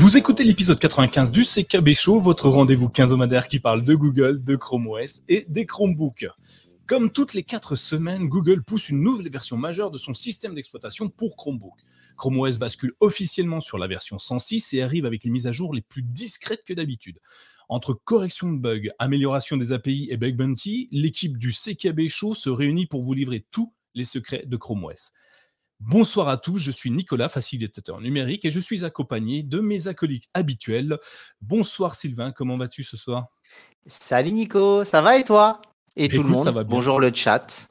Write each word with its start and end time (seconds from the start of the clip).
Vous 0.00 0.16
écoutez 0.16 0.44
l'épisode 0.44 0.78
95 0.78 1.32
du 1.32 1.42
CKB 1.42 1.92
Show, 1.92 2.20
votre 2.20 2.48
rendez-vous 2.48 2.88
quinzomadaire 2.88 3.48
qui 3.48 3.58
parle 3.58 3.82
de 3.82 3.96
Google, 3.96 4.44
de 4.44 4.54
Chrome 4.54 4.86
OS 4.86 5.22
et 5.28 5.44
des 5.48 5.66
Chromebooks. 5.66 6.28
Comme 6.86 7.10
toutes 7.10 7.34
les 7.34 7.42
quatre 7.42 7.74
semaines, 7.74 8.28
Google 8.28 8.62
pousse 8.62 8.90
une 8.90 9.02
nouvelle 9.02 9.28
version 9.28 9.56
majeure 9.56 9.90
de 9.90 9.98
son 9.98 10.14
système 10.14 10.54
d'exploitation 10.54 11.08
pour 11.08 11.36
Chromebook. 11.36 11.74
Chrome 12.16 12.38
OS 12.38 12.58
bascule 12.58 12.92
officiellement 13.00 13.58
sur 13.58 13.76
la 13.76 13.88
version 13.88 14.18
106 14.18 14.72
et 14.74 14.82
arrive 14.84 15.04
avec 15.04 15.24
les 15.24 15.30
mises 15.30 15.48
à 15.48 15.52
jour 15.52 15.74
les 15.74 15.82
plus 15.82 16.04
discrètes 16.04 16.62
que 16.64 16.74
d'habitude. 16.74 17.18
Entre 17.68 17.92
correction 17.92 18.52
de 18.52 18.58
bugs, 18.60 18.90
amélioration 19.00 19.56
des 19.56 19.72
API 19.72 20.06
et 20.12 20.16
bug 20.16 20.36
bounty, 20.36 20.88
l'équipe 20.92 21.36
du 21.36 21.50
CKB 21.50 22.06
Show 22.06 22.34
se 22.34 22.50
réunit 22.50 22.86
pour 22.86 23.02
vous 23.02 23.14
livrer 23.14 23.44
tous 23.50 23.74
les 23.96 24.04
secrets 24.04 24.44
de 24.46 24.56
Chrome 24.56 24.84
OS. 24.84 25.10
Bonsoir 25.80 26.28
à 26.28 26.36
tous, 26.36 26.58
je 26.58 26.72
suis 26.72 26.90
Nicolas, 26.90 27.28
facilitateur 27.28 28.00
numérique, 28.00 28.44
et 28.44 28.50
je 28.50 28.58
suis 28.58 28.84
accompagné 28.84 29.44
de 29.44 29.60
mes 29.60 29.86
acolytes 29.86 30.28
habituels. 30.34 30.98
Bonsoir 31.40 31.94
Sylvain, 31.94 32.32
comment 32.32 32.56
vas-tu 32.58 32.82
ce 32.82 32.96
soir? 32.96 33.28
Salut 33.86 34.32
Nico, 34.32 34.82
ça 34.82 35.00
va 35.02 35.18
et 35.18 35.24
toi? 35.24 35.62
Et 35.96 36.08
tout 36.08 36.22
le 36.22 36.28
monde, 36.30 36.40
ça 36.40 36.50
va 36.50 36.64
bien. 36.64 36.76
bonjour 36.76 36.98
le 36.98 37.12
chat. 37.14 37.68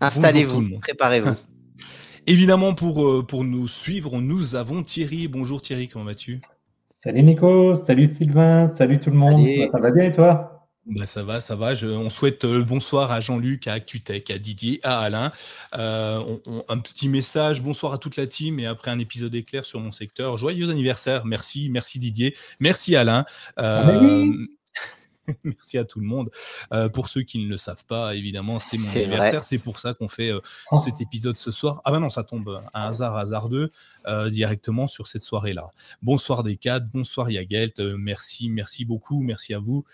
Installez-vous, 0.00 0.78
préparez-vous. 0.80 1.34
Évidemment, 2.26 2.74
pour, 2.74 3.06
euh, 3.06 3.22
pour 3.26 3.44
nous 3.44 3.68
suivre, 3.68 4.20
nous 4.20 4.54
avons 4.54 4.82
Thierry. 4.82 5.28
Bonjour 5.28 5.60
Thierry, 5.60 5.88
comment 5.88 6.06
vas-tu? 6.06 6.40
Salut 6.86 7.22
Nico, 7.22 7.74
salut 7.74 8.08
Sylvain, 8.08 8.72
salut 8.74 9.00
tout 9.00 9.10
le 9.10 9.16
monde. 9.16 9.44
Salut. 9.44 9.68
Ça 9.70 9.78
va 9.78 9.90
bien 9.90 10.04
et 10.04 10.12
toi? 10.12 10.57
Bah 10.88 11.06
ça 11.06 11.22
va, 11.22 11.40
ça 11.40 11.54
va. 11.54 11.72
On 11.84 12.08
souhaite 12.08 12.44
euh, 12.44 12.64
bonsoir 12.64 13.12
à 13.12 13.20
Jean-Luc, 13.20 13.66
à 13.66 13.74
ActuTech, 13.74 14.30
à 14.30 14.38
Didier, 14.38 14.80
à 14.82 15.00
Alain. 15.00 15.32
Euh, 15.76 16.38
un 16.68 16.78
petit 16.78 17.08
message, 17.08 17.62
bonsoir 17.62 17.92
à 17.92 17.98
toute 17.98 18.16
la 18.16 18.26
team 18.26 18.58
et 18.58 18.66
après 18.66 18.90
un 18.90 18.98
épisode 18.98 19.34
éclair 19.34 19.66
sur 19.66 19.80
mon 19.80 19.92
secteur. 19.92 20.38
Joyeux 20.38 20.70
anniversaire, 20.70 21.26
merci, 21.26 21.68
merci 21.70 21.98
Didier, 21.98 22.34
merci 22.58 22.96
Alain. 22.96 23.24
Euh, 23.58 23.82
Ah, 23.84 24.00
oui. 24.02 24.57
Merci 25.44 25.78
à 25.78 25.84
tout 25.84 26.00
le 26.00 26.06
monde. 26.06 26.30
Euh, 26.72 26.88
pour 26.88 27.08
ceux 27.08 27.22
qui 27.22 27.38
ne 27.38 27.48
le 27.48 27.56
savent 27.56 27.84
pas, 27.84 28.14
évidemment, 28.14 28.58
c'est 28.58 28.78
mon 28.78 29.02
anniversaire. 29.04 29.44
C'est 29.44 29.58
pour 29.58 29.78
ça 29.78 29.94
qu'on 29.94 30.08
fait 30.08 30.30
euh, 30.30 30.40
Oh. 30.72 30.76
cet 30.76 31.00
épisode 31.00 31.38
ce 31.38 31.50
soir. 31.50 31.80
Ah 31.84 31.90
bah 31.90 31.98
non, 31.98 32.10
ça 32.10 32.24
tombe 32.24 32.60
un 32.74 32.88
hasard 32.88 33.16
hasardeux 33.16 33.70
euh, 34.06 34.28
directement 34.30 34.86
sur 34.86 35.06
cette 35.06 35.22
soirée-là. 35.22 35.68
Bonsoir 36.02 36.42
Descades, 36.42 36.88
bonsoir 36.92 37.30
Yagelt, 37.30 37.80
euh, 37.80 37.96
merci, 37.98 38.50
merci 38.50 38.84
beaucoup, 38.84 39.20
merci 39.22 39.54
à 39.54 39.58
vous. 39.58 39.84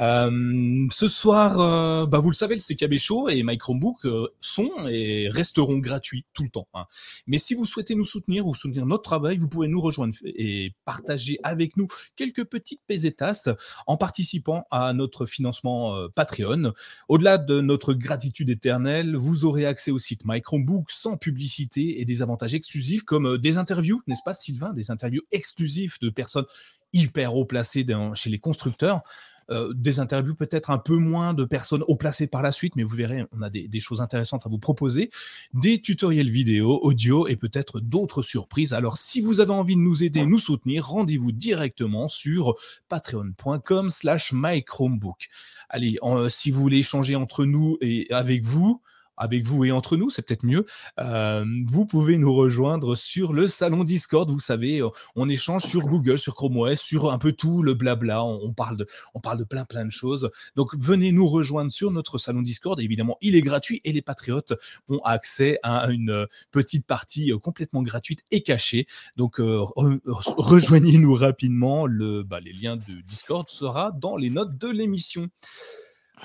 Euh, 0.00 0.86
ce 0.90 1.08
soir, 1.08 1.60
euh, 1.60 2.06
bah 2.06 2.18
vous 2.18 2.30
le 2.30 2.34
savez, 2.34 2.54
le 2.54 2.60
CKB 2.60 2.98
Show 2.98 3.28
et 3.28 3.42
My 3.42 3.58
Chromebook 3.58 4.04
euh, 4.06 4.28
sont 4.40 4.70
et 4.88 5.28
resteront 5.30 5.78
gratuits 5.78 6.24
tout 6.32 6.42
le 6.42 6.48
temps. 6.48 6.68
hein. 6.74 6.86
Mais 7.26 7.38
si 7.38 7.54
vous 7.54 7.64
souhaitez 7.64 7.94
nous 7.94 8.04
soutenir 8.04 8.46
ou 8.46 8.54
soutenir 8.54 8.86
notre 8.86 9.02
travail, 9.02 9.36
vous 9.36 9.48
pouvez 9.48 9.68
nous 9.68 9.80
rejoindre 9.80 10.14
et 10.24 10.72
partager 10.84 11.38
avec 11.42 11.76
nous 11.76 11.86
quelques 12.16 12.44
petites 12.44 12.80
pesetas 12.86 13.48
en 13.86 13.96
participant 13.96 14.63
à 14.70 14.92
notre 14.92 15.26
financement 15.26 15.96
euh, 15.96 16.08
Patreon. 16.14 16.72
Au-delà 17.08 17.38
de 17.38 17.60
notre 17.60 17.94
gratitude 17.94 18.50
éternelle, 18.50 19.16
vous 19.16 19.44
aurez 19.44 19.66
accès 19.66 19.90
au 19.90 19.98
site 19.98 20.22
My 20.24 20.40
Chromebook 20.42 20.90
sans 20.90 21.16
publicité 21.16 22.00
et 22.00 22.04
des 22.04 22.22
avantages 22.22 22.54
exclusifs 22.54 23.02
comme 23.02 23.26
euh, 23.26 23.38
des 23.38 23.58
interviews, 23.58 24.02
n'est-ce 24.06 24.22
pas 24.24 24.34
Sylvain? 24.34 24.72
Des 24.72 24.90
interviews 24.90 25.22
exclusives 25.32 25.98
de 26.00 26.10
personnes 26.10 26.46
hyper 26.92 27.34
haut 27.34 27.44
placées 27.44 27.86
chez 28.14 28.30
les 28.30 28.38
constructeurs. 28.38 29.02
Euh, 29.50 29.72
des 29.74 30.00
interviews 30.00 30.34
peut-être 30.34 30.70
un 30.70 30.78
peu 30.78 30.96
moins 30.96 31.34
de 31.34 31.44
personnes 31.44 31.84
haut 31.86 31.96
placées 31.96 32.26
par 32.26 32.42
la 32.42 32.52
suite, 32.52 32.76
mais 32.76 32.82
vous 32.82 32.96
verrez, 32.96 33.24
on 33.32 33.42
a 33.42 33.50
des, 33.50 33.80
choses 33.80 34.00
intéressantes 34.00 34.46
à 34.46 34.48
vous 34.48 34.58
proposer, 34.58 35.10
des 35.52 35.80
tutoriels 35.80 36.30
vidéo, 36.30 36.78
audio 36.82 37.26
et 37.26 37.36
peut-être 37.36 37.80
d'autres 37.80 38.22
surprises. 38.22 38.72
Alors 38.72 38.96
si 38.96 39.20
vous 39.20 39.40
avez 39.40 39.52
envie 39.52 39.76
de 39.76 39.80
nous 39.80 40.02
aider, 40.02 40.24
nous 40.24 40.38
soutenir, 40.38 40.86
rendez-vous 40.86 41.32
directement 41.32 42.08
sur 42.08 42.54
patreon.com 42.88 43.90
slash 43.90 44.32
mychromebook. 44.32 45.28
Allez, 45.68 45.98
si 46.28 46.50
vous 46.50 46.60
voulez 46.60 46.78
échanger 46.78 47.16
entre 47.16 47.44
nous 47.44 47.76
et 47.80 48.06
avec 48.10 48.44
vous, 48.44 48.80
avec 49.16 49.44
vous 49.46 49.64
et 49.64 49.72
entre 49.72 49.96
nous, 49.96 50.10
c'est 50.10 50.22
peut-être 50.22 50.44
mieux. 50.44 50.64
euh, 51.00 51.44
vous 51.68 51.86
pouvez 51.86 52.18
nous 52.18 52.34
rejoindre 52.34 52.94
sur 52.96 53.32
le 53.32 53.46
salon 53.46 53.84
Discord. 53.84 54.28
Vous 54.30 54.40
savez, 54.40 54.80
euh, 54.82 54.88
on 55.16 55.28
échange 55.28 55.62
sur 55.64 55.82
Google, 55.86 56.18
sur 56.18 56.34
Chrome 56.34 56.56
OS, 56.56 56.80
sur 56.80 57.12
un 57.12 57.18
peu 57.18 57.32
tout 57.32 57.62
le 57.62 57.74
blabla. 57.74 58.24
On, 58.24 58.52
parle 58.52 58.76
de, 58.76 58.86
on 59.14 59.20
parle 59.20 59.38
de 59.38 59.44
plein 59.44 59.64
plein 59.64 59.84
de 59.84 59.90
choses. 59.92 60.30
Donc 60.56 60.74
venez 60.78 61.12
nous 61.12 61.28
rejoindre 61.28 61.70
sur 61.70 61.90
notre 61.90 62.18
salon 62.18 62.42
Discord. 62.42 62.80
évidemment, 62.80 63.16
il 63.20 63.36
est 63.36 63.42
gratuit 63.42 63.80
et 63.84 63.92
les 63.92 64.02
patriotes 64.02 64.52
ont 64.88 65.00
accès 65.04 65.58
à 65.62 65.88
une 65.90 66.10
euh, 66.10 66.26
petite 66.50 66.86
partie 66.86 67.32
euh, 67.32 67.38
complètement 67.38 67.82
gratuite 67.82 68.24
et 68.30 68.42
cachée. 68.42 68.86
Donc 69.16 69.40
euh, 69.40 69.60
re- 69.76 70.00
re- 70.06 70.34
rejoignez-nous 70.36 71.14
rapidement. 71.14 71.86
Le, 71.86 72.22
bah, 72.22 72.40
les 72.40 72.52
liens 72.52 72.76
de 72.76 73.00
Discord 73.08 73.48
sera 73.48 73.92
dans 73.92 74.16
les 74.16 74.30
notes 74.30 74.56
de 74.58 74.68
l'émission. 74.68 75.28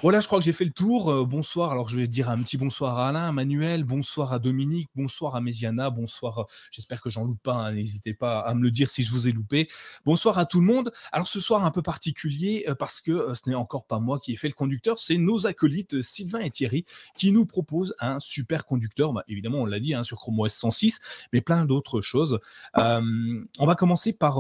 Voilà, 0.02 0.22
je 0.22 0.28
crois 0.28 0.40
que 0.40 0.46
j'ai 0.46 0.54
fait 0.54 0.64
le 0.64 0.72
tour. 0.72 1.12
Euh, 1.12 1.26
bonsoir. 1.26 1.74
Alors, 1.74 1.90
je 1.90 1.98
vais 1.98 2.08
dire 2.08 2.30
un 2.30 2.42
petit 2.42 2.56
bonsoir 2.56 2.98
à 3.00 3.10
Alain, 3.10 3.28
à 3.28 3.32
Manuel, 3.34 3.84
bonsoir 3.84 4.32
à 4.32 4.40
Dominique, 4.40 4.90
bonsoir 4.96 5.36
à 5.36 5.42
Méziana, 5.42 5.90
bonsoir. 5.90 6.46
J'espère 6.72 7.02
que 7.02 7.10
j'en 7.10 7.26
loupe 7.26 7.44
pas. 7.44 7.56
hein, 7.56 7.74
N'hésitez 7.74 8.14
pas 8.14 8.40
à 8.40 8.54
me 8.54 8.62
le 8.64 8.72
dire 8.72 8.90
si 8.90 9.04
je 9.04 9.12
vous 9.12 9.28
ai 9.28 9.34
loupé. 9.34 9.68
Bonsoir 10.06 10.38
à 10.38 10.46
tout 10.46 10.62
le 10.62 10.66
monde. 10.66 10.94
Alors, 11.12 11.28
ce 11.28 11.42
soir 11.42 11.66
un 11.66 11.72
peu 11.72 11.82
particulier 11.82 12.64
euh, 12.70 12.76
parce 12.76 13.02
que 13.02 13.12
euh, 13.12 13.34
ce 13.36 13.50
n'est 13.50 13.56
encore 13.56 13.86
pas 13.88 14.00
moi 14.00 14.20
qui 14.20 14.32
ai 14.32 14.38
fait 14.38 14.48
le 14.48 14.54
conducteur, 14.54 15.00
c'est 15.00 15.18
nos 15.18 15.48
acolytes 15.48 16.02
Sylvain 16.02 16.40
et 16.40 16.50
Thierry 16.50 16.86
qui 17.18 17.34
nous 17.34 17.46
proposent 17.46 17.94
un 18.00 18.22
super 18.22 18.66
conducteur. 18.66 19.12
Bah, 19.12 19.26
évidemment, 19.28 19.58
on 19.60 19.66
l'a 19.66 19.82
dit 19.82 19.94
hein, 19.96 20.04
sur 20.04 20.18
Chrome 20.20 20.40
OS 20.40 20.54
106, 20.54 21.02
mais 21.34 21.42
plein 21.42 21.66
d'autres 21.66 22.00
choses. 22.00 22.40
On 22.74 23.66
va 23.66 23.76
commencer 23.76 24.14
par, 24.14 24.40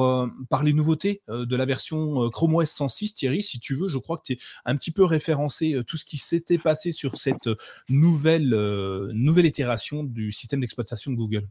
par 0.50 0.64
les 0.64 0.72
nouveautés 0.72 1.22
de 1.28 1.56
la 1.58 1.66
version 1.66 2.30
Chrome 2.30 2.56
OS 2.56 2.70
106. 2.70 3.14
Thierry, 3.14 3.44
si 3.44 3.59
tu 3.59 3.76
veux, 3.76 3.90
je 3.90 3.97
crois 3.97 4.16
que 4.16 4.24
tu 4.24 4.34
es 4.34 4.38
un 4.64 4.78
petit 4.78 4.91
peu 4.91 5.03
référencé 5.03 5.48
euh, 5.75 5.83
tout 5.83 5.97
ce 5.97 6.05
qui 6.05 6.17
s'était 6.17 6.57
passé 6.57 6.91
sur 6.91 7.17
cette 7.17 7.47
euh, 7.47 7.55
nouvelle, 7.89 8.53
euh, 8.53 9.09
nouvelle 9.13 9.45
itération 9.45 10.03
du 10.03 10.31
système 10.31 10.61
d'exploitation 10.61 11.11
de 11.11 11.17
Google. 11.17 11.47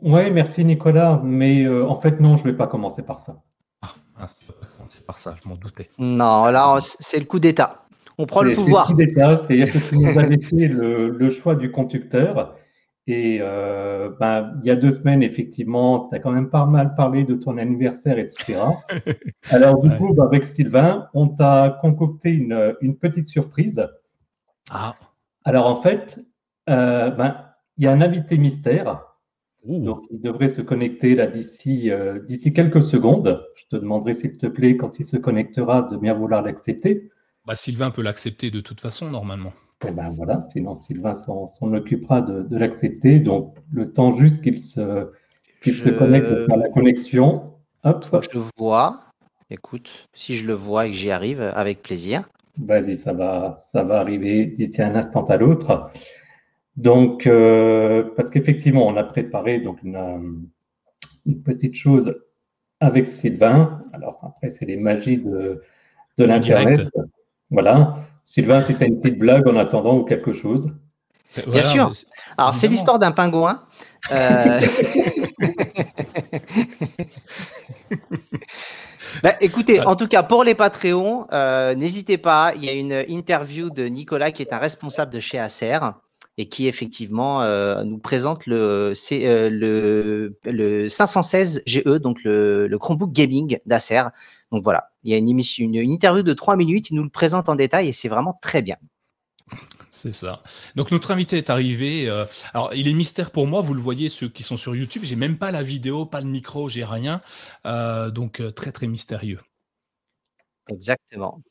Ouais, 0.00 0.30
merci 0.30 0.64
Nicolas, 0.64 1.20
mais 1.24 1.64
euh, 1.64 1.86
en 1.86 2.00
fait 2.00 2.20
non, 2.20 2.36
je 2.36 2.44
vais 2.44 2.56
pas 2.56 2.66
commencer 2.66 3.02
par 3.02 3.20
ça. 3.20 3.36
Ah, 4.18 4.28
c'est 4.88 5.04
par 5.06 5.18
ça, 5.18 5.36
je 5.42 5.48
m'en 5.48 5.56
doutais. 5.56 5.88
Non, 5.98 6.46
là, 6.46 6.76
c'est 6.80 7.18
le 7.18 7.24
coup 7.24 7.38
d'État. 7.40 7.84
On 8.18 8.26
prend 8.26 8.42
le 8.42 8.52
C'est- 8.52 8.58
c'est 8.60 8.64
pouvoir. 8.64 8.86
petit 8.88 8.94
détail, 9.06 9.38
C'est-à-dire 9.38 9.72
que 9.72 9.78
tu 9.78 9.96
nous 9.96 10.18
as 10.18 10.26
laissé 10.26 10.68
le, 10.68 11.08
le 11.08 11.30
choix 11.30 11.54
du 11.54 11.70
conducteur. 11.72 12.54
Et 13.08 13.38
euh, 13.40 14.10
ben, 14.20 14.54
il 14.62 14.66
y 14.66 14.70
a 14.70 14.76
deux 14.76 14.90
semaines, 14.90 15.22
effectivement, 15.24 16.08
tu 16.08 16.14
as 16.16 16.20
quand 16.20 16.30
même 16.30 16.50
pas 16.50 16.66
mal 16.66 16.94
parlé 16.94 17.24
de 17.24 17.34
ton 17.34 17.58
anniversaire, 17.58 18.18
etc. 18.18 18.60
Alors, 19.50 19.80
du 19.80 19.88
Ouais. 19.88 19.96
coup, 19.96 20.14
ben, 20.14 20.24
avec 20.24 20.46
Sylvain, 20.46 21.08
on 21.14 21.28
t'a 21.28 21.78
concocté 21.80 22.30
une, 22.30 22.76
une 22.80 22.96
petite 22.96 23.26
surprise. 23.26 23.84
Ah, 24.70 24.96
Alors, 25.44 25.66
en 25.66 25.76
fait, 25.82 26.20
euh, 26.68 27.10
ben, 27.10 27.36
il 27.76 27.84
y 27.84 27.86
a 27.88 27.92
un 27.92 28.00
invité 28.00 28.38
mystère. 28.38 29.04
ouh. 29.64 29.84
Donc, 29.84 30.04
il 30.10 30.20
devrait 30.20 30.48
se 30.48 30.62
connecter 30.62 31.14
là 31.16 31.26
d'ici 31.26 31.90
euh, 31.90 32.20
d'ici 32.20 32.52
quelques 32.52 32.82
secondes. 32.82 33.44
Je 33.56 33.64
te 33.66 33.76
demanderai, 33.76 34.14
s'il 34.14 34.36
te 34.38 34.46
plaît, 34.46 34.76
quand 34.76 34.98
il 35.00 35.04
se 35.04 35.16
connectera, 35.16 35.82
de 35.82 35.96
bien 35.96 36.14
vouloir 36.14 36.42
l'accepter. 36.42 37.10
Bah, 37.44 37.54
Sylvain 37.54 37.90
peut 37.90 38.02
l'accepter 38.02 38.50
de 38.50 38.60
toute 38.60 38.80
façon, 38.80 39.10
normalement. 39.10 39.52
Et 39.86 39.90
ben 39.90 40.10
voilà, 40.10 40.46
sinon 40.48 40.74
Sylvain 40.74 41.14
s'en 41.14 41.46
s'en 41.46 41.72
occupera 41.74 42.20
de, 42.20 42.42
de 42.42 42.56
l'accepter. 42.56 43.18
Donc, 43.20 43.54
le 43.72 43.92
temps 43.92 44.14
juste 44.16 44.42
qu'il 44.42 44.58
se, 44.58 45.10
qu'il 45.62 45.72
se 45.74 45.88
Je- 45.90 45.94
connecte 45.98 46.46
faire 46.46 46.56
la 46.56 46.68
connexion. 46.68 47.54
Hop, 47.84 48.04
Je 48.22 48.38
le 48.38 48.44
vois. 48.56 49.00
Écoute, 49.50 50.06
si 50.14 50.36
je 50.36 50.46
le 50.46 50.54
vois 50.54 50.86
et 50.86 50.90
que 50.90 50.96
j'y 50.96 51.10
arrive, 51.10 51.40
avec 51.42 51.82
plaisir. 51.82 52.28
vas-y, 52.58 52.96
ça 52.96 53.12
va, 53.12 53.58
ça 53.72 53.82
va 53.82 54.00
arriver 54.00 54.46
d'ici 54.46 54.80
un 54.82 54.94
instant 54.94 55.24
à 55.24 55.36
l'autre. 55.36 55.90
Donc, 56.76 57.26
euh, 57.26 58.04
parce 58.16 58.30
qu'effectivement, 58.30 58.86
on 58.86 58.96
a 58.96 59.04
préparé 59.04 59.60
donc 59.60 59.82
une, 59.82 60.48
une 61.26 61.42
petite 61.42 61.74
chose 61.74 62.14
avec 62.80 63.08
Sylvain. 63.08 63.82
Alors, 63.92 64.20
après, 64.22 64.50
c'est 64.50 64.64
les 64.64 64.76
magies 64.76 65.18
de, 65.18 65.62
de 66.18 66.24
l'Internet. 66.24 66.74
direct. 66.76 66.96
Voilà. 67.50 67.98
Sylvain, 68.24 68.60
si 68.60 68.74
tu 68.76 68.82
as 68.82 68.86
une 68.86 69.00
petite 69.00 69.18
blague 69.18 69.46
en 69.48 69.56
attendant 69.56 69.96
ou 69.98 70.04
quelque 70.04 70.32
chose. 70.32 70.70
Voilà, 71.46 71.62
sûr. 71.64 71.88
mais 71.88 71.94
c'est- 71.94 72.06
Alors, 72.36 72.54
c'est 72.54 72.68
l'histoire 72.68 72.98
d'un 72.98 73.12
pingouin. 73.12 73.62
Euh, 74.12 74.60
Bah, 79.22 79.34
écoutez, 79.40 79.80
en 79.80 79.94
tout 79.94 80.08
cas, 80.08 80.22
pour 80.22 80.42
les 80.42 80.54
Patreons, 80.54 81.26
euh, 81.32 81.74
n'hésitez 81.74 82.16
pas. 82.18 82.52
Il 82.56 82.64
y 82.64 82.68
a 82.68 82.72
une 82.72 83.04
interview 83.08 83.68
de 83.70 83.84
Nicolas 83.84 84.32
qui 84.32 84.42
est 84.42 84.52
un 84.52 84.58
responsable 84.58 85.12
de 85.12 85.20
chez 85.20 85.38
Acer 85.38 85.78
et 86.38 86.48
qui 86.48 86.66
effectivement 86.66 87.42
euh, 87.42 87.84
nous 87.84 87.98
présente 87.98 88.46
le, 88.46 88.92
c'est, 88.94 89.26
euh, 89.26 89.50
le, 89.50 90.38
le 90.50 90.88
516 90.88 91.62
GE, 91.66 91.84
donc 91.98 92.24
le, 92.24 92.66
le 92.66 92.78
Chromebook 92.78 93.12
Gaming 93.12 93.58
d'Acer. 93.66 94.02
Donc 94.52 94.64
voilà, 94.64 94.92
il 95.02 95.10
y 95.10 95.14
a 95.14 95.16
une 95.16 95.30
émission, 95.30 95.64
une, 95.64 95.74
une 95.76 95.92
interview 95.92 96.22
de 96.22 96.34
trois 96.34 96.56
minutes. 96.56 96.90
Il 96.90 96.96
nous 96.96 97.02
le 97.02 97.08
présente 97.08 97.48
en 97.48 97.56
détail 97.56 97.88
et 97.88 97.92
c'est 97.92 98.08
vraiment 98.08 98.38
très 98.42 98.60
bien. 98.60 98.76
C'est 99.90 100.12
ça. 100.12 100.42
Donc 100.74 100.90
notre 100.90 101.10
invité 101.10 101.38
est 101.38 101.50
arrivé. 101.50 102.08
Euh, 102.08 102.24
alors 102.54 102.72
il 102.74 102.88
est 102.88 102.94
mystère 102.94 103.30
pour 103.30 103.46
moi, 103.46 103.60
vous 103.60 103.74
le 103.74 103.80
voyez 103.80 104.08
ceux 104.08 104.28
qui 104.28 104.42
sont 104.42 104.56
sur 104.56 104.74
YouTube. 104.74 105.02
J'ai 105.04 105.16
même 105.16 105.38
pas 105.38 105.50
la 105.50 105.62
vidéo, 105.62 106.06
pas 106.06 106.20
le 106.20 106.28
micro, 106.28 106.68
j'ai 106.68 106.84
rien. 106.84 107.20
Euh, 107.66 108.10
donc 108.10 108.40
euh, 108.40 108.50
très 108.50 108.72
très 108.72 108.86
mystérieux. 108.86 109.38
Exactement. 110.68 111.42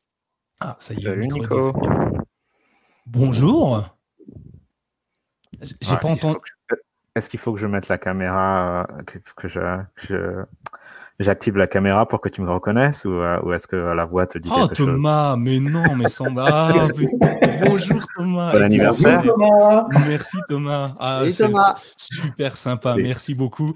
Ah 0.60 0.76
ça 0.80 0.94
y 0.94 1.06
est. 1.06 1.18
Nico. 1.18 1.74
Bonjour. 3.06 3.84
J'ai 5.82 5.98
pas 5.98 6.08
entendu. 6.08 6.40
Est-ce 7.16 7.30
qu'il 7.30 7.40
faut 7.40 7.54
que 7.54 7.60
je 7.60 7.68
mette 7.68 7.90
la 7.90 7.98
caméra 7.98 8.88
que, 9.06 9.20
que 9.36 9.48
je 9.48 9.60
j'active 11.22 11.58
la 11.58 11.68
caméra 11.68 12.08
pour 12.08 12.22
que 12.22 12.30
tu 12.30 12.42
me 12.42 12.52
reconnaisses 12.52 13.06
ou, 13.06 13.14
euh, 13.14 13.40
ou 13.44 13.54
est-ce 13.54 13.68
que 13.68 13.76
la 13.76 14.06
voix 14.06 14.28
te 14.28 14.38
dit 14.38 14.50
oh, 14.52 14.68
quelque 14.68 14.84
Thomas, 14.84 15.36
mais 15.38 15.60
non, 15.60 15.96
mais 15.96 16.08
sans 16.08 16.26
ah, 16.38 16.88
Bonjour 17.66 18.02
Thomas. 18.16 18.52
Bon 18.52 18.62
anniversaire. 18.62 19.22
Thomas. 19.24 19.88
Merci 20.08 20.38
Thomas. 20.48 20.94
Ah, 21.00 21.24
Thomas. 21.38 21.76
Super 21.96 22.56
sympa, 22.56 22.96
merci 22.96 23.36
beaucoup. 23.36 23.74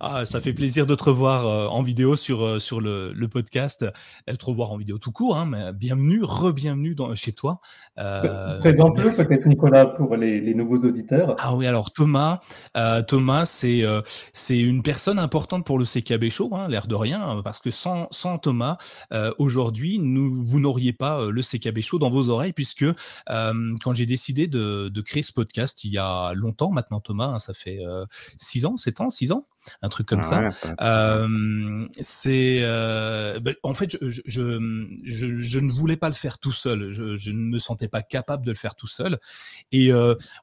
Ah, 0.00 0.24
ça 0.26 0.40
fait 0.40 0.52
plaisir 0.52 0.86
de 0.86 0.94
te 0.94 1.04
revoir 1.04 1.46
euh, 1.46 1.66
en 1.66 1.82
vidéo 1.82 2.16
sur, 2.16 2.44
euh, 2.44 2.58
sur 2.58 2.80
le, 2.80 3.12
le 3.12 3.28
podcast. 3.28 3.86
Elle 4.26 4.38
te 4.38 4.44
revoir 4.44 4.72
en 4.72 4.76
vidéo 4.76 4.98
tout 4.98 5.12
court, 5.12 5.36
hein, 5.36 5.46
mais 5.46 5.72
bienvenue, 5.72 6.22
re-bienvenue 6.22 6.96
chez 7.14 7.32
toi. 7.32 7.60
Euh, 7.98 8.58
Présente-le 8.60 9.04
peut-être 9.04 9.46
Nicolas 9.46 9.86
pour 9.86 10.16
les, 10.16 10.40
les, 10.40 10.54
nouveaux 10.54 10.78
auditeurs. 10.78 11.36
Ah 11.38 11.54
oui, 11.54 11.66
alors 11.66 11.92
Thomas, 11.92 12.40
Thomas 13.06 13.44
c'est 13.44 13.84
c'est 14.32 14.58
une 14.58 14.82
personne 14.82 15.18
importante 15.18 15.64
pour 15.64 15.78
le 15.78 15.84
CKB 15.84 16.28
Show, 16.28 16.50
hein, 16.52 16.66
l'air 16.68 16.87
de 16.88 16.94
rien, 16.94 17.40
parce 17.44 17.60
que 17.60 17.70
sans, 17.70 18.08
sans 18.10 18.38
Thomas, 18.38 18.78
euh, 19.12 19.32
aujourd'hui, 19.38 19.98
vous 19.98 20.60
n'auriez 20.60 20.92
pas 20.92 21.20
euh, 21.20 21.30
le 21.30 21.42
CKB 21.42 21.80
Show 21.80 21.98
dans 21.98 22.10
vos 22.10 22.30
oreilles, 22.30 22.52
puisque 22.52 22.82
euh, 22.82 23.76
quand 23.82 23.94
j'ai 23.94 24.06
décidé 24.06 24.48
de, 24.48 24.88
de, 24.88 25.00
créer 25.00 25.22
ce 25.22 25.32
podcast 25.32 25.84
il 25.84 25.92
y 25.92 25.98
a 25.98 26.32
longtemps 26.34 26.70
maintenant, 26.70 27.00
Thomas, 27.00 27.26
hein, 27.26 27.38
ça 27.38 27.54
fait 27.54 27.80
6 28.38 28.64
ans, 28.64 28.76
7 28.76 29.00
ans, 29.00 29.10
6 29.10 29.32
ans, 29.32 29.46
un 29.82 29.88
truc 29.88 30.06
comme 30.06 30.22
ça. 30.22 30.48
c'est 32.00 32.60
ben, 32.60 33.54
en 33.62 33.74
fait, 33.74 33.96
je, 34.00 34.20
je, 34.24 34.88
je, 35.04 35.58
ne 35.58 35.70
voulais 35.70 35.96
pas 35.96 36.08
le 36.08 36.14
faire 36.14 36.38
tout 36.38 36.52
seul. 36.52 36.90
Je, 36.90 37.30
ne 37.30 37.38
me 37.38 37.58
sentais 37.58 37.88
pas 37.88 38.02
capable 38.02 38.44
de 38.44 38.50
le 38.50 38.56
faire 38.56 38.74
tout 38.74 38.86
seul. 38.86 39.18
Et 39.72 39.90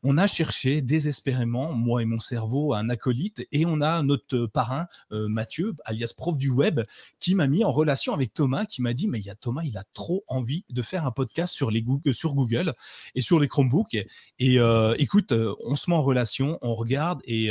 on 0.03 0.17
a 0.17 0.27
cherché 0.27 0.81
désespérément, 0.81 1.73
moi 1.73 2.01
et 2.01 2.05
mon 2.05 2.19
cerveau, 2.19 2.73
un 2.73 2.89
acolyte, 2.89 3.47
et 3.51 3.65
on 3.65 3.81
a 3.81 4.01
notre 4.03 4.45
parrain 4.47 4.87
Mathieu, 5.11 5.73
alias 5.85 6.13
prof 6.15 6.37
du 6.37 6.49
web, 6.49 6.81
qui 7.19 7.35
m'a 7.35 7.47
mis 7.47 7.63
en 7.63 7.71
relation 7.71 8.13
avec 8.13 8.33
Thomas, 8.33 8.65
qui 8.65 8.81
m'a 8.81 8.93
dit 8.93 9.07
mais 9.07 9.19
il 9.19 9.25
y 9.25 9.29
a 9.29 9.35
Thomas, 9.35 9.61
il 9.63 9.77
a 9.77 9.83
trop 9.93 10.23
envie 10.27 10.65
de 10.69 10.81
faire 10.81 11.05
un 11.05 11.11
podcast 11.11 11.53
sur 11.53 11.71
les 11.71 11.81
Google, 11.81 12.13
sur 12.13 12.33
Google 12.35 12.73
et 13.15 13.21
sur 13.21 13.39
les 13.39 13.47
Chromebooks. 13.47 13.97
Et, 14.39 14.57
écoute, 14.97 15.33
on 15.63 15.75
se 15.75 15.89
met 15.89 15.95
en 15.95 16.01
relation, 16.01 16.57
on 16.61 16.75
regarde 16.75 17.21
et 17.25 17.49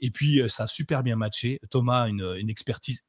et 0.00 0.10
puis 0.10 0.42
ça 0.48 0.64
a 0.64 0.66
super 0.66 1.01
bien 1.02 1.16
matché. 1.16 1.58
Thomas 1.70 2.02
a 2.02 2.08
une, 2.08 2.36
une 2.38 2.50
expertise 2.50 3.02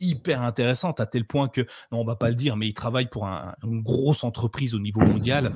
hyper 0.00 0.42
intéressante 0.42 1.00
à 1.00 1.06
tel 1.06 1.24
point 1.24 1.48
que, 1.48 1.62
non, 1.92 2.00
on 2.00 2.04
va 2.04 2.16
pas 2.16 2.30
le 2.30 2.36
dire, 2.36 2.56
mais 2.56 2.66
il 2.66 2.74
travaille 2.74 3.08
pour 3.08 3.26
une 3.26 3.82
grosse 3.82 4.24
entreprise 4.24 4.74
au 4.74 4.78
niveau 4.78 5.00
mondial. 5.00 5.52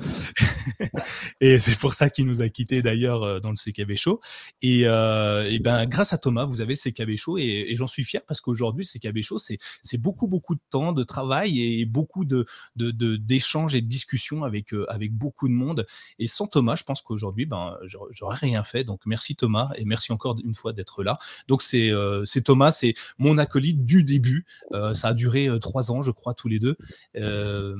et 1.41 1.59
c'est 1.59 1.77
pour 1.77 1.93
ça 1.93 2.09
qu'il 2.09 2.25
nous 2.25 2.41
a 2.41 2.49
quittés 2.49 2.81
d'ailleurs 2.81 3.23
euh, 3.23 3.39
dans 3.39 3.51
le 3.51 3.55
CKB 3.55 3.95
Show. 3.95 4.19
Et, 4.61 4.83
euh, 4.85 5.49
et, 5.49 5.59
ben, 5.59 5.85
grâce 5.85 6.13
à 6.13 6.17
Thomas, 6.17 6.45
vous 6.45 6.61
avez 6.61 6.75
le 6.75 6.91
CKB 6.91 7.15
Show 7.15 7.37
et, 7.37 7.65
et 7.69 7.75
j'en 7.75 7.87
suis 7.87 8.03
fier 8.03 8.21
parce 8.27 8.41
qu'aujourd'hui, 8.41 8.85
le 8.85 8.99
CKB 8.99 9.21
Show, 9.21 9.39
c'est, 9.39 9.57
c'est 9.81 9.97
beaucoup, 9.97 10.27
beaucoup 10.27 10.55
de 10.55 10.61
temps 10.69 10.93
de 10.93 11.03
travail 11.03 11.61
et 11.61 11.85
beaucoup 11.85 12.25
de, 12.25 12.45
de, 12.75 12.91
de 12.91 13.15
d'échanges 13.15 13.75
et 13.75 13.81
de 13.81 13.87
discussions 13.87 14.43
avec, 14.43 14.73
euh, 14.73 14.85
avec 14.89 15.13
beaucoup 15.13 15.47
de 15.47 15.53
monde. 15.53 15.85
Et 16.19 16.27
sans 16.27 16.47
Thomas, 16.47 16.75
je 16.75 16.83
pense 16.83 17.01
qu'aujourd'hui, 17.01 17.45
ben, 17.45 17.77
j'aurais 18.11 18.37
rien 18.37 18.63
fait. 18.63 18.83
Donc, 18.83 19.01
merci 19.05 19.35
Thomas 19.35 19.71
et 19.77 19.85
merci 19.85 20.11
encore 20.11 20.37
une 20.43 20.55
fois 20.55 20.73
d'être 20.73 21.03
là. 21.03 21.17
Donc, 21.47 21.61
c'est, 21.61 21.89
euh, 21.89 22.25
c'est 22.25 22.43
Thomas, 22.43 22.71
c'est 22.71 22.93
mon 23.17 23.37
acolyte 23.37 23.85
du 23.85 24.03
début 24.03 24.32
euh, 24.73 24.93
ça 24.93 25.09
a 25.09 25.13
duré 25.13 25.47
euh, 25.47 25.59
trois 25.59 25.91
ans, 25.91 26.01
je 26.01 26.11
crois, 26.11 26.33
tous 26.33 26.47
les 26.47 26.59
deux. 26.59 26.75
Euh, 27.15 27.75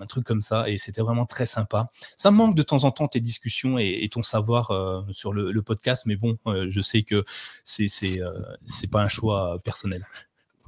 un 0.00 0.06
truc 0.06 0.24
comme 0.24 0.40
ça. 0.40 0.68
Et 0.68 0.78
c'était 0.78 1.02
vraiment 1.02 1.26
très 1.26 1.46
sympa. 1.46 1.90
Ça 2.16 2.30
me 2.30 2.36
manque 2.36 2.54
de 2.54 2.62
temps 2.62 2.84
en 2.84 2.90
temps 2.90 3.08
tes 3.08 3.20
discussions 3.20 3.78
et, 3.78 4.08
ton 4.10 4.22
savoir 4.22 4.72
sur 5.10 5.32
le, 5.32 5.62
podcast. 5.62 6.06
Mais 6.06 6.16
bon, 6.16 6.38
je 6.46 6.80
sais 6.80 7.02
que 7.02 7.24
c'est 7.64 7.88
c'est 7.88 8.90
pas 8.90 9.02
un 9.02 9.08
choix 9.08 9.58
personnel. 9.62 10.06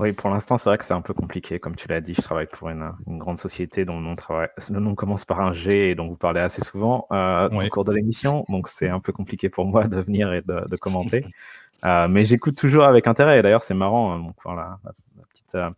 Oui, 0.01 0.15
pour 0.15 0.31
l'instant, 0.31 0.57
c'est 0.57 0.71
vrai 0.71 0.79
que 0.79 0.85
c'est 0.87 0.95
un 0.95 1.03
peu 1.03 1.13
compliqué. 1.13 1.59
Comme 1.59 1.77
tu 1.77 1.87
l'as 1.87 2.01
dit, 2.01 2.15
je 2.15 2.23
travaille 2.23 2.47
pour 2.47 2.71
une, 2.71 2.91
grande 3.07 3.37
société 3.37 3.85
dont 3.85 3.97
le 3.97 4.03
nom, 4.03 4.17
travaille, 4.17 4.49
le 4.71 4.81
nom 4.81 4.95
commence 4.95 5.27
par 5.27 5.41
un 5.43 5.53
G 5.53 5.91
et 5.91 5.95
dont 5.95 6.09
vous 6.09 6.17
parlez 6.17 6.41
assez 6.41 6.63
souvent 6.63 7.07
au 7.11 7.69
cours 7.69 7.85
de 7.85 7.93
l'émission. 7.93 8.47
Donc, 8.49 8.69
c'est 8.69 8.89
un 8.89 8.99
peu 8.99 9.13
compliqué 9.13 9.51
pour 9.51 9.67
moi 9.67 9.87
de 9.87 10.01
venir 10.01 10.33
et 10.33 10.41
de, 10.41 10.77
commenter. 10.77 11.27
mais 11.85 12.25
j'écoute 12.25 12.57
toujours 12.57 12.85
avec 12.85 13.07
intérêt. 13.07 13.43
D'ailleurs, 13.43 13.63
c'est 13.63 13.75
marrant. 13.75 14.19
Donc, 14.19 14.37
voilà, 14.43 14.79
euh, 15.55 15.71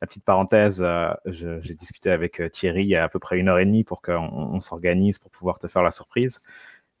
la 0.00 0.06
petite 0.06 0.24
parenthèse, 0.24 0.82
euh, 0.82 1.12
j'ai 1.26 1.74
discuté 1.74 2.10
avec 2.10 2.40
euh, 2.40 2.48
Thierry 2.48 2.82
il 2.82 2.88
y 2.88 2.96
a 2.96 3.04
à 3.04 3.08
peu 3.08 3.18
près 3.18 3.38
une 3.38 3.48
heure 3.48 3.58
et 3.58 3.64
demie 3.66 3.84
pour 3.84 4.02
qu'on 4.02 4.60
s'organise 4.60 5.18
pour 5.18 5.30
pouvoir 5.30 5.58
te 5.58 5.68
faire 5.68 5.82
la 5.82 5.90
surprise. 5.90 6.40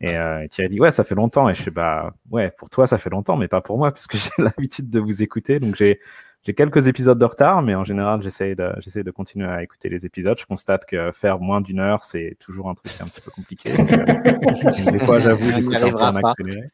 Et 0.02 0.16
Thierry 0.50 0.70
dit 0.70 0.80
ouais, 0.80 0.90
ça 0.92 1.04
fait 1.04 1.14
longtemps. 1.14 1.48
Et 1.50 1.54
je 1.54 1.62
suis 1.62 1.70
bah 1.70 2.14
ouais, 2.30 2.50
pour 2.52 2.70
toi 2.70 2.86
ça 2.86 2.96
fait 2.98 3.10
longtemps, 3.10 3.36
mais 3.36 3.48
pas 3.48 3.60
pour 3.60 3.78
moi 3.78 3.92
puisque 3.94 4.16
j'ai 4.16 4.30
l'habitude 4.38 4.88
de 4.90 5.00
vous 5.00 5.22
écouter. 5.22 5.60
Donc 5.60 5.76
j'ai 5.76 6.00
j'ai 6.42 6.54
quelques 6.54 6.88
épisodes 6.88 7.18
de 7.18 7.24
retard, 7.24 7.60
mais 7.60 7.74
en 7.74 7.84
général, 7.84 8.22
j'essaie 8.22 8.54
de, 8.54 8.72
j'essaie 8.78 9.02
de 9.02 9.10
continuer 9.10 9.46
à 9.46 9.62
écouter 9.62 9.90
les 9.90 10.06
épisodes. 10.06 10.38
Je 10.40 10.46
constate 10.46 10.86
que 10.86 11.12
faire 11.12 11.38
moins 11.38 11.60
d'une 11.60 11.80
heure, 11.80 12.04
c'est 12.04 12.36
toujours 12.40 12.70
un 12.70 12.74
truc 12.74 12.92
un 13.00 13.04
petit 13.04 13.20
peu 13.20 13.30
compliqué. 13.30 13.72
des 14.90 14.98
fois, 15.00 15.20
j'avoue, 15.20 15.52
du 15.52 15.64
coup, 15.66 15.74
un 15.74 16.12
peu 16.12 16.26
accéléré. 16.26 16.70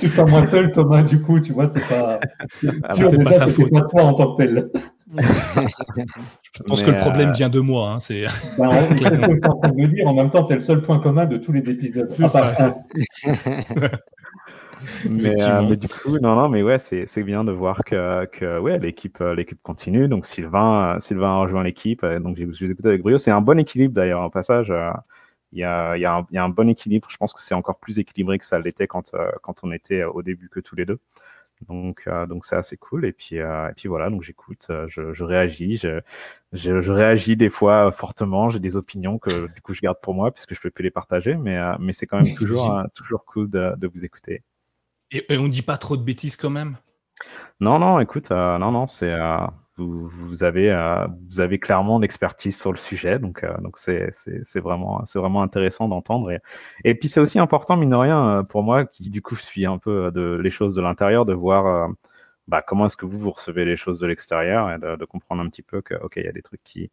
tu 0.00 0.08
sens 0.08 0.28
moins 0.28 0.46
seul, 0.46 0.72
Thomas, 0.72 1.02
du 1.02 1.22
coup, 1.22 1.38
tu 1.38 1.52
vois, 1.52 1.70
c'est 1.72 1.88
pas, 1.88 2.18
ah, 2.82 2.94
c'est 2.94 3.22
pas 3.22 3.34
ta 3.34 3.46
faute. 3.46 3.70
Pas 3.70 3.82
toi 3.82 4.02
en 4.02 4.14
tant 4.14 4.34
que 4.34 4.42
tel. 4.42 4.70
Je 6.52 6.62
pense 6.64 6.82
que 6.82 6.90
le 6.90 6.96
problème 6.96 7.30
euh, 7.30 7.32
vient 7.32 7.48
de 7.48 7.60
moi. 7.60 7.90
Hein, 7.90 7.98
c'est 8.00 8.24
ben, 8.58 8.68
en, 8.68 8.88
de 9.68 9.86
dire, 9.86 10.06
en 10.06 10.14
même 10.14 10.30
temps, 10.30 10.46
c'est 10.46 10.54
le 10.54 10.60
seul 10.60 10.82
point 10.82 10.98
commun 10.98 11.26
de 11.26 11.36
tous 11.36 11.52
les 11.52 11.68
épisodes. 11.70 12.08
C'est 12.10 12.28
ça, 12.28 12.52
Euh, 15.06 15.62
mais, 15.68 15.76
du 15.76 15.88
coup, 15.88 16.18
non, 16.18 16.34
non, 16.36 16.48
mais 16.48 16.62
ouais, 16.62 16.78
c'est 16.78 17.22
bien 17.22 17.44
de 17.44 17.52
voir 17.52 17.84
que, 17.84 18.24
que 18.26 18.58
ouais, 18.58 18.78
l'équipe 18.78 19.20
euh, 19.20 19.34
l'équipe 19.34 19.60
continue. 19.62 20.08
Donc 20.08 20.26
Sylvain, 20.26 20.96
euh, 20.96 21.00
Sylvain 21.00 21.30
a 21.30 21.38
rejoint 21.38 21.62
l'équipe. 21.62 22.04
Donc 22.04 22.36
je 22.38 22.44
vous 22.44 22.70
écouté 22.70 22.88
avec 22.88 23.02
brio. 23.02 23.18
C'est 23.18 23.30
un 23.30 23.40
bon 23.40 23.58
équilibre 23.58 23.94
d'ailleurs. 23.94 24.22
Au 24.22 24.30
passage, 24.30 24.72
il 25.52 25.58
y, 25.60 25.64
a, 25.64 25.96
y, 25.96 26.04
a 26.04 26.14
un, 26.14 26.26
y, 26.30 26.38
a, 26.38 26.44
un 26.44 26.48
bon 26.48 26.68
équilibre. 26.68 27.08
Je 27.10 27.16
pense 27.16 27.32
que 27.32 27.40
c'est 27.40 27.54
encore 27.54 27.78
plus 27.78 27.98
équilibré 27.98 28.38
que 28.38 28.44
ça 28.44 28.58
l'était 28.58 28.86
quand, 28.86 29.12
quand 29.42 29.60
on 29.62 29.72
était 29.72 30.04
au 30.04 30.22
début 30.22 30.48
que 30.48 30.60
tous 30.60 30.76
les 30.76 30.86
deux. 30.86 30.98
Donc, 31.68 32.08
donc 32.28 32.44
c'est 32.46 32.56
assez 32.56 32.76
cool. 32.76 33.04
Et 33.04 33.12
puis, 33.12 33.36
et 33.36 33.72
puis 33.76 33.88
voilà, 33.88 34.10
donc 34.10 34.22
j'écoute, 34.22 34.66
je, 34.88 35.12
je, 35.12 35.24
réagis, 35.24 35.76
je, 35.76 36.00
je, 36.52 36.80
je, 36.80 36.92
réagis 36.92 37.36
des 37.36 37.50
fois 37.50 37.92
fortement. 37.92 38.48
J'ai 38.48 38.60
des 38.60 38.76
opinions 38.76 39.18
que 39.18 39.52
du 39.52 39.60
coup 39.62 39.74
je 39.74 39.80
garde 39.80 39.98
pour 40.02 40.14
moi 40.14 40.32
puisque 40.32 40.54
je 40.54 40.60
peux 40.60 40.70
plus 40.70 40.82
les 40.82 40.90
partager, 40.90 41.36
mais, 41.36 41.58
mais 41.78 41.92
c'est 41.92 42.06
quand 42.06 42.20
même 42.20 42.34
toujours, 42.36 42.82
toujours 42.94 43.24
cool 43.24 43.48
de, 43.50 43.74
de 43.76 43.86
vous 43.86 44.04
écouter. 44.04 44.42
Et, 45.12 45.36
on 45.36 45.48
dit 45.48 45.62
pas 45.62 45.76
trop 45.76 45.96
de 45.96 46.02
bêtises 46.02 46.36
quand 46.36 46.50
même? 46.50 46.76
Non, 47.60 47.78
non, 47.78 48.00
écoute, 48.00 48.30
euh, 48.30 48.58
non, 48.58 48.72
non, 48.72 48.86
c'est 48.86 49.12
euh, 49.12 49.36
vous, 49.76 50.08
vous, 50.08 50.42
avez 50.42 50.70
euh, 50.70 51.06
vous 51.30 51.40
avez 51.40 51.58
clairement 51.58 51.98
l'expertise 51.98 52.58
sur 52.58 52.72
le 52.72 52.78
sujet, 52.78 53.18
donc 53.18 53.44
donc 53.60 53.78
c'est 53.78 54.10
vraiment 54.56 55.04
vraiment 55.14 55.42
intéressant 55.42 55.88
d'entendre. 55.88 56.30
Et, 56.30 56.38
et 56.84 56.94
puis 56.94 57.08
c'est 57.08 57.20
aussi 57.20 57.38
important 57.38 57.76
mine 57.76 57.90
de 57.90 57.96
rien 57.96 58.44
pour 58.48 58.62
moi 58.62 58.86
qui 58.86 59.10
du 59.10 59.22
coup 59.22 59.36
suis 59.36 59.66
un 59.66 59.78
peu 59.78 60.10
de 60.10 60.38
les 60.42 60.50
choses 60.50 60.74
de 60.74 60.82
l'intérieur 60.82 61.26
de 61.26 61.34
voir 61.34 61.90
bah, 62.48 62.62
comment 62.62 62.86
est-ce 62.86 62.96
que 62.96 63.06
vous 63.06 63.18
vous 63.18 63.30
recevez 63.30 63.64
les 63.64 63.76
choses 63.76 64.00
de 64.00 64.06
l'extérieur 64.06 64.70
et 64.72 64.78
de, 64.78 64.96
de, 64.96 65.04
comprendre 65.04 65.42
un 65.42 65.48
petit 65.48 65.62
peu 65.62 65.80
que 65.82 65.94
ok 65.94 66.14
il 66.16 66.24
y 66.24 66.28
a 66.28 66.32
des 66.32 66.42
trucs 66.42 66.62
qui 66.64 66.90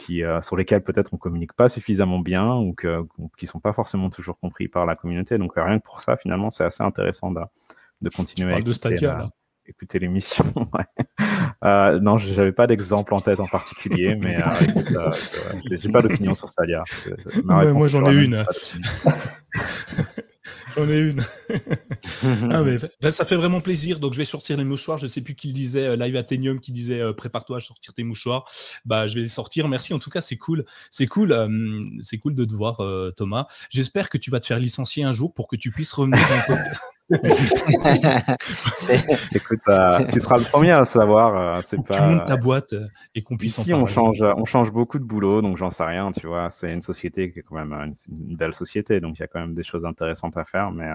qui, 0.00 0.24
euh, 0.24 0.40
sur 0.40 0.56
lesquels 0.56 0.82
peut-être 0.82 1.12
on 1.12 1.16
communique 1.16 1.52
pas 1.52 1.68
suffisamment 1.68 2.18
bien 2.18 2.54
ou 2.54 2.72
que, 2.72 3.06
qui 3.38 3.46
sont 3.46 3.60
pas 3.60 3.72
forcément 3.72 4.10
toujours 4.10 4.38
compris 4.38 4.68
par 4.68 4.86
la 4.86 4.96
communauté. 4.96 5.38
Donc 5.38 5.52
rien 5.56 5.78
que 5.78 5.84
pour 5.84 6.00
ça, 6.00 6.16
finalement, 6.16 6.50
c'est 6.50 6.64
assez 6.64 6.82
intéressant 6.82 7.30
de, 7.30 7.40
de 8.00 8.08
continuer 8.10 8.52
à 8.54 8.58
écouter, 8.58 9.98
l'émission. 10.00 10.44
euh, 11.64 12.00
non, 12.00 12.18
j'avais 12.18 12.52
pas 12.52 12.66
d'exemple 12.66 13.14
en 13.14 13.20
tête 13.20 13.38
en 13.38 13.46
particulier, 13.46 14.16
mais 14.16 14.36
euh, 14.36 14.48
euh 14.96 15.12
j'ai 15.70 15.92
pas 15.92 16.00
d'opinion 16.00 16.34
sur 16.34 16.48
Stadia. 16.48 16.82
moi, 17.44 17.86
j'en 17.86 18.10
ai 18.10 18.24
une. 18.24 18.44
J'en 20.76 20.88
ai 20.88 20.98
une. 21.00 21.20
ah, 22.50 22.62
mais, 22.62 22.78
ben, 23.00 23.10
ça 23.10 23.24
fait 23.24 23.36
vraiment 23.36 23.60
plaisir. 23.60 23.98
Donc, 23.98 24.12
je 24.12 24.18
vais 24.18 24.24
sortir 24.24 24.56
les 24.56 24.64
mouchoirs. 24.64 24.98
Je 24.98 25.04
ne 25.04 25.10
sais 25.10 25.20
plus 25.20 25.34
qui 25.34 25.52
disait, 25.52 25.86
euh, 25.86 25.96
Live 25.96 26.16
Athenium 26.16 26.60
qui 26.60 26.72
disait 26.72 27.00
euh, 27.00 27.12
prépare-toi 27.12 27.58
à 27.58 27.60
sortir 27.60 27.94
tes 27.94 28.04
mouchoirs. 28.04 28.44
Bah, 28.84 29.08
je 29.08 29.14
vais 29.14 29.20
les 29.20 29.28
sortir. 29.28 29.68
Merci. 29.68 29.94
En 29.94 29.98
tout 29.98 30.10
cas, 30.10 30.20
c'est 30.20 30.36
cool. 30.36 30.64
C'est 30.90 31.06
cool. 31.06 31.32
Euh, 31.32 31.48
c'est 32.02 32.18
cool 32.18 32.34
de 32.34 32.44
te 32.44 32.52
voir, 32.52 32.82
Thomas. 33.16 33.46
J'espère 33.70 34.08
que 34.08 34.18
tu 34.18 34.30
vas 34.30 34.40
te 34.40 34.46
faire 34.46 34.58
licencier 34.58 35.04
un 35.04 35.12
jour 35.12 35.34
pour 35.34 35.48
que 35.48 35.56
tu 35.56 35.70
puisses 35.70 35.92
revenir 35.92 36.20
Écoute, 39.34 39.58
euh, 39.68 40.06
tu 40.12 40.20
seras 40.20 40.38
le 40.38 40.44
premier 40.44 40.70
à 40.70 40.78
le 40.78 40.84
savoir. 40.84 41.36
Euh, 41.36 41.60
c'est 41.64 41.84
pas. 41.84 42.20
Ta 42.20 42.36
boîte 42.36 42.76
et 43.14 43.22
qu'on 43.22 43.36
puisse. 43.36 43.58
Ici, 43.58 43.74
on 43.74 43.86
change, 43.86 44.22
on 44.22 44.44
change 44.44 44.70
beaucoup 44.70 45.00
de 45.00 45.04
boulot, 45.04 45.42
donc 45.42 45.56
j'en 45.56 45.70
sais 45.70 45.84
rien. 45.84 46.12
Tu 46.12 46.28
vois, 46.28 46.50
c'est 46.50 46.72
une 46.72 46.82
société 46.82 47.32
qui 47.32 47.40
est 47.40 47.42
quand 47.42 47.56
même 47.56 47.72
une, 47.72 47.94
belle 48.36 48.54
société, 48.54 49.00
donc 49.00 49.18
il 49.18 49.22
y 49.22 49.24
a 49.24 49.26
quand 49.26 49.40
même 49.40 49.54
des 49.54 49.64
choses 49.64 49.84
intéressantes 49.84 50.36
à 50.36 50.44
faire, 50.44 50.70
mais 50.70 50.88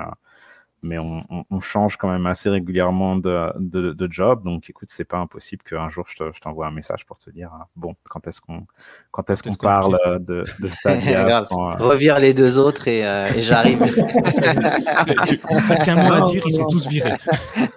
mais 0.84 1.00
on, 1.00 1.24
on, 1.50 1.60
change 1.60 1.98
quand 1.98 2.10
même 2.10 2.28
assez 2.28 2.50
régulièrement 2.50 3.16
de, 3.16 3.52
de, 3.60 3.92
de 3.92 4.08
job. 4.12 4.44
Donc, 4.44 4.70
écoute, 4.70 4.90
c'est 4.92 5.06
pas 5.06 5.18
impossible 5.18 5.64
qu'un 5.64 5.90
jour 5.90 6.06
je, 6.08 6.24
je 6.34 6.40
t'envoie 6.40 6.68
un 6.68 6.72
message 6.72 7.06
pour 7.06 7.18
te 7.18 7.30
dire 7.32 7.50
euh, 7.54 7.64
bon, 7.76 7.96
quand 8.08 8.28
est-ce 8.28 8.40
qu'on 8.40 8.68
quand 9.12 9.30
est-ce 9.30 9.42
qu'on 9.42 9.56
parle 9.56 9.98
de, 10.20 10.44
de 10.60 10.68
Stadia 10.68 11.40
euh... 11.40 11.46
Revire 11.80 12.20
les 12.20 12.34
deux 12.34 12.60
autres 12.60 12.88
et, 12.88 13.06
euh, 13.06 13.28
et 13.36 13.42
j'arrive. 13.42 13.80
Qu'un 15.84 15.96
mot 15.96 16.14
à 16.14 16.22
dire, 16.22 16.44
ils 16.46 16.56
sont 16.56 16.68
tous 16.68 16.88
virés. 16.88 17.16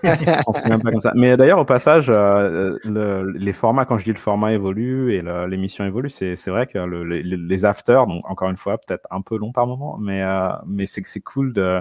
même 0.03 0.83
pas 0.83 0.91
comme 0.91 1.01
ça. 1.01 1.13
Mais 1.15 1.37
d'ailleurs, 1.37 1.61
au 1.61 1.65
passage, 1.65 2.11
euh, 2.11 2.77
le, 2.85 3.31
les 3.33 3.53
formats, 3.53 3.87
quand 3.87 3.99
je 3.99 4.05
dis 4.05 4.13
le 4.13 4.19
format 4.19 4.53
évolue 4.53 5.15
et 5.15 5.23
l'émission 5.49 5.85
évolue, 5.85 6.11
c'est 6.11 6.35
vrai 6.49 6.67
que 6.67 6.79
le, 6.79 7.05
les, 7.05 7.23
les 7.23 7.65
afters, 7.65 8.07
donc 8.07 8.29
encore 8.29 8.51
une 8.51 8.57
fois, 8.57 8.79
peut-être 8.79 9.07
un 9.11 9.23
peu 9.23 9.39
long 9.39 9.53
par 9.53 9.67
moment, 9.67 9.97
mais 9.99 10.23
mais 10.67 10.87
c'est 10.87 11.03
que 11.03 11.09
c'est 11.09 11.21
cool 11.21 11.53
de 11.53 11.81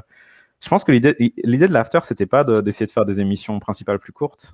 je 0.63 0.69
pense 0.69 0.83
que 0.83 0.91
l'idée 0.91 1.67
de 1.67 1.73
l'after, 1.73 1.99
c'était 2.03 2.25
pas 2.25 2.43
d'essayer 2.43 2.85
de, 2.85 2.91
faire 2.91 3.05
des 3.05 3.19
émissions 3.19 3.59
principales 3.59 3.99
plus 3.99 4.13
courtes. 4.13 4.53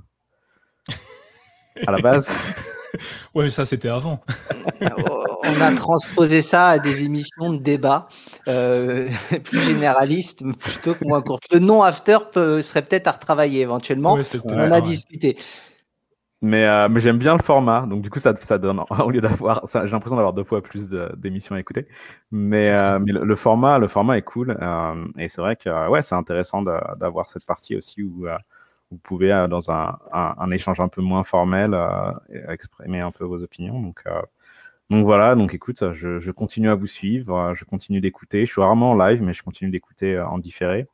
à 1.88 1.92
la 1.92 2.02
base. 2.02 2.30
ouais, 3.34 3.46
mais 3.46 3.50
ça, 3.50 3.66
c'était 3.66 3.90
avant. 3.90 4.22
On 5.44 5.62
a 5.62 5.74
transposé 5.76 6.42
ça 6.42 6.68
à 6.68 6.80
des 6.80 7.04
émissions 7.04 7.54
de 7.54 7.58
débat 7.58 8.08
euh, 8.48 9.10
plus 9.44 9.62
généralistes, 9.62 10.44
plutôt 10.58 10.94
que 10.94 11.06
moins 11.06 11.22
courtes. 11.22 11.46
Le 11.52 11.60
nom 11.60 11.84
after 11.84 12.18
serait 12.34 12.82
peut-être 12.82 13.08
à 13.08 13.12
retravailler 13.14 13.62
éventuellement. 13.62 14.18
On 14.46 14.72
a 14.72 14.82
discuté. 14.82 15.38
Mais, 16.44 16.66
euh, 16.66 16.90
mais 16.90 17.00
j'aime 17.00 17.20
bien 17.20 17.38
le 17.38 17.42
format, 17.42 17.86
donc 17.88 18.02
du 18.02 18.10
coup 18.10 18.20
ça, 18.20 18.36
ça 18.36 18.58
donne 18.58 18.82
au 19.00 19.10
lieu 19.10 19.22
d'avoir, 19.22 19.66
j'ai 19.66 19.80
l'impression 19.80 20.18
d'avoir 20.18 20.34
deux 20.34 20.44
fois 20.44 20.62
plus 20.62 20.90
d'émissions 20.90 21.56
à 21.56 21.60
écouter. 21.62 21.88
Mais, 22.32 22.70
euh, 22.70 23.00
mais 23.00 23.14
le, 23.14 23.36
format, 23.38 23.78
le 23.80 23.88
format 23.88 24.18
est 24.18 24.24
cool 24.24 24.58
euh, 24.62 25.06
et 25.18 25.30
c'est 25.30 25.40
vrai 25.40 25.56
que 25.56 25.88
ouais 25.88 26.02
c'est 26.02 26.16
intéressant 26.16 26.62
d'avoir 26.62 27.30
cette 27.30 27.46
partie 27.46 27.78
aussi 27.78 28.04
où 28.04 28.28
vous 28.92 28.98
pouvez 28.98 29.30
dans 29.50 29.72
un, 29.72 29.98
un, 30.12 30.52
échange 30.52 30.82
un 30.82 30.90
peu 30.90 31.02
moins 31.02 31.24
formel 31.24 31.78
exprimer 32.50 33.00
un 33.00 33.12
peu 33.12 33.24
vos 33.24 33.42
opinions. 33.42 33.82
Donc 33.82 34.04
donc 34.90 35.06
voilà, 35.06 35.36
donc 35.36 35.54
écoute, 35.54 35.94
je, 35.94 36.20
je 36.20 36.32
continue 36.32 36.70
à 36.70 36.76
vous 36.76 36.88
suivre, 36.88 37.54
je 37.56 37.64
continue 37.64 38.02
d'écouter. 38.02 38.46
Je 38.46 38.52
suis 38.52 38.62
rarement 38.62 38.92
en 38.92 38.96
live, 38.96 39.24
mais 39.24 39.32
je 39.32 39.44
continue 39.44 39.72
d'écouter 39.72 40.20
en 40.20 40.40
différé. 40.40 40.88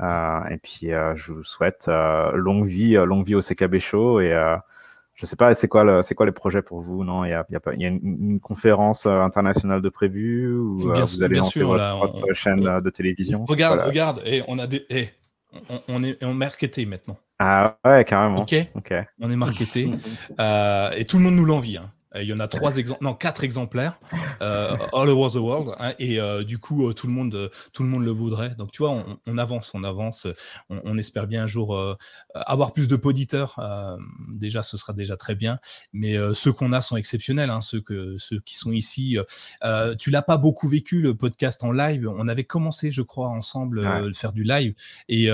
et 0.00 0.58
puis 0.62 0.88
je 1.14 1.30
vous 1.30 1.44
souhaite 1.44 1.90
longue 2.32 2.66
vie, 2.66 2.94
longue 2.94 3.26
vie 3.26 3.34
au 3.34 3.42
CKB 3.42 3.80
Show 3.80 4.20
et 4.20 4.32
je 5.18 5.26
sais 5.26 5.34
pas, 5.34 5.52
c'est 5.54 5.66
quoi, 5.66 6.02
c'est 6.04 6.14
quoi 6.14 6.26
les 6.26 6.32
projets 6.32 6.62
pour 6.62 6.80
vous? 6.80 7.02
Non, 7.02 7.24
il 7.24 7.30
y 7.30 7.32
a, 7.32 7.44
y 7.50 7.56
a, 7.56 7.60
pas, 7.60 7.74
y 7.74 7.84
a 7.84 7.88
une, 7.88 8.38
conférence 8.40 9.04
euh, 9.04 9.20
internationale 9.20 9.82
de 9.82 9.88
prévu 9.88 10.56
ou 10.56 10.90
euh, 10.90 11.04
vous 11.04 11.22
allez 11.24 11.36
lancer 11.36 11.62
votre, 11.62 12.34
chaîne 12.34 12.64
euh, 12.66 12.80
de 12.80 12.88
télévision 12.88 13.44
Regarde, 13.44 13.80
regarde, 13.80 14.22
et 14.24 14.44
on 14.46 14.60
a 14.60 14.68
des, 14.68 14.86
on, 15.68 15.80
on, 15.88 16.04
est 16.04 16.22
marketé 16.32 16.86
maintenant. 16.86 17.16
Ah 17.40 17.78
ouais, 17.84 18.04
carrément. 18.04 18.42
Ok. 18.42 18.54
On 19.20 19.30
est 19.30 19.36
marketé 19.36 19.90
et 20.96 21.04
tout 21.04 21.18
le 21.18 21.24
monde 21.24 21.34
nous 21.34 21.44
l'envie. 21.44 21.78
Hein. 21.78 21.90
Euh, 22.14 22.22
il 22.22 22.28
y 22.28 22.32
en 22.32 22.40
a 22.40 22.48
trois 22.48 22.76
exemples, 22.76 23.04
non 23.04 23.14
quatre 23.14 23.44
exemplaires, 23.44 24.00
euh, 24.40 24.76
all 24.94 25.08
over 25.08 25.30
the 25.32 25.40
world, 25.40 25.74
hein, 25.78 25.94
et 25.98 26.18
euh, 26.18 26.42
du 26.42 26.58
coup 26.58 26.92
tout 26.94 27.06
le 27.06 27.12
monde, 27.12 27.50
tout 27.72 27.82
le 27.82 27.88
monde 27.88 28.04
le 28.04 28.10
voudrait. 28.10 28.54
Donc 28.56 28.70
tu 28.70 28.82
vois, 28.82 29.04
on, 29.26 29.38
avance, 29.38 29.72
on 29.74 29.84
avance. 29.84 30.26
On, 30.70 30.96
espère 30.98 31.26
bien 31.26 31.44
un 31.44 31.46
jour 31.46 31.78
avoir 32.34 32.72
plus 32.72 32.88
de 32.88 32.96
poditeurs. 32.96 33.60
déjà, 34.28 34.62
ce 34.62 34.76
sera 34.76 34.92
déjà 34.92 35.16
très 35.16 35.34
bien. 35.34 35.58
Mais 35.92 36.16
ceux 36.34 36.52
qu'on 36.52 36.72
a 36.72 36.80
sont 36.80 36.96
exceptionnels. 36.96 37.50
Hein, 37.50 37.60
ceux 37.60 37.80
que 37.80 38.16
ceux 38.18 38.40
qui 38.40 38.56
sont 38.56 38.72
ici. 38.72 39.16
tu 39.98 40.10
l'as 40.10 40.22
pas 40.22 40.36
beaucoup 40.36 40.68
vécu 40.68 41.00
le 41.00 41.14
podcast 41.14 41.62
en 41.62 41.72
live. 41.72 42.08
On 42.16 42.28
avait 42.28 42.44
commencé, 42.44 42.90
je 42.90 43.02
crois, 43.02 43.28
ensemble 43.28 43.80
ouais. 43.80 44.12
faire 44.12 44.32
du 44.32 44.44
live. 44.44 44.74
Et 45.08 45.30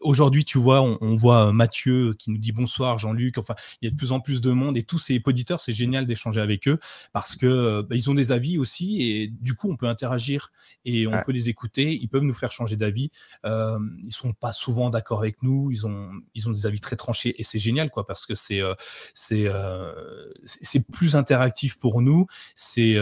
aujourd'hui, 0.00 0.44
tu 0.44 0.58
vois, 0.58 0.82
on, 0.82 1.14
voit 1.14 1.52
Mathieu 1.52 2.14
qui 2.18 2.30
nous 2.30 2.38
dit 2.38 2.52
bonsoir, 2.52 2.98
Jean-Luc. 2.98 3.38
Enfin, 3.38 3.54
il 3.80 3.86
y 3.86 3.88
a 3.88 3.90
de 3.90 3.96
plus 3.96 4.12
en 4.12 4.20
plus 4.20 4.40
de 4.40 4.50
monde 4.50 4.76
et 4.76 4.82
tous 4.82 4.98
ces 4.98 5.20
poditeurs, 5.20 5.60
c'est 5.60 5.72
génial 5.72 5.91
d'échanger 6.00 6.40
avec 6.40 6.66
eux 6.68 6.78
parce 7.12 7.36
que 7.36 7.46
euh, 7.46 7.82
bah, 7.82 7.94
ils 7.94 8.08
ont 8.08 8.14
des 8.14 8.32
avis 8.32 8.56
aussi 8.58 9.02
et 9.02 9.28
du 9.28 9.54
coup 9.54 9.70
on 9.70 9.76
peut 9.76 9.86
interagir 9.86 10.50
et 10.84 11.06
on 11.06 11.20
peut 11.22 11.32
les 11.32 11.48
écouter. 11.48 11.94
Ils 11.94 12.08
peuvent 12.08 12.22
nous 12.22 12.32
faire 12.32 12.52
changer 12.52 12.76
d'avis. 12.76 13.10
Euh, 13.44 13.78
ils 14.04 14.12
sont 14.12 14.32
pas 14.32 14.52
souvent 14.52 14.90
d'accord 14.90 15.20
avec 15.20 15.42
nous. 15.42 15.70
Ils 15.70 15.86
ont 15.86 16.10
ils 16.34 16.48
ont 16.48 16.52
des 16.52 16.66
avis 16.66 16.80
très 16.80 16.96
tranchés 16.96 17.34
et 17.38 17.44
c'est 17.44 17.58
génial 17.58 17.90
quoi 17.90 18.06
parce 18.06 18.26
que 18.26 18.34
c'est 18.34 18.60
euh, 18.60 18.74
c'est 19.14 19.46
euh, 19.46 20.32
c'est 20.44 20.86
plus 20.90 21.16
interactif 21.16 21.78
pour 21.78 22.02
nous. 22.02 22.26
C'est 22.54 22.96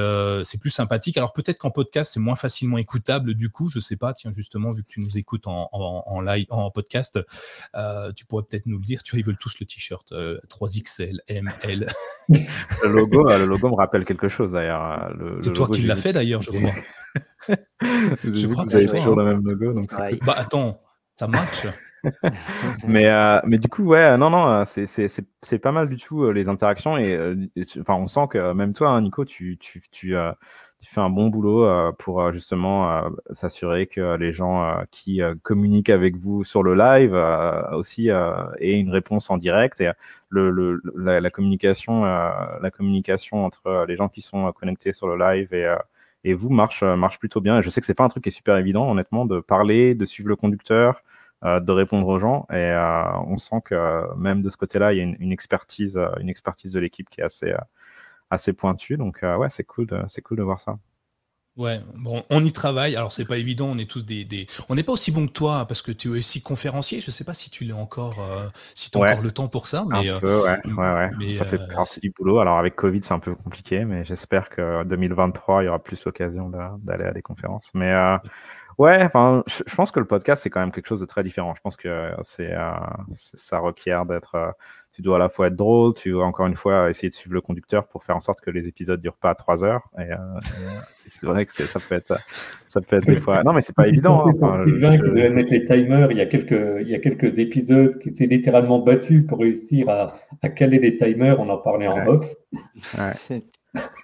c'est 0.45 0.59
plus 0.59 0.71
sympathique. 0.71 1.17
Alors 1.17 1.33
peut-être 1.33 1.59
qu'en 1.59 1.71
podcast 1.71 2.13
c'est 2.15 2.21
moins 2.21 2.37
facilement 2.37 2.79
écoutable. 2.79 3.35
Du 3.35 3.51
coup 3.51 3.69
je 3.71 3.81
sais 3.81 3.97
pas. 3.97 4.15
Tiens 4.15 4.31
justement 4.31 4.73
vu 4.73 4.83
que 4.83 4.89
tu 4.89 5.01
nous 5.01 5.19
écoutes 5.19 5.47
en, 5.47 5.69
en, 5.73 6.21
live 6.21 6.47
en 6.51 6.71
podcast, 6.71 7.19
tu 8.17 8.25
pourrais 8.27 8.45
peut-être 8.45 8.67
nous 8.67 8.79
le 8.79 8.85
dire. 8.85 9.03
Tu 9.03 9.13
vois 9.13 9.21
ils 9.21 9.27
veulent 9.27 9.39
tous 9.39 9.59
le 9.61 9.67
t-shirt 9.67 10.13
3XL 10.13 11.19
M 11.29 11.53
L. 11.63 11.87
le 12.83 12.93
logo, 12.93 13.29
euh, 13.29 13.39
le 13.39 13.47
logo 13.47 13.69
me 13.69 13.75
rappelle 13.75 14.05
quelque 14.05 14.29
chose 14.29 14.53
d'ailleurs. 14.53 15.13
C'est 15.41 15.53
toi 15.53 15.69
qui 15.69 15.83
l'as 15.83 15.97
fait 15.97 16.13
d'ailleurs, 16.13 16.43
je 16.43 16.51
crois. 16.51 16.71
je 18.25 18.47
crois 18.47 18.65
que 18.65 18.71
c'est 18.71 18.87
toujours 18.87 19.17
le 19.17 19.25
même 19.25 19.43
logo. 19.45 19.73
Donc 19.73 19.89
bah 20.25 20.35
attends, 20.37 20.81
ça 21.15 21.27
marche. 21.27 21.67
mais, 22.87 23.07
euh, 23.07 23.41
mais 23.45 23.59
du 23.59 23.69
coup, 23.69 23.85
ouais, 23.85 24.17
non, 24.17 24.31
non, 24.31 24.49
euh, 24.49 24.65
c'est 24.65 25.59
pas 25.59 25.73
mal 25.73 25.89
du 25.89 25.97
tout 25.97 26.31
les 26.33 26.49
interactions. 26.49 26.97
Et, 26.97 27.19
enfin, 27.81 27.95
on 27.95 28.07
sent 28.07 28.29
que 28.31 28.53
même 28.53 28.73
toi, 28.73 28.91
hein, 28.91 29.03
Nico, 29.03 29.25
tu, 29.25 29.59
tu, 29.59 29.83
tu, 29.91 30.15
tu 30.81 30.91
fais 30.91 31.01
un 31.01 31.11
bon 31.11 31.29
boulot 31.29 31.65
euh, 31.65 31.93
pour 31.93 32.23
euh, 32.23 32.33
justement 32.33 32.91
euh, 32.91 33.11
s'assurer 33.33 33.87
que 33.87 34.17
les 34.17 34.33
gens 34.33 34.83
qui 34.91 35.21
communiquent 35.43 35.91
avec 35.91 36.17
vous 36.17 36.45
sur 36.45 36.63
le 36.63 36.75
live 36.75 37.15
aussi 37.73 38.09
aient 38.09 38.79
une 38.79 38.91
réponse 38.91 39.31
en 39.31 39.37
direct 39.37 39.81
et 39.81 39.91
le, 40.29 40.51
le 40.51 40.81
la, 40.97 41.21
la, 41.21 41.31
communication 41.31 42.05
la 42.05 42.71
communication 42.71 43.45
entre 43.45 43.85
les 43.87 43.97
gens 43.97 44.09
qui 44.09 44.23
sont 44.23 44.53
connectés 44.53 44.93
sur 44.93 45.09
le 45.09 45.17
live 45.19 45.53
et 45.53 45.75
et 46.25 46.35
vous 46.35 46.51
marche 46.51 46.83
marche 46.83 47.19
plutôt 47.19 47.41
bien. 47.41 47.63
Je 47.63 47.71
sais 47.71 47.81
que 47.81 47.87
c'est 47.87 47.95
pas 47.95 48.05
un 48.05 48.09
truc 48.09 48.25
qui 48.25 48.29
est 48.29 48.33
super 48.33 48.57
évident, 48.57 48.91
honnêtement, 48.91 49.25
de 49.25 49.41
parler, 49.41 49.95
de 49.95 50.05
suivre 50.05 50.29
le 50.29 50.37
conducteur, 50.37 51.03
de 51.43 51.73
répondre 51.73 52.07
aux 52.07 52.19
gens. 52.19 52.47
Et 52.53 52.73
on 53.27 53.39
sent 53.39 53.63
que 53.65 54.15
même 54.17 54.43
de 54.43 54.51
ce 54.51 54.57
côté-là, 54.57 54.93
il 54.93 54.99
y 54.99 55.01
a 55.01 55.05
une, 55.05 55.17
une 55.21 55.33
expertise, 55.33 55.99
une 56.21 56.29
expertise 56.29 56.73
de 56.73 56.81
l'équipe 56.81 57.09
qui 57.09 57.21
est 57.21 57.25
assez 57.25 57.55
assez 58.31 58.53
pointu. 58.53 58.97
Donc 58.97 59.23
euh, 59.23 59.37
ouais, 59.37 59.49
c'est 59.49 59.65
cool, 59.65 59.89
c'est 60.09 60.23
cool 60.23 60.39
de 60.39 60.43
voir 60.43 60.61
ça. 60.61 60.79
Ouais, 61.57 61.81
bon, 61.97 62.23
on 62.31 62.45
y 62.45 62.53
travaille. 62.53 62.97
Alors 62.97 63.13
c'est 63.13 63.27
pas 63.27 63.37
évident, 63.37 63.67
on 63.71 63.77
est 63.77 63.91
tous 63.91 64.07
des, 64.07 64.25
des... 64.25 64.47
on 64.69 64.77
n'est 64.77 64.85
pas 64.85 64.93
aussi 64.93 65.11
bon 65.11 65.27
que 65.27 65.33
toi 65.33 65.67
parce 65.67 65.83
que 65.83 65.91
tu 65.91 66.09
es 66.09 66.11
aussi 66.13 66.43
conférencier. 66.43 67.01
Je 67.01 67.11
sais 67.11 67.25
pas 67.25 67.35
si 67.35 67.51
tu 67.51 67.65
l'es 67.65 67.73
encore, 67.73 68.19
euh, 68.21 68.49
si 68.75 68.91
tu 68.91 68.99
as 68.99 69.03
encore 69.03 69.23
le 69.23 69.31
temps 69.33 69.49
pour 69.49 69.67
ça. 69.67 69.85
Mais, 69.89 70.09
un 70.09 70.21
peu, 70.21 70.43
ouais, 70.43 70.59
ouais, 70.65 70.75
ouais. 70.75 71.11
Mais, 71.19 71.33
ça 71.33 71.45
fait 71.45 71.61
euh, 71.61 71.75
partie 71.75 72.01
du 72.01 72.13
boulot. 72.17 72.39
Alors 72.39 72.57
avec 72.57 72.77
Covid, 72.77 73.03
c'est 73.03 73.13
un 73.13 73.19
peu 73.19 73.35
compliqué, 73.35 73.85
mais 73.85 74.05
j'espère 74.05 74.49
que 74.49 74.85
2023, 74.85 75.63
il 75.63 75.67
y 75.67 75.69
aura 75.69 75.81
plus 75.81 76.03
l'occasion 76.05 76.51
d'aller 76.83 77.05
à 77.05 77.13
des 77.13 77.23
conférences. 77.23 77.71
Mais 77.75 77.93
euh, 77.93 78.17
ouais, 78.79 79.03
enfin, 79.03 79.43
je 79.47 79.75
pense 79.75 79.91
que 79.91 79.99
le 79.99 80.07
podcast 80.07 80.45
c'est 80.45 80.51
quand 80.51 80.61
même 80.61 80.73
quelque 80.73 80.89
chose 80.89 81.01
de 81.01 81.07
très 81.07 81.25
différent. 81.25 81.55
Je 81.57 81.61
pense 81.61 81.77
que 81.77 82.13
c'est, 82.23 82.55
ça 83.11 83.59
requiert 83.59 84.07
d'être 84.07 84.55
tu 84.93 85.03
dois 85.03 85.17
à 85.17 85.19
la 85.19 85.29
fois 85.29 85.49
être 85.49 85.57
drôle, 85.57 85.95
tu 85.95 86.11
dois 86.11 86.25
encore 86.25 86.47
une 86.47 86.57
fois 86.57 86.91
essayer 86.91 87.09
de 87.09 87.15
suivre 87.15 87.35
le 87.35 87.41
conducteur 87.41 87.87
pour 87.87 88.05
faire 88.05 88.17
en 88.17 88.21
sorte 88.21 88.41
que 88.41 88.51
les 88.51 88.69
épisodes 88.69 89.01
durent 89.01 89.17
pas 89.17 89.35
trois 89.35 89.65
heures. 89.65 89.89
Et, 89.99 90.11
euh, 90.11 90.17
c'est 91.07 91.27
vrai 91.27 91.47
que 91.47 91.53
ça 91.53 91.79
peut 91.81 91.95
être, 91.95 92.19
ça 92.67 92.81
peut 92.81 92.97
être 92.97 93.07
des 93.07 93.17
fois. 93.17 93.43
Non, 93.43 93.53
mais 93.53 93.61
c'est 93.61 93.75
pas 93.75 93.89
évident. 93.89 94.27
Hein. 94.27 94.33
Enfin, 94.41 94.65
bien 94.65 94.99
que 94.99 95.07
de 95.07 95.35
mettre 95.35 95.51
les 95.51 95.65
timers. 95.65 96.11
Il 96.11 96.19
y 96.19 96.21
a 96.21 96.27
quelques, 96.27 96.81
il 96.83 96.89
y 96.89 96.95
a 96.95 96.99
quelques 96.99 97.39
épisodes 97.39 97.99
qui 97.99 98.11
s'est 98.15 98.27
littéralement 98.27 98.79
battu 98.79 99.23
pour 99.23 99.39
réussir 99.39 99.89
à, 99.89 100.15
à, 100.43 100.49
caler 100.49 100.79
les 100.79 100.97
timers. 100.97 101.41
On 101.41 101.49
en 101.49 101.59
parlait 101.59 101.89
en 101.89 102.07
off. 102.07 102.25
Ouais. 102.99 103.43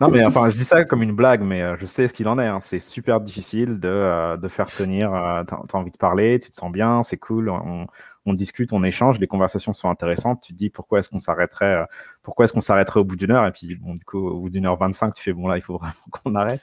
Non, 0.00 0.08
mais 0.08 0.24
enfin, 0.24 0.48
je 0.50 0.56
dis 0.56 0.64
ça 0.64 0.84
comme 0.84 1.02
une 1.02 1.14
blague, 1.14 1.42
mais 1.42 1.62
euh, 1.62 1.76
je 1.78 1.86
sais 1.86 2.06
ce 2.06 2.14
qu'il 2.14 2.28
en 2.28 2.38
est. 2.38 2.46
Hein. 2.46 2.60
C'est 2.60 2.78
super 2.78 3.20
difficile 3.20 3.80
de, 3.80 3.88
euh, 3.88 4.36
de 4.36 4.48
faire 4.48 4.66
tenir. 4.66 5.12
Euh, 5.12 5.42
T'as 5.44 5.56
as 5.56 5.76
envie 5.76 5.90
de 5.90 5.96
parler, 5.96 6.38
tu 6.38 6.50
te 6.50 6.54
sens 6.54 6.70
bien, 6.70 7.02
c'est 7.02 7.16
cool. 7.16 7.48
On, 7.50 7.86
on 8.26 8.34
discute, 8.34 8.72
on 8.72 8.82
échange, 8.82 9.18
les 9.20 9.26
conversations 9.26 9.72
sont 9.72 9.88
intéressantes. 9.88 10.40
Tu 10.42 10.52
te 10.52 10.58
dis 10.58 10.68
pourquoi 10.68 10.98
est-ce 10.98 11.08
qu'on 11.08 11.20
s'arrêterait, 11.20 11.74
euh, 11.74 11.84
pourquoi 12.22 12.44
est-ce 12.44 12.52
qu'on 12.52 12.60
s'arrêterait 12.60 13.00
au 13.00 13.04
bout 13.04 13.16
d'une 13.16 13.30
heure 13.30 13.46
Et 13.46 13.52
puis 13.52 13.76
bon, 13.76 13.94
du 13.94 14.04
coup, 14.04 14.18
au 14.18 14.40
bout 14.40 14.50
d'une 14.50 14.66
heure 14.66 14.76
25, 14.76 15.14
tu 15.14 15.22
fais 15.22 15.32
bon 15.32 15.46
là, 15.46 15.56
il 15.56 15.62
faut 15.62 15.78
vraiment 15.78 15.94
qu'on 16.10 16.34
arrête. 16.34 16.60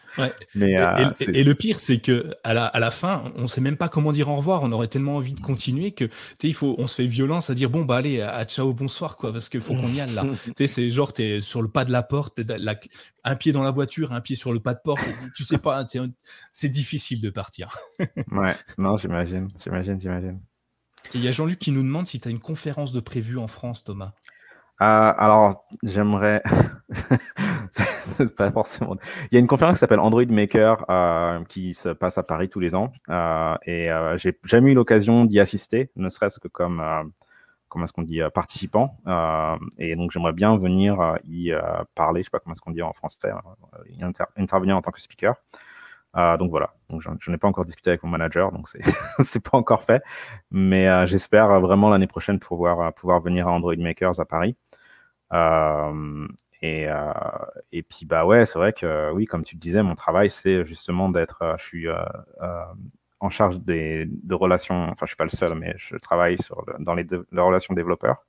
Mais, 0.56 0.78
euh, 0.78 1.12
et, 1.22 1.44
le 1.44 1.56
pire, 1.56 1.80
c'est 1.80 2.00
que 2.00 2.32
à 2.44 2.54
la, 2.54 2.66
à 2.66 2.80
la 2.80 2.92
fin, 2.92 3.24
on 3.38 3.48
sait 3.48 3.62
même 3.62 3.78
pas 3.78 3.88
comment 3.88 4.12
dire 4.12 4.30
au 4.30 4.36
revoir. 4.36 4.64
On 4.64 4.72
aurait 4.72 4.88
tellement 4.88 5.16
envie 5.16 5.34
de 5.34 5.40
continuer 5.40 5.92
que 5.92 6.06
tu 6.06 6.12
sais, 6.42 6.48
il 6.50 6.54
faut, 6.54 6.76
on 6.78 6.88
se 6.88 6.96
fait 6.96 7.08
violence 7.08 7.50
à 7.50 7.54
dire 7.54 7.70
bon 7.70 7.86
bah 7.86 7.98
allez, 7.98 8.22
à 8.22 8.44
ciao, 8.46 8.74
bonsoir 8.74 9.18
quoi, 9.18 9.32
parce 9.32 9.50
qu'il 9.50 9.62
faut 9.62 9.76
qu'on 9.76 9.94
y 9.94 10.02
aille 10.02 10.14
là. 10.14 10.24
tu 10.46 10.52
sais, 10.58 10.68
c'est 10.68 10.90
genre 10.90 11.14
t'es 11.14 11.40
sur 11.40 11.62
le 11.62 11.70
pas 11.70 11.86
de 11.86 11.92
la 11.92 12.04
porte, 12.04 12.40
un 13.24 13.36
pied 13.36 13.54
dans 13.54 13.64
la 13.64 13.72
voiture, 13.72 14.12
un 14.12 14.22
pied 14.22 14.36
sur 14.36 14.52
le 14.52 14.60
pas 14.60 14.74
de 14.74 14.82
porte. 14.84 15.02
tu 15.36 15.44
sais 15.44 15.58
pas, 15.58 15.86
c'est 16.52 16.70
difficile 16.70 17.22
de 17.22 17.30
partir. 17.30 17.70
ouais, 18.32 18.54
non, 18.78 18.98
j'imagine, 18.98 19.48
j'imagine, 19.64 20.00
j'imagine. 20.00 20.40
Il 21.14 21.24
y 21.24 21.28
a 21.28 21.32
Jean-Luc 21.32 21.60
qui 21.60 21.72
nous 21.72 21.84
demande 21.84 22.08
si 22.08 22.20
tu 22.20 22.28
as 22.28 22.32
une 22.32 22.40
conférence 22.40 22.94
de 22.94 23.00
prévue 23.00 23.38
en 23.38 23.48
France, 23.48 23.84
Thomas. 23.84 24.14
Euh, 24.82 25.14
alors, 25.18 25.66
j'aimerais. 25.84 26.42
pas 28.38 28.52
forcément. 28.52 28.98
Il 29.32 29.36
y 29.36 29.38
a 29.38 29.40
une 29.40 29.48
conférence 29.48 29.78
qui 29.78 29.80
s'appelle 29.80 30.00
Android 30.00 30.26
Maker 30.26 30.86
euh, 30.90 31.44
qui 31.46 31.74
se 31.74 31.90
passe 31.90 32.18
à 32.18 32.24
Paris 32.24 32.50
tous 32.50 32.60
les 32.60 32.76
ans. 32.76 32.92
Euh, 33.10 33.56
et 33.66 33.90
j'ai 34.16 34.38
jamais 34.44 34.72
eu 34.72 34.74
l'occasion 34.74 35.26
d'y 35.26 35.40
assister, 35.40 35.92
ne 35.96 36.10
serait-ce 36.10 36.40
que 36.40 36.48
comme, 36.48 36.84
comment 37.70 37.86
est-ce 37.86 37.94
qu'on 37.94 38.02
dit, 38.02 38.22
participant. 38.34 38.98
et 39.78 39.96
donc, 39.96 40.12
j'aimerais 40.12 40.34
bien 40.34 40.58
venir 40.58 41.16
y 41.24 41.54
parler, 41.96 42.22
je 42.22 42.26
sais 42.26 42.32
pas 42.32 42.40
comment 42.40 42.54
est-ce 42.54 42.62
qu'on 42.62 42.72
dit 42.72 42.82
en 42.82 42.94
français, 42.94 43.32
intervenir 44.36 44.76
en 44.76 44.82
tant 44.82 44.92
que 44.92 45.02
speaker. 45.02 45.36
Donc 46.14 46.50
voilà, 46.52 46.74
donc 46.90 47.02
je 47.20 47.32
n'ai 47.32 47.38
pas 47.38 47.48
encore 47.48 47.66
discuté 47.66 47.90
avec 47.90 48.04
mon 48.04 48.10
manager, 48.10 48.52
donc 48.52 48.70
c'est 49.20 49.44
pas 49.44 49.58
encore 49.58 49.84
fait, 49.84 50.04
mais 50.52 51.08
j'espère 51.08 51.60
vraiment 51.60 51.90
l'année 51.90 52.08
prochaine 52.08 52.40
pouvoir 52.40 53.20
venir 53.22 53.48
à 53.48 53.52
Android 53.52 53.76
Makers 53.76 54.20
à 54.20 54.26
Paris. 54.26 54.56
Euh, 55.34 56.28
et, 56.62 56.88
euh, 56.88 57.14
et 57.72 57.84
puis, 57.84 58.06
bah 58.06 58.26
c'est 58.46 58.60
vrai 58.60 58.74
que, 58.74 59.12
oui, 59.12 59.26
comme 59.26 59.44
tu 59.44 59.56
le 59.56 59.60
disais, 59.60 59.84
mon 59.84 59.96
travail, 59.96 60.30
c'est 60.30 60.66
justement 60.66 61.10
d'être, 61.10 61.42
euh, 61.42 61.56
je 61.58 61.64
suis 61.64 61.88
en 63.20 63.30
charge 63.30 63.60
des, 63.60 64.06
de 64.08 64.36
relations, 64.36 64.90
enfin, 64.90 65.06
je 65.06 65.12
suis 65.12 65.18
pas 65.18 65.24
le 65.26 65.30
seul, 65.30 65.56
mais 65.56 65.74
je 65.78 65.96
travaille 65.98 66.38
dans 66.80 66.96
les, 66.96 67.06
relations 67.32 67.74
développeurs. 67.74 68.26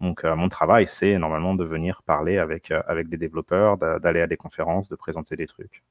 Donc, 0.00 0.24
mon 0.24 0.48
travail, 0.48 0.86
c'est 0.86 1.18
normalement 1.18 1.54
de 1.54 1.64
venir 1.64 2.02
parler 2.04 2.38
avec, 2.38 2.70
avec 2.70 3.08
des 3.08 3.16
développeurs, 3.16 3.78
d'aller 3.78 4.20
à 4.20 4.26
des 4.28 4.36
conférences, 4.36 4.88
de 4.88 4.96
présenter 4.96 5.36
des 5.36 5.46
trucs, 5.46 5.82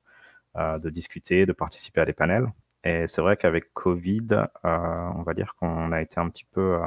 de 0.56 0.90
discuter, 0.90 1.46
de 1.46 1.54
participer 1.54 2.02
à 2.02 2.06
des 2.06 2.14
panels. 2.14 2.52
Et 2.84 3.06
c'est 3.08 3.22
vrai 3.22 3.38
qu'avec 3.38 3.74
Covid, 3.74 4.28
on 4.64 5.24
va 5.24 5.34
dire 5.34 5.56
qu'on 5.60 5.92
a 5.92 6.02
été 6.02 6.20
un 6.20 6.30
petit 6.30 6.46
peu 6.46 6.80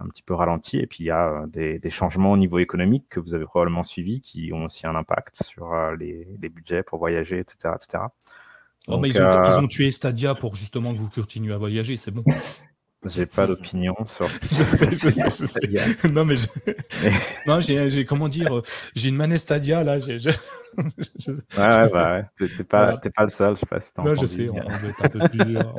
un 0.00 0.08
petit 0.08 0.22
peu 0.22 0.34
ralenti. 0.34 0.78
Et 0.78 0.86
puis 0.86 1.04
il 1.04 1.06
y 1.06 1.10
a 1.10 1.28
euh, 1.28 1.46
des, 1.46 1.90
changements 1.90 2.32
au 2.32 2.36
niveau 2.36 2.58
économique 2.58 3.06
que 3.08 3.20
vous 3.20 3.34
avez 3.34 3.44
probablement 3.44 3.82
suivis 3.82 4.20
qui 4.20 4.52
ont 4.52 4.64
aussi 4.64 4.86
un 4.86 4.94
impact 4.94 5.42
sur 5.42 5.72
euh, 5.72 5.96
les, 5.96 6.48
budgets 6.48 6.82
pour 6.82 6.98
voyager, 6.98 7.38
etc. 7.38 7.74
etc. 7.74 8.04
Oh, 8.86 9.00
ils, 9.04 9.20
ont, 9.20 9.24
euh, 9.24 9.42
ils, 9.46 9.64
ont, 9.64 9.66
tué 9.66 9.90
Stadia 9.90 10.34
pour 10.34 10.56
justement 10.56 10.92
que 10.92 10.98
vous 10.98 11.08
continuez 11.08 11.54
à 11.54 11.58
voyager, 11.58 11.96
c'est 11.96 12.10
bon. 12.10 12.22
J'ai 13.06 13.26
pas 13.26 13.46
d'opinion 13.46 13.94
sur. 14.06 14.26
non 16.12 16.24
mais 16.24 16.36
non 17.46 17.60
j'ai 17.60 18.04
comment 18.06 18.28
dire 18.28 18.62
j'ai 18.94 19.10
une 19.10 19.16
manette 19.16 19.40
Stadia 19.40 19.84
là. 19.84 19.98
Je... 19.98 20.30
ouais 20.78 21.34
ouais 21.58 21.90
bah 21.92 22.12
ouais. 22.40 22.48
T'es 22.48 22.64
pas 22.64 22.96
pas 22.96 23.22
le 23.22 23.28
seul 23.28 23.54
je 23.54 23.60
sais 23.60 23.66
pas 23.66 23.80
si 23.80 23.90
Non 23.98 24.14
je 24.14 24.26
sais 24.26 24.48
on, 24.48 24.56
est 24.56 25.04
un 25.04 25.08
peu 25.08 25.18
plusieurs 25.28 25.76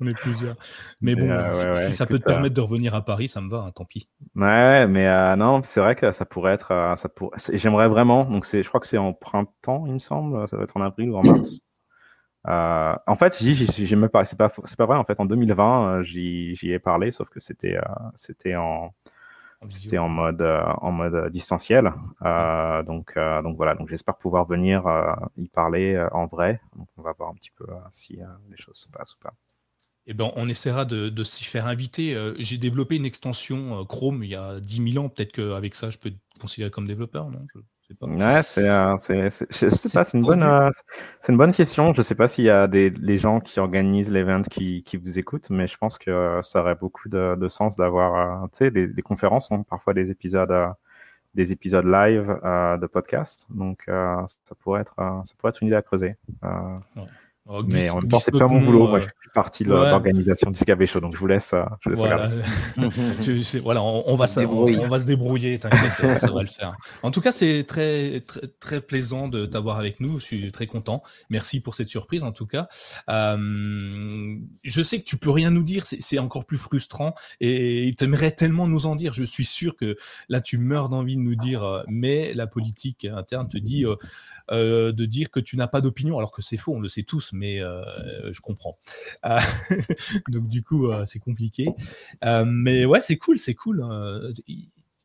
on, 0.00 0.06
est 0.06 0.14
plusieurs 0.14 0.56
mais 1.00 1.14
bon 1.14 1.30
euh, 1.30 1.74
si, 1.74 1.92
ça 1.92 2.06
peut 2.06 2.18
te 2.18 2.24
permettre 2.24 2.54
de 2.54 2.60
revenir 2.60 2.94
à 2.94 3.04
Paris 3.04 3.28
ça 3.28 3.40
me 3.40 3.48
va 3.48 3.58
hein, 3.58 3.70
tant 3.70 3.84
pis. 3.84 4.08
Ouais 4.34 4.86
mais 4.86 5.06
euh, 5.06 5.36
non 5.36 5.62
c'est 5.64 5.80
vrai 5.80 5.94
que 5.94 6.12
ça 6.12 6.24
pourrait 6.24 6.52
être 6.52 6.72
euh, 6.72 6.96
ça 6.96 7.08
pour 7.08 7.32
j'aimerais 7.52 7.88
vraiment 7.88 8.24
donc 8.24 8.44
c'est 8.44 8.62
je 8.62 8.68
crois 8.68 8.80
que 8.80 8.86
c'est 8.86 8.98
en 8.98 9.12
printemps 9.12 9.84
il 9.86 9.94
me 9.94 9.98
semble 9.98 10.46
ça 10.48 10.56
va 10.56 10.64
être 10.64 10.76
en 10.76 10.82
avril 10.82 11.10
ou 11.10 11.16
en 11.16 11.22
mars. 11.22 11.60
Euh, 12.48 12.94
en 13.06 13.16
fait, 13.16 13.38
j'ai 13.40 13.96
même 13.96 14.08
pas, 14.08 14.24
c'est 14.24 14.36
pas, 14.36 14.48
vrai. 14.78 14.96
En 14.96 15.04
fait, 15.04 15.20
en 15.20 15.26
2020, 15.26 16.00
euh, 16.00 16.02
j'y 16.02 16.56
ai 16.64 16.78
parlé, 16.78 17.12
sauf 17.12 17.28
que 17.28 17.40
c'était, 17.40 17.76
euh, 17.76 17.82
c'était 18.16 18.56
en, 18.56 18.92
c'était 19.68 19.98
en 19.98 20.08
mode, 20.08 20.42
en 20.42 20.90
mode 20.90 21.30
distanciel. 21.30 21.92
donc, 22.20 23.14
donc 23.16 23.56
voilà. 23.56 23.74
Donc, 23.74 23.88
j'espère 23.88 24.16
pouvoir 24.16 24.46
venir 24.46 24.84
y 25.36 25.48
parler 25.48 26.04
en 26.12 26.26
vrai. 26.26 26.60
Donc, 26.76 26.88
on 26.96 27.02
va 27.02 27.12
voir 27.12 27.30
un 27.30 27.34
petit 27.34 27.52
peu 27.56 27.66
si 27.90 28.18
les 28.50 28.56
choses 28.56 28.76
se 28.76 28.88
passent 28.88 29.14
ou 29.14 29.18
pas. 29.20 29.34
Eh 30.06 30.14
ben, 30.14 30.32
on 30.34 30.48
essaiera 30.48 30.84
de, 30.84 31.08
de 31.10 31.22
s'y 31.22 31.44
faire 31.44 31.68
inviter. 31.68 32.16
J'ai 32.38 32.58
développé 32.58 32.96
une 32.96 33.06
extension 33.06 33.84
Chrome 33.84 34.24
il 34.24 34.30
y 34.30 34.34
a 34.34 34.58
10 34.58 34.94
000 34.94 35.04
ans. 35.04 35.08
Peut-être 35.08 35.30
qu'avec 35.30 35.76
ça, 35.76 35.90
je 35.90 35.98
peux 35.98 36.10
te 36.10 36.40
considérer 36.40 36.72
comme 36.72 36.88
développeur, 36.88 37.30
non? 37.30 37.46
Ouais, 38.00 38.42
c'est, 38.42 38.68
euh, 38.68 38.96
c'est, 38.98 39.30
je 39.50 39.68
sais 39.68 39.98
pas, 39.98 40.04
c'est 40.04 40.16
une 40.16 40.24
bonne, 40.24 40.42
euh, 40.42 40.70
c'est 41.20 41.32
une 41.32 41.38
bonne 41.38 41.52
question. 41.52 41.92
Je 41.94 42.02
sais 42.02 42.14
pas 42.14 42.28
s'il 42.28 42.44
y 42.44 42.50
a 42.50 42.66
des 42.66 42.90
les 42.90 43.18
gens 43.18 43.40
qui 43.40 43.60
organisent 43.60 44.10
l'event 44.10 44.42
qui, 44.42 44.82
qui 44.82 44.96
vous 44.96 45.18
écoutent, 45.18 45.50
mais 45.50 45.66
je 45.66 45.76
pense 45.76 45.98
que 45.98 46.40
ça 46.42 46.60
aurait 46.60 46.74
beaucoup 46.74 47.08
de, 47.08 47.36
de 47.36 47.48
sens 47.48 47.76
d'avoir, 47.76 48.42
euh, 48.44 48.46
tu 48.48 48.58
sais, 48.58 48.70
des, 48.70 48.86
des, 48.86 49.02
conférences 49.02 49.50
ont 49.50 49.62
parfois 49.62 49.94
des 49.94 50.10
épisodes, 50.10 50.54
des 51.34 51.52
épisodes 51.52 51.86
live 51.86 52.26
de 52.44 52.86
podcast, 52.86 53.46
donc 53.50 53.84
ça 53.86 54.54
pourrait 54.60 54.82
être, 54.82 54.94
ça 54.96 55.34
pourrait 55.38 55.50
être 55.50 55.62
une 55.62 55.68
idée 55.68 55.76
à 55.76 55.82
creuser. 55.82 56.16
Ouais. 56.42 57.02
Oh, 57.46 57.62
mais 57.66 57.90
en 57.90 57.96
même 57.96 58.08
temps, 58.08 58.20
c'est 58.20 58.30
pas 58.30 58.46
mon 58.46 58.60
boulot. 58.60 58.86
Moi, 58.86 59.00
je 59.00 59.06
fais 59.06 59.30
partie 59.34 59.64
de 59.64 59.70
l'organisation 59.70 60.52
du 60.52 60.64
Café 60.64 60.86
Show, 60.86 61.00
donc 61.00 61.14
je 61.14 61.18
vous 61.18 61.26
laisse, 61.26 61.52
euh, 61.54 61.64
je 61.80 61.88
vous 61.88 61.90
laisse 61.90 61.98
voilà. 61.98 62.28
regarder. 62.28 63.58
voilà, 63.64 63.82
on, 63.82 64.04
on 64.06 64.14
va 64.14 64.26
on, 64.46 64.86
va 64.86 65.00
se 65.00 65.06
débrouiller, 65.06 65.58
t'inquiète, 65.58 66.18
ça 66.20 66.30
va 66.30 66.42
le 66.42 66.46
faire. 66.46 66.76
En 67.02 67.10
tout 67.10 67.20
cas, 67.20 67.32
c'est 67.32 67.64
très, 67.64 68.20
très, 68.20 68.46
très 68.60 68.80
plaisant 68.80 69.26
de 69.26 69.44
t'avoir 69.44 69.80
avec 69.80 69.98
nous. 69.98 70.20
Je 70.20 70.24
suis 70.24 70.52
très 70.52 70.68
content. 70.68 71.02
Merci 71.30 71.60
pour 71.60 71.74
cette 71.74 71.88
surprise, 71.88 72.22
en 72.22 72.30
tout 72.30 72.46
cas. 72.46 72.68
Euh, 73.10 74.36
je 74.62 74.82
sais 74.82 75.00
que 75.00 75.04
tu 75.04 75.16
peux 75.16 75.30
rien 75.30 75.50
nous 75.50 75.64
dire, 75.64 75.84
c'est 75.84 76.20
encore 76.20 76.44
plus 76.44 76.58
frustrant 76.58 77.16
et 77.40 77.92
tu 77.98 78.04
aimerais 78.04 78.30
tellement 78.30 78.68
nous 78.68 78.86
en 78.86 78.94
dire. 78.94 79.12
Je 79.12 79.24
suis 79.24 79.44
sûr 79.44 79.74
que 79.74 79.96
là, 80.28 80.40
tu 80.40 80.58
meurs 80.58 80.88
d'envie 80.88 81.16
de 81.16 81.22
nous 81.22 81.34
dire, 81.34 81.64
euh, 81.64 81.82
mais 81.88 82.34
la 82.34 82.46
politique 82.46 83.04
interne 83.04 83.48
te 83.48 83.58
dit. 83.58 83.84
Euh, 83.84 83.96
euh, 84.52 84.92
de 84.92 85.06
dire 85.06 85.30
que 85.30 85.40
tu 85.40 85.56
n'as 85.56 85.66
pas 85.66 85.80
d'opinion, 85.80 86.18
alors 86.18 86.32
que 86.32 86.42
c'est 86.42 86.56
faux, 86.56 86.74
on 86.74 86.80
le 86.80 86.88
sait 86.88 87.04
tous, 87.04 87.32
mais 87.32 87.60
euh, 87.60 87.82
je 88.32 88.40
comprends. 88.40 88.76
Euh, 89.24 89.38
donc 90.28 90.48
du 90.48 90.62
coup, 90.62 90.90
c'est 91.04 91.20
compliqué. 91.20 91.68
mais 92.46 92.84
ouais, 92.84 93.00
c'est 93.00 93.16
cool, 93.16 93.38
c'est 93.38 93.54
cool. 93.54 93.84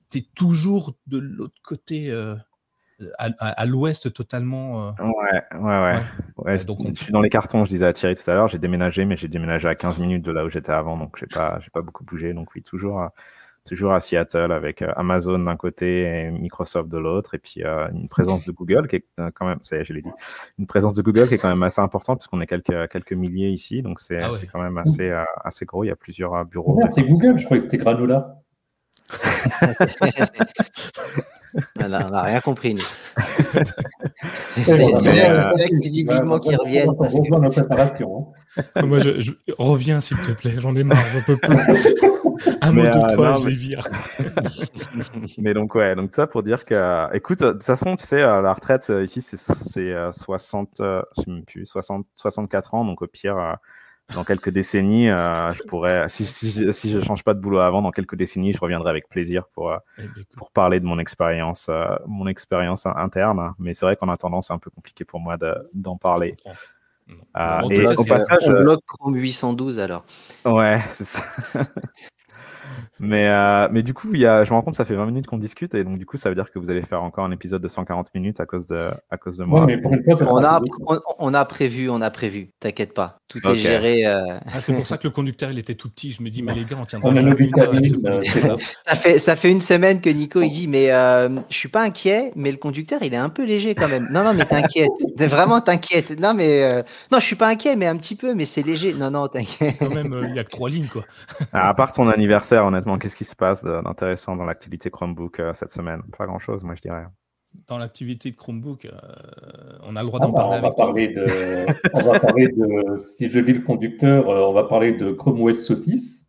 tu 0.10 0.18
es 0.18 0.26
toujours 0.36 0.96
de 1.08 1.18
l'autre 1.18 1.62
côté. 1.64 2.12
à, 3.18 3.66
l'ouest 3.66 4.12
totalement. 4.14 4.90
Ouais, 5.00 5.58
ouais, 5.60 6.02
ouais. 6.38 6.66
donc, 6.66 6.80
je, 6.96 7.04
suis 7.04 7.14
dans 7.14 7.22
les 7.22 7.30
cartons, 7.30 7.64
je 7.64 7.70
disais 7.70 7.86
à 7.86 7.94
Thierry 7.94 8.16
tout 8.16 8.30
à 8.30 8.34
l'heure, 8.34 8.48
j'ai 8.48 8.60
déménagé, 8.60 9.06
mais 9.06 9.16
j'ai 9.16 9.28
déménagé 9.28 9.68
à 9.68 9.76
15 9.76 10.00
minutes 10.00 10.24
de 10.24 10.32
là 10.32 10.46
où 10.46 10.50
j'étais 10.50 10.72
avant, 10.72 10.98
donc 10.98 11.18
j'ai 11.20 11.28
pas, 11.28 11.60
j'ai 11.62 11.70
pas 11.70 11.82
beaucoup 11.82 12.04
bougé. 12.04 12.34
Donc 12.34 12.54
oui, 12.56 12.64
toujours, 12.64 13.10
toujours 13.68 13.94
à 13.94 14.00
Seattle 14.00 14.52
avec 14.52 14.82
euh, 14.82 14.92
Amazon 14.96 15.38
d'un 15.38 15.56
côté 15.56 16.04
et 16.04 16.32
Microsoft 16.32 16.90
de 16.90 16.98
l'autre, 16.98 17.36
et 17.36 17.38
puis 17.38 17.64
euh, 17.64 17.88
une 17.92 18.10
présence 18.10 18.46
de 18.46 18.52
Google 18.52 18.88
qui 18.88 18.98
est 18.98 19.06
euh, 19.20 19.30
quand 19.34 19.46
même, 19.46 19.60
ça 19.62 19.82
je 19.84 19.94
l'ai 19.94 20.02
dit, 20.02 20.10
une 20.58 20.66
présence 20.66 20.94
de 20.94 21.02
Google 21.04 21.28
qui 21.28 21.36
est 21.36 21.38
quand 21.38 21.50
même 21.50 21.64
assez 21.64 21.82
importante 21.82 22.20
puisqu'on 22.20 22.42
est 22.42 22.48
quelques, 22.48 22.90
quelques 22.90 23.14
milliers 23.14 23.50
ici, 23.50 23.84
donc 23.84 24.00
c'est 24.00 24.22
ah 24.22 24.32
quand 24.52 24.62
même 24.62 24.78
assez, 24.78 25.12
assez 25.44 25.66
gros. 25.66 25.84
Il 25.84 25.88
y 25.88 25.92
a 25.92 25.96
plusieurs 25.96 26.44
bureaux. 26.46 26.80
c'est 26.90 27.04
Google, 27.04 27.38
je 27.38 27.46
croyais 27.46 27.60
que 27.60 27.66
c'était 27.66 27.78
Granola. 27.78 28.42
on 31.80 31.90
n'a 31.90 32.22
rien 32.22 32.42
compris, 32.42 32.76
nous. 32.76 32.82
c'est 34.50 35.14
là 35.14 35.54
qui 36.40 36.56
reviennent. 36.56 36.96
Parce 36.98 37.16
que... 37.20 38.04
Hein. 38.04 38.26
Moi, 38.84 39.00
je, 39.00 39.32
reviens, 39.58 40.02
s'il 40.02 40.20
te 40.22 40.32
plaît, 40.32 40.56
j'en 40.58 40.76
ai 40.76 40.84
marre, 40.84 41.08
j'en 41.10 41.22
peux 41.22 41.38
plus. 41.38 41.56
Un 42.62 42.72
mot 42.72 42.84
de 42.84 42.88
euh, 42.88 43.16
toi, 43.16 43.36
je 43.42 43.48
les 43.48 43.56
vire. 43.56 43.88
mais 45.38 45.54
donc, 45.54 45.76
ouais, 45.76 45.96
donc 45.96 46.16
ça 46.16 46.28
pour 46.28 46.44
dire 46.44 46.66
que, 46.66 47.16
écoute, 47.16 47.40
de 47.40 47.52
toute 47.52 47.64
façon, 47.64 47.96
tu 47.96 48.06
sais, 48.06 48.20
la 48.20 48.54
retraite, 48.54 48.88
euh, 48.90 49.04
ici, 49.04 49.22
c'est 49.22 49.38
60, 49.38 50.70
je 50.80 51.02
sais 51.18 51.42
plus, 51.46 51.66
60, 51.66 52.06
64 52.16 52.74
ans, 52.74 52.86
donc 52.86 53.02
au 53.02 53.08
pire, 53.08 53.38
euh, 53.38 53.54
dans 54.14 54.24
quelques 54.24 54.50
décennies, 54.50 55.08
je 55.08 55.64
pourrais, 55.64 56.08
si, 56.08 56.26
si, 56.26 56.74
si, 56.74 56.92
je 56.92 57.02
change 57.02 57.24
pas 57.24 57.34
de 57.34 57.40
boulot 57.40 57.60
avant, 57.60 57.82
dans 57.82 57.92
quelques 57.92 58.16
décennies, 58.16 58.54
je 58.54 58.60
reviendrai 58.60 58.90
avec 58.90 59.10
plaisir 59.10 59.48
pour, 59.54 59.74
eh 59.98 60.02
ben, 60.02 60.24
pour 60.36 60.52
parler 60.52 60.80
de 60.80 60.86
mon 60.86 61.00
expérience, 61.00 61.70
mon 62.06 62.28
expérience 62.28 62.86
interne. 62.86 63.54
Mais 63.60 63.74
c'est 63.74 63.86
vrai 63.86 63.96
qu'en 63.96 64.10
attendant, 64.10 64.42
c'est 64.42 64.54
un 64.54 64.60
peu 64.60 64.70
compliqué 64.70 65.04
pour 65.06 65.20
moi 65.20 65.38
d'en 65.74 65.98
parler. 65.98 66.36
et 67.10 67.88
au 67.88 68.04
passage, 68.06 68.44
on 68.46 68.64
bloque 68.64 68.82
Chrome 68.86 69.16
812 69.16 69.80
alors. 69.80 70.06
Ouais, 70.46 70.82
c'est 70.92 71.06
ça. 71.06 71.24
Mais, 73.00 73.28
euh, 73.28 73.68
mais 73.72 73.84
du 73.84 73.94
coup, 73.94 74.10
il 74.14 74.20
y 74.20 74.26
a, 74.26 74.44
je 74.44 74.50
me 74.52 74.56
rends 74.56 74.62
compte 74.62 74.74
que 74.74 74.78
ça 74.78 74.86
fait 74.86 74.96
20 74.96 75.06
minutes 75.06 75.28
qu'on 75.28 75.38
discute 75.38 75.74
et 75.76 75.84
donc 75.84 75.98
du 75.98 76.06
coup, 76.06 76.18
ça 76.18 76.30
veut 76.30 76.36
dire 76.36 76.52
que 76.52 76.60
vous 76.60 76.70
allez 76.70 76.82
faire 76.82 77.04
encore 77.04 77.26
un 77.26 77.32
épisode 77.32 77.62
de 77.62 77.68
140 77.68 78.14
minutes 78.14 78.40
à 78.40 78.46
cause 78.46 78.68
de, 78.68 78.90
à 79.10 79.18
cause 79.18 79.38
de 79.38 79.44
moi. 79.44 79.68
on, 80.28 80.44
a, 80.44 80.62
on, 81.20 81.34
a 81.34 81.46
prévu, 81.46 81.90
on 81.90 82.02
a 82.02 82.10
prévu, 82.10 82.52
t'inquiète 82.60 82.94
pas. 82.94 83.20
Tout 83.28 83.40
est 83.46 83.56
géré. 83.56 84.06
Euh. 84.06 84.38
Ah, 84.54 84.62
c'est 84.62 84.74
pour 84.74 84.86
ça 84.86 84.98
que 84.98 85.06
le 85.06 85.10
conducteur, 85.12 85.52
il 85.52 85.60
était 85.60 85.76
tout 85.76 85.90
petit. 85.90 86.12
Je 86.12 86.24
me 86.24 86.30
dis, 86.30 86.42
mais 86.42 86.54
les 86.54 86.64
gars, 86.64 86.78
on 86.80 86.86
tiendra 86.86 87.10
on 87.10 87.16
a 87.16 88.24
ça, 88.86 88.96
fait, 88.96 89.20
ça 89.20 89.36
fait 89.36 89.52
une 89.52 89.60
semaine 89.60 90.00
que 90.00 90.10
Nico, 90.10 90.42
il 90.42 90.50
dit, 90.50 90.68
mais 90.68 90.92
euh, 90.92 91.28
je 91.50 91.58
suis 91.58 91.68
pas 91.68 91.84
inquiet, 91.84 92.32
mais 92.36 92.52
le 92.52 92.58
conducteur, 92.58 93.04
il 93.04 93.14
est 93.14 93.18
un 93.18 93.28
peu 93.28 93.46
léger 93.46 93.76
quand 93.76 93.90
même. 93.90 94.08
Non, 94.12 94.24
non, 94.24 94.34
mais 94.34 94.46
t'inquiète. 94.46 94.92
Vraiment, 95.18 95.60
t'inquiète. 95.60 96.18
Non, 96.18 96.34
mais 96.34 96.64
euh, 96.64 96.84
non, 97.12 97.20
je 97.20 97.26
suis 97.26 97.36
pas 97.36 97.50
inquiet, 97.50 97.76
mais 97.76 97.88
un 97.88 97.98
petit 97.98 98.16
peu, 98.16 98.34
mais 98.34 98.46
c'est 98.46 98.64
léger. 98.64 98.94
Non, 98.94 99.12
non, 99.12 99.28
t'inquiète. 99.28 99.76
Quand 99.78 99.94
même, 99.94 100.28
il 100.30 100.36
y 100.36 100.40
a 100.40 100.46
que 100.46 100.50
trois 100.50 100.70
lignes, 100.70 100.88
quoi. 100.88 101.04
à 101.52 101.74
part 101.74 101.92
ton 101.92 102.08
anniversaire, 102.08 102.67
honnêtement, 102.68 102.98
qu'est-ce 102.98 103.16
qui 103.16 103.26
se 103.26 103.36
passe 103.36 103.64
d'intéressant 103.64 104.36
dans 104.36 104.46
l'activité 104.46 104.90
Chromebook 104.90 105.42
cette 105.54 105.72
semaine? 105.72 106.02
Pas 106.18 106.26
grand-chose, 106.26 106.64
moi, 106.64 106.76
je 106.76 106.82
dirais 106.82 107.06
dans 107.68 107.78
l'activité 107.78 108.32
de 108.32 108.36
Chromebook, 108.36 108.86
euh, 108.86 108.92
on 109.84 109.96
a 109.96 110.02
le 110.02 110.08
droit 110.08 110.20
d'en 110.20 110.32
ah, 110.32 110.36
parler. 110.36 110.58
On 110.58 110.62
va 110.62 110.72
parler, 110.72 111.08
de, 111.10 111.66
on 111.94 112.02
va 112.02 112.20
parler 112.20 112.48
de, 112.50 112.98
si 112.98 113.30
je 113.30 113.40
lis 113.40 113.54
le 113.54 113.62
conducteur, 113.62 114.30
euh, 114.30 114.48
on 114.48 114.54
va 114.54 114.64
parler 114.64 114.94
de 114.94 115.12
Chrome 115.12 115.42
OS 115.42 115.66
saucisse. 115.66 116.28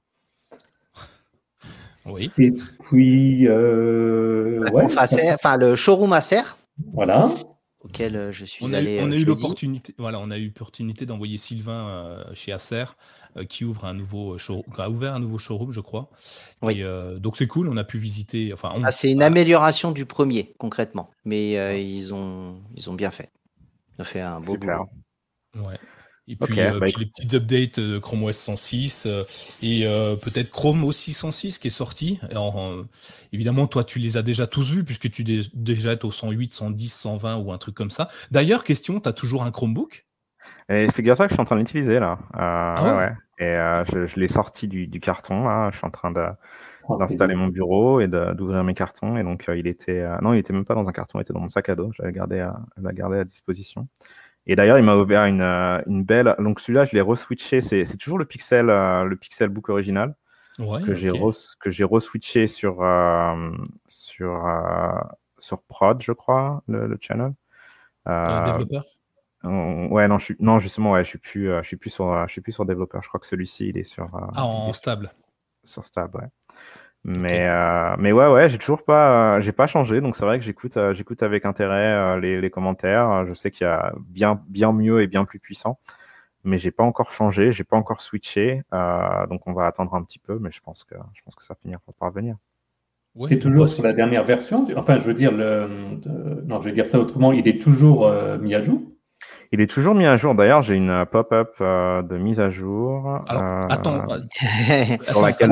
Oui. 2.06 2.30
Et 2.38 2.52
puis, 2.82 3.46
euh, 3.46 4.64
ouais, 4.72 4.84
enfin, 4.84 5.56
le 5.58 5.76
showroom 5.76 6.12
à 6.12 6.20
serre. 6.20 6.56
Voilà 6.94 7.30
auquel 7.82 8.30
je 8.32 8.44
suis 8.44 8.64
on 8.64 8.72
allé. 8.72 8.98
A 8.98 9.02
eu, 9.02 9.06
on 9.06 9.10
a 9.12 9.16
eu 9.16 9.24
l'opportunité, 9.24 9.94
voilà, 9.98 10.20
on 10.20 10.30
a 10.30 10.38
eu 10.38 10.46
l'opportunité 10.46 11.06
d'envoyer 11.06 11.38
Sylvain 11.38 12.24
chez 12.34 12.52
Acer, 12.52 12.84
qui 13.48 13.64
ouvre 13.64 13.84
un 13.84 13.94
nouveau 13.94 14.38
showroom, 14.38 14.64
a 14.78 14.90
ouvert 14.90 15.14
un 15.14 15.20
nouveau 15.20 15.38
showroom, 15.38 15.72
je 15.72 15.80
crois. 15.80 16.10
Oui. 16.62 16.82
donc 17.18 17.36
c'est 17.36 17.46
cool, 17.46 17.68
on 17.68 17.76
a 17.76 17.84
pu 17.84 17.98
visiter. 17.98 18.52
Enfin, 18.52 18.74
ah, 18.84 18.90
c'est 18.90 19.10
une 19.10 19.22
amélioration 19.22 19.92
du 19.92 20.06
premier 20.06 20.54
concrètement, 20.58 21.10
mais 21.24 21.82
ils 21.84 22.14
ont 22.14 22.60
ils 22.74 22.90
ont 22.90 22.94
bien 22.94 23.10
fait. 23.10 23.30
Ils 23.98 24.02
ont 24.02 24.04
fait 24.04 24.20
un 24.20 24.40
beau 24.40 24.52
Super. 24.52 24.84
boulot. 25.54 25.68
Ouais. 25.68 25.78
Et 26.28 26.36
puis, 26.36 26.60
euh, 26.60 26.78
bah, 26.78 26.86
les 26.86 27.06
petites 27.06 27.34
updates 27.34 27.80
de 27.80 27.98
Chrome 27.98 28.24
OS 28.24 28.36
106 28.36 29.06
euh, 29.06 29.24
et 29.62 29.86
euh, 29.86 30.14
peut-être 30.14 30.50
Chrome 30.50 30.84
aussi 30.84 31.14
106 31.14 31.58
qui 31.58 31.68
est 31.68 31.70
sorti. 31.70 32.20
évidemment, 33.32 33.66
toi, 33.66 33.82
tu 33.82 33.98
les 33.98 34.18
as 34.18 34.22
déjà 34.22 34.46
tous 34.46 34.70
vus 34.70 34.84
puisque 34.84 35.10
tu 35.10 35.22
es 35.22 35.40
déjà 35.54 35.94
au 36.02 36.10
108, 36.10 36.52
110, 36.52 36.92
120 36.92 37.36
ou 37.36 37.50
un 37.50 37.58
truc 37.58 37.74
comme 37.74 37.90
ça. 37.90 38.08
D'ailleurs, 38.30 38.64
question, 38.64 39.00
tu 39.00 39.08
as 39.08 39.14
toujours 39.14 39.42
un 39.42 39.50
Chromebook? 39.50 40.04
Et 40.68 40.88
figure-toi 40.92 41.26
que 41.26 41.30
je 41.30 41.34
suis 41.34 41.40
en 41.40 41.44
train 41.44 41.56
de 41.56 41.60
l'utiliser 41.60 41.98
là. 41.98 42.18
Ah 42.34 42.98
ouais. 42.98 43.12
Et 43.40 43.54
je, 43.90 44.20
l'ai 44.20 44.28
sorti 44.28 44.68
du, 44.68 45.00
carton 45.00 45.44
là. 45.44 45.70
Je 45.72 45.78
suis 45.78 45.86
en 45.86 45.90
train 45.90 46.12
d'installer 46.12 47.36
mon 47.36 47.48
bureau 47.48 48.00
et 48.00 48.08
d'ouvrir 48.08 48.64
mes 48.64 48.74
cartons. 48.74 49.16
Et 49.16 49.22
donc, 49.22 49.46
il 49.48 49.66
était. 49.66 50.04
non, 50.20 50.34
il 50.34 50.40
était 50.40 50.52
même 50.52 50.66
pas 50.66 50.74
dans 50.74 50.86
un 50.86 50.92
carton, 50.92 51.18
il 51.18 51.22
était 51.22 51.32
dans 51.32 51.40
mon 51.40 51.48
sac 51.48 51.70
à 51.70 51.74
dos. 51.74 51.90
Je 51.96 52.02
l'avais 52.02 52.12
gardé 52.12 52.40
à, 52.40 52.60
gardé 52.92 53.16
à 53.16 53.24
disposition. 53.24 53.88
Et 54.48 54.56
d'ailleurs, 54.56 54.78
il 54.78 54.84
m'a 54.84 54.96
ouvert 54.96 55.26
une, 55.26 55.42
euh, 55.42 55.80
une, 55.86 56.02
belle. 56.02 56.34
Donc 56.38 56.58
celui-là, 56.60 56.84
je 56.84 56.94
l'ai 56.94 57.02
reswitché. 57.02 57.60
C'est, 57.60 57.84
c'est 57.84 57.98
toujours 57.98 58.18
le 58.18 58.24
Pixel, 58.24 58.70
euh, 58.70 59.04
le 59.04 59.14
Pixel 59.14 59.50
Book 59.50 59.68
original 59.68 60.16
que 60.84 60.94
j'ai 60.94 61.10
que 61.60 61.70
j'ai 61.70 61.84
reswitché 61.84 62.48
sur 62.48 62.82
euh, 62.82 63.50
sur 63.86 64.44
sur 65.38 65.62
Prod, 65.62 66.02
je 66.02 66.10
crois, 66.10 66.64
le, 66.66 66.98
channel. 67.00 67.32
développeur? 68.06 68.84
Ouais, 69.44 70.08
non, 70.08 70.18
je 70.18 70.24
suis, 70.24 70.36
non, 70.40 70.58
justement, 70.58 70.92
ouais, 70.92 71.04
je 71.04 71.10
suis 71.10 71.18
plus, 71.18 71.46
je 71.46 71.62
suis 71.62 71.76
plus 71.76 71.90
sur, 71.90 72.26
je 72.26 72.32
suis 72.32 72.40
plus 72.40 72.52
sur 72.52 72.64
développeur. 72.64 73.04
Je 73.04 73.08
crois 73.08 73.20
que 73.20 73.26
celui-ci, 73.26 73.68
il 73.68 73.78
est 73.78 73.84
sur. 73.84 74.08
ah, 74.34 74.44
en 74.44 74.72
stable. 74.72 75.12
Sur 75.64 75.84
stable, 75.84 76.16
ouais. 76.16 76.28
Mais, 77.10 77.48
euh, 77.48 77.96
mais 77.98 78.12
ouais, 78.12 78.28
ouais, 78.28 78.50
j'ai 78.50 78.58
toujours 78.58 78.82
pas, 78.82 79.36
euh, 79.36 79.40
j'ai 79.40 79.52
pas 79.52 79.66
changé. 79.66 80.02
Donc 80.02 80.14
c'est 80.14 80.26
vrai 80.26 80.38
que 80.38 80.44
j'écoute, 80.44 80.76
euh, 80.76 80.92
j'écoute 80.92 81.22
avec 81.22 81.46
intérêt 81.46 82.20
les, 82.20 82.38
les, 82.38 82.50
commentaires. 82.50 83.24
Je 83.26 83.32
sais 83.32 83.50
qu'il 83.50 83.66
y 83.66 83.70
a 83.70 83.94
bien, 84.10 84.42
bien 84.46 84.72
mieux 84.72 85.00
et 85.00 85.06
bien 85.06 85.24
plus 85.24 85.38
puissant, 85.38 85.78
mais 86.44 86.58
j'ai 86.58 86.70
pas 86.70 86.84
encore 86.84 87.10
changé, 87.10 87.50
j'ai 87.50 87.64
pas 87.64 87.78
encore 87.78 88.02
switché. 88.02 88.60
donc 89.30 89.46
on 89.46 89.54
va 89.54 89.64
attendre 89.64 89.94
un 89.94 90.02
petit 90.02 90.18
peu, 90.18 90.38
mais 90.38 90.50
je 90.52 90.60
pense 90.60 90.84
que, 90.84 90.96
je 91.14 91.22
pense 91.24 91.34
que 91.34 91.42
ça 91.42 91.54
finira 91.54 91.80
par 91.86 91.94
parvenir. 91.94 92.36
Ouais, 93.14 93.30
c'est 93.30 93.38
toujours 93.38 93.70
sur 93.70 93.84
la 93.84 93.92
dernière 93.92 94.24
version. 94.24 94.68
Enfin, 94.76 94.98
je 94.98 95.06
veux 95.06 95.14
dire 95.14 95.32
le, 95.32 95.66
non, 96.44 96.60
je 96.60 96.68
vais 96.68 96.74
dire 96.74 96.86
ça 96.86 97.00
autrement. 97.00 97.32
Il 97.32 97.48
est 97.48 97.58
toujours 97.58 98.12
mis 98.38 98.54
à 98.54 98.60
jour? 98.60 98.82
Il 99.50 99.62
est 99.62 99.66
toujours 99.66 99.94
mis 99.94 100.04
à 100.04 100.18
jour. 100.18 100.34
D'ailleurs, 100.34 100.62
j'ai 100.62 100.74
une 100.74 101.06
pop-up 101.10 101.54
euh, 101.62 102.02
de 102.02 102.18
mise 102.18 102.38
à 102.38 102.50
jour. 102.50 103.20
Alors, 103.28 103.42
euh, 103.42 103.66
attends. 103.70 104.04
sur 105.08 105.22
laquelle 105.22 105.50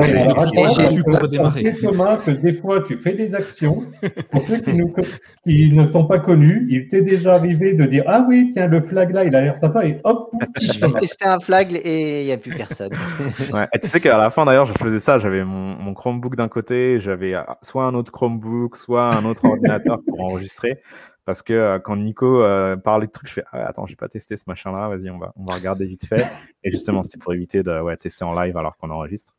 j'ai 0.76 0.84
su 0.84 1.02
pour 1.02 1.18
redémarrer. 1.18 1.72
Thomas, 1.80 2.18
que 2.18 2.30
des 2.30 2.52
fois, 2.52 2.82
tu 2.82 2.98
fais 2.98 3.14
des 3.14 3.34
actions. 3.34 3.84
Pour 4.30 4.42
ceux 4.42 4.58
qui, 4.58 5.72
ne 5.72 5.84
t'ont 5.84 6.04
pas 6.04 6.18
connu, 6.18 6.66
il 6.68 6.88
t'est 6.88 7.02
déjà 7.02 7.34
arrivé 7.34 7.72
de 7.72 7.86
dire 7.86 8.04
Ah 8.06 8.26
oui, 8.28 8.50
tiens, 8.52 8.66
le 8.66 8.82
flag 8.82 9.12
là, 9.12 9.24
il 9.24 9.34
a 9.34 9.40
l'air 9.40 9.56
sympa. 9.56 9.86
Et 9.86 9.96
hop 10.04 10.30
Je 10.60 10.78
vais 10.78 11.00
tester 11.00 11.26
un 11.26 11.38
flag 11.38 11.68
et 11.72 12.20
il 12.20 12.26
n'y 12.26 12.32
a 12.32 12.36
plus 12.36 12.54
personne. 12.54 12.92
ouais. 13.54 13.66
Et 13.72 13.78
tu 13.78 13.88
sais 13.88 14.00
qu'à 14.00 14.18
la 14.18 14.28
fin, 14.28 14.44
d'ailleurs, 14.44 14.66
je 14.66 14.74
faisais 14.74 15.00
ça. 15.00 15.16
J'avais 15.16 15.42
mon, 15.42 15.74
mon 15.76 15.94
Chromebook 15.94 16.36
d'un 16.36 16.48
côté, 16.48 17.00
j'avais 17.00 17.32
soit 17.62 17.84
un 17.84 17.94
autre 17.94 18.12
Chromebook, 18.12 18.76
soit 18.76 19.14
un 19.14 19.24
autre 19.24 19.42
ordinateur 19.46 20.00
pour 20.06 20.20
enregistrer. 20.20 20.82
Parce 21.26 21.42
que 21.42 21.52
euh, 21.52 21.78
quand 21.80 21.96
Nico 21.96 22.40
euh, 22.40 22.76
parlait 22.76 23.08
de 23.08 23.12
trucs, 23.12 23.28
je 23.28 23.34
fais 23.34 23.44
ah, 23.50 23.66
attends, 23.66 23.84
j'ai 23.84 23.96
pas 23.96 24.08
testé 24.08 24.36
ce 24.36 24.44
machin-là, 24.46 24.88
vas-y, 24.88 25.10
on 25.10 25.18
va, 25.18 25.32
on 25.34 25.44
va 25.44 25.54
regarder 25.54 25.84
vite 25.84 26.06
fait. 26.06 26.24
Et 26.62 26.70
justement, 26.70 27.02
c'était 27.02 27.18
pour 27.18 27.34
éviter 27.34 27.64
de 27.64 27.80
ouais, 27.80 27.96
tester 27.96 28.24
en 28.24 28.40
live 28.40 28.56
alors 28.56 28.76
qu'on 28.76 28.90
enregistre. 28.90 29.34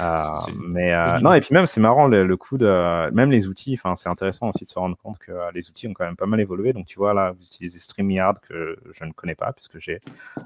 Euh, 0.00 0.24
mais 0.56 0.92
non, 1.20 1.32
et 1.32 1.40
puis 1.40 1.52
même, 1.52 1.66
c'est 1.66 1.80
marrant 1.80 2.08
le, 2.08 2.36
coup 2.36 2.58
de 2.58 3.10
même 3.12 3.30
les 3.30 3.46
outils. 3.46 3.74
Enfin, 3.74 3.94
c'est 3.94 4.08
intéressant 4.08 4.50
aussi 4.50 4.64
de 4.64 4.70
se 4.70 4.78
rendre 4.78 4.96
compte 4.96 5.18
que 5.18 5.32
les 5.54 5.68
outils 5.68 5.86
ont 5.86 5.94
quand 5.94 6.04
même 6.04 6.16
pas 6.16 6.26
mal 6.26 6.40
évolué. 6.40 6.72
Donc, 6.72 6.86
tu 6.86 6.98
vois, 6.98 7.14
là, 7.14 7.30
vous 7.30 7.44
utilisez 7.44 7.78
StreamYard 7.78 8.40
que 8.40 8.76
je 8.92 9.04
ne 9.04 9.12
connais 9.12 9.36
pas 9.36 9.52
puisque 9.52 9.78
j'ai 9.78 10.00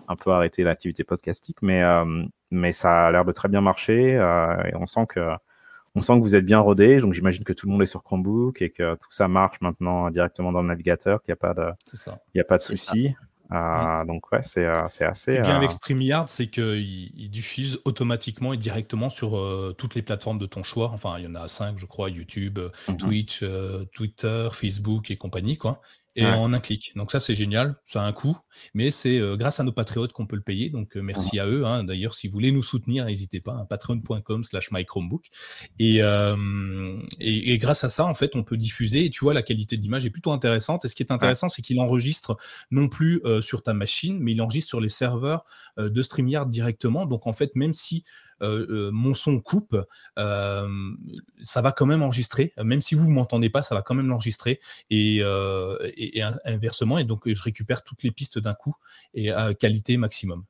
un 0.09 0.16
peu 0.16 0.33
arrêté 0.33 0.64
l'activité 0.64 1.03
podcastique, 1.03 1.59
mais 1.62 1.83
mais 2.51 2.73
ça 2.73 3.07
a 3.07 3.11
l'air 3.11 3.25
de 3.25 3.33
très 3.33 3.49
bien 3.49 3.62
marcher 3.62 4.12
et 4.12 4.77
on 4.77 4.87
sent 4.87 5.07
que 5.09 5.20
on 5.94 6.02
sent 6.02 6.14
que 6.14 6.22
vous 6.22 6.35
êtes 6.35 6.44
bien 6.44 6.59
rodé, 6.59 7.00
donc 7.00 7.14
j'imagine 7.14 7.44
que 7.44 7.52
tout 7.52 7.66
le 7.66 7.72
monde 7.72 7.83
est 7.83 7.87
sur 7.87 8.02
Chromebook 8.02 8.61
et 8.62 8.70
que 8.70 8.94
tout 8.96 9.12
ça 9.12 9.28
marche 9.28 9.61
maintenant 9.61 10.11
directement 10.11 10.52
dans 10.52 10.62
le 10.62 10.68
navigateur, 10.68 11.22
qu'il 11.22 11.33
n'y 11.33 11.35
a 11.35 11.37
pas 11.37 11.54
de, 11.54 11.70
il 12.35 12.38
y 12.38 12.40
a 12.40 12.44
pas 12.44 12.57
de 12.57 12.62
souci. 12.62 13.14
Euh, 13.52 14.04
donc 14.04 14.33
ouais, 14.33 14.42
c'est 14.42 14.64
euh, 14.64 14.85
assez. 14.85 15.33
bien 15.33 15.52
euh, 15.52 15.57
avec 15.57 15.72
StreamYard, 15.72 16.28
c'est 16.28 16.46
qu'il 16.48 16.80
il 17.16 17.28
diffuse 17.28 17.80
automatiquement 17.85 18.52
et 18.52 18.57
directement 18.57 19.09
sur 19.09 19.40
toutes 19.76 19.94
les 19.94 20.02
plateformes 20.02 20.38
de 20.38 20.46
ton 20.46 20.62
choix. 20.62 20.90
Enfin, 20.90 21.14
il 21.18 21.24
y 21.24 21.26
en 21.26 21.35
a 21.35 21.46
cinq, 21.48 21.78
je 21.78 21.87
crois 21.87 22.11
YouTube, 22.11 22.59
mhm. 22.88 22.96
Twitch, 22.96 23.44
Twitter, 23.92 24.48
Facebook 24.52 25.11
et 25.11 25.16
compagnie, 25.16 25.57
quoi 25.57 25.80
et 26.16 26.24
en 26.24 26.53
un 26.53 26.61
clic. 26.61 26.92
Donc 26.94 27.11
ça, 27.11 27.18
c'est 27.18 27.35
génial. 27.35 27.77
Ça 27.85 28.03
a 28.03 28.07
un 28.07 28.12
coût, 28.12 28.37
mais 28.72 28.90
c'est 28.90 29.18
euh, 29.18 29.37
grâce 29.37 29.59
à 29.59 29.64
nos 29.64 29.72
patriotes 29.72 30.12
qu'on 30.12 30.27
peut 30.27 30.37
le 30.37 30.42
payer. 30.42 30.70
Donc 30.70 30.96
euh, 30.96 31.03
merci 31.03 31.38
à 31.38 31.46
eux. 31.46 31.66
Hein. 31.66 31.83
D'ailleurs, 31.85 32.14
si 32.14 32.29
vous 32.29 32.33
voulez 32.33 32.53
nous 32.53 32.62
soutenir, 32.62 33.05
n'hésitez 33.07 33.40
pas. 33.40 33.53
Hein, 33.53 33.66
patreon.com 33.66 34.44
slash 34.44 34.70
mychromebook. 34.70 35.27
Et, 35.79 36.03
euh, 36.03 36.96
et, 37.18 37.53
et, 37.53 37.59
grâce 37.59 37.83
à 37.85 37.88
ça, 37.88 38.05
en 38.05 38.14
fait, 38.14 38.37
on 38.37 38.44
peut 38.44 38.57
diffuser. 38.57 39.07
Et 39.07 39.11
tu 39.11 39.24
vois, 39.24 39.35
la 39.35 39.42
qualité 39.42 39.77
de 39.77 39.83
l'image 39.83 40.07
est 40.07 40.11
plutôt 40.11 40.33
intéressante. 40.33 40.85
Et 40.85 40.88
ce 40.88 40.94
qui 40.94 41.03
est 41.03 41.12
intéressant, 41.12 41.48
c'est 41.48 41.62
qu'il 41.62 41.81
enregistre 41.81 42.37
non 42.70 42.88
plus 42.88 43.20
sur 43.40 43.62
ta 43.62 43.74
machine, 43.74 44.18
mais 44.20 44.33
il 44.33 44.42
enregistre 44.42 44.68
sur 44.68 44.81
les 44.81 44.88
serveurs 44.88 45.44
de 45.79 46.03
StreamYard 46.03 46.48
directement. 46.48 47.07
Donc 47.07 47.27
en 47.27 47.33
fait, 47.33 47.55
même 47.57 47.74
si 47.74 48.05
mon 48.40 49.14
son 49.14 49.40
coupe, 49.40 49.77
euh, 50.18 50.68
ça 51.40 51.62
va 51.62 51.73
quand 51.73 51.87
même 51.87 52.03
enregistrer. 52.03 52.53
Même 52.62 52.81
si 52.81 52.94
vous 52.94 53.09
ne 53.09 53.14
m'entendez 53.14 53.51
pas, 53.51 53.62
ça 53.62 53.75
va 53.75 53.83
quand 53.83 53.94
même 53.94 54.09
l'enregistrer. 54.09 54.61
Et, 54.90 55.23
inversement, 56.44 56.99
et 56.99 57.05
donc 57.05 57.31
je 57.31 57.42
récupère 57.42 57.83
toutes 57.83 58.03
les 58.03 58.11
pistes 58.11 58.38
d'un 58.38 58.55
coup 58.55 58.75
et 59.14 59.31
à 59.31 59.55
qualité 59.55 59.97
maximum. 59.97 60.44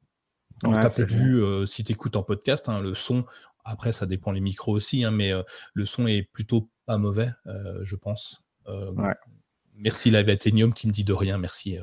tu 0.62 0.70
as 0.70 0.90
peut-être 0.90 1.12
vu, 1.12 1.66
si 1.66 1.84
tu 1.84 1.92
écoutes 1.92 2.16
en 2.16 2.22
podcast, 2.22 2.68
hein, 2.68 2.80
le 2.80 2.94
son, 2.94 3.24
après 3.64 3.92
ça 3.92 4.06
dépend 4.06 4.32
les 4.32 4.40
micros 4.40 4.72
aussi, 4.72 5.04
hein, 5.04 5.10
mais 5.10 5.32
le 5.72 5.84
son 5.84 6.06
est 6.06 6.22
plutôt 6.22 6.68
pas 6.86 6.98
mauvais, 6.98 7.30
je 7.82 7.96
pense. 7.96 8.42
Merci 9.76 10.10
Live 10.10 10.28
Athenium 10.28 10.72
qui 10.72 10.86
me 10.86 10.92
dit 10.92 11.04
de 11.04 11.12
rien, 11.12 11.38
merci. 11.38 11.78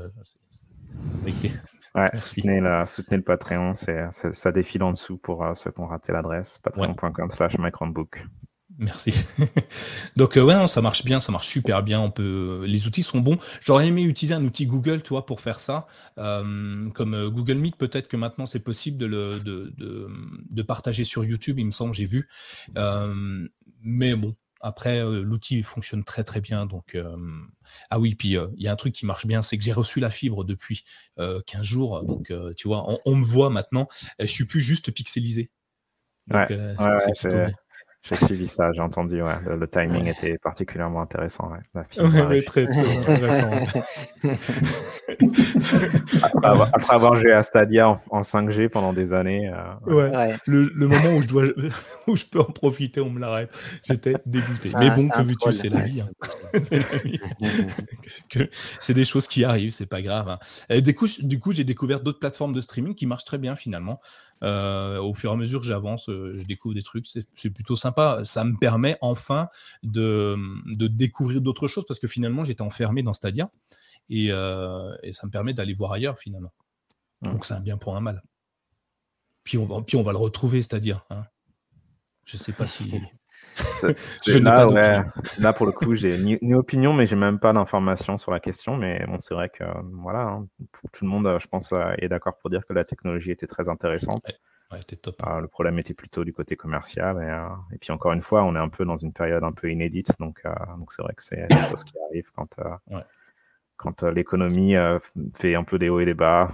Ouais, 1.93 2.07
soutenez, 2.15 2.61
le 2.61 3.21
Patreon, 3.21 3.75
c'est, 3.75 4.05
ça 4.31 4.51
défile 4.53 4.83
en 4.83 4.93
dessous 4.93 5.17
pour 5.17 5.43
euh, 5.43 5.55
ceux 5.55 5.71
qui 5.71 5.79
ont 5.81 5.87
raté 5.87 6.13
l'adresse, 6.13 6.57
patreon.com 6.63 7.31
slash 7.31 7.57
microbook. 7.57 8.25
Merci. 8.77 9.13
Donc 10.15 10.37
euh, 10.37 10.41
ouais, 10.41 10.67
ça 10.67 10.81
marche 10.81 11.03
bien, 11.03 11.19
ça 11.19 11.33
marche 11.33 11.49
super 11.49 11.83
bien. 11.83 11.99
On 11.99 12.09
peut, 12.09 12.63
les 12.65 12.87
outils 12.87 13.03
sont 13.03 13.19
bons. 13.19 13.37
J'aurais 13.59 13.87
aimé 13.87 14.03
utiliser 14.03 14.33
un 14.33 14.43
outil 14.45 14.67
Google, 14.67 15.03
tu 15.03 15.09
vois, 15.09 15.25
pour 15.25 15.41
faire 15.41 15.59
ça, 15.59 15.85
euh, 16.17 16.89
comme 16.91 17.29
Google 17.29 17.55
Meet. 17.55 17.75
Peut-être 17.75 18.07
que 18.07 18.15
maintenant 18.15 18.45
c'est 18.45 18.63
possible 18.63 18.97
de, 18.97 19.05
le, 19.07 19.39
de, 19.41 19.73
de, 19.77 20.09
de, 20.49 20.61
partager 20.61 21.03
sur 21.03 21.25
YouTube. 21.25 21.59
Il 21.59 21.65
me 21.65 21.71
semble, 21.71 21.93
j'ai 21.93 22.05
vu. 22.05 22.29
mais 23.83 24.15
bon, 24.15 24.33
après, 24.61 24.99
euh, 24.99 25.21
l'outil 25.21 25.63
fonctionne 25.63 26.03
très 26.03 26.23
très 26.23 26.41
bien. 26.41 26.65
Donc, 26.65 26.95
euh, 26.95 27.15
ah 27.89 27.99
oui, 27.99 28.15
puis 28.15 28.37
euh, 28.37 28.47
il 28.55 28.63
y 28.63 28.67
a 28.67 28.71
un 28.71 28.75
truc 28.75 28.93
qui 28.93 29.05
marche 29.05 29.25
bien, 29.25 29.41
c'est 29.41 29.57
que 29.57 29.63
j'ai 29.63 29.73
reçu 29.73 29.99
la 29.99 30.09
fibre 30.09 30.43
depuis 30.43 30.83
15 31.17 31.63
jours. 31.63 32.03
Donc, 32.03 32.33
tu 32.55 32.67
vois, 32.67 32.99
on, 33.05 33.15
me 33.15 33.23
voit 33.23 33.49
maintenant. 33.49 33.87
Je 34.19 34.25
suis 34.25 34.45
plus 34.45 34.61
juste 34.61 34.91
pixelisé. 34.91 35.51
Donc, 36.27 36.49
ouais, 36.49 37.51
j'ai 38.03 38.15
suivi 38.15 38.47
ça, 38.47 38.71
j'ai 38.73 38.81
entendu. 38.81 39.21
Ouais. 39.21 39.35
Le, 39.47 39.67
timing 39.67 40.07
était 40.07 40.39
particulièrement 40.39 41.01
intéressant. 41.01 41.51
Ouais. 41.51 41.59
La 41.75 41.83
très, 42.41 42.65
très 42.65 42.97
intéressant. 42.97 43.51
après, 46.73 46.95
avoir, 46.95 47.15
joué 47.15 47.31
à 47.31 47.43
Stadia 47.43 48.01
en, 48.09 48.21
5G 48.21 48.69
pendant 48.69 48.91
des 48.91 49.13
années. 49.13 49.53
Euh, 49.87 49.93
ouais. 49.93 50.35
Le, 50.47 50.71
le, 50.73 50.87
moment 50.87 51.13
où 51.15 51.21
je, 51.21 51.27
dois, 51.27 51.43
où 52.07 52.15
je 52.15 52.25
peux 52.25 52.39
en 52.39 52.45
profiter, 52.45 53.01
on 53.01 53.11
me 53.11 53.19
l'arrête. 53.19 53.51
J'étais 53.83 54.15
dégoûté. 54.25 54.71
Mais 54.79 54.89
bon, 54.89 55.07
que 55.07 55.21
veux-tu, 55.21 55.53
c'est 55.53 55.69
la 55.69 55.81
vie. 55.81 56.01
Hein. 56.01 56.09
c'est 56.63 56.79
la 56.79 56.97
vie. 56.97 57.19
c'est 58.79 58.95
des 58.95 59.05
choses 59.05 59.27
qui 59.27 59.43
arrivent, 59.43 59.73
c'est 59.73 59.85
pas 59.85 60.01
grave. 60.01 60.27
Hein. 60.27 60.39
Et 60.69 60.81
du 60.81 60.95
coup, 60.95 61.05
du 61.19 61.39
coup 61.39 61.51
j'ai 61.51 61.63
découvert 61.63 61.99
d'autres 61.99 62.19
plateformes 62.19 62.53
de 62.53 62.61
streaming 62.61 62.95
qui 62.95 63.05
marchent 63.05 63.25
très 63.25 63.37
bien 63.37 63.55
finalement. 63.55 63.99
Euh, 64.43 64.99
au 64.99 65.13
fur 65.13 65.29
et 65.29 65.33
à 65.33 65.35
mesure 65.35 65.61
que 65.61 65.67
j'avance, 65.67 66.09
euh, 66.09 66.33
je 66.33 66.45
découvre 66.45 66.73
des 66.73 66.81
trucs. 66.81 67.07
C'est 67.07 67.49
plutôt 67.51 67.75
sympa. 67.75 68.21
Ça 68.23 68.43
me 68.43 68.57
permet 68.57 68.97
enfin 69.01 69.49
de, 69.83 70.35
de 70.77 70.87
découvrir 70.87 71.41
d'autres 71.41 71.67
choses 71.67 71.85
parce 71.85 71.99
que 71.99 72.07
finalement, 72.07 72.43
j'étais 72.43 72.61
enfermé 72.63 73.03
dans 73.03 73.13
Stadia 73.13 73.51
et, 74.09 74.27
euh, 74.31 74.95
et 75.03 75.13
ça 75.13 75.27
me 75.27 75.31
permet 75.31 75.53
d'aller 75.53 75.73
voir 75.73 75.91
ailleurs 75.91 76.17
finalement. 76.17 76.53
Donc 77.21 77.45
c'est 77.45 77.53
un 77.53 77.59
bien 77.59 77.77
pour 77.77 77.95
un 77.95 78.01
mal. 78.01 78.21
Puis 79.43 79.57
on, 79.57 79.83
puis 79.83 79.95
on 79.95 80.03
va 80.03 80.11
le 80.11 80.17
retrouver, 80.17 80.61
c'est-à-dire. 80.61 81.05
Hein. 81.09 81.25
Je 82.23 82.37
sais 82.37 82.53
pas 82.53 82.67
si. 82.67 82.91
je 84.25 84.37
là, 84.37 84.67
ouais, 84.67 85.01
là, 85.39 85.53
pour 85.53 85.65
le 85.65 85.71
coup, 85.71 85.95
j'ai 85.95 86.17
ni, 86.17 86.53
opinion, 86.53 86.93
mais 86.93 87.05
j'ai 87.05 87.15
même 87.15 87.39
pas 87.39 87.53
d'informations 87.53 88.17
sur 88.17 88.31
la 88.31 88.39
question. 88.39 88.77
Mais 88.77 89.05
bon, 89.07 89.19
c'est 89.19 89.33
vrai 89.33 89.49
que 89.49 89.63
voilà, 89.93 90.21
hein, 90.21 90.47
tout 90.91 91.05
le 91.05 91.09
monde, 91.09 91.37
je 91.39 91.47
pense, 91.47 91.73
est 91.97 92.07
d'accord 92.07 92.37
pour 92.37 92.49
dire 92.49 92.65
que 92.65 92.73
la 92.73 92.83
technologie 92.83 93.31
était 93.31 93.47
très 93.47 93.69
intéressante. 93.69 94.25
Ouais, 94.71 94.79
top. 95.01 95.21
le 95.41 95.47
problème 95.47 95.79
était 95.79 95.93
plutôt 95.93 96.23
du 96.23 96.33
côté 96.33 96.55
commercial. 96.55 97.17
Et, 97.21 97.75
et, 97.75 97.77
puis 97.77 97.91
encore 97.91 98.13
une 98.13 98.21
fois, 98.21 98.43
on 98.43 98.55
est 98.55 98.59
un 98.59 98.69
peu 98.69 98.85
dans 98.85 98.97
une 98.97 99.11
période 99.11 99.43
un 99.43 99.51
peu 99.51 99.69
inédite. 99.69 100.11
Donc, 100.19 100.43
donc 100.77 100.93
c'est 100.93 101.01
vrai 101.01 101.13
que 101.13 101.23
c'est 101.23 101.47
des 101.47 101.69
choses 101.69 101.83
qui 101.83 101.95
arrivent 102.09 102.31
quand, 102.35 102.55
quand 103.77 104.03
l'économie 104.03 104.75
fait 105.35 105.55
un 105.55 105.63
peu 105.63 105.77
des 105.77 105.89
hauts 105.89 105.99
et 105.99 106.05
des 106.05 106.13
bas. 106.13 106.51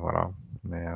voilà. 0.00 0.30
Mais 0.64 0.86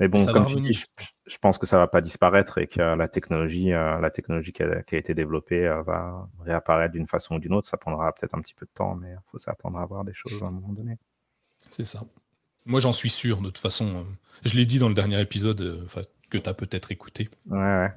mais 0.00 0.06
bon, 0.06 0.24
comme 0.26 0.46
tu 0.46 0.60
dis, 0.60 0.80
je, 1.26 1.38
pense 1.38 1.58
que 1.58 1.66
ça 1.66 1.76
va 1.76 1.88
pas 1.88 2.00
disparaître 2.00 2.58
et 2.58 2.68
que 2.68 2.80
la 2.80 3.08
technologie, 3.08 3.72
euh, 3.72 3.98
la 3.98 4.10
technologie 4.10 4.52
qui 4.52 4.62
a, 4.62 4.82
été 4.92 5.12
développée 5.12 5.66
euh, 5.66 5.82
va 5.82 6.28
réapparaître 6.40 6.92
d'une 6.92 7.08
façon 7.08 7.36
ou 7.36 7.38
d'une 7.40 7.52
autre. 7.52 7.68
Ça 7.68 7.78
prendra 7.78 8.12
peut-être 8.12 8.34
un 8.36 8.40
petit 8.40 8.54
peu 8.54 8.64
de 8.64 8.70
temps, 8.72 8.94
mais 8.94 9.10
il 9.10 9.30
faut 9.30 9.38
s'attendre 9.38 9.78
à 9.78 9.86
voir 9.86 10.04
des 10.04 10.14
choses 10.14 10.40
à 10.42 10.46
un 10.46 10.52
moment 10.52 10.72
donné. 10.72 10.98
C'est 11.68 11.84
ça. 11.84 12.02
Moi, 12.64 12.78
j'en 12.78 12.92
suis 12.92 13.10
sûr, 13.10 13.38
de 13.38 13.46
toute 13.46 13.58
façon. 13.58 13.86
Euh, 13.86 14.02
je 14.44 14.54
l'ai 14.56 14.66
dit 14.66 14.78
dans 14.78 14.88
le 14.88 14.94
dernier 14.94 15.20
épisode 15.20 15.88
que 16.30 16.38
tu 16.38 16.48
as 16.48 16.54
peut-être 16.54 16.92
écouté. 16.92 17.28
Ouais, 17.50 17.90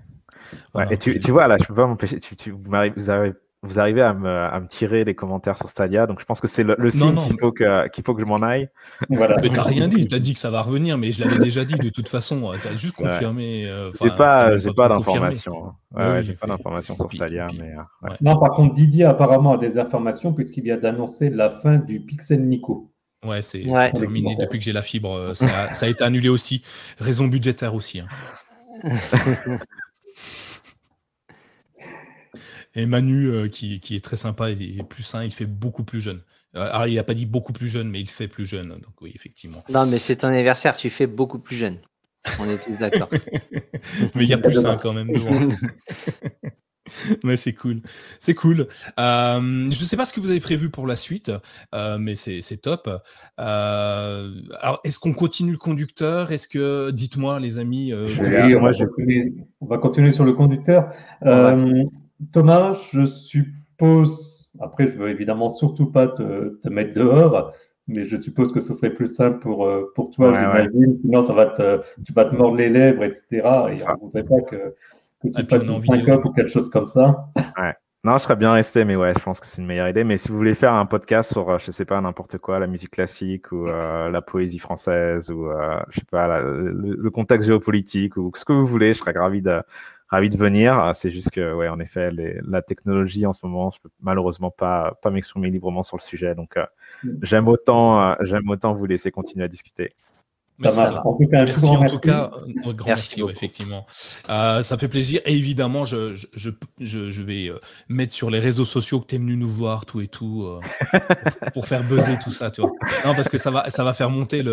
ouais. 0.73 0.93
et 0.93 0.97
tu, 0.97 1.19
tu, 1.19 1.31
vois, 1.31 1.47
là, 1.47 1.57
je 1.59 1.65
peux 1.65 1.75
pas 1.75 1.85
m'empêcher. 1.85 2.19
Tu, 2.19 2.35
tu, 2.35 2.49
vous 2.49 3.09
avez 3.09 3.33
vous 3.63 3.79
arrivez 3.79 4.01
à 4.01 4.13
me, 4.13 4.27
à 4.27 4.59
me, 4.59 4.67
tirer 4.67 5.03
les 5.03 5.13
commentaires 5.13 5.55
sur 5.55 5.69
Stadia, 5.69 6.07
donc 6.07 6.19
je 6.19 6.25
pense 6.25 6.41
que 6.41 6.47
c'est 6.47 6.63
le, 6.63 6.89
signe 6.89 7.15
qu'il 7.15 7.39
faut, 7.39 7.51
que, 7.51 7.87
qu'il 7.89 8.03
faut 8.03 8.15
que 8.15 8.21
je 8.21 8.25
m'en 8.25 8.37
aille. 8.37 8.69
Voilà. 9.09 9.37
Mais 9.41 9.49
t'as 9.49 9.63
rien 9.63 9.87
dit, 9.87 10.07
t'as 10.07 10.17
dit 10.17 10.33
que 10.33 10.39
ça 10.39 10.49
va 10.49 10.61
revenir, 10.61 10.97
mais 10.97 11.11
je 11.11 11.23
l'avais 11.23 11.37
déjà 11.37 11.63
dit 11.63 11.75
de 11.75 11.89
toute 11.89 12.07
façon, 12.07 12.51
t'as 12.59 12.73
juste 12.73 12.95
confirmé. 12.95 13.67
Euh, 13.67 13.91
j'ai 14.01 14.09
pas, 14.09 14.57
j'ai 14.57 14.73
pas, 14.73 14.89
d'informations. 14.89 15.73
Ouais, 15.95 16.23
j'ai 16.23 16.33
pas 16.33 16.47
d'informations 16.47 16.95
sur 16.95 17.11
Stadia. 17.11 17.47
Mais, 17.57 17.73
euh, 17.75 18.13
Non, 18.21 18.39
par 18.39 18.55
contre, 18.55 18.73
Didier 18.73 19.05
apparemment 19.05 19.53
a 19.53 19.57
des 19.57 19.77
informations 19.77 20.33
puisqu'il 20.33 20.63
vient 20.63 20.77
d'annoncer 20.77 21.29
la 21.29 21.51
fin 21.51 21.77
du 21.77 22.01
Pixel 22.01 22.41
Nico. 22.41 22.91
Ouais, 23.23 23.43
c'est 23.43 23.65
terminé 23.93 24.35
depuis 24.39 24.57
que 24.57 24.65
j'ai 24.65 24.73
la 24.73 24.81
fibre. 24.81 25.13
Euh, 25.15 25.33
ça 25.35 25.65
a, 25.69 25.73
ça 25.73 25.85
a, 25.85 25.89
été 25.89 26.03
annulé 26.03 26.29
aussi. 26.29 26.63
Raison 26.99 27.27
budgétaire 27.27 27.75
aussi. 27.75 27.99
Hein. 27.99 28.07
Et 32.75 32.85
Manu, 32.85 33.27
euh, 33.27 33.47
qui, 33.47 33.81
est 33.91 34.03
très 34.03 34.15
sympa 34.15 34.49
et, 34.49 34.83
plus 34.87 35.03
sain, 35.03 35.23
il 35.23 35.31
fait 35.31 35.45
beaucoup 35.45 35.83
plus 35.83 35.99
jeune. 35.99 36.21
Euh, 36.55 36.69
alors, 36.71 36.87
il 36.87 36.95
n'a 36.95 37.03
pas 37.03 37.13
dit 37.13 37.25
beaucoup 37.25 37.53
plus 37.53 37.67
jeune, 37.67 37.89
mais 37.89 37.99
il 37.99 38.09
fait 38.09 38.27
plus 38.27 38.45
jeune. 38.45 38.69
Donc, 38.69 39.01
oui, 39.01 39.11
effectivement. 39.13 39.63
Non, 39.69 39.85
mais 39.85 39.99
c'est 39.99 40.17
ton 40.17 40.27
anniversaire, 40.27 40.73
tu 40.73 40.89
fais 40.89 41.07
beaucoup 41.07 41.39
plus 41.39 41.55
jeune. 41.55 41.77
On 42.39 42.49
est 42.49 42.63
tous 42.63 42.77
d'accord. 42.77 43.09
mais 44.15 44.23
il 44.23 44.29
y 44.29 44.33
a 44.33 44.37
plus 44.37 44.53
sain 44.53 44.77
quand 44.77 44.93
même 44.93 45.11
devant. 45.11 45.31
mais 47.23 47.35
c'est 47.35 47.53
cool. 47.53 47.81
C'est 48.19 48.35
cool. 48.35 48.67
Euh, 48.99 49.41
je 49.41 49.65
ne 49.67 49.71
sais 49.71 49.97
pas 49.97 50.05
ce 50.05 50.13
que 50.13 50.19
vous 50.19 50.29
avez 50.29 50.39
prévu 50.39 50.69
pour 50.69 50.85
la 50.87 50.95
suite, 50.95 51.31
mais 51.73 52.15
c'est 52.15 52.61
top. 52.61 52.89
alors, 53.37 54.79
est-ce 54.83 54.99
qu'on 54.99 55.13
continue 55.13 55.53
le 55.53 55.57
conducteur? 55.57 56.31
Est-ce 56.31 56.47
que, 56.47 56.91
dites-moi, 56.91 57.39
les 57.39 57.59
amis. 57.59 57.91
on, 57.93 59.65
va 59.67 59.77
continuer 59.77 60.11
sur 60.11 60.23
le 60.23 60.33
conducteur. 60.33 60.93
Thomas, 62.31 62.73
je 62.91 63.05
suppose, 63.05 64.49
après 64.59 64.87
je 64.87 64.97
veux 64.97 65.09
évidemment 65.09 65.49
surtout 65.49 65.91
pas 65.91 66.07
te, 66.07 66.69
mettre 66.69 66.93
dehors, 66.93 67.53
mais 67.87 68.05
je 68.05 68.15
suppose 68.15 68.53
que 68.53 68.59
ce 68.59 68.73
serait 68.73 68.93
plus 68.93 69.07
simple 69.07 69.39
pour, 69.39 69.65
euh, 69.65 69.91
pour 69.95 70.11
toi, 70.11 70.33
j'imagine. 70.33 70.97
Sinon, 71.01 71.21
ça 71.21 71.33
va 71.33 71.47
te, 71.47 71.81
tu 72.05 72.13
vas 72.13 72.25
te 72.25 72.35
mordre 72.35 72.57
les 72.57 72.69
lèvres, 72.69 73.03
etc. 73.03 73.23
Et 73.31 73.41
on 73.41 73.93
ne 73.93 73.99
voudrait 73.99 74.23
pas 74.23 74.41
que, 74.41 74.75
que 75.23 75.41
tu 75.41 75.45
fasses 75.47 75.63
une 75.63 75.81
syncope 75.81 76.25
ou 76.25 76.31
quelque 76.31 76.51
chose 76.51 76.69
comme 76.69 76.87
ça. 76.87 77.27
Ouais. 77.57 77.73
Non, 78.03 78.17
je 78.17 78.23
serais 78.23 78.35
bien 78.35 78.51
resté, 78.51 78.83
mais 78.83 78.95
ouais, 78.95 79.13
je 79.15 79.23
pense 79.23 79.39
que 79.39 79.45
c'est 79.45 79.61
une 79.61 79.67
meilleure 79.67 79.87
idée. 79.87 80.03
Mais 80.03 80.17
si 80.17 80.29
vous 80.29 80.35
voulez 80.35 80.55
faire 80.55 80.73
un 80.73 80.87
podcast 80.87 81.31
sur, 81.31 81.51
euh, 81.51 81.57
je 81.59 81.69
sais 81.69 81.85
pas, 81.85 82.01
n'importe 82.01 82.39
quoi, 82.39 82.57
la 82.57 82.65
musique 82.65 82.89
classique 82.89 83.51
ou 83.51 83.67
euh, 83.67 84.09
la 84.09 84.23
poésie 84.23 84.57
française 84.57 85.29
ou, 85.29 85.47
je 85.89 85.99
sais 85.99 86.05
pas, 86.09 86.39
le, 86.41 86.71
le, 86.71 87.09
contexte 87.11 87.47
géopolitique 87.47 88.17
ou 88.17 88.31
ce 88.35 88.43
que 88.43 88.53
vous 88.53 88.65
voulez, 88.65 88.93
je 88.93 88.99
serais 88.99 89.11
ravi 89.11 89.43
de, 89.43 89.61
ravi 90.11 90.29
de 90.29 90.37
venir. 90.37 90.73
Ah, 90.77 90.93
c'est 90.93 91.09
juste 91.09 91.31
que, 91.31 91.53
ouais, 91.53 91.69
en 91.69 91.79
effet, 91.79 92.11
la 92.45 92.61
technologie 92.61 93.25
en 93.25 93.33
ce 93.33 93.45
moment, 93.45 93.71
je 93.71 93.79
peux 93.79 93.89
malheureusement 94.01 94.51
pas, 94.51 94.97
pas 95.01 95.09
m'exprimer 95.09 95.49
librement 95.49 95.83
sur 95.83 95.97
le 95.97 96.01
sujet. 96.01 96.35
Donc, 96.35 96.57
euh, 96.57 96.65
mm. 97.03 97.09
j'aime 97.23 97.47
autant, 97.47 98.01
euh, 98.01 98.15
j'aime 98.21 98.49
autant 98.49 98.73
vous 98.73 98.85
laisser 98.85 99.09
continuer 99.11 99.45
à 99.45 99.47
discuter. 99.47 99.93
Merci, 100.61 100.79
en 100.79 101.13
tout 101.13 101.27
cas, 101.27 101.45
merci 101.45 101.65
en 101.65 101.87
tout 101.87 101.99
cas, 101.99 102.31
un 102.65 102.73
grand 102.73 102.87
merci, 102.87 103.21
effectivement. 103.27 103.85
Euh, 104.29 104.61
ça 104.61 104.77
fait 104.77 104.87
plaisir. 104.87 105.19
Et 105.25 105.33
évidemment, 105.33 105.85
je, 105.85 106.13
je, 106.13 106.49
je, 106.79 107.09
je 107.09 107.21
vais 107.23 107.47
euh, 107.47 107.59
mettre 107.89 108.13
sur 108.13 108.29
les 108.29 108.37
réseaux 108.39 108.65
sociaux 108.65 108.99
que 108.99 109.07
tu 109.07 109.15
es 109.15 109.17
venu 109.17 109.35
nous 109.35 109.47
voir, 109.47 109.85
tout 109.87 110.01
et 110.01 110.07
tout, 110.07 110.43
euh, 110.43 110.59
pour, 111.53 111.65
faire 111.65 111.83
buzzer 111.83 112.17
tout 112.23 112.29
ça, 112.29 112.51
tu 112.51 112.61
vois. 112.61 112.71
Non, 113.05 113.15
parce 113.15 113.27
que 113.27 113.39
ça 113.39 113.49
va, 113.49 113.69
ça 113.71 113.83
va 113.83 113.93
faire 113.93 114.11
monter 114.11 114.43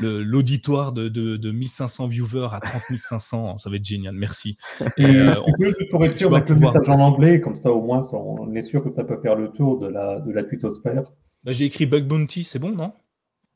l'auditoire 0.00 0.92
le, 0.94 1.10
de, 1.10 1.32
de, 1.32 1.36
de 1.36 1.50
1500 1.50 2.06
viewers 2.06 2.48
à 2.52 2.60
30 2.60 2.82
500. 2.94 3.58
Ça 3.58 3.68
va 3.68 3.76
être 3.76 3.84
génial. 3.84 4.14
Merci. 4.14 4.56
Et, 4.96 5.04
euh, 5.04 5.34
on 5.44 5.52
peut, 5.58 5.74
pour 5.90 6.04
être 6.04 6.16
sûr, 6.16 6.30
mettre 6.30 6.52
le 6.52 6.60
message 6.60 6.88
en 6.88 7.00
anglais, 7.00 7.40
comme 7.40 7.56
ça, 7.56 7.72
au 7.72 7.82
moins, 7.82 8.00
on 8.12 8.54
est 8.54 8.62
sûr 8.62 8.84
que 8.84 8.90
ça 8.90 9.02
peut 9.02 9.18
faire 9.20 9.34
le 9.34 9.50
tour 9.50 9.80
de 9.80 9.88
la, 9.88 10.20
de 10.20 10.30
la 10.30 10.44
tutosphère. 10.44 11.02
Bah, 11.44 11.50
J'ai 11.50 11.64
écrit 11.64 11.86
Bug 11.86 12.06
Bounty, 12.06 12.44
c'est 12.44 12.60
bon, 12.60 12.70
non? 12.70 12.92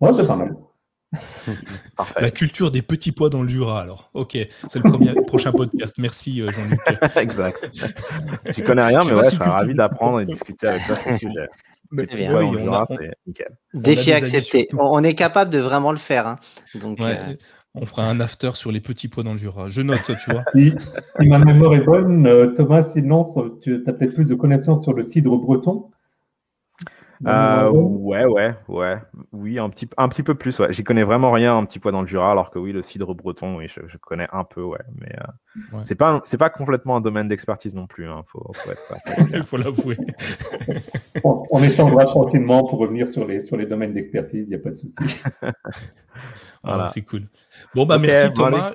Ouais, 0.00 0.12
c'est 0.12 0.26
pas 0.26 0.36
mal. 0.36 0.56
La 2.20 2.30
culture 2.30 2.70
des 2.70 2.82
petits 2.82 3.12
pois 3.12 3.30
dans 3.30 3.42
le 3.42 3.48
Jura, 3.48 3.80
alors. 3.80 4.10
Ok, 4.14 4.36
c'est 4.68 4.82
le 4.82 4.90
premier, 4.90 5.12
prochain 5.26 5.52
podcast. 5.52 5.96
Merci, 5.98 6.42
euh, 6.42 6.50
Jean-Luc. 6.50 6.80
exact. 7.16 7.70
Tu 8.54 8.62
connais 8.62 8.84
rien, 8.84 9.00
mais 9.06 9.12
ouais, 9.12 9.24
je 9.24 9.36
serais 9.36 9.48
ravi 9.48 9.74
d'apprendre 9.74 10.20
et 10.20 10.26
discuter 10.26 10.68
avec 10.68 10.84
toi 10.86 10.96
sur 10.96 11.12
ce 11.12 11.18
sujet. 11.18 11.48
Défi 13.74 14.12
accepté. 14.12 14.68
On 14.78 15.02
est 15.04 15.14
capable 15.14 15.50
de 15.50 15.58
vraiment 15.58 15.92
le 15.92 15.98
faire. 15.98 16.26
Hein. 16.26 16.38
Donc, 16.80 17.00
euh, 17.00 17.14
On 17.74 17.86
fera 17.86 18.04
un 18.04 18.20
after 18.20 18.52
sur 18.54 18.72
les 18.72 18.80
petits 18.80 19.08
pois 19.08 19.22
dans 19.22 19.32
le 19.32 19.38
Jura. 19.38 19.68
Je 19.68 19.82
note, 19.82 20.10
tu 20.18 20.32
vois. 20.32 20.44
Si, 20.54 20.74
ma 21.20 21.38
mémoire 21.38 21.74
est 21.74 21.84
bonne, 21.84 22.26
euh, 22.26 22.48
Thomas, 22.56 22.82
sinon, 22.82 23.22
tu 23.62 23.82
as 23.86 23.92
peut-être 23.92 24.14
plus 24.14 24.26
de 24.26 24.34
connaissances 24.34 24.82
sur 24.82 24.94
le 24.94 25.02
cidre 25.02 25.36
breton. 25.36 25.90
Euh, 27.24 27.70
ouais, 27.70 28.24
ouais, 28.24 28.54
ouais. 28.68 28.98
Oui, 29.32 29.58
un 29.58 29.70
petit, 29.70 29.88
un 29.96 30.08
petit 30.08 30.22
peu 30.22 30.34
plus. 30.34 30.58
Ouais. 30.58 30.72
J'y 30.72 30.84
connais 30.84 31.02
vraiment 31.02 31.30
rien, 31.30 31.56
un 31.56 31.64
petit 31.64 31.78
poids 31.78 31.92
dans 31.92 32.02
le 32.02 32.06
Jura, 32.06 32.30
alors 32.30 32.50
que 32.50 32.58
oui, 32.58 32.72
le 32.72 32.82
cidre 32.82 33.14
breton, 33.14 33.56
oui, 33.56 33.68
je, 33.68 33.80
je 33.86 33.96
connais 33.96 34.28
un 34.32 34.44
peu, 34.44 34.62
ouais. 34.62 34.80
Mais 35.00 35.14
euh, 35.14 35.80
c'est 35.82 35.94
pas, 35.94 36.20
c'est 36.24 36.38
pas 36.38 36.50
complètement 36.50 36.96
un 36.96 37.00
domaine 37.00 37.28
d'expertise 37.28 37.74
non 37.74 37.86
plus. 37.86 38.06
Hein. 38.06 38.22
Faut, 38.28 38.50
faut 38.54 38.70
Il 39.32 39.42
faut 39.44 39.56
l'avouer. 39.56 39.96
on, 41.24 41.62
échangera 41.62 42.04
tranquillement 42.04 42.64
pour 42.64 42.78
revenir 42.78 43.08
sur 43.08 43.26
les, 43.26 43.40
sur 43.40 43.56
les 43.56 43.66
domaines 43.66 43.92
d'expertise. 43.92 44.46
Il 44.46 44.50
n'y 44.50 44.56
a 44.56 44.58
pas 44.58 44.70
de 44.70 44.76
souci. 44.76 44.94
voilà. 46.62 46.88
c'est 46.88 47.02
cool. 47.02 47.22
Bon 47.74 47.86
bah 47.86 47.98
merci 47.98 48.32
Thomas. 48.32 48.74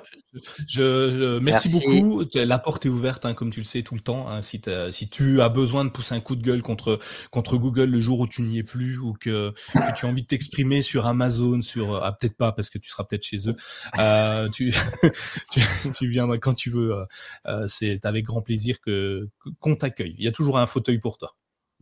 Je, 0.66 1.38
merci, 1.40 1.70
beaucoup. 1.70 2.22
La 2.34 2.58
porte 2.58 2.86
est 2.86 2.88
ouverte, 2.88 3.26
hein, 3.26 3.34
comme 3.34 3.50
tu 3.50 3.60
le 3.60 3.66
sais, 3.66 3.82
tout 3.82 3.94
le 3.94 4.00
temps. 4.00 4.28
Hein, 4.28 4.40
si, 4.40 4.62
si, 4.90 5.08
tu 5.08 5.42
as 5.42 5.48
besoin 5.48 5.84
de 5.84 5.90
pousser 5.90 6.14
un 6.14 6.20
coup 6.20 6.36
de 6.36 6.42
gueule 6.42 6.62
contre, 6.62 6.98
contre 7.30 7.56
Google 7.58 7.90
le 7.90 8.00
jour 8.00 8.20
où 8.20 8.26
tu 8.26 8.42
n'y 8.42 8.58
es 8.58 8.62
plus 8.62 8.98
ou 8.98 9.12
que, 9.12 9.52
que 9.74 9.94
tu 9.94 10.06
as 10.06 10.08
envie 10.08 10.22
de 10.22 10.26
t'exprimer 10.26 10.80
sur 10.80 11.06
Amazon, 11.06 11.60
sur 11.60 12.02
ah, 12.02 12.12
peut-être 12.12 12.36
pas 12.36 12.52
parce 12.52 12.70
que 12.70 12.78
tu 12.78 12.88
seras 12.88 13.04
peut-être 13.04 13.24
chez 13.24 13.48
eux. 13.48 13.54
Euh, 13.98 14.48
tu, 14.48 14.72
tu, 15.50 15.60
tu, 15.94 16.08
viendras 16.08 16.38
quand 16.38 16.54
tu 16.54 16.70
veux. 16.70 16.94
Euh, 16.94 17.04
euh, 17.46 17.66
c'est 17.66 18.04
avec 18.06 18.24
grand 18.24 18.40
plaisir 18.40 18.80
que 18.80 19.28
qu'on 19.60 19.74
t'accueille. 19.74 20.14
Il 20.18 20.24
y 20.24 20.28
a 20.28 20.32
toujours 20.32 20.58
un 20.58 20.66
fauteuil 20.66 20.98
pour 20.98 21.18
toi. 21.18 21.36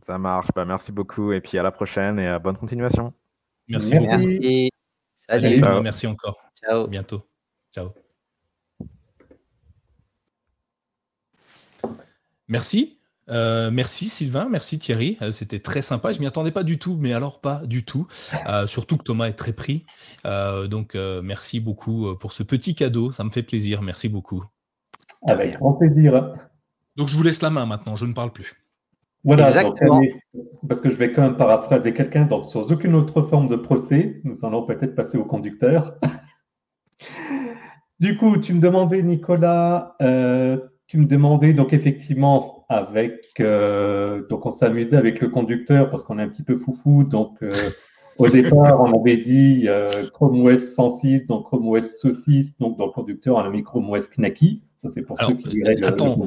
Ça 0.05 0.17
marche. 0.17 0.47
Bah, 0.55 0.65
merci 0.65 0.91
beaucoup 0.91 1.31
et 1.31 1.41
puis 1.41 1.57
à 1.57 1.63
la 1.63 1.71
prochaine 1.71 2.19
et 2.19 2.27
à 2.27 2.39
bonne 2.39 2.57
continuation. 2.57 3.13
Merci, 3.67 3.95
beaucoup. 3.95 4.69
Salut. 5.15 5.61
Merci 5.83 6.07
encore. 6.07 6.37
Ciao. 6.59 6.85
À 6.85 6.87
bientôt. 6.87 7.27
Ciao. 7.73 7.91
Merci. 12.51 12.97
Euh, 13.29 13.71
merci 13.71 14.09
Sylvain, 14.09 14.49
merci 14.51 14.77
Thierry, 14.77 15.17
euh, 15.21 15.31
c'était 15.31 15.59
très 15.59 15.81
sympa. 15.81 16.11
Je 16.11 16.19
m'y 16.19 16.27
attendais 16.27 16.51
pas 16.51 16.63
du 16.63 16.77
tout, 16.77 16.97
mais 16.99 17.13
alors 17.13 17.39
pas 17.39 17.61
du 17.65 17.85
tout. 17.85 18.07
Euh, 18.49 18.67
surtout 18.67 18.97
que 18.97 19.03
Thomas 19.03 19.27
est 19.27 19.33
très 19.33 19.53
pris. 19.53 19.85
donc 20.69 20.95
merci 21.23 21.61
beaucoup 21.61 22.13
pour 22.19 22.33
ce 22.33 22.43
petit 22.43 22.75
cadeau, 22.75 23.11
ça 23.11 23.23
me 23.23 23.29
fait 23.29 23.43
plaisir. 23.43 23.81
Merci 23.81 24.09
beaucoup. 24.09 24.43
Avec 25.29 25.57
grand 25.57 25.73
plaisir. 25.73 26.35
Donc 26.97 27.07
je 27.07 27.15
vous 27.15 27.23
laisse 27.23 27.41
la 27.41 27.49
main 27.49 27.65
maintenant, 27.65 27.95
je 27.95 28.05
ne 28.05 28.13
parle 28.13 28.33
plus. 28.33 28.53
Voilà, 29.23 29.45
parce 30.67 30.81
que 30.81 30.89
je 30.89 30.95
vais 30.95 31.13
quand 31.13 31.21
même 31.21 31.37
paraphraser 31.37 31.93
quelqu'un. 31.93 32.25
Donc 32.25 32.43
sans 32.43 32.69
aucune 32.69 32.95
autre 32.95 33.21
forme 33.21 33.47
de 33.47 33.55
procès, 33.55 34.19
nous 34.25 34.43
allons 34.43 34.65
peut-être 34.65 34.95
passer 34.95 35.17
au 35.17 35.23
conducteur. 35.23 35.95
du 38.01 38.17
coup, 38.17 38.35
tu 38.39 38.53
me 38.53 38.59
demandais, 38.59 39.03
Nicolas 39.03 39.95
tu 40.91 40.97
me 40.97 41.05
demandais 41.05 41.53
donc 41.53 41.71
effectivement 41.71 42.65
avec 42.67 43.39
euh, 43.39 44.27
donc 44.27 44.45
on 44.45 44.49
amusé 44.59 44.97
avec 44.97 45.21
le 45.21 45.29
conducteur 45.29 45.89
parce 45.89 46.03
qu'on 46.03 46.19
est 46.19 46.21
un 46.21 46.27
petit 46.27 46.43
peu 46.43 46.57
foufou. 46.57 47.05
Donc 47.05 47.37
euh, 47.41 47.49
au 48.17 48.27
départ 48.27 48.81
on 48.81 48.99
avait 48.99 49.15
dit 49.15 49.69
euh, 49.69 49.87
Chrome 50.11 50.45
OS 50.45 50.75
106 50.75 51.27
donc 51.27 51.45
Chrome 51.45 51.65
OS 51.69 51.97
saucisse 51.97 52.57
donc 52.57 52.77
dans 52.77 52.87
le 52.87 52.91
conducteur 52.91 53.37
on 53.37 53.39
a 53.39 53.49
mis 53.49 53.63
Chrome 53.63 53.89
OS 53.89 54.09
Knacky 54.09 54.63
Ça, 54.75 54.89
c'est 54.91 55.03
pour 55.03 55.17
ceux 55.17 55.33
qui 55.35 55.63
euh, 55.63 55.87
attends, 55.87 56.19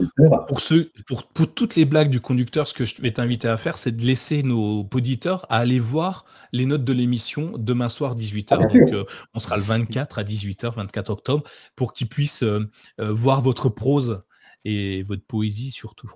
Pour, 0.48 0.61
ceux, 0.61 0.90
pour, 1.07 1.24
pour, 1.27 1.53
toutes 1.53 1.77
les 1.77 1.85
blagues 1.85 2.09
du 2.09 2.22
conducteur, 2.22 2.66
ce 2.66 2.72
que 2.72 2.87
je 2.87 3.03
vais 3.03 3.11
t'inviter 3.11 3.48
à 3.48 3.59
faire, 3.59 3.77
c'est 3.77 3.94
de 3.94 4.03
laisser 4.03 4.42
nos 4.42 4.88
auditeurs 4.94 5.44
à 5.50 5.59
aller 5.59 5.79
voir 5.79 6.24
les 6.53 6.64
notes 6.64 6.85
de 6.85 6.92
l'émission 6.94 7.50
demain 7.59 7.90
soir 7.90 8.16
18h. 8.16 8.46
Ah, 8.53 8.57
Donc, 8.57 9.07
on 9.35 9.38
sera 9.40 9.59
le 9.59 9.62
24 9.62 10.20
à 10.20 10.22
18h, 10.22 10.74
24 10.74 11.11
octobre, 11.11 11.42
pour 11.77 11.92
qu'ils 11.92 12.09
puissent 12.09 12.44
voir 12.98 13.42
votre 13.42 13.68
prose 13.68 14.22
et 14.64 15.03
votre 15.03 15.24
poésie 15.24 15.70
surtout. 15.70 16.11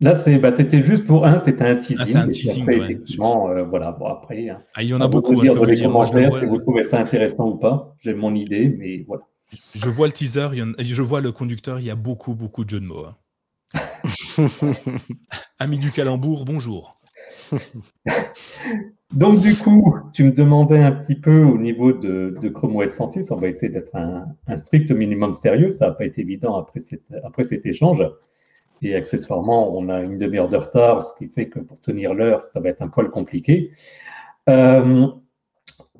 Là, 0.00 0.12
bah, 0.40 0.50
c'était 0.52 0.84
juste 0.84 1.06
pour 1.06 1.26
un, 1.26 1.38
c'était 1.38 1.64
un 1.64 1.74
teasing. 1.74 1.96
Ah, 1.98 2.06
c'est 2.06 2.18
un 2.18 2.28
teasing, 2.28 2.62
après, 2.62 2.76
effectivement, 2.76 3.52
voilà. 3.64 3.90
Bon, 3.90 4.06
après, 4.06 4.48
hein. 4.48 4.58
ah, 4.74 4.82
il 4.84 4.90
y 4.90 4.94
en 4.94 5.00
a 5.00 5.08
beaucoup. 5.08 5.40
Hein, 5.40 5.42
dire 5.42 5.54
dans 5.54 5.64
les 5.64 5.82
commentaires 5.82 6.38
si 6.38 6.46
vous 6.46 6.58
trouvez 6.58 6.84
ça 6.84 7.00
intéressant 7.00 7.48
ou 7.48 7.56
pas. 7.56 7.96
J'ai 8.00 8.14
mon 8.14 8.34
idée, 8.34 8.76
mais 8.78 9.04
voilà. 9.08 9.24
Je 9.74 9.88
vois 9.88 10.06
le 10.06 10.12
teaser, 10.12 10.48
je 10.78 11.02
vois 11.02 11.20
le 11.20 11.32
conducteur, 11.32 11.80
il 11.80 11.86
y 11.86 11.90
a 11.90 11.96
beaucoup, 11.96 12.34
beaucoup 12.34 12.64
de 12.64 12.70
jeux 12.70 12.80
de 12.80 12.86
mots. 12.86 13.06
Hein. 13.06 13.16
Ami 15.58 15.78
du 15.78 15.90
calembour, 15.90 16.44
bonjour. 16.44 16.97
Donc 19.14 19.40
du 19.40 19.54
coup, 19.56 19.96
tu 20.12 20.24
me 20.24 20.32
demandais 20.32 20.78
un 20.78 20.92
petit 20.92 21.14
peu 21.14 21.42
au 21.42 21.56
niveau 21.56 21.92
de, 21.92 22.36
Chrome 22.52 22.76
OS 22.76 22.90
106, 22.90 23.30
on 23.30 23.36
va 23.36 23.48
essayer 23.48 23.72
d'être 23.72 23.96
un, 23.96 24.26
strict 24.56 24.90
minimum 24.90 25.32
sérieux, 25.32 25.70
ça 25.70 25.86
n'a 25.86 25.92
pas 25.92 26.04
été 26.04 26.20
évident 26.20 26.56
après, 26.56 26.80
cet 26.80 27.66
échange. 27.66 28.04
Et 28.82 28.94
accessoirement, 28.94 29.76
on 29.76 29.88
a 29.88 30.02
une 30.02 30.18
demi-heure 30.18 30.48
de 30.48 30.56
retard, 30.56 31.02
ce 31.02 31.16
qui 31.16 31.28
fait 31.28 31.48
que 31.48 31.58
pour 31.58 31.80
tenir 31.80 32.14
l'heure, 32.14 32.42
ça 32.42 32.60
va 32.60 32.68
être 32.68 32.82
un 32.82 32.88
poil 32.88 33.10
compliqué. 33.10 33.72
Euh, 34.48 35.08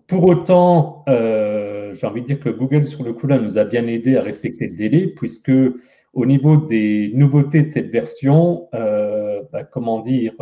pour 0.07 0.25
autant, 0.27 1.05
euh, 1.09 1.95
j'ai 1.95 2.07
envie 2.07 2.21
de 2.21 2.27
dire 2.27 2.41
que 2.41 2.51
Google, 2.51 2.87
sur 2.87 3.03
le 3.05 3.15
coup, 3.15 3.27
là, 3.27 3.39
nous 3.39 3.59
a 3.59 3.65
bien 3.65 3.87
aidé 3.87 4.17
à 4.17 4.23
respecter 4.23 4.69
le 4.69 4.77
délai, 4.77 5.09
puisque 5.09 5.53
au 6.13 6.27
niveau 6.27 6.57
des 6.57 7.11
nouveautés 7.15 7.63
de 7.63 7.71
cette 7.71 7.91
version, 7.91 8.69
euh, 8.75 9.43
bah, 9.53 9.65
comment 9.65 10.01
dire, 10.01 10.35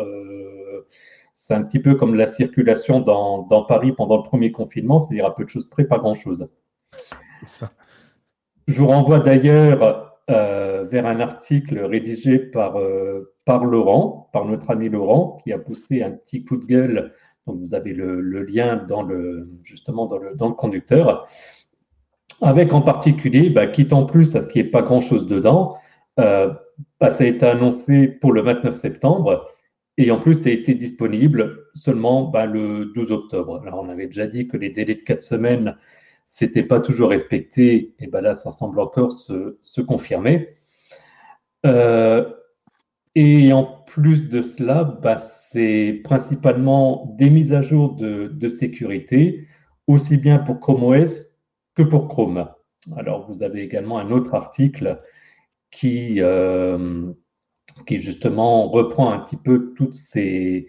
c'est 1.32 1.54
un 1.54 1.62
petit 1.62 1.80
peu 1.80 1.94
comme 1.94 2.14
la 2.14 2.26
circulation 2.26 3.00
dans, 3.00 3.64
Paris 3.64 3.92
pendant 3.92 4.16
le 4.16 4.22
premier 4.22 4.52
confinement, 4.52 4.98
c'est-à-dire 4.98 5.26
à 5.26 5.34
peu 5.34 5.44
de 5.44 5.48
choses 5.48 5.68
près, 5.68 5.84
pas 5.84 5.98
grand-chose. 5.98 6.48
Je 7.42 8.80
vous 8.80 8.86
renvoie 8.86 9.20
d'ailleurs 9.20 10.18
vers 10.28 11.06
un 11.06 11.20
article 11.20 11.78
rédigé 11.80 12.38
par, 12.38 12.78
par 13.44 13.64
Laurent, 13.64 14.28
par 14.32 14.44
notre 14.44 14.70
ami 14.70 14.88
Laurent, 14.88 15.38
qui 15.42 15.52
a 15.52 15.58
poussé 15.58 16.02
un 16.02 16.12
petit 16.12 16.44
coup 16.44 16.56
de 16.56 16.64
gueule. 16.64 17.12
Donc 17.46 17.58
vous 17.60 17.74
avez 17.74 17.92
le, 17.92 18.20
lien 18.42 18.76
dans 18.76 19.02
le, 19.02 19.46
justement 19.62 20.06
dans 20.06 20.18
le, 20.18 20.34
dans 20.34 20.48
le 20.48 20.54
conducteur, 20.54 21.26
avec 22.42 22.72
en 22.72 22.82
particulier, 22.82 23.50
bah, 23.50 23.66
quitte 23.66 23.92
en 23.92 24.04
plus 24.04 24.36
à 24.36 24.42
ce 24.42 24.48
qui 24.48 24.58
n'est 24.58 24.70
pas 24.70 24.82
grand-chose 24.82 25.26
dedans, 25.26 25.76
euh, 26.18 26.52
bah, 27.00 27.10
ça 27.10 27.24
a 27.24 27.26
été 27.26 27.46
annoncé 27.46 28.08
pour 28.08 28.32
le 28.32 28.42
29 28.42 28.76
septembre 28.76 29.48
et 29.98 30.10
en 30.10 30.20
plus 30.20 30.34
ça 30.34 30.50
a 30.50 30.52
été 30.52 30.74
disponible 30.74 31.68
seulement 31.74 32.24
bah, 32.24 32.46
le 32.46 32.86
12 32.94 33.12
octobre. 33.12 33.62
Alors 33.66 33.82
on 33.82 33.88
avait 33.88 34.06
déjà 34.06 34.26
dit 34.26 34.48
que 34.48 34.56
les 34.56 34.70
délais 34.70 34.96
de 34.96 35.00
4 35.00 35.22
semaines, 35.22 35.76
c'était 36.26 36.62
pas 36.62 36.80
toujours 36.80 37.10
respecté, 37.10 37.94
et 37.98 38.06
ben 38.08 38.20
là 38.20 38.34
ça 38.34 38.50
semble 38.50 38.80
encore 38.80 39.12
se, 39.12 39.58
se 39.60 39.80
confirmer. 39.80 40.50
Euh, 41.64 42.28
et 43.14 43.52
en 43.52 43.64
plus 43.64 44.28
de 44.28 44.42
cela, 44.42 44.84
bah, 44.84 45.18
c'est 45.18 46.02
principalement 46.04 47.14
des 47.18 47.30
mises 47.30 47.52
à 47.54 47.62
jour 47.62 47.94
de, 47.94 48.48
sécurité, 48.48 49.48
aussi 49.86 50.18
bien 50.18 50.38
pour 50.38 50.60
Chrome 50.60 50.84
OS 50.84 51.38
que 51.74 51.82
pour 51.82 52.08
Chrome. 52.08 52.48
Alors, 52.96 53.26
vous 53.26 53.42
avez 53.42 53.62
également 53.62 53.98
un 53.98 54.10
autre 54.10 54.34
article 54.34 55.00
qui, 55.70 56.20
euh, 56.20 57.10
qui 57.84 57.98
justement 57.98 58.68
reprend 58.68 59.12
un 59.12 59.18
petit 59.18 59.36
peu 59.36 59.72
toutes 59.76 59.94
ces, 59.94 60.68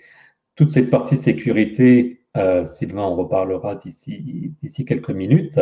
toute 0.56 0.72
cette 0.72 0.90
partie 0.90 1.16
sécurité. 1.16 2.22
Euh, 2.36 2.66
Sylvain 2.66 3.04
en 3.04 3.16
reparlera 3.16 3.76
d'ici 3.76 4.86
quelques 4.86 5.12
minutes. 5.12 5.60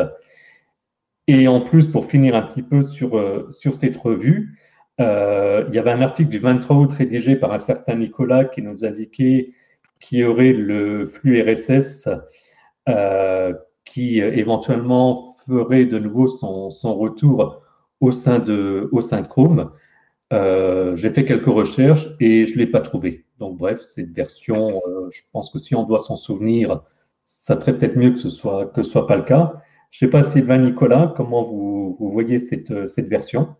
Et 1.28 1.48
en 1.48 1.62
plus, 1.62 1.88
pour 1.88 2.06
finir 2.06 2.36
un 2.36 2.42
petit 2.42 2.62
peu 2.62 2.82
sur, 2.82 3.18
euh, 3.18 3.50
cette 3.50 3.98
revue, 3.98 4.58
euh, 5.00 5.66
il 5.70 5.76
y 5.76 5.80
avait 5.80 5.92
un 5.92 6.02
article 6.02 6.30
du 6.30 6.40
23 6.40 6.78
août 6.78 6.92
rédigé 6.92 7.36
par 7.36 7.52
un 7.54 7.60
certain 7.60 7.96
Nicolas 7.96 8.46
qui 8.46 8.62
nous 8.62 8.86
indiquait 8.86 9.54
qu'il 10.00 10.20
y 10.20 10.24
aurait 10.24 10.54
le 10.54 11.06
flux 11.06 11.42
RSS 11.42 12.10
qui 13.86 14.20
éventuellement 14.20 15.36
ferait 15.48 15.86
de 15.86 16.00
nouveau 16.00 16.28
son, 16.28 16.70
retour 16.96 17.62
au 18.02 18.12
sein 18.12 18.40
de, 18.40 18.90
au 18.92 19.02
sein 19.02 19.24
Chrome. 19.24 19.72
Euh, 20.36 20.96
j'ai 20.98 21.12
fait 21.12 21.26
quelques 21.26 21.46
recherches 21.46 22.10
et 22.20 22.46
je 22.46 22.54
ne 22.54 22.60
l'ai 22.60 22.68
pas 22.68 22.82
trouvé. 22.82 23.26
Donc 23.40 23.58
bref, 23.58 23.82
cette 23.82 24.12
version, 24.12 24.82
je 25.12 25.22
pense 25.32 25.50
que 25.50 25.60
si 25.60 25.76
on 25.76 25.84
doit 25.84 26.00
s'en 26.00 26.16
souvenir, 26.16 26.84
ça 27.24 27.56
serait 27.60 27.78
peut-être 27.78 27.96
mieux 27.96 28.12
que 28.12 28.20
ce 28.20 28.30
soit 28.30 28.68
que 28.68 28.84
ce 28.84 28.92
soit 28.92 29.08
pas 29.08 29.18
le 29.18 29.24
cas. 29.24 29.62
Je 29.92 30.06
ne 30.06 30.10
sais 30.10 30.12
pas 30.12 30.24
Sylvain 30.24 30.58
Nicolas, 30.58 31.14
comment 31.16 31.44
vous, 31.44 31.96
vous 32.00 32.12
voyez 32.12 32.40
cette, 32.40 32.88
cette 32.88 33.08
version? 33.08 33.56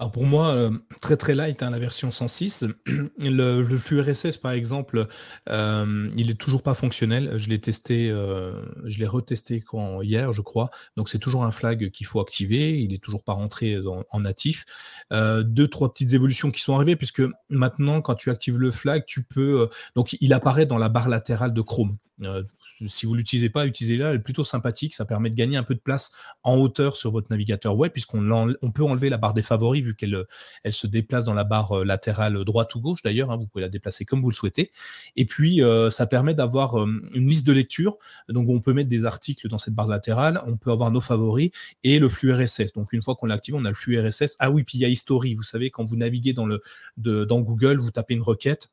Alors 0.00 0.12
pour 0.12 0.26
moi, 0.26 0.50
euh, 0.50 0.70
très 1.00 1.16
très 1.16 1.34
light, 1.34 1.60
hein, 1.60 1.70
la 1.70 1.80
version 1.80 2.12
106. 2.12 2.66
Le, 3.18 3.64
flux 3.78 4.00
RSS, 4.00 4.36
par 4.36 4.52
exemple, 4.52 5.08
euh, 5.48 6.08
il 6.16 6.30
est 6.30 6.38
toujours 6.38 6.62
pas 6.62 6.74
fonctionnel. 6.74 7.36
Je 7.36 7.48
l'ai 7.48 7.58
testé, 7.58 8.08
euh, 8.08 8.52
je 8.84 9.00
l'ai 9.00 9.08
retesté 9.08 9.64
hier, 10.02 10.30
je 10.30 10.40
crois. 10.40 10.70
Donc 10.96 11.08
c'est 11.08 11.18
toujours 11.18 11.42
un 11.42 11.50
flag 11.50 11.90
qu'il 11.90 12.06
faut 12.06 12.20
activer. 12.20 12.78
Il 12.78 12.94
est 12.94 13.02
toujours 13.02 13.24
pas 13.24 13.32
rentré 13.32 13.76
en 14.10 14.20
natif. 14.20 14.64
deux, 15.10 15.66
trois 15.66 15.92
petites 15.92 16.14
évolutions 16.14 16.52
qui 16.52 16.60
sont 16.60 16.76
arrivées, 16.76 16.94
puisque 16.94 17.22
maintenant, 17.50 18.00
quand 18.00 18.14
tu 18.14 18.30
actives 18.30 18.58
le 18.58 18.70
flag, 18.70 19.04
tu 19.04 19.24
peux. 19.24 19.68
donc 19.96 20.16
il 20.20 20.32
apparaît 20.32 20.66
dans 20.66 20.78
la 20.78 20.88
barre 20.88 21.08
latérale 21.08 21.52
de 21.52 21.60
Chrome. 21.60 21.96
Euh, 22.22 22.42
si 22.86 23.06
vous 23.06 23.14
l'utilisez 23.14 23.50
pas, 23.50 23.66
utilisez-la, 23.66 24.10
elle 24.10 24.16
est 24.16 24.20
plutôt 24.20 24.44
sympathique, 24.44 24.94
ça 24.94 25.04
permet 25.04 25.30
de 25.30 25.34
gagner 25.34 25.56
un 25.56 25.62
peu 25.62 25.74
de 25.74 25.80
place 25.80 26.12
en 26.42 26.56
hauteur 26.56 26.96
sur 26.96 27.10
votre 27.10 27.30
navigateur 27.30 27.76
web, 27.76 27.92
puisqu'on 27.92 28.30
on 28.30 28.72
peut 28.72 28.82
enlever 28.82 29.08
la 29.08 29.18
barre 29.18 29.34
des 29.34 29.42
favoris 29.42 29.84
vu 29.84 29.94
qu'elle 29.94 30.24
elle 30.64 30.72
se 30.72 30.86
déplace 30.86 31.24
dans 31.24 31.34
la 31.34 31.44
barre 31.44 31.78
euh, 31.78 31.84
latérale 31.84 32.44
droite 32.44 32.74
ou 32.74 32.80
gauche 32.80 33.02
d'ailleurs, 33.02 33.30
hein, 33.30 33.36
vous 33.36 33.46
pouvez 33.46 33.62
la 33.62 33.68
déplacer 33.68 34.04
comme 34.04 34.20
vous 34.20 34.30
le 34.30 34.34
souhaitez. 34.34 34.70
Et 35.16 35.26
puis 35.26 35.62
euh, 35.62 35.90
ça 35.90 36.06
permet 36.06 36.34
d'avoir 36.34 36.76
une 36.76 37.28
liste 37.28 37.46
de 37.46 37.52
lecture, 37.52 37.98
donc 38.28 38.48
on 38.48 38.60
peut 38.60 38.72
mettre 38.72 38.88
des 38.88 39.04
articles 39.04 39.48
dans 39.48 39.58
cette 39.58 39.74
barre 39.74 39.88
latérale, 39.88 40.40
on 40.46 40.56
peut 40.56 40.70
avoir 40.70 40.90
nos 40.90 41.00
favoris 41.00 41.50
et 41.84 41.98
le 41.98 42.08
flux 42.08 42.32
RSS. 42.32 42.72
Donc 42.74 42.92
une 42.92 43.02
fois 43.02 43.14
qu'on 43.16 43.26
l'active, 43.26 43.54
on 43.54 43.64
a 43.64 43.68
le 43.68 43.74
flux 43.74 44.00
RSS. 44.00 44.36
Ah 44.38 44.50
oui, 44.50 44.64
puis 44.64 44.78
il 44.78 44.80
y 44.80 44.84
a 44.84 44.88
History, 44.88 45.34
vous 45.34 45.42
savez, 45.42 45.70
quand 45.70 45.84
vous 45.84 45.96
naviguez 45.96 46.32
dans 46.32 47.40
Google, 47.40 47.78
vous 47.78 47.90
tapez 47.90 48.14
une 48.14 48.22
requête 48.22 48.70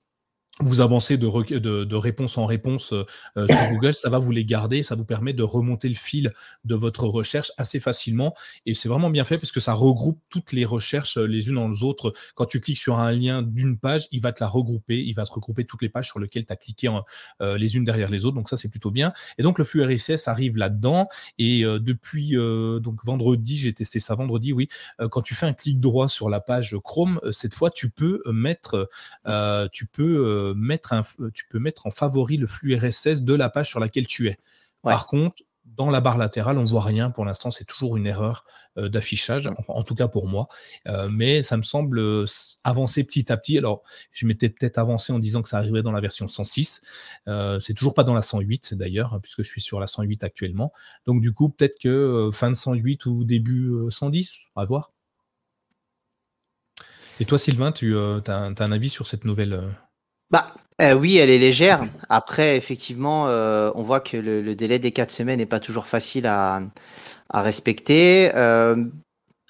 vous 0.61 0.79
avancez 0.79 1.17
de, 1.17 1.95
réponse 1.95 2.37
en 2.37 2.45
réponse 2.45 2.93
euh, 2.93 3.05
euh, 3.35 3.45
sur 3.47 3.69
Google, 3.71 3.93
ça 3.93 4.09
va 4.09 4.19
vous 4.19 4.31
les 4.31 4.45
garder, 4.45 4.83
ça 4.83 4.95
vous 4.95 5.03
permet 5.03 5.33
de 5.33 5.43
remonter 5.43 5.89
le 5.89 5.95
fil 5.95 6.31
de 6.63 6.75
votre 6.75 7.07
recherche 7.07 7.51
assez 7.57 7.79
facilement. 7.79 8.33
Et 8.65 8.73
c'est 8.73 8.87
vraiment 8.87 9.09
bien 9.09 9.25
fait 9.25 9.37
parce 9.37 9.51
que 9.51 9.59
ça 9.59 9.73
regroupe 9.73 10.21
toutes 10.29 10.53
les 10.53 10.63
recherches 10.63 11.17
euh, 11.17 11.25
les 11.25 11.49
unes 11.49 11.55
dans 11.55 11.67
les 11.67 11.83
autres. 11.83 12.13
Quand 12.35 12.45
tu 12.45 12.61
cliques 12.61 12.77
sur 12.77 12.99
un 12.99 13.11
lien 13.11 13.41
d'une 13.41 13.77
page, 13.77 14.07
il 14.11 14.21
va 14.21 14.31
te 14.31 14.41
la 14.41 14.47
regrouper, 14.47 15.03
il 15.03 15.13
va 15.13 15.25
te 15.25 15.33
regrouper 15.33 15.65
toutes 15.65 15.81
les 15.81 15.89
pages 15.89 16.07
sur 16.07 16.19
lesquelles 16.19 16.45
tu 16.45 16.53
as 16.53 16.55
cliqué 16.55 16.89
les 17.41 17.75
unes 17.75 17.83
derrière 17.83 18.09
les 18.09 18.25
autres. 18.25 18.35
Donc 18.35 18.49
ça, 18.49 18.57
c'est 18.57 18.69
plutôt 18.69 18.91
bien. 18.91 19.11
Et 19.37 19.43
donc 19.43 19.57
le 19.57 19.65
flux 19.65 19.83
RSS 19.83 20.27
arrive 20.27 20.57
là-dedans. 20.57 21.07
Et 21.37 21.63
depuis 21.63 22.35
donc 22.35 23.03
vendredi, 23.03 23.57
j'ai 23.57 23.73
testé 23.73 23.99
ça 23.99 24.15
vendredi, 24.15 24.53
oui. 24.53 24.67
quand 25.09 25.21
tu 25.21 25.33
fais 25.33 25.45
un 25.45 25.53
clic 25.53 25.79
droit 25.79 26.07
sur 26.07 26.29
la 26.29 26.39
page 26.39 26.75
Chrome, 26.83 27.19
cette 27.31 27.55
fois, 27.55 27.71
tu 27.71 27.89
peux 27.89 28.21
mettre, 28.31 28.89
tu 29.71 29.87
peux 29.87 30.44
mettre 30.53 30.93
un, 30.93 31.01
tu 31.33 31.45
peux 31.49 31.59
mettre 31.59 31.87
en 31.87 31.91
favori 31.91 32.37
le 32.37 32.47
flux 32.47 32.75
RSS 32.75 33.21
de 33.21 33.33
la 33.33 33.49
page 33.49 33.69
sur 33.69 33.79
laquelle 33.79 34.07
tu 34.07 34.27
es. 34.27 34.37
Par 34.83 35.07
contre, 35.07 35.43
dans 35.65 35.89
la 35.89 35.99
barre 35.99 36.17
latérale, 36.17 36.57
on 36.57 36.63
voit 36.63 36.83
rien. 36.83 37.09
Pour 37.09 37.25
l'instant, 37.25 37.49
c'est 37.49 37.65
toujours 37.65 37.97
une 37.97 38.05
erreur 38.05 38.45
euh, 38.77 38.87
d'affichage, 38.87 39.49
en, 39.67 39.83
tout 39.83 39.95
cas 39.95 40.07
pour 40.07 40.27
moi. 40.27 40.47
Euh, 40.87 41.09
mais 41.09 41.41
ça 41.41 41.57
me 41.57 41.63
semble 41.63 41.99
euh, 41.99 42.25
avancer 42.63 43.03
petit 43.03 43.31
à 43.31 43.37
petit. 43.37 43.57
Alors, 43.57 43.83
je 44.11 44.27
m'étais 44.27 44.49
peut-être 44.49 44.77
avancé 44.77 45.11
en 45.11 45.19
disant 45.19 45.41
que 45.41 45.49
ça 45.49 45.57
arriverait 45.57 45.81
dans 45.81 45.91
la 45.91 46.01
version 46.01 46.27
106. 46.27 46.81
c'est 47.59 47.73
toujours 47.73 47.93
pas 47.93 48.03
dans 48.03 48.13
la 48.13 48.21
108 48.21 48.75
d'ailleurs, 48.75 49.13
hein, 49.13 49.19
puisque 49.19 49.41
je 49.41 49.49
suis 49.49 49.61
sur 49.61 49.79
la 49.79 49.87
108 49.87 50.23
actuellement. 50.23 50.71
Donc, 51.05 51.21
du 51.21 51.33
coup, 51.33 51.49
peut-être 51.49 51.77
que 51.79 52.29
fin 52.31 52.49
de 52.49 52.55
108 52.55 53.05
ou 53.07 53.25
début 53.25 53.73
110, 53.89 54.45
à 54.55 54.65
voir. 54.65 54.91
Et 57.19 57.25
toi, 57.25 57.39
Sylvain, 57.39 57.71
tu 57.71 57.97
as, 57.97 58.53
un 58.59 58.71
avis 58.71 58.89
sur 58.89 59.07
cette 59.07 59.25
nouvelle 59.25 59.59
bah, 60.31 60.47
euh, 60.81 60.93
oui, 60.93 61.17
elle 61.17 61.29
est 61.29 61.37
légère. 61.37 61.85
Après, 62.09 62.57
effectivement, 62.57 63.27
euh, 63.27 63.71
on 63.75 63.83
voit 63.83 64.01
que 64.01 64.17
le, 64.17 64.55
délai 64.55 64.79
des 64.79 64.91
quatre 64.91 65.11
semaines 65.11 65.37
n'est 65.39 65.45
pas 65.45 65.59
toujours 65.59 65.87
facile 65.87 66.27
à, 66.27 66.61
respecter. 67.33 68.31
Euh, 68.35 68.85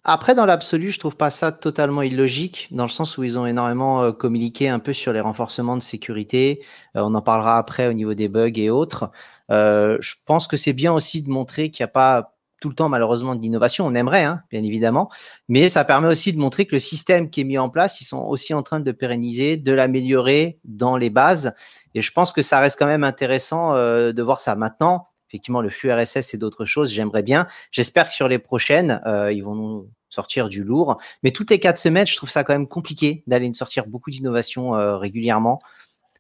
après, 0.04 0.36
dans 0.36 0.46
l'absolu, 0.46 0.92
je 0.92 1.00
trouve 1.00 1.16
pas 1.18 1.32
ça 1.32 1.52
totalement 1.52 2.04
illogique, 2.04 2.68
dans 2.72 2.84
le 2.84 2.90
sens 2.90 3.18
où 3.18 3.24
ils 3.24 3.40
ont 3.40 3.48
énormément 3.48 4.12
communiqué 4.12 4.70
un 4.70 4.80
peu 4.80 4.94
sur 4.94 5.14
les 5.14 5.20
renforcements 5.20 5.78
de 5.78 5.82
sécurité. 5.82 6.62
on 6.94 7.16
en 7.16 7.22
parlera 7.22 7.58
après 7.58 7.88
au 7.88 7.94
niveau 7.94 8.14
des 8.14 8.30
bugs 8.30 8.52
et 8.56 8.70
autres. 8.70 9.12
je 9.50 10.14
pense 10.28 10.48
que 10.48 10.58
c'est 10.58 10.74
bien 10.74 10.94
aussi 10.94 11.24
de 11.24 11.30
montrer 11.30 11.72
qu'il 11.72 11.84
n'y 11.84 11.90
a 11.90 11.94
pas 11.94 12.35
tout 12.66 12.70
le 12.70 12.76
temps 12.76 12.90
malheureusement 12.90 13.36
de 13.36 13.42
l'innovation. 13.44 13.86
On 13.86 13.94
aimerait, 13.94 14.24
hein, 14.24 14.42
bien 14.50 14.64
évidemment, 14.64 15.12
mais 15.48 15.70
ça 15.70 15.86
permet 15.86 16.08
aussi 16.08 16.34
de 16.34 16.40
montrer 16.40 16.66
que 16.66 16.74
le 16.74 16.80
système 16.80 17.30
qui 17.30 17.42
est 17.42 17.44
mis 17.44 17.60
en 17.60 17.70
place, 17.70 18.02
ils 18.02 18.06
sont 18.06 18.24
aussi 18.24 18.56
en 18.56 18.64
train 18.64 18.80
de 18.80 18.92
pérenniser, 18.92 19.56
de 19.56 19.72
l'améliorer 19.72 20.58
dans 20.64 20.98
les 20.98 21.12
bases. 21.12 21.54
Et 21.94 22.02
je 22.02 22.12
pense 22.12 22.34
que 22.34 22.42
ça 22.42 22.60
reste 22.60 22.80
quand 22.80 22.88
même 22.88 23.04
intéressant 23.04 23.76
euh, 23.76 24.14
de 24.14 24.24
voir 24.24 24.40
ça 24.40 24.56
maintenant. 24.56 25.10
Effectivement, 25.30 25.62
le 25.62 25.70
flux 25.70 25.94
RSS 25.94 26.34
et 26.34 26.38
d'autres 26.40 26.66
choses, 26.66 26.92
j'aimerais 26.92 27.22
bien. 27.22 27.46
J'espère 27.70 28.08
que 28.08 28.14
sur 28.14 28.28
les 28.28 28.40
prochaines, 28.40 29.00
euh, 29.06 29.32
ils 29.32 29.44
vont 29.44 29.54
nous 29.54 29.88
sortir 30.10 30.50
du 30.50 30.64
lourd. 30.64 30.98
Mais 31.22 31.30
toutes 31.30 31.52
les 31.52 31.60
quatre 31.60 31.78
semaines, 31.78 32.08
je 32.08 32.16
trouve 32.16 32.32
ça 32.32 32.44
quand 32.44 32.54
même 32.54 32.68
compliqué 32.68 33.24
d'aller 33.28 33.54
sortir 33.54 33.86
beaucoup 33.86 34.10
d'innovations 34.10 34.72
régulièrement. 34.98 35.62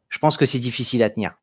Je 0.09 0.19
pense 0.19 0.37
que 0.37 0.45
c'est 0.45 0.59
difficile 0.59 1.01
à 1.01 1.09
tenir. 1.09 1.33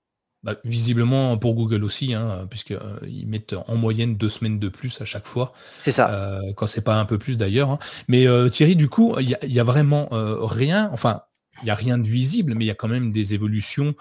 Bah, 0.45 0.57
visiblement 0.65 1.39
pour 1.39 1.55
Google 1.55 1.85
aussi, 1.85 2.15
hein, 2.15 2.49
puisqu'ils 2.51 2.75
euh, 2.75 3.27
mettent 3.27 3.55
en 3.69 3.77
moyenne 3.77 4.17
deux 4.17 4.29
semaines 4.29 4.59
de 4.59 4.69
plus 4.69 5.01
à 5.01 5.05
chaque 5.05 5.29
fois. 5.29 5.53
C'est 5.81 5.93
ça. 5.93 6.11
Euh, 6.11 6.53
quand 6.57 6.67
c'est 6.67 6.81
pas 6.81 6.99
un 6.99 7.05
peu 7.05 7.17
plus 7.17 7.37
d'ailleurs. 7.37 7.71
Hein. 7.71 7.79
Mais 8.09 8.27
euh, 8.27 8.49
Thierry, 8.49 8.75
du 8.75 8.89
coup, 8.89 9.15
il 9.21 9.29
y, 9.41 9.61
a 9.61 9.65
vraiment 9.65 10.09
rien. 10.11 10.91
Enfin, 10.93 11.23
il 11.63 11.67
n'y 11.67 11.71
a 11.71 11.77
rien 11.77 11.97
de 11.97 12.09
visible, 12.09 12.55
mais 12.57 12.65
il 12.65 12.67
y 12.67 12.73
a 12.73 12.75
quand 12.75 12.89
même 12.89 13.13
des 13.13 13.35
évolutions 13.35 13.95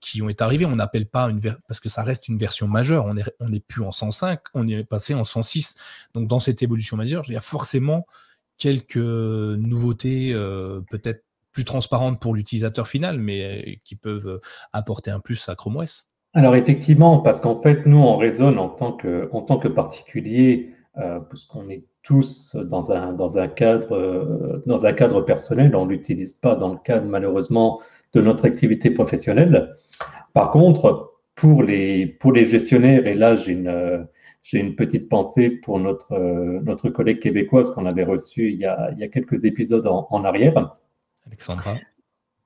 qui 0.00 0.22
ont 0.22 0.30
été 0.30 0.42
arrivées. 0.42 0.64
On 0.64 0.76
n'appelle 0.76 1.06
pas 1.06 1.28
une 1.28 1.38
parce 1.66 1.80
que 1.80 1.90
ça 1.90 2.02
reste 2.02 2.28
une 2.28 2.38
version 2.38 2.66
majeure. 2.66 3.04
On 3.04 3.18
est 3.18 3.24
on 3.38 3.50
n'est 3.50 3.60
plus 3.60 3.82
en 3.82 3.92
105, 3.92 4.40
on 4.54 4.66
est 4.66 4.82
passé 4.82 5.12
en 5.12 5.24
106. 5.24 5.74
Donc 6.14 6.26
dans 6.26 6.40
cette 6.40 6.62
évolution 6.62 6.96
majeure, 6.96 7.24
il 7.28 7.34
y 7.34 7.36
a 7.36 7.42
forcément 7.42 8.06
quelques 8.56 8.96
nouveautés, 8.96 10.32
peut-être 10.90 11.22
plus 11.52 11.64
transparentes 11.64 12.20
pour 12.20 12.34
l'utilisateur 12.34 12.86
final, 12.86 13.18
mais 13.18 13.42
euh, 13.42 13.72
qui 13.84 13.96
peuvent 13.96 14.26
euh, 14.26 14.40
apporter 14.72 15.10
un 15.10 15.20
plus 15.20 15.48
à 15.48 15.54
Chrome 15.54 15.76
OS. 15.76 16.06
Alors 16.34 16.54
effectivement, 16.56 17.20
parce 17.20 17.40
qu'en 17.40 17.60
fait, 17.60 17.86
nous, 17.86 17.98
on 17.98 18.16
raisonne 18.16 18.58
en 18.58 18.68
tant 18.68 18.92
que, 18.92 19.28
en 19.32 19.42
tant 19.42 19.58
que 19.58 19.68
particulier, 19.68 20.74
euh, 20.98 21.18
puisqu'on 21.20 21.68
est 21.70 21.84
tous 22.02 22.54
dans 22.54 22.92
un, 22.92 23.12
dans 23.12 23.38
un, 23.38 23.48
cadre, 23.48 24.62
dans 24.66 24.86
un 24.86 24.92
cadre 24.92 25.20
personnel, 25.22 25.74
on 25.74 25.84
ne 25.84 25.90
l'utilise 25.90 26.32
pas 26.32 26.54
dans 26.54 26.72
le 26.72 26.78
cadre 26.78 27.06
malheureusement 27.06 27.80
de 28.14 28.20
notre 28.20 28.46
activité 28.46 28.90
professionnelle. 28.90 29.76
Par 30.32 30.50
contre, 30.50 31.12
pour 31.34 31.62
les, 31.62 32.06
pour 32.06 32.32
les 32.32 32.44
gestionnaires, 32.44 33.06
et 33.06 33.14
là 33.14 33.36
j'ai 33.36 33.52
une, 33.52 34.06
une 34.52 34.74
petite 34.74 35.08
pensée 35.08 35.50
pour 35.50 35.78
notre, 35.78 36.18
notre 36.64 36.88
collègue 36.88 37.20
québécoise 37.20 37.72
qu'on 37.72 37.86
avait 37.86 38.04
reçu 38.04 38.50
il 38.50 38.58
y 38.58 38.64
a, 38.64 38.90
il 38.92 38.98
y 38.98 39.04
a 39.04 39.08
quelques 39.08 39.44
épisodes 39.44 39.86
en 39.86 40.24
arrière, 40.24 40.78
Alexandra. 41.28 41.74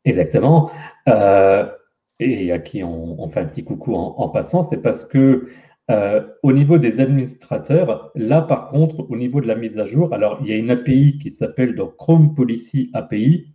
Exactement. 0.05 0.71
Euh, 1.09 1.67
et 2.19 2.53
à 2.53 2.59
qui 2.59 2.85
on, 2.85 3.29
fait 3.31 3.41
un 3.41 3.47
petit 3.47 3.65
coucou 3.65 3.95
en, 3.95 4.29
passant, 4.29 4.63
c'est 4.63 4.77
parce 4.77 5.05
que 5.05 5.49
euh, 5.91 6.23
au 6.43 6.53
niveau 6.53 6.79
des 6.79 7.01
administrateurs, 7.01 8.13
là 8.15 8.43
par 8.43 8.69
contre, 8.69 9.11
au 9.11 9.17
niveau 9.17 9.41
de 9.41 9.49
la 9.49 9.57
mise 9.57 9.79
à 9.79 9.87
jour, 9.87 10.13
alors 10.15 10.39
il 10.41 10.49
y 10.49 10.53
a 10.53 10.57
une 10.57 10.71
API 10.71 11.19
qui 11.19 11.31
s'appelle 11.31 11.75
donc 11.75 11.97
Chrome 11.97 12.35
Policy 12.35 12.91
API 12.95 13.53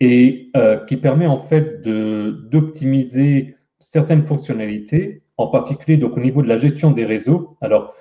et 0.00 0.50
euh, 0.56 0.84
qui 0.86 0.96
permet 0.96 1.26
en 1.26 1.38
fait 1.38 1.82
d'optimiser 1.82 3.56
certaines 3.78 4.24
fonctionnalités, 4.24 5.22
en 5.36 5.46
particulier 5.48 5.96
donc 5.96 6.16
au 6.16 6.20
niveau 6.20 6.42
de 6.42 6.48
la 6.48 6.56
gestion 6.56 6.90
des 6.90 7.04
réseaux. 7.04 7.56
Alors, 7.60 7.94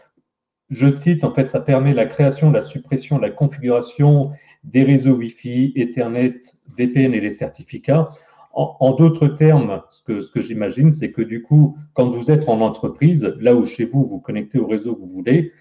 je 0.70 0.90
cite, 0.90 1.24
en 1.24 1.34
fait, 1.34 1.50
ça 1.50 1.60
permet 1.60 1.94
la 1.94 2.06
création, 2.06 2.52
la 2.52 2.62
suppression, 2.62 3.20
la 3.20 3.30
configuration 3.30 4.32
des 4.64 4.84
réseaux 4.84 5.16
Wi-Fi, 5.16 5.72
Ethernet, 5.76 6.42
VPN 6.78 7.14
et 7.14 7.22
les 7.22 7.32
certificats. 7.32 8.10
En, 8.60 8.96
d'autres 8.96 9.28
termes, 9.28 9.84
ce 9.90 10.02
que, 10.02 10.20
ce 10.20 10.32
que 10.32 10.42
j'imagine, 10.42 10.92
c'est 10.92 11.12
que 11.12 11.22
du 11.22 11.44
coup, 11.44 11.78
quand 11.94 12.10
vous 12.10 12.32
êtes 12.32 12.50
en 12.50 12.60
entreprise, 12.62 13.36
là 13.40 13.54
où 13.56 13.68
chez 13.68 13.86
vous, 13.86 14.04
vous 14.04 14.20
connectez 14.20 14.58
au 14.58 14.66
réseau 14.66 14.96
que 14.96 15.02
vous 15.02 15.08
voulez, 15.08 15.52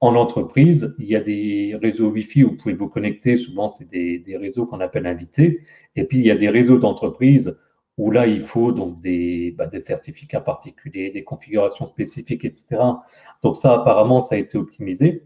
en 0.00 0.14
entreprise, 0.14 0.94
il 1.00 1.06
y 1.06 1.16
a 1.16 1.20
des 1.20 1.76
réseaux 1.82 2.10
Wi-Fi 2.10 2.44
où 2.44 2.50
vous 2.50 2.56
pouvez 2.56 2.74
vous 2.74 2.88
connecter. 2.88 3.36
Souvent, 3.36 3.66
c'est 3.66 3.90
des, 3.90 4.20
des, 4.20 4.36
réseaux 4.36 4.66
qu'on 4.66 4.78
appelle 4.80 5.06
invités. 5.06 5.62
Et 5.96 6.04
puis, 6.04 6.18
il 6.18 6.24
y 6.24 6.30
a 6.30 6.36
des 6.36 6.48
réseaux 6.48 6.78
d'entreprise 6.78 7.58
où 7.96 8.10
là, 8.10 8.26
il 8.26 8.40
faut 8.40 8.72
donc 8.72 9.00
des, 9.00 9.54
bah, 9.56 9.66
des 9.66 9.80
certificats 9.80 10.40
particuliers, 10.40 11.10
des 11.10 11.24
configurations 11.24 11.86
spécifiques, 11.86 12.44
etc. 12.44 12.80
Donc 13.42 13.56
ça, 13.56 13.74
apparemment, 13.74 14.20
ça 14.20 14.34
a 14.34 14.38
été 14.38 14.58
optimisé. 14.58 15.22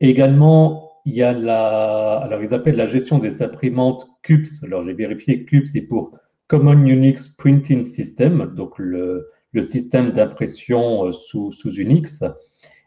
Également, 0.00 0.92
il 1.04 1.14
y 1.14 1.22
a 1.22 1.32
la, 1.32 2.16
alors 2.16 2.42
ils 2.42 2.52
appellent 2.52 2.76
la 2.76 2.88
gestion 2.88 3.18
des 3.18 3.42
imprimantes 3.42 4.08
CUPS. 4.22 4.64
Alors 4.64 4.82
j'ai 4.82 4.92
vérifié 4.92 5.44
CUPS, 5.44 5.70
c'est 5.72 5.82
pour 5.82 6.18
Common 6.48 6.84
Unix 6.84 7.28
Printing 7.28 7.84
System, 7.84 8.52
donc 8.56 8.78
le, 8.78 9.30
le 9.52 9.62
système 9.62 10.12
d'impression 10.12 11.06
euh, 11.06 11.12
sous, 11.12 11.52
sous, 11.52 11.74
Unix, 11.76 12.24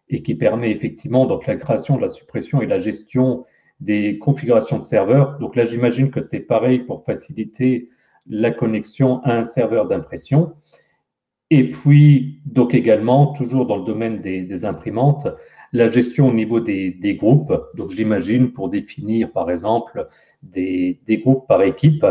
et 0.10 0.22
qui 0.22 0.36
permet 0.36 0.72
effectivement 0.72 1.26
donc 1.26 1.48
la 1.48 1.56
création, 1.56 1.98
la 1.98 2.10
suppression 2.10 2.62
et 2.62 2.68
la 2.68 2.80
gestion 2.80 3.46
des 3.80 4.20
configurations 4.20 4.78
de 4.78 4.84
serveurs. 4.84 5.40
Donc 5.40 5.56
là, 5.56 5.64
j'imagine 5.64 6.12
que 6.12 6.22
c'est 6.22 6.42
pareil 6.42 6.80
pour 6.80 7.06
faciliter 7.06 7.90
la 8.28 8.52
connexion 8.52 9.22
à 9.24 9.38
un 9.38 9.44
serveur 9.44 9.88
d'impression. 9.88 10.56
Et 11.52 11.72
puis, 11.72 12.42
donc 12.46 12.74
également, 12.74 13.34
toujours 13.34 13.66
dans 13.66 13.78
le 13.78 13.86
domaine 13.86 14.22
des, 14.22 14.66
imprimantes, 14.66 15.28
la 15.74 15.90
gestion 15.90 16.30
au 16.30 16.34
niveau 16.34 16.60
des, 16.60 17.18
groupes. 17.20 17.54
Donc, 17.76 17.90
j'imagine 17.90 18.52
pour 18.52 18.70
définir, 18.70 19.32
par 19.32 19.50
exemple, 19.50 20.08
des, 20.44 21.00
groupes 21.24 21.48
par 21.48 21.64
équipe 21.64 22.06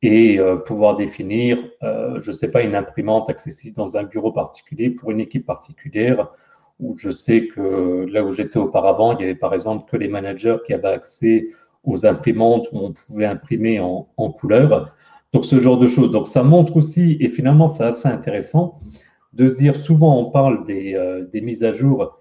et 0.00 0.40
euh, 0.40 0.56
pouvoir 0.56 0.96
définir, 0.96 1.58
euh, 1.82 2.20
je 2.20 2.30
ne 2.30 2.32
sais 2.32 2.50
pas, 2.50 2.62
une 2.62 2.74
imprimante 2.74 3.30
accessible 3.30 3.76
dans 3.76 3.96
un 3.96 4.04
bureau 4.04 4.32
particulier 4.32 4.90
pour 4.90 5.10
une 5.10 5.20
équipe 5.20 5.46
particulière. 5.46 6.28
Où 6.80 6.96
je 6.98 7.10
sais 7.10 7.46
que 7.46 8.06
là 8.10 8.24
où 8.24 8.32
j'étais 8.32 8.58
auparavant, 8.58 9.16
il 9.16 9.20
y 9.20 9.24
avait 9.24 9.36
par 9.36 9.54
exemple 9.54 9.88
que 9.88 9.96
les 9.96 10.08
managers 10.08 10.56
qui 10.66 10.72
avaient 10.72 10.88
accès 10.88 11.48
aux 11.84 12.06
imprimantes 12.06 12.68
où 12.72 12.78
on 12.78 12.92
pouvait 12.92 13.26
imprimer 13.26 13.78
en 13.78 14.30
couleur. 14.32 14.92
Donc, 15.32 15.44
ce 15.44 15.60
genre 15.60 15.78
de 15.78 15.88
choses. 15.88 16.10
Donc, 16.10 16.26
ça 16.26 16.42
montre 16.42 16.76
aussi, 16.76 17.16
et 17.20 17.28
finalement, 17.28 17.68
c'est 17.68 17.84
assez 17.84 18.08
intéressant 18.08 18.78
de 19.32 19.48
se 19.48 19.56
dire, 19.56 19.76
souvent, 19.76 20.18
on 20.18 20.30
parle 20.30 20.66
des, 20.66 20.94
euh, 20.94 21.26
des 21.32 21.40
mises 21.40 21.64
à 21.64 21.72
jour 21.72 22.18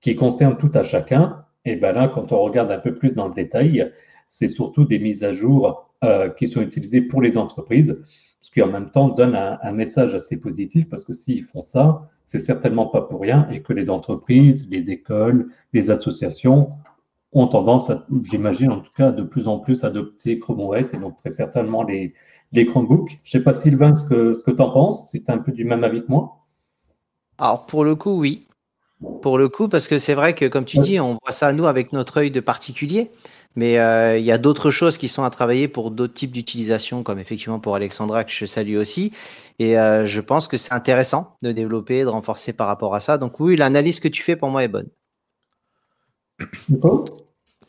qui 0.00 0.16
concerne 0.16 0.56
tout 0.56 0.70
à 0.74 0.82
chacun. 0.82 1.44
Et 1.64 1.76
bien 1.76 1.92
là, 1.92 2.08
quand 2.08 2.32
on 2.32 2.40
regarde 2.40 2.70
un 2.70 2.78
peu 2.78 2.94
plus 2.94 3.14
dans 3.14 3.28
le 3.28 3.34
détail, 3.34 3.92
c'est 4.26 4.48
surtout 4.48 4.84
des 4.84 4.98
mises 4.98 5.24
à 5.24 5.32
jour 5.32 5.90
euh, 6.04 6.28
qui 6.28 6.48
sont 6.48 6.60
utilisées 6.60 7.00
pour 7.00 7.22
les 7.22 7.38
entreprises, 7.38 8.02
ce 8.40 8.50
qui 8.50 8.60
en 8.60 8.66
même 8.66 8.90
temps 8.90 9.08
donne 9.08 9.34
un, 9.34 9.72
message 9.72 10.14
assez 10.14 10.38
positif 10.38 10.88
parce 10.88 11.04
que 11.04 11.12
s'ils 11.12 11.42
font 11.42 11.62
ça, 11.62 12.08
c'est 12.24 12.38
certainement 12.38 12.86
pas 12.86 13.02
pour 13.02 13.20
rien 13.20 13.48
et 13.50 13.62
que 13.62 13.72
les 13.72 13.88
entreprises, 13.88 14.68
les 14.70 14.90
écoles, 14.90 15.48
les 15.72 15.90
associations 15.90 16.70
ont 17.32 17.46
tendance, 17.46 17.90
j'imagine 18.30 18.70
en 18.72 18.80
tout 18.80 18.92
cas, 18.96 19.10
de 19.10 19.22
plus 19.22 19.48
en 19.48 19.58
plus 19.58 19.84
adopter 19.84 20.38
Chrome 20.38 20.60
OS 20.60 20.94
et 20.94 20.98
donc 20.98 21.16
très 21.16 21.30
certainement 21.30 21.82
les, 21.82 22.14
les 22.52 22.66
Chromebooks. 22.66 23.18
Je 23.24 23.30
sais 23.32 23.42
pas 23.42 23.52
Sylvain 23.52 23.94
ce 23.94 24.08
que, 24.08 24.32
ce 24.32 24.42
que 24.42 24.50
tu 24.50 24.62
en 24.62 24.70
penses, 24.70 25.10
si 25.10 25.22
tu 25.22 25.30
es 25.30 25.34
un 25.34 25.38
peu 25.38 25.52
du 25.52 25.64
même 25.64 25.84
avis 25.84 26.02
que 26.02 26.08
moi. 26.08 26.46
Alors 27.38 27.66
pour 27.66 27.84
le 27.84 27.94
coup, 27.94 28.18
oui. 28.18 28.46
Pour 29.20 29.36
le 29.36 29.48
coup, 29.48 29.68
parce 29.68 29.88
que 29.88 29.98
c'est 29.98 30.14
vrai 30.14 30.34
que, 30.34 30.46
comme 30.46 30.64
tu 30.64 30.78
dis, 30.78 30.98
on 31.00 31.18
voit 31.22 31.32
ça, 31.32 31.52
nous, 31.52 31.66
avec 31.66 31.92
notre 31.92 32.18
œil 32.18 32.30
de 32.30 32.40
particulier. 32.40 33.10
Mais 33.54 33.78
euh, 33.78 34.18
il 34.18 34.24
y 34.24 34.32
a 34.32 34.38
d'autres 34.38 34.70
choses 34.70 34.98
qui 34.98 35.08
sont 35.08 35.24
à 35.24 35.30
travailler 35.30 35.66
pour 35.66 35.90
d'autres 35.90 36.12
types 36.12 36.30
d'utilisation, 36.30 37.02
comme 37.02 37.18
effectivement 37.18 37.58
pour 37.58 37.74
Alexandra, 37.74 38.24
que 38.24 38.30
je 38.30 38.44
salue 38.44 38.76
aussi. 38.76 39.12
Et 39.58 39.78
euh, 39.78 40.04
je 40.04 40.20
pense 40.20 40.46
que 40.46 40.58
c'est 40.58 40.74
intéressant 40.74 41.36
de 41.42 41.52
développer, 41.52 42.02
de 42.02 42.08
renforcer 42.08 42.52
par 42.52 42.66
rapport 42.66 42.94
à 42.94 43.00
ça. 43.00 43.16
Donc 43.16 43.40
oui, 43.40 43.56
l'analyse 43.56 44.00
que 44.00 44.08
tu 44.08 44.22
fais 44.22 44.36
pour 44.36 44.50
moi 44.50 44.62
est 44.62 44.68
bonne. 44.68 44.88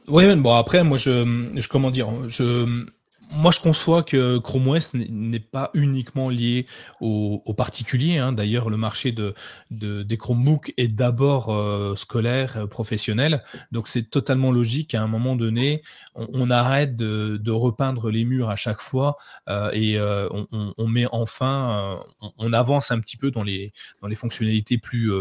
Oui, 0.09 0.35
bon 0.35 0.55
après, 0.55 0.83
moi, 0.83 0.97
je, 0.97 1.49
je 1.55 1.67
comment 1.69 1.91
dire, 1.91 2.09
je, 2.27 2.65
moi, 3.35 3.51
je 3.51 3.59
conçois 3.59 4.03
que 4.03 4.37
Chrome 4.37 4.67
OS 4.69 4.93
n'est 4.93 5.39
pas 5.39 5.69
uniquement 5.73 6.29
lié 6.29 6.65
aux, 7.01 7.53
particuliers. 7.55 8.17
Hein. 8.17 8.31
D'ailleurs, 8.31 8.69
le 8.69 8.77
marché 8.77 9.11
de, 9.11 9.33
des 9.69 10.17
Chromebooks 10.17 10.73
est 10.77 10.87
d'abord 10.87 11.49
euh, 11.49 11.95
scolaire, 11.95 12.57
euh, 12.57 12.67
professionnel. 12.67 13.43
Donc, 13.71 13.87
c'est 13.87 14.09
totalement 14.09 14.51
logique 14.51 14.91
qu'à 14.91 15.01
un 15.01 15.07
moment 15.07 15.35
donné, 15.35 15.81
on, 16.15 16.49
arrête 16.49 16.95
de, 16.95 17.51
repeindre 17.51 18.11
les 18.11 18.23
murs 18.23 18.49
à 18.49 18.55
chaque 18.55 18.81
fois 18.81 19.17
euh, 19.49 19.71
et 19.73 19.99
on, 19.99 20.87
met 20.87 21.05
enfin, 21.11 21.99
on, 22.37 22.53
avance 22.53 22.91
un 22.91 22.99
petit 22.99 23.17
peu 23.17 23.31
dans 23.31 23.43
les, 23.43 23.73
fonctionnalités 24.15 24.77
plus 24.77 25.11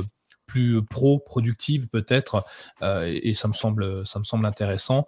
plus 0.47 0.81
pro 0.85 1.19
productives 1.19 1.89
peut-être 1.89 2.45
et, 2.83 3.35
ça 3.35 3.49
me 3.49 3.53
semble 3.53 4.07
ça 4.07 4.19
me 4.19 4.25
semble 4.25 4.47
intéressant 4.47 5.07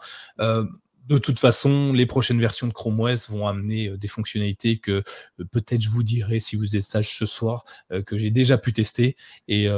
de 1.08 1.16
toute 1.16 1.38
façon, 1.38 1.92
les 1.92 2.04
prochaines 2.04 2.40
versions 2.40 2.66
de 2.66 2.72
Chrome 2.72 3.00
OS 3.00 3.30
vont 3.30 3.48
amener 3.48 3.88
euh, 3.88 3.96
des 3.96 4.08
fonctionnalités 4.08 4.78
que 4.78 5.02
euh, 5.40 5.44
peut-être 5.50 5.80
je 5.80 5.88
vous 5.88 6.02
dirai 6.02 6.38
si 6.38 6.54
vous 6.54 6.76
êtes 6.76 6.82
sage 6.82 7.16
ce 7.16 7.24
soir, 7.24 7.64
euh, 7.92 8.02
que 8.02 8.18
j'ai 8.18 8.30
déjà 8.30 8.58
pu 8.58 8.72
tester. 8.72 9.16
Et 9.48 9.68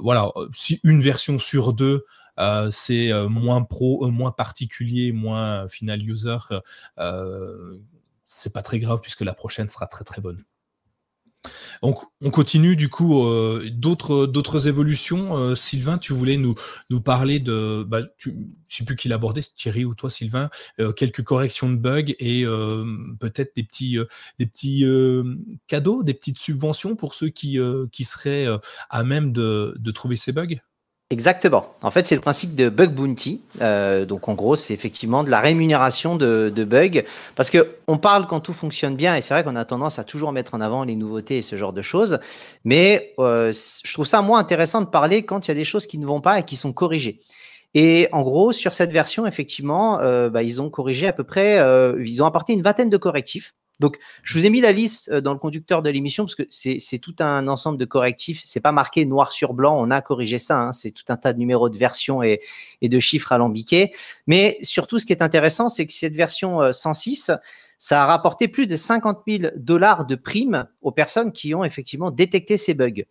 voilà, 0.00 0.30
si 0.52 0.80
une 0.84 1.00
version 1.00 1.38
sur 1.38 1.72
deux 1.72 2.04
c'est 2.70 3.10
moins 3.28 3.62
pro, 3.62 4.10
moins 4.10 4.30
particulier, 4.30 5.12
moins 5.12 5.68
final 5.68 6.02
user, 6.02 6.38
c'est 8.24 8.52
pas 8.52 8.62
très 8.62 8.78
grave 8.78 9.00
puisque 9.00 9.22
la 9.22 9.34
prochaine 9.34 9.68
sera 9.68 9.86
très 9.86 10.04
très 10.04 10.20
bonne. 10.20 10.44
On, 11.82 11.92
continue 12.30 12.76
du 12.76 12.88
coup 12.88 13.24
euh, 13.24 13.68
d'autres 13.72 14.26
d'autres 14.26 14.68
évolutions. 14.68 15.36
Euh, 15.36 15.54
Sylvain, 15.54 15.98
tu 15.98 16.12
voulais 16.12 16.36
nous 16.36 16.54
nous 16.90 17.00
parler 17.00 17.40
de, 17.40 17.84
bah, 17.86 18.00
tu, 18.18 18.34
je 18.66 18.76
sais 18.76 18.84
plus 18.84 18.96
qui 18.96 19.08
l'abordait, 19.08 19.42
Thierry 19.56 19.84
ou 19.84 19.94
toi 19.94 20.10
Sylvain, 20.10 20.50
euh, 20.80 20.92
quelques 20.92 21.22
corrections 21.22 21.70
de 21.70 21.76
bugs 21.76 22.14
et 22.18 22.44
peut-être 23.20 23.54
des 23.54 23.62
petits 23.62 23.98
des 24.38 24.46
petits 24.46 24.84
cadeaux, 25.66 26.02
des 26.02 26.14
petites 26.14 26.38
subventions 26.38 26.96
pour 26.96 27.14
ceux 27.14 27.28
qui 27.28 27.58
qui 27.92 28.04
seraient 28.04 28.46
à 28.90 29.04
même 29.04 29.32
de 29.32 29.74
de 29.78 29.90
trouver 29.90 30.16
ces 30.16 30.32
bugs. 30.32 30.56
Exactement. 31.10 31.74
En 31.80 31.90
fait, 31.90 32.06
c'est 32.06 32.14
le 32.16 32.20
principe 32.20 32.54
de 32.54 32.68
bug 32.68 32.92
bounty. 32.92 33.42
Euh, 33.62 34.04
donc, 34.04 34.28
en 34.28 34.34
gros, 34.34 34.56
c'est 34.56 34.74
effectivement 34.74 35.24
de 35.24 35.30
la 35.30 35.40
rémunération 35.40 36.16
de, 36.16 36.52
de 36.54 36.64
bugs. 36.64 37.02
Parce 37.34 37.48
que 37.48 37.66
on 37.86 37.96
parle 37.96 38.26
quand 38.26 38.40
tout 38.40 38.52
fonctionne 38.52 38.94
bien, 38.94 39.16
et 39.16 39.22
c'est 39.22 39.32
vrai 39.32 39.42
qu'on 39.42 39.56
a 39.56 39.64
tendance 39.64 39.98
à 39.98 40.04
toujours 40.04 40.32
mettre 40.32 40.54
en 40.54 40.60
avant 40.60 40.84
les 40.84 40.96
nouveautés 40.96 41.38
et 41.38 41.42
ce 41.42 41.56
genre 41.56 41.72
de 41.72 41.80
choses. 41.80 42.20
Mais 42.64 43.14
euh, 43.18 43.52
je 43.54 43.92
trouve 43.94 44.06
ça 44.06 44.20
moins 44.20 44.38
intéressant 44.38 44.82
de 44.82 44.86
parler 44.86 45.24
quand 45.24 45.48
il 45.48 45.50
y 45.50 45.52
a 45.52 45.54
des 45.54 45.64
choses 45.64 45.86
qui 45.86 45.96
ne 45.96 46.04
vont 46.06 46.20
pas 46.20 46.40
et 46.40 46.42
qui 46.42 46.56
sont 46.56 46.74
corrigées. 46.74 47.22
Et 47.72 48.08
en 48.12 48.22
gros, 48.22 48.52
sur 48.52 48.74
cette 48.74 48.92
version, 48.92 49.26
effectivement, 49.26 50.00
euh, 50.00 50.28
bah, 50.28 50.42
ils 50.42 50.60
ont 50.60 50.68
corrigé 50.68 51.06
à 51.06 51.14
peu 51.14 51.24
près, 51.24 51.58
euh, 51.58 52.02
ils 52.04 52.22
ont 52.22 52.26
apporté 52.26 52.52
une 52.52 52.62
vingtaine 52.62 52.90
de 52.90 52.96
correctifs. 52.98 53.54
Donc, 53.80 53.98
je 54.22 54.38
vous 54.38 54.44
ai 54.44 54.50
mis 54.50 54.60
la 54.60 54.72
liste 54.72 55.08
euh, 55.10 55.20
dans 55.20 55.32
le 55.32 55.38
conducteur 55.38 55.82
de 55.82 55.90
l'émission 55.90 56.24
parce 56.24 56.34
que 56.34 56.44
c'est 56.50 56.98
tout 56.98 57.14
un 57.20 57.46
ensemble 57.48 57.78
de 57.78 57.84
correctifs. 57.84 58.40
C'est 58.42 58.60
pas 58.60 58.72
marqué 58.72 59.04
noir 59.06 59.32
sur 59.32 59.54
blanc. 59.54 59.76
On 59.78 59.90
a 59.90 60.00
corrigé 60.00 60.38
ça. 60.38 60.60
Hein. 60.60 60.72
C'est 60.72 60.90
tout 60.90 61.04
un 61.08 61.16
tas 61.16 61.32
de 61.32 61.38
numéros 61.38 61.68
de 61.68 61.76
version 61.76 62.22
et, 62.22 62.40
et, 62.82 62.88
de 62.88 62.98
chiffres 62.98 63.32
alambiqués. 63.32 63.92
Mais 64.26 64.58
surtout, 64.62 64.98
ce 64.98 65.06
qui 65.06 65.12
est 65.12 65.22
intéressant, 65.22 65.68
c'est 65.68 65.86
que 65.86 65.92
cette 65.92 66.14
version 66.14 66.72
106, 66.72 67.30
euh, 67.30 67.36
ça 67.78 68.02
a 68.02 68.06
rapporté 68.06 68.48
plus 68.48 68.66
de 68.66 68.74
50 68.74 69.22
000 69.26 69.52
dollars 69.56 70.04
de 70.04 70.16
primes 70.16 70.66
aux 70.82 70.90
personnes 70.90 71.32
qui 71.32 71.54
ont 71.54 71.62
effectivement 71.62 72.10
détecté 72.10 72.56
ces 72.56 72.74
bugs. 72.74 73.04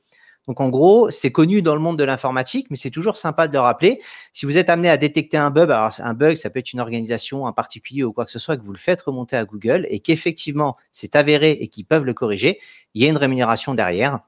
Donc 0.47 0.61
en 0.61 0.69
gros, 0.69 1.09
c'est 1.09 1.31
connu 1.31 1.61
dans 1.61 1.75
le 1.75 1.81
monde 1.81 1.97
de 1.99 2.03
l'informatique, 2.03 2.67
mais 2.69 2.77
c'est 2.77 2.91
toujours 2.91 3.17
sympa 3.17 3.47
de 3.47 3.53
le 3.53 3.59
rappeler. 3.59 4.01
Si 4.31 4.45
vous 4.45 4.57
êtes 4.57 4.69
amené 4.69 4.89
à 4.89 4.97
détecter 4.97 5.37
un 5.37 5.49
bug, 5.49 5.69
alors 5.71 5.91
un 5.99 6.13
bug, 6.13 6.35
ça 6.35 6.49
peut 6.49 6.59
être 6.59 6.71
une 6.71 6.79
organisation, 6.79 7.47
un 7.47 7.53
particulier 7.53 8.03
ou 8.03 8.13
quoi 8.13 8.25
que 8.25 8.31
ce 8.31 8.39
soit, 8.39 8.55
que 8.57 8.63
vous 8.63 8.71
le 8.71 8.77
faites 8.77 9.01
remonter 9.01 9.35
à 9.35 9.45
Google 9.45 9.85
et 9.89 9.99
qu'effectivement 9.99 10.77
c'est 10.91 11.15
avéré 11.15 11.51
et 11.51 11.67
qu'ils 11.67 11.85
peuvent 11.85 12.05
le 12.05 12.13
corriger, 12.13 12.59
il 12.93 13.03
y 13.03 13.05
a 13.05 13.09
une 13.09 13.17
rémunération 13.17 13.73
derrière. 13.73 14.19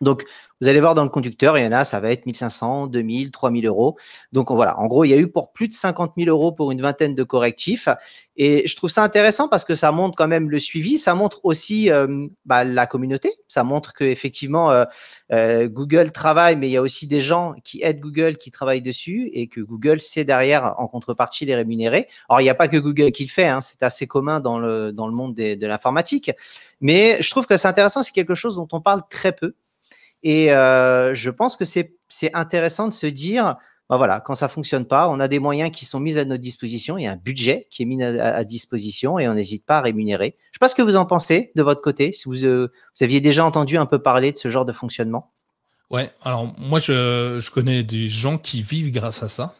Donc, 0.00 0.24
vous 0.62 0.68
allez 0.68 0.80
voir 0.80 0.94
dans 0.94 1.04
le 1.04 1.10
conducteur, 1.10 1.58
il 1.58 1.64
y 1.64 1.66
en 1.66 1.72
a, 1.72 1.84
ça 1.84 2.00
va 2.00 2.10
être 2.10 2.24
1500, 2.24 2.86
2000, 2.86 3.30
3000 3.30 3.66
euros. 3.66 3.98
Donc 4.32 4.50
voilà, 4.50 4.78
en 4.78 4.86
gros, 4.86 5.04
il 5.04 5.10
y 5.10 5.12
a 5.12 5.18
eu 5.18 5.28
pour 5.28 5.52
plus 5.52 5.68
de 5.68 5.74
50 5.74 6.12
000 6.16 6.30
euros 6.30 6.50
pour 6.50 6.72
une 6.72 6.80
vingtaine 6.80 7.14
de 7.14 7.22
correctifs. 7.24 7.90
Et 8.36 8.66
je 8.66 8.74
trouve 8.74 8.88
ça 8.88 9.02
intéressant 9.02 9.48
parce 9.48 9.66
que 9.66 9.74
ça 9.74 9.92
montre 9.92 10.16
quand 10.16 10.28
même 10.28 10.48
le 10.48 10.58
suivi, 10.58 10.96
ça 10.96 11.14
montre 11.14 11.40
aussi 11.42 11.90
euh, 11.90 12.26
bah, 12.46 12.64
la 12.64 12.86
communauté, 12.86 13.32
ça 13.48 13.64
montre 13.64 13.92
que 13.92 14.04
effectivement 14.04 14.70
euh, 14.70 14.84
euh, 15.30 15.68
Google 15.68 16.10
travaille, 16.10 16.56
mais 16.56 16.68
il 16.68 16.72
y 16.72 16.78
a 16.78 16.82
aussi 16.82 17.06
des 17.06 17.20
gens 17.20 17.54
qui 17.62 17.82
aident 17.82 18.00
Google 18.00 18.38
qui 18.38 18.50
travaillent 18.50 18.82
dessus 18.82 19.28
et 19.34 19.48
que 19.48 19.60
Google 19.60 20.00
sait 20.00 20.24
derrière 20.24 20.74
en 20.78 20.88
contrepartie 20.88 21.44
les 21.44 21.54
rémunérer. 21.54 22.08
Alors 22.30 22.40
il 22.40 22.44
n'y 22.44 22.50
a 22.50 22.54
pas 22.54 22.68
que 22.68 22.78
Google 22.78 23.12
qui 23.12 23.24
le 23.24 23.30
fait, 23.30 23.46
hein, 23.46 23.60
c'est 23.60 23.82
assez 23.82 24.06
commun 24.06 24.40
dans 24.40 24.58
le 24.58 24.90
dans 24.90 25.06
le 25.06 25.12
monde 25.12 25.34
de 25.34 25.66
l'informatique. 25.66 26.30
Mais 26.80 27.20
je 27.20 27.30
trouve 27.30 27.46
que 27.46 27.58
c'est 27.58 27.68
intéressant, 27.68 28.02
c'est 28.02 28.12
quelque 28.12 28.34
chose 28.34 28.56
dont 28.56 28.68
on 28.72 28.80
parle 28.80 29.02
très 29.10 29.32
peu. 29.32 29.54
Et 30.28 30.52
euh, 30.52 31.14
je 31.14 31.30
pense 31.30 31.56
que 31.56 31.64
c'est 31.64 32.34
intéressant 32.34 32.88
de 32.88 32.92
se 32.92 33.06
dire, 33.06 33.54
bah 33.88 33.96
voilà, 33.96 34.18
quand 34.18 34.34
ça 34.34 34.48
fonctionne 34.48 34.84
pas, 34.84 35.08
on 35.08 35.20
a 35.20 35.28
des 35.28 35.38
moyens 35.38 35.70
qui 35.70 35.84
sont 35.84 36.00
mis 36.00 36.18
à 36.18 36.24
notre 36.24 36.40
disposition, 36.40 36.98
il 36.98 37.04
y 37.04 37.06
a 37.06 37.12
un 37.12 37.16
budget 37.16 37.68
qui 37.70 37.84
est 37.84 37.86
mis 37.86 38.02
à, 38.02 38.42
disposition 38.42 39.20
et 39.20 39.28
on 39.28 39.34
n'hésite 39.34 39.64
pas 39.64 39.78
à 39.78 39.82
rémunérer. 39.82 40.34
Je 40.36 40.48
ne 40.48 40.54
sais 40.54 40.58
pas 40.58 40.68
ce 40.68 40.74
que 40.74 40.82
vous 40.82 40.96
en 40.96 41.06
pensez 41.06 41.52
de 41.54 41.62
votre 41.62 41.80
côté, 41.80 42.12
si 42.12 42.24
vous, 42.24 42.44
euh, 42.44 42.72
vous 42.96 43.04
aviez 43.04 43.20
déjà 43.20 43.44
entendu 43.44 43.78
un 43.78 43.86
peu 43.86 44.00
parler 44.00 44.32
de 44.32 44.36
ce 44.36 44.48
genre 44.48 44.64
de 44.64 44.72
fonctionnement. 44.72 45.30
Ouais, 45.90 46.10
alors 46.24 46.52
moi 46.58 46.80
je, 46.80 47.38
je 47.38 47.50
connais 47.52 47.84
des 47.84 48.08
gens 48.08 48.36
qui 48.36 48.62
vivent 48.62 48.90
grâce 48.90 49.22
à 49.22 49.28
ça. 49.28 49.54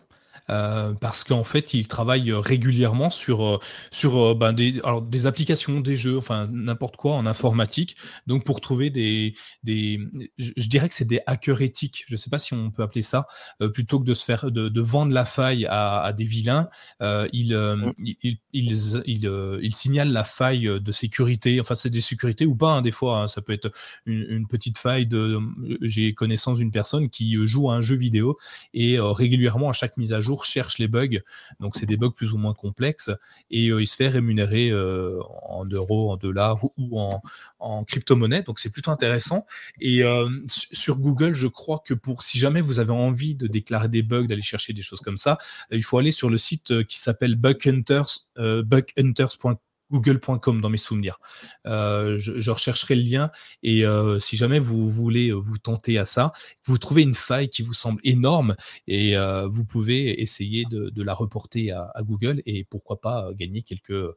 Euh, 0.48 0.94
parce 0.94 1.24
qu'en 1.24 1.44
fait, 1.44 1.74
ils 1.74 1.88
travaillent 1.88 2.32
régulièrement 2.32 3.10
sur 3.10 3.44
euh, 3.44 3.58
sur 3.90 4.18
euh, 4.18 4.34
ben, 4.34 4.52
des 4.52 4.78
alors 4.84 5.02
des 5.02 5.26
applications, 5.26 5.80
des 5.80 5.96
jeux, 5.96 6.16
enfin 6.16 6.48
n'importe 6.52 6.96
quoi 6.96 7.14
en 7.16 7.26
informatique. 7.26 7.96
Donc 8.26 8.44
pour 8.44 8.60
trouver 8.60 8.90
des 8.90 9.34
des, 9.64 10.00
je, 10.38 10.68
dirais 10.68 10.88
que 10.88 10.94
c'est 10.94 11.06
des 11.06 11.20
hackers 11.26 11.62
éthiques. 11.62 12.04
Je 12.06 12.16
sais 12.16 12.30
pas 12.30 12.38
si 12.38 12.54
on 12.54 12.70
peut 12.70 12.82
appeler 12.82 13.02
ça 13.02 13.26
plutôt 13.74 13.98
que 13.98 14.04
de 14.04 14.14
se 14.14 14.24
faire 14.24 14.50
de, 14.50 14.68
de 14.68 14.80
vendre 14.80 15.12
la 15.12 15.24
faille 15.24 15.66
à, 15.66 16.02
à 16.02 16.12
des 16.12 16.24
vilains. 16.24 16.68
Euh, 17.02 17.28
ils, 17.32 17.56
mmh. 17.56 17.92
ils, 18.22 18.38
ils, 18.52 19.02
ils, 19.06 19.58
ils 19.62 19.74
signalent 19.74 20.12
la 20.12 20.24
faille 20.24 20.80
de 20.80 20.92
sécurité. 20.92 21.60
Enfin, 21.60 21.74
c'est 21.74 21.90
des 21.90 22.00
sécurités 22.00 22.46
ou 22.46 22.54
pas. 22.54 22.72
Hein, 22.72 22.82
des 22.82 22.92
fois, 22.92 23.22
hein. 23.22 23.28
ça 23.28 23.42
peut 23.42 23.52
être 23.52 23.70
une, 24.04 24.24
une, 24.28 24.46
petite 24.46 24.78
faille 24.78 25.06
de. 25.06 25.38
J'ai 25.80 26.14
connaissance 26.14 26.58
d'une 26.58 26.70
personne 26.70 27.08
qui 27.08 27.36
joue 27.46 27.70
à 27.70 27.74
un 27.74 27.80
jeu 27.80 27.96
vidéo 27.96 28.38
et 28.74 28.98
régulièrement 29.00 29.70
à 29.70 29.72
chaque 29.72 29.96
mise 29.96 30.12
à 30.12 30.20
jour 30.20 30.35
cherche 30.44 30.78
les 30.78 30.88
bugs. 30.88 31.20
Donc, 31.60 31.76
c'est 31.76 31.86
des 31.86 31.96
bugs 31.96 32.10
plus 32.10 32.32
ou 32.32 32.38
moins 32.38 32.54
complexes 32.54 33.10
et 33.50 33.68
euh, 33.68 33.80
il 33.80 33.86
se 33.86 33.96
fait 33.96 34.08
rémunérer 34.08 34.70
euh, 34.70 35.20
en 35.48 35.64
euros, 35.64 36.12
en 36.12 36.16
dollars 36.16 36.64
ou, 36.76 37.00
en, 37.00 37.22
en 37.58 37.84
crypto-monnaie. 37.84 38.42
Donc, 38.42 38.58
c'est 38.58 38.70
plutôt 38.70 38.90
intéressant. 38.90 39.46
Et 39.80 40.02
euh, 40.02 40.28
sur 40.48 41.00
Google, 41.00 41.32
je 41.32 41.46
crois 41.46 41.82
que 41.84 41.94
pour 41.94 42.22
si 42.22 42.38
jamais 42.38 42.60
vous 42.60 42.80
avez 42.80 42.92
envie 42.92 43.34
de 43.34 43.46
déclarer 43.46 43.88
des 43.88 44.02
bugs, 44.02 44.26
d'aller 44.26 44.42
chercher 44.42 44.72
des 44.72 44.82
choses 44.82 45.00
comme 45.00 45.18
ça, 45.18 45.38
il 45.70 45.82
faut 45.82 45.98
aller 45.98 46.12
sur 46.12 46.30
le 46.30 46.38
site 46.38 46.84
qui 46.84 46.98
s'appelle 46.98 47.36
bughunters, 47.36 48.26
bughunters.com 48.36 49.56
google.com 49.90 50.60
dans 50.60 50.70
mes 50.70 50.76
souvenirs. 50.76 51.18
Euh, 51.66 52.18
je, 52.18 52.50
rechercherai 52.50 52.94
le 52.94 53.02
lien 53.02 53.30
et 53.62 53.84
euh, 53.84 54.18
si 54.18 54.36
jamais 54.36 54.58
vous 54.58 54.88
voulez 54.88 55.32
vous 55.32 55.58
tenter 55.58 55.98
à 55.98 56.04
ça, 56.04 56.32
vous 56.64 56.78
trouvez 56.78 57.02
une 57.02 57.14
faille 57.14 57.48
qui 57.48 57.62
vous 57.62 57.74
semble 57.74 58.00
énorme 58.04 58.56
et 58.86 59.16
euh, 59.16 59.46
vous 59.48 59.64
pouvez 59.64 60.20
essayer 60.20 60.64
de, 60.64 61.02
la 61.02 61.14
reporter 61.14 61.70
à, 61.70 61.92
Google 62.02 62.42
et 62.46 62.64
pourquoi 62.64 63.00
pas 63.00 63.28
gagner 63.34 63.62
quelques 63.62 64.12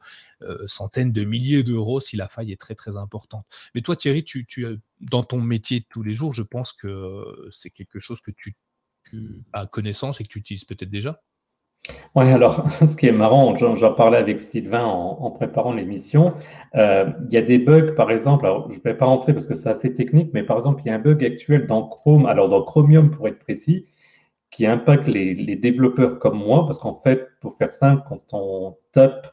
centaines 0.66 1.12
de 1.12 1.24
milliers 1.24 1.62
d'euros 1.62 2.00
si 2.00 2.16
la 2.16 2.28
faille 2.28 2.50
est 2.50 2.60
très 2.60 2.74
très 2.74 2.96
importante. 2.96 3.46
Mais 3.74 3.80
toi 3.80 3.94
Thierry, 3.94 4.24
tu, 4.24 4.44
tu 4.44 4.66
dans 5.00 5.22
ton 5.22 5.40
métier 5.40 5.80
de 5.80 5.84
tous 5.88 6.02
les 6.02 6.14
jours, 6.14 6.34
je 6.34 6.42
pense 6.42 6.72
que 6.72 7.24
c'est 7.52 7.70
quelque 7.70 8.00
chose 8.00 8.20
que 8.20 8.32
tu, 8.32 8.54
tu 9.04 9.44
as 9.52 9.66
connaissance 9.66 10.20
et 10.20 10.24
que 10.24 10.28
tu 10.28 10.38
utilises 10.38 10.64
peut-être 10.64 10.90
déjà? 10.90 11.22
Oui, 12.14 12.24
alors, 12.28 12.70
ce 12.86 12.96
qui 12.96 13.06
est 13.06 13.12
marrant, 13.12 13.56
j'en 13.56 13.92
parlais 13.94 14.18
avec 14.18 14.40
Sylvain 14.40 14.84
en, 14.84 15.30
préparant 15.30 15.72
l'émission. 15.72 16.34
Euh, 16.74 17.10
il 17.28 17.32
y 17.32 17.36
a 17.36 17.42
des 17.42 17.58
bugs, 17.58 17.94
par 17.94 18.10
exemple, 18.10 18.46
alors 18.46 18.70
je 18.70 18.78
ne 18.78 18.82
vais 18.82 18.94
pas 18.94 19.06
rentrer 19.06 19.32
parce 19.32 19.46
que 19.46 19.54
c'est 19.54 19.68
assez 19.68 19.94
technique, 19.94 20.30
mais 20.34 20.42
par 20.42 20.56
exemple, 20.56 20.82
il 20.84 20.88
y 20.88 20.90
a 20.90 20.94
un 20.94 20.98
bug 20.98 21.24
actuel 21.24 21.66
dans 21.66 21.82
Chrome, 21.86 22.26
alors 22.26 22.48
dans 22.48 22.62
Chromium 22.62 23.10
pour 23.10 23.28
être 23.28 23.38
précis, 23.38 23.86
qui 24.50 24.66
impacte 24.66 25.08
les, 25.08 25.56
développeurs 25.56 26.18
comme 26.18 26.38
moi, 26.38 26.66
parce 26.66 26.78
qu'en 26.78 27.00
fait, 27.00 27.28
pour 27.40 27.56
faire 27.56 27.70
simple, 27.70 28.02
quand 28.08 28.22
on 28.34 28.76
tape 28.92 29.32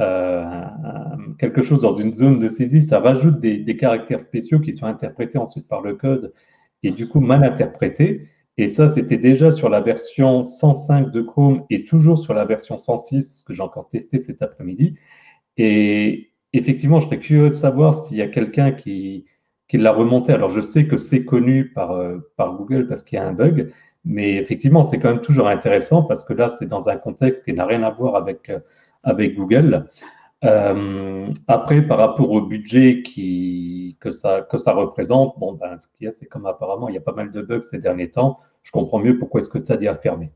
euh, 0.00 0.64
quelque 1.38 1.62
chose 1.62 1.82
dans 1.82 1.94
une 1.94 2.14
zone 2.14 2.38
de 2.38 2.48
saisie, 2.48 2.82
ça 2.82 3.00
rajoute 3.00 3.40
des, 3.40 3.58
des 3.58 3.76
caractères 3.76 4.20
spéciaux 4.20 4.60
qui 4.60 4.72
sont 4.72 4.86
interprétés 4.86 5.38
ensuite 5.38 5.68
par 5.68 5.82
le 5.82 5.94
code 5.94 6.32
et 6.82 6.90
du 6.90 7.08
coup 7.08 7.20
mal 7.20 7.44
interprétés. 7.44 8.28
Et 8.56 8.68
ça, 8.68 8.92
c'était 8.92 9.16
déjà 9.16 9.50
sur 9.50 9.68
la 9.68 9.80
version 9.80 10.42
105 10.42 11.10
de 11.10 11.22
Chrome 11.22 11.64
et 11.70 11.84
toujours 11.84 12.18
sur 12.18 12.34
la 12.34 12.44
version 12.44 12.76
106, 12.76 13.26
parce 13.26 13.42
que 13.42 13.52
j'ai 13.54 13.62
encore 13.62 13.88
testé 13.88 14.18
cet 14.18 14.42
après-midi. 14.42 14.96
Et 15.56 16.32
effectivement, 16.52 17.00
je 17.00 17.06
serais 17.06 17.20
curieux 17.20 17.48
de 17.48 17.54
savoir 17.54 17.94
s'il 17.94 18.18
y 18.18 18.22
a 18.22 18.28
quelqu'un 18.28 18.72
qui, 18.72 19.26
qui 19.68 19.78
l'a 19.78 19.92
remonté. 19.92 20.32
Alors, 20.32 20.50
je 20.50 20.60
sais 20.60 20.86
que 20.86 20.96
c'est 20.96 21.24
connu 21.24 21.70
par, 21.70 21.92
euh, 21.92 22.18
par 22.36 22.56
Google 22.56 22.86
parce 22.88 23.02
qu'il 23.02 23.16
y 23.16 23.18
a 23.20 23.26
un 23.26 23.32
bug, 23.32 23.72
mais 24.04 24.36
effectivement, 24.36 24.84
c'est 24.84 24.98
quand 24.98 25.10
même 25.10 25.20
toujours 25.20 25.48
intéressant 25.48 26.02
parce 26.02 26.24
que 26.24 26.32
là, 26.32 26.50
c'est 26.50 26.66
dans 26.66 26.88
un 26.88 26.96
contexte 26.96 27.44
qui 27.44 27.52
n'a 27.52 27.66
rien 27.66 27.82
à 27.82 27.90
voir 27.90 28.16
avec, 28.16 28.50
euh, 28.50 28.60
avec 29.04 29.36
Google. 29.36 29.88
Euh, 30.44 31.26
après, 31.48 31.82
par 31.82 31.98
rapport 31.98 32.30
au 32.30 32.40
budget 32.40 33.02
qui, 33.02 33.96
que, 34.00 34.10
ça, 34.10 34.42
que 34.42 34.58
ça 34.58 34.72
représente, 34.72 35.38
bon, 35.38 35.52
ben, 35.52 35.76
ce 35.78 35.86
qu'il 35.88 36.06
y 36.06 36.08
a, 36.08 36.12
c'est 36.12 36.26
comme 36.26 36.46
apparemment, 36.46 36.88
il 36.88 36.94
y 36.94 36.98
a 36.98 37.02
pas 37.02 37.12
mal 37.12 37.30
de 37.30 37.42
bugs 37.42 37.62
ces 37.62 37.78
derniers 37.78 38.10
temps 38.10 38.40
je 38.62 38.70
comprends 38.70 38.98
mieux 38.98 39.18
pourquoi 39.18 39.40
est-ce 39.40 39.48
que 39.48 39.58
Stadia 39.58 39.92
a 39.92 39.96
fermé. 39.96 40.30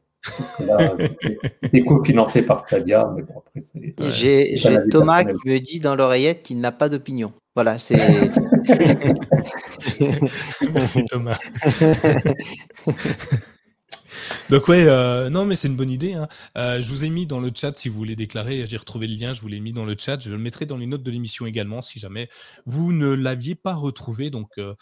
C'est 1.70 1.84
co-financé 1.84 2.46
par 2.46 2.60
Stadia, 2.60 3.12
mais 3.14 3.22
bon, 3.22 3.34
après, 3.38 3.60
c'est. 3.60 3.94
J'ai 4.08 4.56
Thomas 4.90 5.24
qui 5.24 5.48
me 5.48 5.58
dit 5.58 5.80
dans 5.80 5.94
l'oreillette 5.94 6.42
qu'il 6.42 6.60
n'a 6.60 6.72
pas 6.72 6.88
d'opinion. 6.88 7.32
Voilà, 7.54 7.78
c'est. 7.78 7.96
Merci 10.74 11.04
Thomas. 11.04 11.38
Donc 14.50 14.68
ouais, 14.68 14.84
euh, 14.86 15.30
non 15.30 15.44
mais 15.44 15.54
c'est 15.54 15.68
une 15.68 15.76
bonne 15.76 15.90
idée. 15.90 16.14
Hein. 16.14 16.28
Euh, 16.56 16.80
je 16.80 16.88
vous 16.90 17.04
ai 17.04 17.10
mis 17.10 17.26
dans 17.26 17.40
le 17.40 17.50
chat 17.54 17.76
si 17.76 17.88
vous 17.88 17.96
voulez 17.96 18.16
déclarer. 18.16 18.64
J'ai 18.66 18.76
retrouvé 18.76 19.06
le 19.06 19.14
lien, 19.14 19.32
je 19.32 19.40
vous 19.40 19.48
l'ai 19.48 19.60
mis 19.60 19.72
dans 19.72 19.84
le 19.84 19.94
chat. 19.98 20.20
Je 20.20 20.30
le 20.30 20.38
mettrai 20.38 20.66
dans 20.66 20.76
les 20.76 20.86
notes 20.86 21.02
de 21.02 21.10
l'émission 21.10 21.46
également 21.46 21.82
si 21.82 21.98
jamais 21.98 22.28
vous 22.66 22.92
ne 22.92 23.08
l'aviez 23.08 23.54
pas 23.54 23.74
retrouvé. 23.74 24.30
Donc 24.30 24.50
euh, 24.58 24.74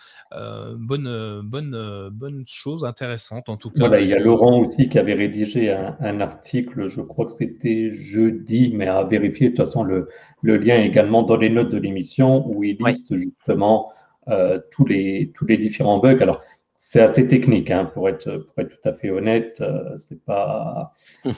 bonne 0.76 1.42
bonne 1.44 2.10
bonne 2.12 2.44
chose 2.46 2.84
intéressante 2.84 3.48
en 3.48 3.56
tout 3.56 3.70
cas. 3.70 3.80
Voilà, 3.80 4.00
il 4.00 4.08
y 4.08 4.14
a 4.14 4.18
Laurent 4.18 4.60
aussi 4.60 4.88
qui 4.88 4.98
avait 4.98 5.14
rédigé 5.14 5.70
un, 5.70 6.20
article. 6.20 6.88
Je 6.88 7.00
crois 7.00 7.26
que 7.26 7.32
c'était 7.32 7.90
jeudi, 7.90 8.72
mais 8.74 8.86
à 8.86 9.04
vérifier. 9.04 9.50
De 9.50 9.56
toute 9.56 9.64
façon, 9.64 9.82
le, 9.82 10.08
le 10.42 10.56
lien 10.56 10.76
est 10.76 10.86
également 10.86 11.22
dans 11.22 11.36
les 11.36 11.50
notes 11.50 11.70
de 11.70 11.78
l'émission 11.78 12.46
où 12.48 12.62
il 12.64 12.76
liste 12.84 13.14
justement 13.14 13.92
tous, 14.70 14.84
les, 14.86 15.32
tous 15.34 15.46
les 15.46 15.56
différents 15.56 15.98
bugs. 15.98 16.20
Alors, 16.20 16.42
c'est 16.74 17.00
assez 17.00 17.28
technique, 17.28 17.70
hein, 17.70 17.84
pour, 17.92 18.08
être, 18.08 18.38
pour 18.38 18.58
être 18.58 18.68
tout 18.68 18.88
à 18.88 18.92
fait 18.92 19.10
honnête. 19.10 19.58
Euh, 19.60 19.96
c'est 19.96 20.22
pas. 20.24 20.94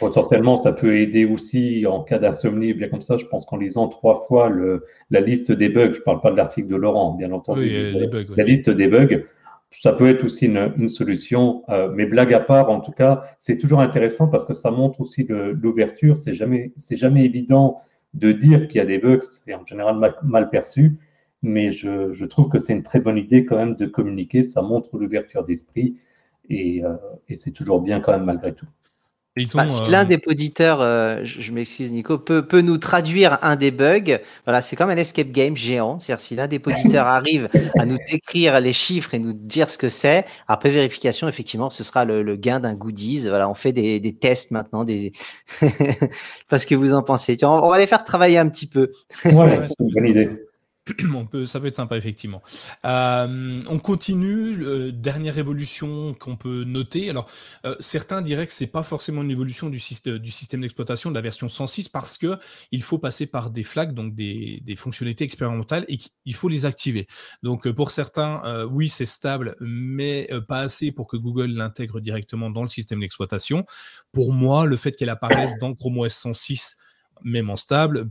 potentiellement, 0.00 0.56
ça 0.56 0.72
peut 0.72 0.98
aider 0.98 1.24
aussi 1.24 1.86
en 1.86 2.02
cas 2.02 2.18
d'insomnie, 2.18 2.74
bien 2.74 2.88
comme 2.88 3.00
ça. 3.00 3.16
Je 3.16 3.26
pense 3.26 3.46
qu'en 3.46 3.56
lisant 3.56 3.88
trois 3.88 4.24
fois 4.26 4.48
le, 4.48 4.84
la 5.10 5.20
liste 5.20 5.52
des 5.52 5.68
bugs, 5.68 5.92
je 5.92 6.00
ne 6.00 6.04
parle 6.04 6.20
pas 6.20 6.30
de 6.30 6.36
l'article 6.36 6.68
de 6.68 6.76
Laurent, 6.76 7.14
bien 7.14 7.32
entendu. 7.32 7.62
Oui, 7.62 8.06
bugs, 8.08 8.34
La 8.36 8.44
liste 8.44 8.68
des 8.68 8.88
bugs, 8.88 9.24
ça 9.70 9.92
peut 9.92 10.08
être 10.08 10.24
aussi 10.24 10.46
une, 10.46 10.72
une 10.76 10.88
solution. 10.88 11.62
Euh, 11.68 11.90
mais 11.94 12.06
blague 12.06 12.34
à 12.34 12.40
part, 12.40 12.68
en 12.68 12.80
tout 12.80 12.92
cas, 12.92 13.24
c'est 13.36 13.58
toujours 13.58 13.80
intéressant 13.80 14.28
parce 14.28 14.44
que 14.44 14.52
ça 14.52 14.70
montre 14.70 15.00
aussi 15.00 15.26
l'ouverture. 15.28 16.16
C'est 16.16 16.34
jamais, 16.34 16.72
c'est 16.76 16.96
jamais 16.96 17.24
évident 17.24 17.80
de 18.14 18.32
dire 18.32 18.68
qu'il 18.68 18.78
y 18.78 18.80
a 18.80 18.86
des 18.86 18.98
bugs. 18.98 19.20
C'est 19.20 19.54
en 19.54 19.64
général 19.64 19.96
mal 20.22 20.50
perçu 20.50 20.98
mais 21.42 21.72
je, 21.72 22.24
trouve 22.24 22.48
que 22.48 22.58
c'est 22.58 22.72
une 22.72 22.82
très 22.82 23.00
bonne 23.00 23.18
idée 23.18 23.44
quand 23.44 23.56
même 23.56 23.74
de 23.76 23.86
communiquer, 23.86 24.42
ça 24.42 24.62
montre 24.62 24.96
l'ouverture 24.98 25.44
d'esprit 25.44 25.96
et, 26.48 26.84
euh, 26.84 26.96
c'est 27.34 27.52
toujours 27.52 27.80
bien 27.80 28.00
quand 28.00 28.12
même 28.12 28.24
malgré 28.24 28.54
tout. 28.54 28.66
Bah, 29.54 29.68
si 29.68 29.82
euh, 29.82 29.88
l'un 29.88 30.04
des 30.04 30.18
auditeurs, 30.26 30.80
euh, 30.80 31.20
je, 31.22 31.52
m'excuse 31.52 31.92
Nico, 31.92 32.18
peut, 32.18 32.46
peut, 32.46 32.62
nous 32.62 32.78
traduire 32.78 33.38
un 33.42 33.56
des 33.56 33.70
bugs, 33.70 34.18
voilà, 34.46 34.62
c'est 34.62 34.76
comme 34.76 34.88
un 34.88 34.96
escape 34.96 35.30
game 35.30 35.54
géant. 35.54 35.98
C'est-à-dire 35.98 36.20
si 36.22 36.36
l'un 36.36 36.48
des 36.48 36.58
auditeurs 36.64 37.06
arrive 37.06 37.50
à 37.78 37.84
nous 37.84 37.98
décrire 38.10 38.58
les 38.60 38.72
chiffres 38.72 39.12
et 39.12 39.18
nous 39.18 39.34
dire 39.34 39.68
ce 39.68 39.76
que 39.76 39.90
c'est, 39.90 40.24
après 40.48 40.70
vérification, 40.70 41.28
effectivement, 41.28 41.68
ce 41.68 41.84
sera 41.84 42.06
le, 42.06 42.36
gain 42.36 42.60
d'un 42.60 42.74
goodies. 42.74 43.28
Voilà, 43.28 43.50
on 43.50 43.54
fait 43.54 43.72
des, 43.72 44.00
des 44.00 44.14
tests 44.14 44.52
maintenant, 44.52 44.84
des... 44.84 45.12
parce 46.48 46.64
que 46.64 46.74
vous 46.74 46.94
en 46.94 47.02
pensez. 47.02 47.36
On, 47.42 47.68
va 47.68 47.78
les 47.78 47.86
faire 47.86 48.04
travailler 48.04 48.38
un 48.38 48.48
petit 48.48 48.66
peu. 48.66 48.90
ouais, 49.26 49.68
c'est 49.68 49.84
une 49.84 49.92
bonne 49.92 50.06
idée. 50.06 50.30
on 51.14 51.46
ça 51.46 51.60
peut 51.60 51.66
être 51.66 51.76
sympa 51.76 51.96
effectivement. 51.96 52.42
Euh, 52.84 53.60
on 53.68 53.78
continue. 53.78 54.92
dernière 54.92 55.38
évolution 55.38 56.14
qu'on 56.14 56.36
peut 56.36 56.64
noter. 56.64 57.10
Alors, 57.10 57.28
euh, 57.64 57.74
certains 57.80 58.22
diraient 58.22 58.46
que 58.46 58.52
c'est 58.52 58.68
pas 58.68 58.82
forcément 58.82 59.22
une 59.22 59.30
évolution 59.30 59.68
du, 59.68 59.80
système, 59.80 60.60
d'exploitation 60.60 61.10
de 61.10 61.16
la 61.16 61.20
version 61.20 61.48
106 61.48 61.88
parce 61.88 62.18
que 62.18 62.38
il 62.70 62.82
faut 62.82 62.98
passer 62.98 63.26
par 63.26 63.50
des 63.50 63.64
flags, 63.64 63.94
donc 63.94 64.14
des, 64.14 64.62
fonctionnalités 64.76 65.24
expérimentales, 65.24 65.84
et 65.88 65.96
qu'il 65.98 66.34
faut 66.34 66.48
les 66.48 66.66
activer. 66.66 67.06
Donc, 67.42 67.66
euh, 67.66 67.74
pour 67.74 67.90
certains, 67.90 68.66
oui, 68.66 68.88
c'est 68.88 69.06
stable, 69.06 69.56
mais 69.60 70.28
pas 70.48 70.60
assez 70.60 70.92
pour 70.92 71.06
que 71.06 71.16
Google 71.16 71.50
l'intègre 71.50 72.00
directement 72.00 72.50
dans 72.50 72.62
le 72.62 72.68
système 72.68 73.00
d'exploitation. 73.00 73.64
Pour 74.12 74.32
moi, 74.32 74.66
le 74.66 74.76
fait 74.76 74.92
qu'elle 74.92 75.08
apparaisse 75.08 75.52
dans 75.60 75.74
Chrome 75.74 75.98
OS 75.98 76.14
106 76.14 76.76
même 77.22 77.50
en 77.50 77.56
stable, 77.56 78.10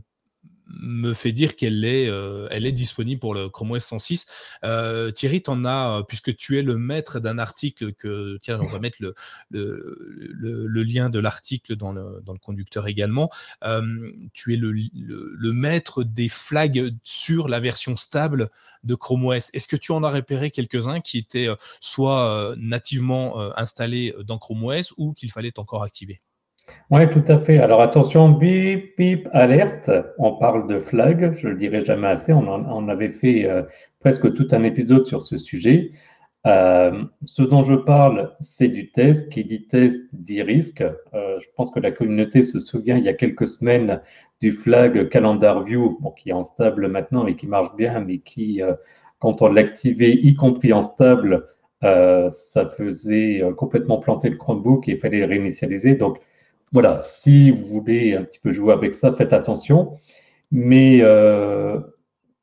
me 0.68 1.14
fait 1.14 1.32
dire 1.32 1.56
qu'elle 1.56 1.84
est, 1.84 2.08
euh, 2.08 2.48
elle 2.50 2.66
est 2.66 2.72
disponible 2.72 3.20
pour 3.20 3.34
le 3.34 3.48
Chrome 3.48 3.72
OS 3.72 3.84
106. 3.84 4.26
Euh, 4.64 5.10
Thierry, 5.10 5.42
en 5.46 5.64
as, 5.64 5.98
euh, 5.98 6.02
puisque 6.02 6.34
tu 6.36 6.58
es 6.58 6.62
le 6.62 6.76
maître 6.76 7.20
d'un 7.20 7.38
article 7.38 7.92
que, 7.92 8.38
tiens, 8.42 8.58
on 8.60 8.66
va 8.66 8.78
mettre 8.78 8.98
le, 9.50 10.82
lien 10.82 11.10
de 11.10 11.18
l'article 11.18 11.76
dans 11.76 11.92
le, 11.92 12.22
conducteur 12.42 12.86
également. 12.86 13.30
tu 14.32 14.54
es 14.54 14.56
le, 14.56 15.52
maître 15.52 16.02
des 16.02 16.28
flags 16.28 16.94
sur 17.02 17.48
la 17.48 17.60
version 17.60 17.96
stable 17.96 18.50
de 18.84 18.94
Chrome 18.94 19.24
OS. 19.26 19.50
Est-ce 19.54 19.68
que 19.68 19.76
tu 19.76 19.92
en 19.92 20.02
as 20.02 20.10
repéré 20.10 20.50
quelques-uns 20.50 21.00
qui 21.00 21.18
étaient 21.18 21.48
soit 21.80 22.54
nativement 22.58 23.56
installés 23.56 24.14
dans 24.24 24.38
Chrome 24.38 24.64
OS 24.64 24.94
ou 24.96 25.12
qu'il 25.12 25.30
fallait 25.30 25.58
encore 25.58 25.82
activer? 25.82 26.20
Oui, 26.90 27.08
tout 27.10 27.24
à 27.28 27.38
fait. 27.38 27.58
Alors 27.58 27.80
attention, 27.80 28.28
bip, 28.30 28.96
bip, 28.96 29.28
alerte. 29.32 29.90
On 30.18 30.36
parle 30.36 30.68
de 30.68 30.78
flag, 30.78 31.34
je 31.34 31.48
le 31.48 31.56
dirai 31.56 31.84
jamais 31.84 32.08
assez. 32.08 32.32
On, 32.32 32.88
avait 32.88 33.10
fait 33.10 33.48
euh, 33.48 33.62
presque 34.00 34.32
tout 34.34 34.46
un 34.52 34.62
épisode 34.62 35.04
sur 35.04 35.20
ce 35.20 35.36
sujet. 35.36 35.90
Euh, 36.46 37.02
ce 37.24 37.42
dont 37.42 37.64
je 37.64 37.74
parle, 37.74 38.34
c'est 38.38 38.68
du 38.68 38.92
test. 38.92 39.32
Qui 39.32 39.44
dit 39.44 39.66
test 39.66 40.00
dit 40.12 40.42
risque. 40.42 40.82
Euh, 40.82 41.40
je 41.40 41.46
pense 41.56 41.72
que 41.72 41.80
la 41.80 41.90
communauté 41.90 42.42
se 42.42 42.60
souvient 42.60 42.96
il 42.96 43.04
y 43.04 43.08
a 43.08 43.14
quelques 43.14 43.48
semaines 43.48 44.00
du 44.40 44.52
flag 44.52 45.08
Calendar 45.08 45.64
View, 45.64 45.98
qui 46.16 46.30
est 46.30 46.34
en 46.34 46.44
stable 46.44 46.88
maintenant 46.88 47.26
et 47.26 47.34
qui 47.34 47.48
marche 47.48 47.74
bien, 47.74 48.00
mais 48.00 48.18
qui, 48.18 48.60
quand 49.18 49.42
on 49.42 49.48
l'activait, 49.48 50.12
y 50.12 50.34
compris 50.34 50.72
en 50.72 50.82
stable, 50.82 51.48
ça 51.80 52.66
faisait 52.76 53.42
complètement 53.56 53.98
planter 53.98 54.28
le 54.28 54.36
Chromebook 54.36 54.88
et 54.88 54.92
il 54.92 54.98
fallait 54.98 55.20
le 55.20 55.26
réinitialiser. 55.26 55.94
Donc, 55.94 56.18
voilà, 56.72 57.00
si 57.00 57.50
vous 57.50 57.64
voulez 57.66 58.14
un 58.14 58.24
petit 58.24 58.40
peu 58.40 58.52
jouer 58.52 58.72
avec 58.72 58.94
ça, 58.94 59.12
faites 59.12 59.32
attention. 59.32 59.96
Mais 60.50 61.00
euh, 61.02 61.78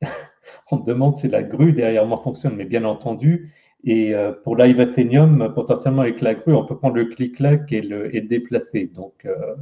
on 0.71 0.77
me 0.77 0.85
demande 0.85 1.17
si 1.17 1.27
la 1.27 1.43
grue 1.43 1.73
derrière 1.73 2.05
moi 2.05 2.19
fonctionne, 2.23 2.55
mais 2.55 2.65
bien 2.65 2.83
entendu. 2.85 3.51
Et 3.85 4.15
euh, 4.15 4.31
pour 4.31 4.55
Live 4.55 4.79
Athenium, 4.79 5.51
potentiellement 5.53 6.03
avec 6.03 6.21
la 6.21 6.35
grue, 6.35 6.53
on 6.53 6.65
peut 6.65 6.77
prendre 6.77 6.95
le 6.95 7.05
clic-clac 7.05 7.71
et 7.73 7.81
le, 7.81 8.09
déplacer. 8.21 8.89
Donc, 8.95 9.25
euh, 9.25 9.55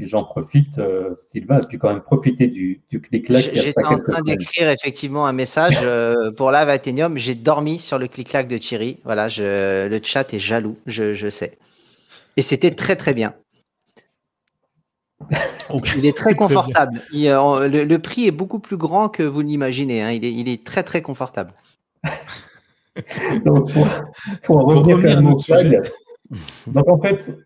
j'en 0.00 0.24
profite, 0.24 0.80
Sylvain, 1.16 1.60
tu 1.60 1.78
quand 1.78 1.92
même 1.92 2.00
profiter 2.00 2.46
du, 2.46 2.80
du 2.88 3.02
clic-clac. 3.02 3.50
J'étais 3.52 3.84
en 3.84 3.98
train 3.98 4.22
d'écrire 4.22 4.70
effectivement 4.70 5.26
un 5.26 5.34
message 5.34 5.86
pour 6.36 6.50
Live 6.50 6.68
Athenium. 6.70 7.18
J'ai 7.18 7.34
dormi 7.34 7.78
sur 7.78 7.98
le 7.98 8.08
clic-clac 8.08 8.48
de 8.48 8.56
Thierry. 8.56 9.00
Voilà, 9.04 9.28
le 9.36 10.00
chat 10.02 10.32
est 10.32 10.38
jaloux, 10.38 10.78
je 10.86 11.28
sais. 11.28 11.58
Et 12.36 12.42
c'était 12.42 12.72
très 12.72 12.96
très 12.96 13.14
bien. 13.14 13.34
Il 15.96 16.06
est 16.06 16.16
très 16.16 16.34
confortable. 16.42 17.00
Euh, 17.14 17.68
le, 17.68 17.98
prix 17.98 18.26
est 18.26 18.32
beaucoup 18.32 18.58
plus 18.58 18.76
grand 18.76 19.08
que 19.08 19.22
vous 19.22 19.40
l'imaginez. 19.40 20.02
Hein. 20.02 20.10
Il, 20.10 20.24
est, 20.24 20.32
il, 20.32 20.48
est, 20.48 20.64
très 20.64 20.82
très 20.82 21.02
confortable. 21.02 21.52
donc, 23.44 23.70
pour, 24.42 24.62
revenir, 24.64 25.18
à 25.18 25.38
sujet. 25.38 25.80
Donc 26.66 26.88
en 26.88 27.00
fait, 27.00 27.36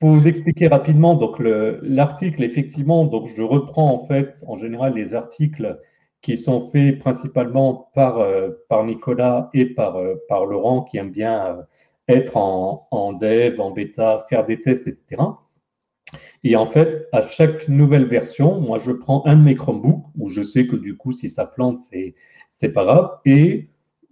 pour 0.00 0.10
vous 0.10 0.26
expliquer 0.26 0.68
rapidement, 0.68 1.14
donc 1.14 1.36
l'article 1.38 2.42
effectivement, 2.42 3.04
donc 3.04 3.28
je 3.36 3.42
reprends 3.42 3.92
en 3.94 4.06
fait 4.06 4.42
en 4.46 4.56
général 4.56 4.94
les 4.94 5.14
articles 5.14 5.78
qui 6.22 6.36
sont 6.36 6.70
faits 6.70 6.98
principalement 7.00 7.90
par, 7.94 8.18
euh, 8.18 8.50
par 8.68 8.84
Nicolas 8.84 9.50
et 9.54 9.66
par, 9.66 9.96
euh, 9.96 10.14
par 10.28 10.46
Laurent 10.46 10.82
qui 10.82 10.96
aime 10.96 11.10
bien 11.10 11.58
être 12.12 12.36
en, 12.36 13.12
dev, 13.12 13.60
en 13.60 13.70
bêta, 13.70 14.24
faire 14.28 14.46
des 14.46 14.60
tests, 14.60 14.86
etc. 14.86 15.22
Et 16.44 16.56
en 16.56 16.66
fait, 16.66 17.08
à 17.12 17.22
chaque 17.22 17.68
nouvelle 17.68 18.06
version, 18.06 18.60
moi, 18.60 18.78
je 18.78 18.92
prends 18.92 19.24
un 19.26 19.36
de 19.36 19.42
mes 19.42 19.54
Chromebooks 19.54 20.04
où 20.18 20.28
je 20.28 20.42
sais 20.42 20.66
que 20.66 20.76
du 20.76 20.96
coup, 20.96 21.12
si 21.12 21.28
ça 21.28 21.46
plante, 21.46 21.78
c'est, 21.78 22.14
c'est 22.48 22.70
pas 22.70 22.84
grave. 22.84 23.10
Et 23.24 23.68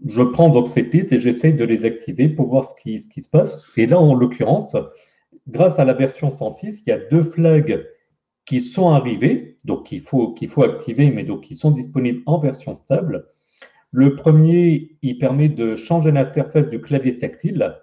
je 0.07 0.22
prends 0.22 0.48
donc 0.48 0.68
ces 0.68 0.84
pistes 0.88 1.12
et 1.12 1.18
j'essaye 1.18 1.55
de 1.55 1.64
les 1.64 1.84
activer 1.84 2.28
pour 2.28 2.48
voir 2.48 2.64
ce 2.64 2.74
qui, 2.80 2.98
ce 2.98 3.09
qui 3.09 3.22
se 3.22 3.30
passe. 3.30 3.66
Et 3.76 3.86
là, 3.86 3.98
en 3.98 4.14
l'occurrence, 4.14 4.76
grâce 5.48 5.78
à 5.78 5.84
la 5.84 5.92
version 5.92 6.30
106, 6.30 6.82
il 6.86 6.90
y 6.90 6.92
a 6.92 6.98
deux 6.98 7.22
flags 7.22 7.86
qui 8.46 8.61
sont 8.61 8.90
arrivés, 8.90 9.59
donc 9.64 9.86
qu'il 9.86 10.01
faut, 10.01 10.32
qu'il 10.32 10.48
faut 10.48 10.62
activer, 10.62 11.11
mais 11.11 11.24
donc 11.24 11.42
qui 11.42 11.55
sont 11.55 11.70
disponibles 11.70 12.22
en 12.26 12.38
version 12.38 12.74
stable. 12.74 13.26
Le 13.92 14.14
premier, 14.14 14.96
il 15.03 15.18
permet 15.18 15.48
de 15.48 15.76
changer 15.76 16.12
l'interface 16.12 16.68
du 16.68 16.80
clavier 16.80 17.18
tactile. 17.18 17.76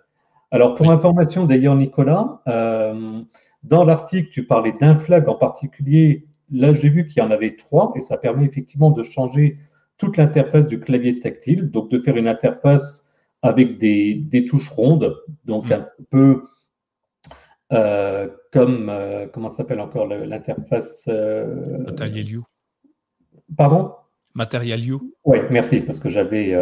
Alors, 0.51 0.75
pour 0.75 0.91
information 0.91 1.45
d'ailleurs, 1.45 1.75
Nicolas, 1.75 2.41
euh, 2.47 3.21
dans 3.63 3.83
l'article, 3.83 4.29
tu 4.29 4.45
parlais 4.45 4.73
d'un 4.79 4.95
flag 4.95 5.27
en 5.27 5.35
particulier. 5.35 6.27
Là, 6.51 6.73
j'ai 6.73 6.89
vu 6.89 7.07
qu'il 7.07 7.21
y 7.21 7.25
en 7.25 7.31
avait 7.31 7.55
trois 7.55 7.91
et 7.95 8.01
ça 8.01 8.17
permet 8.17 8.45
effectivement 8.45 8.91
de 8.91 9.03
changer 9.03 9.57
toute 9.97 10.15
l'interface 10.15 10.67
du 10.67 10.79
clavier 10.79 11.19
tactile, 11.19 11.69
donc 11.69 11.89
de 11.89 11.99
faire 11.99 12.15
une 12.15 12.27
interface 12.27 13.15
avec 13.41 13.77
des, 13.79 14.45
touches 14.47 14.69
rondes, 14.69 15.15
donc 15.45 15.71
un 15.71 15.87
peu 16.09 16.43
euh, 17.73 18.29
comme, 18.53 18.89
euh, 18.89 19.27
comment 19.27 19.49
s'appelle 19.49 19.79
encore 19.79 20.07
l'interface 20.07 21.07
Material 21.07 22.25
Pardon? 23.57 23.91
Material 24.33 24.79
Oui, 25.25 25.39
merci, 25.49 25.81
parce 25.81 25.99
que 25.99 26.09
j'avais 26.09 26.53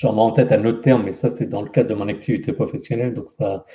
J'en 0.00 0.16
ai 0.16 0.20
en 0.20 0.30
tête 0.30 0.50
un 0.50 0.64
autre 0.64 0.80
terme, 0.80 1.02
mais 1.04 1.12
ça, 1.12 1.28
c'est 1.28 1.44
dans 1.44 1.60
le 1.60 1.68
cadre 1.68 1.90
de 1.90 1.94
mon 1.94 2.08
activité 2.08 2.54
professionnelle, 2.54 3.12
donc 3.12 3.28
ça 3.28 3.66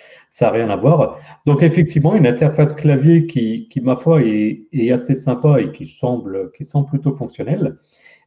n'a 0.42 0.50
rien 0.50 0.72
à 0.72 0.76
voir. 0.76 1.20
Donc, 1.46 1.62
effectivement, 1.62 2.16
une 2.16 2.26
interface 2.26 2.74
clavier 2.74 3.28
qui, 3.28 3.70
qui 3.70 3.80
ma 3.80 3.96
foi, 3.96 4.24
est, 4.24 4.64
est, 4.74 4.90
assez 4.90 5.14
sympa 5.14 5.62
et 5.62 5.72
qui 5.72 5.86
semble, 5.86 6.52
qui 6.58 6.66
semble 6.66 6.88
plutôt 6.88 7.16
fonctionnelle. 7.16 7.78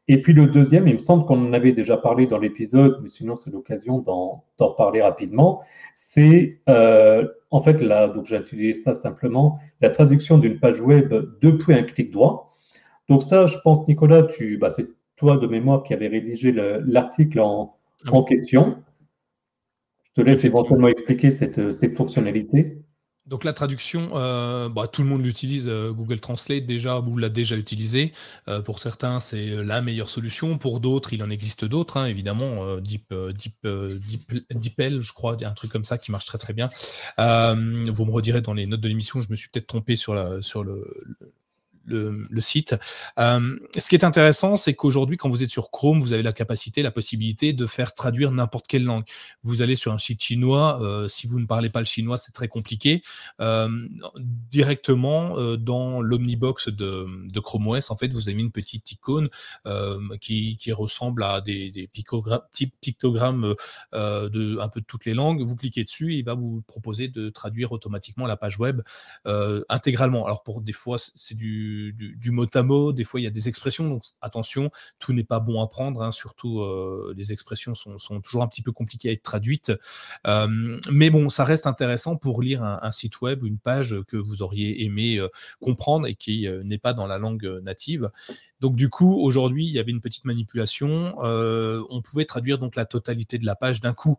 Et 0.07 0.23
puis, 0.23 0.33
le 0.33 0.47
deuxième, 0.47 0.87
il 0.87 0.95
me 0.95 1.01
semble 1.01 1.25
qu'on 1.25 1.45
en 1.45 1.53
avait 1.53 1.73
déjà 1.73 1.97
parlé 1.97 2.29
dans 2.29 2.39
l'épisode, 2.39 3.01
mais 3.03 3.09
sinon, 3.09 3.35
c'est 3.35 3.51
l'occasion 3.51 3.99
d'en 3.99 4.71
parler 4.75 5.03
rapidement. 5.03 5.63
C'est, 5.97 6.61
euh, 6.69 7.27
en 7.51 7.63
fait, 7.63 7.83
là, 7.83 8.07
donc 8.07 8.27
j'ai 8.27 8.37
utilisé 8.37 8.75
ça 8.75 8.95
simplement, 8.95 9.59
la 9.81 9.91
traduction 9.91 10.39
d'une 10.39 10.61
page 10.61 10.81
web 10.81 11.13
depuis 11.41 11.75
un 11.75 11.83
clic 11.83 12.13
droit. 12.13 12.53
Donc, 13.09 13.25
ça, 13.25 13.47
je 13.47 13.59
pense, 13.65 13.89
Nicolas, 13.89 14.23
tu, 14.23 14.57
bah, 14.57 14.71
c'est 14.71 14.87
toi 15.17 15.37
de 15.37 15.49
mémoire 15.49 15.83
qui 15.83 15.95
avais 15.95 16.07
rédigé 16.07 16.53
l'article 16.53 17.41
en, 17.41 17.75
en 18.07 18.23
question. 18.23 18.83
Je 20.05 20.23
te 20.23 20.29
laisse 20.29 20.45
éventuellement 20.45 20.89
expliquer 20.89 21.31
cette, 21.31 21.71
cette 21.71 21.97
fonctionnalité. 21.97 22.83
Donc 23.29 23.45
la 23.45 23.53
traduction, 23.53 24.11
euh, 24.15 24.71
bah, 24.71 24.87
tout 24.87 25.03
le 25.03 25.09
monde 25.09 25.23
l'utilise. 25.23 25.69
Euh, 25.69 25.93
Google 25.93 26.19
Translate 26.19 26.65
déjà, 26.65 26.99
vous 26.99 27.17
l'a 27.19 27.29
déjà 27.29 27.57
utilisé. 27.57 28.13
Euh, 28.49 28.63
pour 28.63 28.79
certains, 28.79 29.21
c'est 29.21 29.63
la 29.63 29.83
meilleure 29.83 30.09
solution. 30.09 30.57
Pour 30.57 30.81
d'autres, 30.81 31.13
il 31.13 31.23
en 31.23 31.29
existe 31.29 31.67
d'autres, 31.67 31.99
hein, 31.99 32.07
évidemment. 32.07 32.79
Deep, 32.79 33.15
Deep, 33.15 33.67
Deep, 33.67 34.45
DeepL, 34.55 35.01
je 35.01 35.13
crois, 35.13 35.37
un 35.43 35.53
truc 35.53 35.71
comme 35.71 35.85
ça 35.85 35.99
qui 35.99 36.11
marche 36.11 36.25
très 36.25 36.39
très 36.39 36.55
bien. 36.55 36.71
vous 37.19 38.05
me 38.05 38.11
redirez 38.11 38.41
dans 38.41 38.55
les 38.55 38.67
notes 38.67 38.81
de 38.81 38.89
l'émission, 38.89 39.21
je 39.21 39.29
me 39.29 39.37
suis 39.37 39.51
peut-être 39.51 39.67
trompé 39.67 39.95
sur, 39.95 40.15
la, 40.15 40.41
sur 40.41 40.65
le, 40.65 40.83
le, 41.21 41.33
site. 42.41 42.75
Euh, 43.19 43.59
ce 43.77 43.89
qui 43.89 43.95
est 43.95 44.05
intéressant, 44.05 44.57
c'est 44.57 44.75
qu'aujourd'hui, 44.75 45.17
quand 45.17 45.29
vous 45.29 45.43
êtes 45.43 45.51
sur 45.51 45.71
Chrome, 45.71 46.01
vous 46.01 46.13
avez 46.13 46.23
la 46.23 46.33
capacité, 46.33 46.83
la 46.83 46.91
possibilité 46.91 47.53
de 47.53 47.67
faire 47.67 47.95
traduire 47.95 48.31
n'importe 48.33 48.67
quelle 48.67 48.85
langue. 48.85 49.05
Vous 49.43 49.63
allez 49.63 49.75
sur 49.75 49.93
un 49.93 49.99
site 49.99 50.23
chinois, 50.23 50.81
euh, 50.83 51.09
si 51.09 51.27
vous 51.27 51.39
ne 51.39 51.47
parlez 51.47 51.69
pas 51.69 51.81
le 51.81 51.85
chinois, 51.85 52.19
c'est 52.19 52.33
très 52.33 52.49
compliqué. 52.49 53.03
Euh, 53.41 53.69
directement 54.51 55.37
dans 55.57 56.01
l'omnibox 56.01 56.69
de, 56.69 57.07
Chrome 57.41 57.69
OS, 57.69 57.91
en 57.91 57.97
fait, 57.97 58.13
vous 58.13 58.29
avez 58.29 58.41
une 58.41 58.51
petite 58.51 58.91
icône 58.93 59.29
qui, 60.21 60.57
qui, 60.57 60.73
ressemble 60.73 61.23
à 61.23 61.41
des, 61.41 61.71
des 61.71 61.87
pictogrammes 61.87 63.55
de 63.93 64.59
un 64.61 64.69
peu 64.69 64.81
de 64.81 64.87
toutes 64.87 65.05
les 65.05 65.15
langues. 65.15 65.43
Vous 65.43 65.57
cliquez 65.57 65.85
dessus 65.85 66.15
et 66.15 66.19
il 66.19 66.25
va 66.25 66.35
vous 66.35 66.63
proposer 66.67 67.09
de 67.09 67.29
traduire 67.31 67.73
automatiquement 67.73 68.27
la 68.27 68.37
page 68.37 68.59
web 68.59 68.83
intégralement. 69.69 70.25
Alors 70.27 70.43
pour 70.43 70.61
des 70.61 70.73
fois, 70.73 70.97
c'est 70.99 71.37
du 71.37 71.78
du, 71.93 72.31
mot 72.31 72.47
à 72.55 72.63
mot. 72.63 72.93
Des 72.93 73.05
fois, 73.05 73.21
il 73.21 73.25
y 73.25 73.27
a 73.27 73.31
des 73.31 73.49
expressions. 73.49 73.89
Donc, 73.89 74.03
attention, 74.21 74.71
tout 74.99 75.13
n'est 75.13 75.25
pas 75.25 75.41
bon 75.41 75.61
à 75.61 75.67
prendre. 75.67 76.03
Hein. 76.03 76.13
surtout, 76.13 76.61
euh, 76.61 77.15
les 77.17 77.33
expressions 77.33 77.75
sont, 77.75 77.97
toujours 78.21 78.43
un 78.43 78.49
petit 78.49 78.63
peu 78.63 78.73
compliquées 78.73 79.11
à 79.11 79.13
être 79.13 79.23
traduites. 79.23 79.73
Euh, 80.27 80.79
mais 80.91 81.11
bon, 81.11 81.29
ça 81.29 81.45
reste 81.45 81.67
intéressant 81.67 82.17
pour 82.17 82.43
lire 82.43 82.63
un, 82.63 82.91
site 82.91 83.21
web 83.21 83.45
une 83.45 83.59
page 83.59 83.97
que 84.09 84.17
vous 84.17 84.43
auriez 84.43 84.85
aimé 84.85 85.19
euh, 85.19 85.29
comprendre 85.61 86.07
et 86.07 86.15
qui 86.15 86.49
n'est 86.65 86.79
pas 86.79 86.93
dans 86.93 87.07
la 87.07 87.19
langue 87.19 87.61
native. 87.63 88.11
Donc, 88.61 88.77
du 88.77 88.89
coup, 88.89 89.21
aujourd'hui, 89.21 89.67
il 89.67 89.73
y 89.73 89.79
avait 89.79 89.93
une 89.93 90.01
petite 90.01 90.25
manipulation. 90.25 91.15
on 91.19 92.03
pouvait 92.03 92.25
traduire 92.25 92.59
donc 92.59 92.77
la 92.77 92.85
totalité 92.85 93.39
de 93.39 93.47
la 93.47 93.55
page 93.55 93.81
d'un 93.81 93.95
coup. 93.95 94.17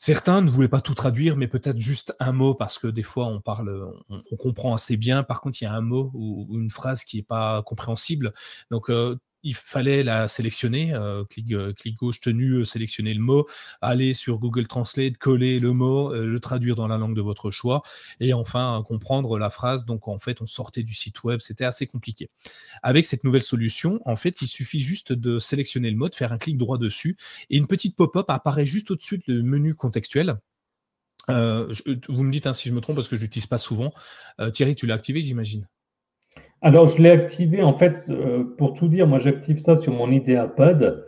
Certains 0.00 0.42
ne 0.42 0.48
voulaient 0.48 0.68
pas 0.68 0.80
tout 0.80 0.94
traduire, 0.94 1.36
mais 1.36 1.48
peut-être 1.48 1.80
juste 1.80 2.14
un 2.20 2.30
mot, 2.30 2.54
parce 2.54 2.78
que 2.78 2.86
des 2.86 3.02
fois 3.02 3.26
on 3.26 3.40
parle, 3.40 3.92
on, 4.08 4.36
comprend 4.36 4.72
assez 4.72 4.96
bien. 4.96 5.24
Par 5.24 5.40
contre, 5.40 5.60
il 5.60 5.64
y 5.64 5.66
a 5.66 5.74
un 5.74 5.80
mot 5.80 6.12
ou, 6.14 6.46
une 6.52 6.70
phrase 6.70 7.02
qui 7.02 7.16
n'est 7.16 7.24
pas 7.24 7.64
compréhensible. 7.64 8.32
Donc, 8.70 8.90
euh, 8.90 9.16
il 9.42 9.54
fallait 9.54 10.02
la 10.02 10.28
sélectionner, 10.28 10.94
euh, 10.94 11.24
clic, 11.24 11.52
euh, 11.52 11.72
gauche 11.96 12.20
tenu, 12.20 12.52
euh, 12.54 12.64
sélectionner 12.64 13.14
le 13.14 13.20
mot, 13.20 13.46
aller 13.80 14.14
sur 14.14 14.38
Google 14.38 14.66
Translate, 14.66 15.16
coller 15.16 15.60
le 15.60 15.72
mot, 15.72 16.12
le 16.12 16.40
traduire 16.40 16.74
dans 16.74 16.88
la 16.88 16.98
langue 16.98 17.14
de 17.14 17.20
votre 17.22 17.50
choix, 17.50 17.82
et 18.20 18.32
enfin 18.32 18.82
comprendre 18.86 19.38
la 19.38 19.50
phrase. 19.50 19.86
Donc 19.86 20.08
en 20.08 20.18
fait, 20.18 20.42
on 20.42 20.46
sortait 20.46 20.82
du 20.82 20.94
site 20.94 21.22
web, 21.24 21.40
c'était 21.40 21.64
assez 21.64 21.86
compliqué. 21.86 22.30
Avec 22.82 23.06
cette 23.06 23.24
nouvelle 23.24 23.42
solution, 23.42 24.00
en 24.04 24.16
fait, 24.16 24.42
il 24.42 24.48
suffit 24.48 24.80
juste 24.80 25.12
de 25.12 25.38
sélectionner 25.38 25.90
le 25.90 25.96
mot, 25.96 26.08
de 26.08 26.14
faire 26.14 26.32
un 26.32 26.38
clic 26.38 26.56
droit 26.58 26.78
dessus, 26.78 27.16
et 27.50 27.56
une 27.56 27.66
petite 27.66 27.96
pop-up 27.96 28.26
apparaît 28.28 28.66
juste 28.66 28.90
au-dessus 28.90 29.18
du 29.18 29.42
menu 29.42 29.74
contextuel. 29.74 30.36
vous 31.28 31.34
me 31.34 32.30
dites 32.30 32.46
hein, 32.46 32.52
si 32.52 32.68
je 32.68 32.74
me 32.74 32.80
trompe 32.80 32.96
parce 32.96 33.08
que 33.08 33.16
je 33.16 33.22
l'utilise 33.22 33.46
pas 33.46 33.58
souvent. 33.58 33.92
Thierry, 34.52 34.74
tu 34.74 34.86
l'as 34.86 34.94
activé, 34.94 35.22
j'imagine? 35.22 35.68
Alors, 36.60 36.88
je 36.88 37.00
l'ai 37.00 37.10
activé, 37.10 37.62
en 37.62 37.74
fait, 37.74 38.06
euh, 38.10 38.44
pour 38.56 38.74
tout 38.74 38.88
dire, 38.88 39.06
moi 39.06 39.18
j'active 39.18 39.58
ça 39.58 39.76
sur 39.76 39.92
mon 39.92 40.10
IdeaPad 40.10 41.04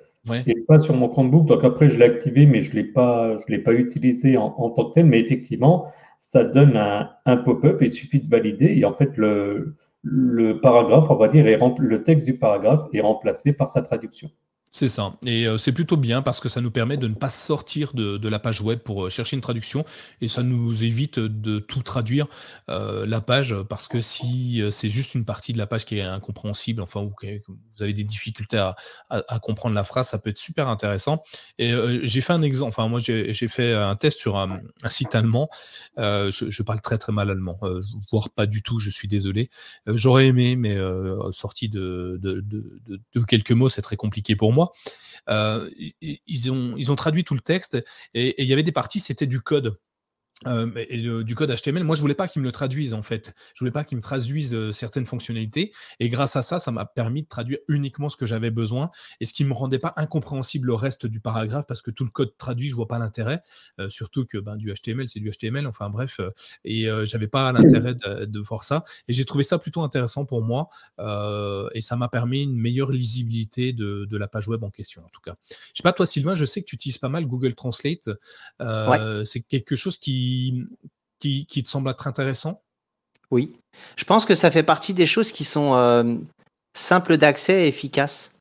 et 0.46 0.54
pas 0.68 0.78
sur 0.78 0.94
mon 0.94 1.08
Chromebook. 1.08 1.46
Donc 1.46 1.64
après, 1.64 1.88
je 1.88 1.98
l'ai 1.98 2.04
activé, 2.04 2.46
mais 2.46 2.60
je 2.60 2.70
ne 2.70 2.76
l'ai 2.76 2.84
pas, 2.84 3.36
je 3.38 3.52
l'ai 3.52 3.58
pas 3.58 3.72
utilisé 3.72 4.36
en, 4.36 4.70
tant 4.70 4.90
que 4.90 4.94
tel. 4.94 5.06
Mais 5.06 5.20
effectivement, 5.20 5.86
ça 6.18 6.44
donne 6.44 6.76
un, 6.76 7.36
pop-up, 7.38 7.78
il 7.80 7.90
suffit 7.90 8.20
de 8.20 8.30
valider. 8.30 8.74
Et 8.76 8.84
en 8.84 8.94
fait, 8.94 9.16
le, 9.16 9.74
le 10.02 10.60
paragraphe, 10.60 11.10
on 11.10 11.16
va 11.16 11.28
dire, 11.28 11.46
est, 11.46 11.58
le 11.78 12.02
texte 12.02 12.26
du 12.26 12.36
paragraphe 12.36 12.86
est 12.92 13.00
remplacé 13.00 13.52
par 13.52 13.68
sa 13.68 13.82
traduction. 13.82 14.30
C'est 14.72 14.88
ça. 14.88 15.16
Et 15.26 15.48
euh, 15.48 15.58
c'est 15.58 15.72
plutôt 15.72 15.96
bien 15.96 16.22
parce 16.22 16.38
que 16.38 16.48
ça 16.48 16.60
nous 16.60 16.70
permet 16.70 16.96
de 16.96 17.08
ne 17.08 17.14
pas 17.14 17.28
sortir 17.28 17.92
de, 17.92 18.28
la 18.28 18.38
page 18.38 18.60
web 18.60 18.78
pour 18.78 19.06
euh, 19.06 19.10
chercher 19.10 19.34
une 19.34 19.40
traduction 19.40 19.84
et 20.20 20.28
ça 20.28 20.44
nous 20.44 20.84
évite 20.84 21.18
de 21.18 21.58
tout 21.58 21.82
traduire 21.82 22.28
euh, 22.68 23.04
la 23.04 23.20
page 23.20 23.52
parce 23.68 23.88
que 23.88 24.00
si 24.00 24.62
c'est 24.70 24.88
juste 24.88 25.16
une 25.16 25.24
partie 25.24 25.52
de 25.52 25.58
la 25.58 25.66
page 25.66 25.84
qui 25.84 25.98
est 25.98 26.02
incompréhensible, 26.02 26.82
enfin, 26.82 27.00
ou 27.00 27.10
que 27.10 27.26
vous 27.48 27.82
avez 27.82 27.92
des 27.92 28.04
difficultés 28.04 28.58
à, 28.58 29.38
comprendre 29.40 29.74
la 29.74 29.82
phrase, 29.82 30.08
ça 30.08 30.18
peut 30.18 30.30
être 30.30 30.38
super 30.38 30.68
intéressant. 30.68 31.24
Et 31.58 31.72
j'ai 32.04 32.20
fait 32.20 32.32
un 32.32 32.42
exemple, 32.42 32.68
enfin, 32.68 32.86
moi 32.88 33.00
j'ai 33.00 33.48
fait 33.48 33.74
un 33.74 33.96
test 33.96 34.20
sur 34.20 34.36
un, 34.36 34.60
site 34.88 35.14
allemand. 35.14 35.48
Je, 35.96 36.62
parle 36.62 36.80
très 36.80 36.98
très 36.98 37.12
mal 37.12 37.30
allemand, 37.30 37.58
voire 38.10 38.30
pas 38.30 38.46
du 38.46 38.62
tout, 38.62 38.78
je 38.78 38.90
suis 38.90 39.08
désolé. 39.08 39.50
J'aurais 39.86 40.26
aimé, 40.28 40.54
mais 40.56 40.78
sorti 41.32 41.68
de, 41.68 42.20
de 42.22 43.20
quelques 43.24 43.52
mots, 43.52 43.68
c'est 43.68 43.82
très 43.82 43.96
compliqué 43.96 44.36
pour 44.36 44.52
moi. 44.52 44.59
Euh, 45.28 45.70
ils, 46.00 46.50
ont, 46.50 46.74
ils 46.76 46.90
ont 46.90 46.96
traduit 46.96 47.24
tout 47.24 47.34
le 47.34 47.40
texte 47.40 47.78
et 48.14 48.42
il 48.42 48.48
y 48.48 48.52
avait 48.52 48.62
des 48.62 48.72
parties, 48.72 49.00
c'était 49.00 49.26
du 49.26 49.40
code. 49.40 49.78
Euh, 50.46 50.70
et 50.88 51.02
du 51.22 51.34
code 51.34 51.54
HTML, 51.54 51.84
moi 51.84 51.94
je 51.94 52.00
voulais 52.00 52.14
pas 52.14 52.26
qu'ils 52.26 52.40
me 52.40 52.46
le 52.46 52.52
traduisent 52.52 52.94
en 52.94 53.02
fait. 53.02 53.34
Je 53.54 53.60
voulais 53.60 53.70
pas 53.70 53.84
qu'ils 53.84 53.98
me 53.98 54.02
traduisent 54.02 54.54
euh, 54.54 54.72
certaines 54.72 55.04
fonctionnalités. 55.04 55.72
Et 55.98 56.08
grâce 56.08 56.34
à 56.36 56.42
ça, 56.42 56.58
ça 56.58 56.70
m'a 56.70 56.86
permis 56.86 57.22
de 57.22 57.28
traduire 57.28 57.58
uniquement 57.68 58.08
ce 58.08 58.16
que 58.16 58.24
j'avais 58.24 58.50
besoin 58.50 58.90
et 59.20 59.26
ce 59.26 59.34
qui 59.34 59.44
me 59.44 59.52
rendait 59.52 59.78
pas 59.78 59.92
incompréhensible 59.96 60.68
le 60.68 60.74
reste 60.74 61.06
du 61.06 61.20
paragraphe 61.20 61.66
parce 61.66 61.82
que 61.82 61.90
tout 61.90 62.04
le 62.04 62.10
code 62.10 62.36
traduit, 62.38 62.68
je 62.68 62.74
vois 62.74 62.88
pas 62.88 62.98
l'intérêt. 62.98 63.42
Euh, 63.78 63.88
surtout 63.90 64.24
que 64.24 64.38
ben, 64.38 64.56
du 64.56 64.72
HTML, 64.72 65.08
c'est 65.08 65.20
du 65.20 65.30
HTML. 65.30 65.66
Enfin 65.66 65.90
bref, 65.90 66.20
et 66.64 66.88
j'avais 67.04 67.28
pas 67.28 67.52
l'intérêt 67.52 67.94
de, 67.94 68.40
voir 68.40 68.64
ça. 68.64 68.84
Et 69.08 69.12
j'ai 69.12 69.24
trouvé 69.24 69.44
ça 69.44 69.58
plutôt 69.58 69.82
intéressant 69.82 70.24
pour 70.24 70.42
moi 70.42 70.68
et 71.74 71.80
ça 71.80 71.96
m'a 71.96 72.08
permis 72.08 72.42
une 72.42 72.56
meilleure 72.56 72.90
lisibilité 72.90 73.72
de, 73.72 74.06
de, 74.08 74.16
la 74.16 74.28
page 74.28 74.48
web 74.48 74.64
en 74.64 74.70
question 74.70 75.02
en 75.04 75.08
tout 75.08 75.20
cas. 75.20 75.36
Je 75.50 75.56
sais 75.76 75.82
pas 75.82 75.92
toi 75.92 76.06
Sylvain, 76.06 76.34
je 76.34 76.44
sais 76.44 76.62
que 76.62 76.66
tu 76.66 76.74
utilises 76.74 76.98
pas 76.98 77.08
mal 77.08 77.26
Google 77.26 77.54
Translate. 77.54 78.10
C'est 79.24 79.40
quelque 79.40 79.76
chose 79.76 79.98
qui 79.98 80.29
qui, 81.18 81.46
te 81.62 81.68
semble 81.68 81.90
être 81.90 82.06
intéressant? 82.06 82.62
Oui, 83.30 83.52
je 83.96 84.04
pense 84.04 84.26
que 84.26 84.34
ça 84.34 84.50
fait 84.50 84.62
partie 84.62 84.94
des 84.94 85.06
choses 85.06 85.30
qui 85.32 85.44
sont 85.44 85.74
euh, 85.74 86.16
simples 86.74 87.16
d'accès 87.16 87.64
et 87.64 87.68
efficaces. 87.68 88.39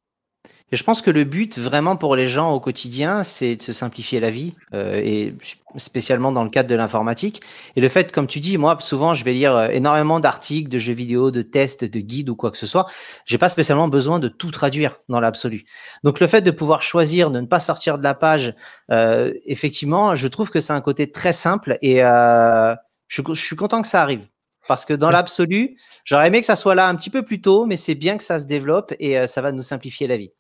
Et 0.72 0.76
je 0.76 0.84
pense 0.84 1.02
que 1.02 1.10
le 1.10 1.24
but 1.24 1.58
vraiment 1.58 1.96
pour 1.96 2.16
les 2.16 2.28
gens 2.28 2.52
au 2.52 2.60
quotidien, 2.60 3.24
c'est 3.24 3.56
de 3.56 3.62
se 3.62 3.74
simplifier 3.74 4.20
la 4.20 4.30
vie, 4.30 4.54
euh, 4.74 5.02
et 5.04 5.34
spécialement 5.78 6.32
dans 6.32 6.44
le 6.44 6.52
cadre 6.52 6.70
de 6.70 6.76
l'informatique. 6.76 7.42
Et 7.76 7.82
le 7.82 7.90
fait, 7.90 8.12
comme 8.12 8.28
tu 8.28 8.40
dis, 8.40 8.58
moi 8.58 8.78
souvent 8.80 9.16
je 9.16 9.24
vais 9.24 9.34
lire 9.34 9.56
euh, 9.56 9.70
énormément 9.70 10.20
d'articles, 10.20 10.70
de 10.70 10.78
jeux 10.78 10.94
vidéo, 10.94 11.32
de 11.32 11.42
tests, 11.42 11.86
de 11.86 12.00
guides 12.00 12.30
ou 12.30 12.36
quoi 12.36 12.52
que 12.52 12.58
ce 12.58 12.68
soit. 12.68 12.86
J'ai 13.26 13.40
pas 13.40 13.50
spécialement 13.50 13.88
besoin 13.88 14.20
de 14.20 14.28
tout 14.28 14.52
traduire 14.52 14.98
dans 15.10 15.20
l'absolu. 15.20 15.66
Donc 16.04 16.20
le 16.20 16.28
fait 16.28 16.42
de 16.42 16.52
pouvoir 16.52 16.84
choisir 16.84 17.32
de 17.32 17.40
ne 17.40 17.48
pas 17.48 17.60
sortir 17.60 17.98
de 17.98 18.04
la 18.04 18.14
page, 18.14 18.54
euh, 18.92 19.34
effectivement, 19.46 20.14
je 20.14 20.28
trouve 20.28 20.52
que 20.52 20.60
c'est 20.60 20.74
un 20.74 20.82
côté 20.82 21.12
très 21.12 21.34
simple 21.34 21.80
et 21.82 21.98
je, 22.00 23.22
je 23.28 23.42
suis 23.42 23.56
content 23.56 23.82
que 23.82 23.88
ça 23.88 24.04
arrive. 24.04 24.28
Parce 24.68 24.86
que 24.86 24.94
dans 24.94 25.10
l'absolu, 25.10 25.78
j'aurais 26.06 26.28
aimé 26.28 26.42
que 26.42 26.46
ça 26.46 26.56
soit 26.56 26.76
là 26.76 26.88
un 26.88 26.96
petit 26.96 27.10
peu 27.10 27.24
plus 27.24 27.42
tôt, 27.42 27.66
mais 27.66 27.76
c'est 27.76 27.96
bien 27.96 28.18
que 28.18 28.24
ça 28.24 28.38
se 28.38 28.46
développe 28.46 28.94
et 29.00 29.26
ça 29.26 29.42
va 29.42 29.52
nous 29.52 29.64
simplifier 29.64 30.06
la 30.06 30.18
vie. 30.18 30.32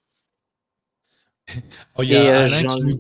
Oh, 1.97 2.03
il 2.03 2.09
y 2.11 2.15
a 2.15 2.21
euh, 2.21 2.45
Alain 2.45 2.75
qui, 2.75 2.81
nous, 2.81 2.97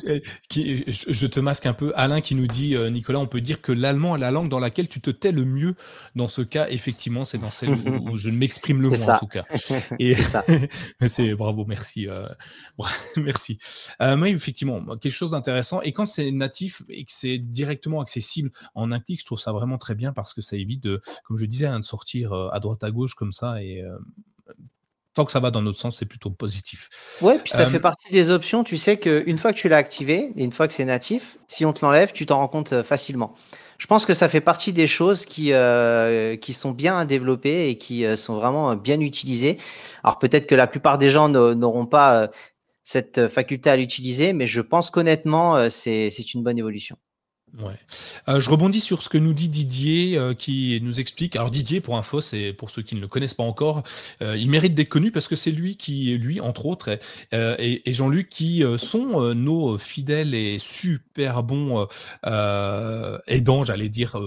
qui, 0.49 0.83
je 0.87 1.25
te 1.25 1.39
masque 1.39 1.65
un 1.65 1.73
peu, 1.73 1.93
Alain 1.95 2.19
qui 2.19 2.35
nous 2.35 2.47
dit, 2.47 2.75
euh, 2.75 2.89
Nicolas, 2.89 3.19
on 3.19 3.27
peut 3.27 3.39
dire 3.39 3.61
que 3.61 3.71
l'allemand 3.71 4.17
est 4.17 4.19
la 4.19 4.29
langue 4.31 4.49
dans 4.49 4.59
laquelle 4.59 4.89
tu 4.89 4.99
te 4.99 5.09
tais 5.09 5.31
le 5.31 5.45
mieux. 5.45 5.75
Dans 6.15 6.27
ce 6.27 6.41
cas, 6.41 6.67
effectivement, 6.69 7.23
c'est 7.23 7.37
dans 7.37 7.49
celle 7.49 7.69
où, 7.71 8.17
je 8.17 8.29
m'exprime 8.29 8.81
le 8.81 8.89
moins, 8.97 9.15
en 9.15 9.19
tout 9.19 9.27
cas. 9.27 9.45
Et 9.99 10.15
c'est 11.07 11.33
bravo, 11.35 11.65
merci, 11.65 12.09
euh, 12.09 12.27
merci. 13.15 13.57
mais 13.99 14.31
effectivement, 14.31 14.83
quelque 14.97 15.13
chose 15.13 15.31
d'intéressant. 15.31 15.81
Et 15.81 15.93
quand 15.93 16.05
c'est 16.05 16.31
natif 16.31 16.81
et 16.89 17.05
que 17.05 17.11
c'est 17.13 17.37
directement 17.37 18.01
accessible 18.01 18.51
en 18.75 18.91
un 18.91 18.99
clic, 18.99 19.21
je 19.21 19.25
trouve 19.25 19.39
ça 19.39 19.53
vraiment 19.53 19.77
très 19.77 19.95
bien 19.95 20.11
parce 20.11 20.33
que 20.33 20.41
ça 20.41 20.57
évite 20.57 20.83
de, 20.83 21.01
comme 21.23 21.37
je 21.37 21.45
disais, 21.45 21.67
hein, 21.67 21.79
de 21.79 21.85
sortir 21.85 22.33
à 22.33 22.59
droite 22.59 22.83
à 22.83 22.91
gauche 22.91 23.13
comme 23.13 23.31
ça 23.31 23.63
et 23.63 23.81
tant 25.19 25.25
que 25.25 25.33
ça 25.33 25.41
va 25.41 25.51
dans 25.51 25.61
notre 25.61 25.77
sens, 25.77 25.97
c'est 25.97 26.05
plutôt 26.05 26.29
positif. 26.29 26.87
Ouais, 27.21 27.39
puis 27.39 27.51
ça 27.51 27.63
euh, 27.63 27.69
fait 27.69 27.81
partie 27.81 28.09
des 28.09 28.31
options. 28.31 28.63
Tu 28.63 28.77
sais 28.77 28.97
qu'une 28.97 29.37
fois 29.37 29.51
que 29.51 29.57
tu 29.57 29.67
l'as 29.67 29.75
activé 29.75 30.31
et 30.37 30.43
une 30.45 30.53
fois 30.53 30.65
que 30.65 30.73
c'est 30.73 30.85
natif, 30.85 31.35
si 31.49 31.65
on 31.65 31.73
te 31.73 31.83
l'enlève, 31.83 32.13
tu 32.13 32.25
t'en 32.25 32.37
rends 32.37 32.47
compte 32.47 32.71
euh, 32.71 32.83
facilement. 32.83 33.33
Je 33.77 33.87
pense 33.87 34.05
que 34.05 34.13
ça 34.13 34.29
fait 34.29 34.39
partie 34.39 34.71
des 34.71 34.87
choses 34.87 35.25
qui, 35.25 35.51
euh, 35.51 36.37
qui 36.37 36.53
sont 36.53 36.71
bien 36.71 36.97
à 36.97 37.03
développer 37.03 37.67
et 37.67 37.77
qui 37.77 38.05
sont 38.17 38.35
vraiment 38.35 38.75
bien 38.75 38.99
utilisées. 39.01 39.57
Alors 40.03 40.19
peut-être 40.19 40.47
que 40.47 40.55
la 40.55 40.67
plupart 40.67 40.97
des 40.97 41.09
gens 41.09 41.29
n'auront 41.29 41.85
pas 41.85 42.29
cette 42.83 43.29
faculté 43.29 43.69
à 43.69 43.77
l'utiliser, 43.77 44.33
mais 44.33 44.47
je 44.47 44.59
pense 44.59 44.89
qu'honnêtement, 44.89 45.69
c'est 45.69 46.33
une 46.33 46.43
bonne 46.43 46.57
évolution. 46.57 46.97
Ouais. 47.57 47.73
Euh, 48.27 48.39
je 48.39 48.49
rebondis 48.49 48.79
sur 48.79 49.01
ce 49.01 49.09
que 49.09 49.17
nous 49.17 49.33
dit 49.33 49.49
Didier, 49.49 50.17
euh, 50.17 50.33
qui 50.33 50.79
nous 50.83 50.99
explique. 50.99 51.35
Alors 51.35 51.49
Didier, 51.49 51.81
pour 51.81 51.97
info, 51.97 52.21
c'est 52.21 52.53
pour 52.53 52.69
ceux 52.69 52.81
qui 52.81 52.95
ne 52.95 53.01
le 53.01 53.07
connaissent 53.07 53.33
pas 53.33 53.43
encore, 53.43 53.83
euh, 54.21 54.37
il 54.37 54.49
mérite 54.49 54.75
d'être 54.75 54.89
connu 54.89 55.11
parce 55.11 55.27
que 55.27 55.35
c'est 55.35 55.51
lui 55.51 55.75
qui, 55.75 56.17
lui, 56.17 56.39
entre 56.41 56.65
autres, 56.67 56.99
et, 57.31 57.81
Jean-Luc, 57.87 58.29
qui 58.29 58.63
sont 58.77 59.33
nos 59.33 59.77
fidèles 59.77 60.33
et 60.33 60.59
super 60.59 61.43
bons 61.43 61.87
aidants, 63.27 63.63
j'allais 63.63 63.89
dire 63.89 64.19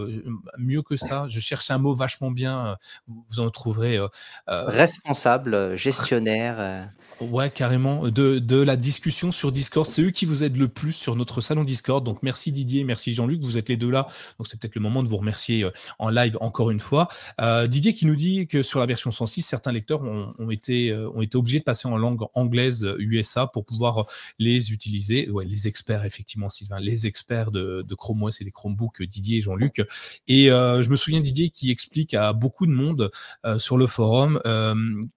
mieux 0.58 0.82
que 0.82 0.96
ça. 0.96 1.26
Je 1.28 1.40
cherche 1.40 1.70
un 1.70 1.78
mot 1.78 1.94
vachement 1.94 2.30
bien. 2.30 2.76
Vous, 3.06 3.40
en 3.40 3.50
trouverez. 3.50 3.98
Responsable, 4.46 5.76
gestionnaire. 5.76 6.88
Ouais, 7.30 7.50
carrément. 7.50 8.08
De, 8.08 8.38
de 8.38 8.60
la 8.60 8.76
discussion 8.76 9.30
sur 9.30 9.52
Discord. 9.52 9.86
C'est 9.86 10.02
eux 10.02 10.10
qui 10.10 10.24
vous 10.24 10.42
aident 10.42 10.56
le 10.56 10.68
plus 10.68 10.92
sur 10.92 11.14
notre 11.14 11.40
salon 11.40 11.62
Discord. 11.64 12.04
Donc 12.04 12.22
merci 12.22 12.52
Didier, 12.52 12.84
merci 12.84 13.12
Jean-Luc. 13.14 13.42
Vous 13.42 13.58
êtes 13.58 13.68
les 13.68 13.76
deux 13.76 13.90
là. 13.90 14.06
Donc 14.38 14.48
c'est 14.48 14.58
peut-être 14.58 14.74
le 14.74 14.80
moment 14.80 15.02
de 15.02 15.08
vous 15.08 15.16
remercier 15.16 15.64
euh, 15.64 15.70
en 15.98 16.10
live 16.10 16.36
encore 16.40 16.70
une 16.70 16.80
fois. 16.80 17.08
Euh, 17.40 17.66
Didier 17.66 17.92
qui 17.94 18.06
nous 18.06 18.16
dit 18.16 18.46
que 18.46 18.62
sur 18.62 18.80
la 18.80 18.86
version 18.86 19.10
106, 19.10 19.42
certains 19.42 19.72
lecteurs 19.72 20.02
ont, 20.02 20.50
été, 20.50 20.90
euh, 20.90 21.10
ont 21.14 21.22
été 21.22 21.36
obligés 21.36 21.60
de 21.60 21.64
passer 21.64 21.86
en 21.86 21.96
langue 21.96 22.22
anglaise 22.34 22.86
USA 22.98 23.46
pour 23.46 23.64
pouvoir 23.64 24.06
les 24.38 24.72
utiliser. 24.72 25.30
Ouais, 25.30 25.44
les 25.44 25.68
experts, 25.68 26.04
effectivement, 26.04 26.48
Sylvain, 26.48 26.80
les 26.80 27.06
experts 27.06 27.50
de, 27.50 27.84
de 27.86 27.94
Chrome 27.94 28.22
OS 28.24 28.40
et 28.40 28.44
des 28.44 28.50
Chromebooks, 28.50 29.02
Didier 29.02 29.38
et 29.38 29.40
Jean-Luc. 29.40 29.82
Et 30.28 30.46
je 30.46 30.88
me 30.88 30.96
souviens 30.96 31.20
Didier 31.20 31.50
qui 31.50 31.70
explique 31.70 32.14
à 32.14 32.32
beaucoup 32.32 32.66
de 32.66 32.72
monde 32.72 33.10
sur 33.58 33.76
le 33.76 33.86
forum, 33.86 34.40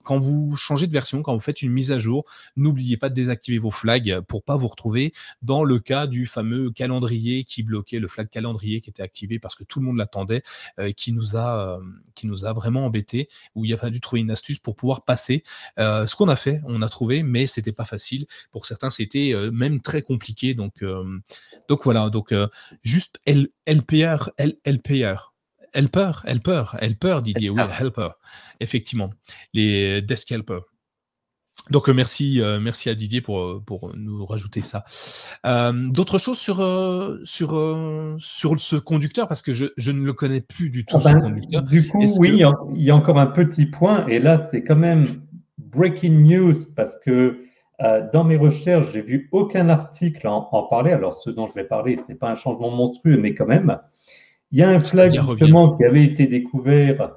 quand 0.03 0.18
vous 0.18 0.56
changez 0.56 0.88
de 0.88 0.93
version, 0.93 1.22
quand 1.22 1.34
vous 1.34 1.39
faites 1.39 1.62
une 1.62 1.72
mise 1.72 1.91
à 1.91 1.95
jour. 2.00 2.26
N'oubliez 2.56 2.98
pas 2.98 3.10
de 3.10 3.14
désactiver 3.14 3.58
vos 3.58 3.72
flags 3.72 4.20
pour 4.28 4.43
pas 4.43 4.56
vous 4.56 4.68
retrouver 4.68 5.14
dans 5.41 5.64
le 5.64 5.80
cas 5.80 6.08
du 6.08 6.26
fameux 6.26 6.72
calendrier 6.72 7.43
qui 7.43 7.64
bloquait 7.64 8.00
le 8.00 8.08
flag 8.08 8.30
calendrier 8.30 8.82
qui 8.82 8.89
était 8.89 9.04
activé 9.04 9.39
parce 9.39 9.56
que 9.56 9.64
tout 9.64 9.80
le 9.80 9.86
monde 9.86 9.98
l'attendait, 9.98 10.43
euh, 10.80 10.91
qui 10.91 11.12
nous 11.12 11.36
a 11.36 11.78
euh, 11.78 11.82
qui 12.14 12.28
nous 12.28 12.46
a 12.46 12.54
vraiment 12.54 12.86
embêté. 12.86 13.28
Où 13.56 13.66
il 13.66 13.74
a 13.74 13.78
fallu 13.78 14.00
trouver 14.00 14.22
une 14.22 14.32
astuce 14.32 14.60
pour 14.60 14.76
pouvoir 14.76 15.04
passer. 15.04 15.43
Euh, 15.80 16.06
ce 16.06 16.16
qu'on 16.16 16.30
a 16.30 16.36
fait, 16.36 16.62
on 16.66 16.82
a 16.82 16.89
trouvé, 16.89 17.24
mais 17.24 17.48
c'était 17.48 17.72
pas 17.72 17.86
facile. 17.86 18.26
Pour 18.52 18.66
certains, 18.66 18.89
c'était 18.89 19.34
même 19.52 19.82
très 19.82 20.02
compliqué. 20.02 20.54
Donc 20.54 20.84
donc 21.70 21.84
voilà. 21.84 22.10
Donc 22.10 22.34
juste 22.84 23.20
LPR, 23.26 24.30
LPR. 24.66 25.32
Helper, 25.74 26.12
helper, 26.24 26.64
helper, 26.80 27.22
Didier, 27.22 27.50
oui, 27.50 27.62
helper, 27.78 28.12
effectivement, 28.62 29.10
les 29.54 30.02
desk 30.02 30.32
helper. 30.32 30.62
Donc 31.72 31.89
euh, 31.89 31.93
merci, 31.93 32.41
euh, 32.41 32.59
merci 32.59 32.89
à 32.89 32.95
Didier 32.95 33.22
pour, 33.22 33.41
euh, 33.41 33.63
pour 33.66 33.91
nous 33.95 34.26
rajouter 34.26 34.61
ça. 34.61 34.84
D'autres 35.74 36.18
choses 36.18 36.38
sur, 36.38 36.57
sur, 37.24 38.16
sur 38.20 38.59
ce 38.59 38.76
conducteur? 38.76 39.28
Parce 39.28 39.41
que 39.41 39.53
je, 39.53 39.66
je, 39.78 39.91
ne 39.91 40.05
le 40.05 40.13
connais 40.13 40.41
plus 40.41 40.70
du 40.70 40.86
tout 40.86 40.97
ah 40.99 41.01
ben, 41.03 41.20
ce 41.20 41.26
conducteur. 41.26 41.63
Du 41.63 41.88
coup, 41.88 42.03
oui, 42.20 42.41
il 42.76 42.84
y 42.84 42.91
a 42.91 42.95
encore 42.95 43.20
un 43.20 43.28
petit 43.28 43.66
point 43.66 44.05
et 44.07 44.20
là 44.20 44.47
c'est 44.51 44.63
quand 44.63 44.76
même 44.76 45.07
breaking 45.57 46.24
news 46.24 46.53
parce 46.76 46.99
que 46.99 47.39
dans 48.13 48.24
mes 48.24 48.38
recherches 48.38 48.91
j'ai 48.93 49.01
vu 49.01 49.30
aucun 49.32 49.70
article 49.70 50.28
en, 50.28 50.47
en, 50.51 50.63
parler. 50.63 50.91
Alors 50.91 51.13
ce 51.13 51.30
dont 51.30 51.47
je 51.47 51.53
vais 51.53 51.66
parler, 51.66 51.95
ce 51.95 52.03
n'est 52.07 52.16
pas 52.16 52.30
un 52.30 52.36
changement 52.36 52.70
monstrueux, 52.70 53.18
mais 53.18 53.34
quand 53.34 53.47
même, 53.47 53.78
il 54.51 54.59
y 54.59 54.63
a 54.63 54.70
un 54.70 54.80
flag 54.80 55.11
justement 55.11 55.76
qui 55.76 55.84
avait 55.84 56.03
été 56.03 56.28
découvert. 56.28 57.11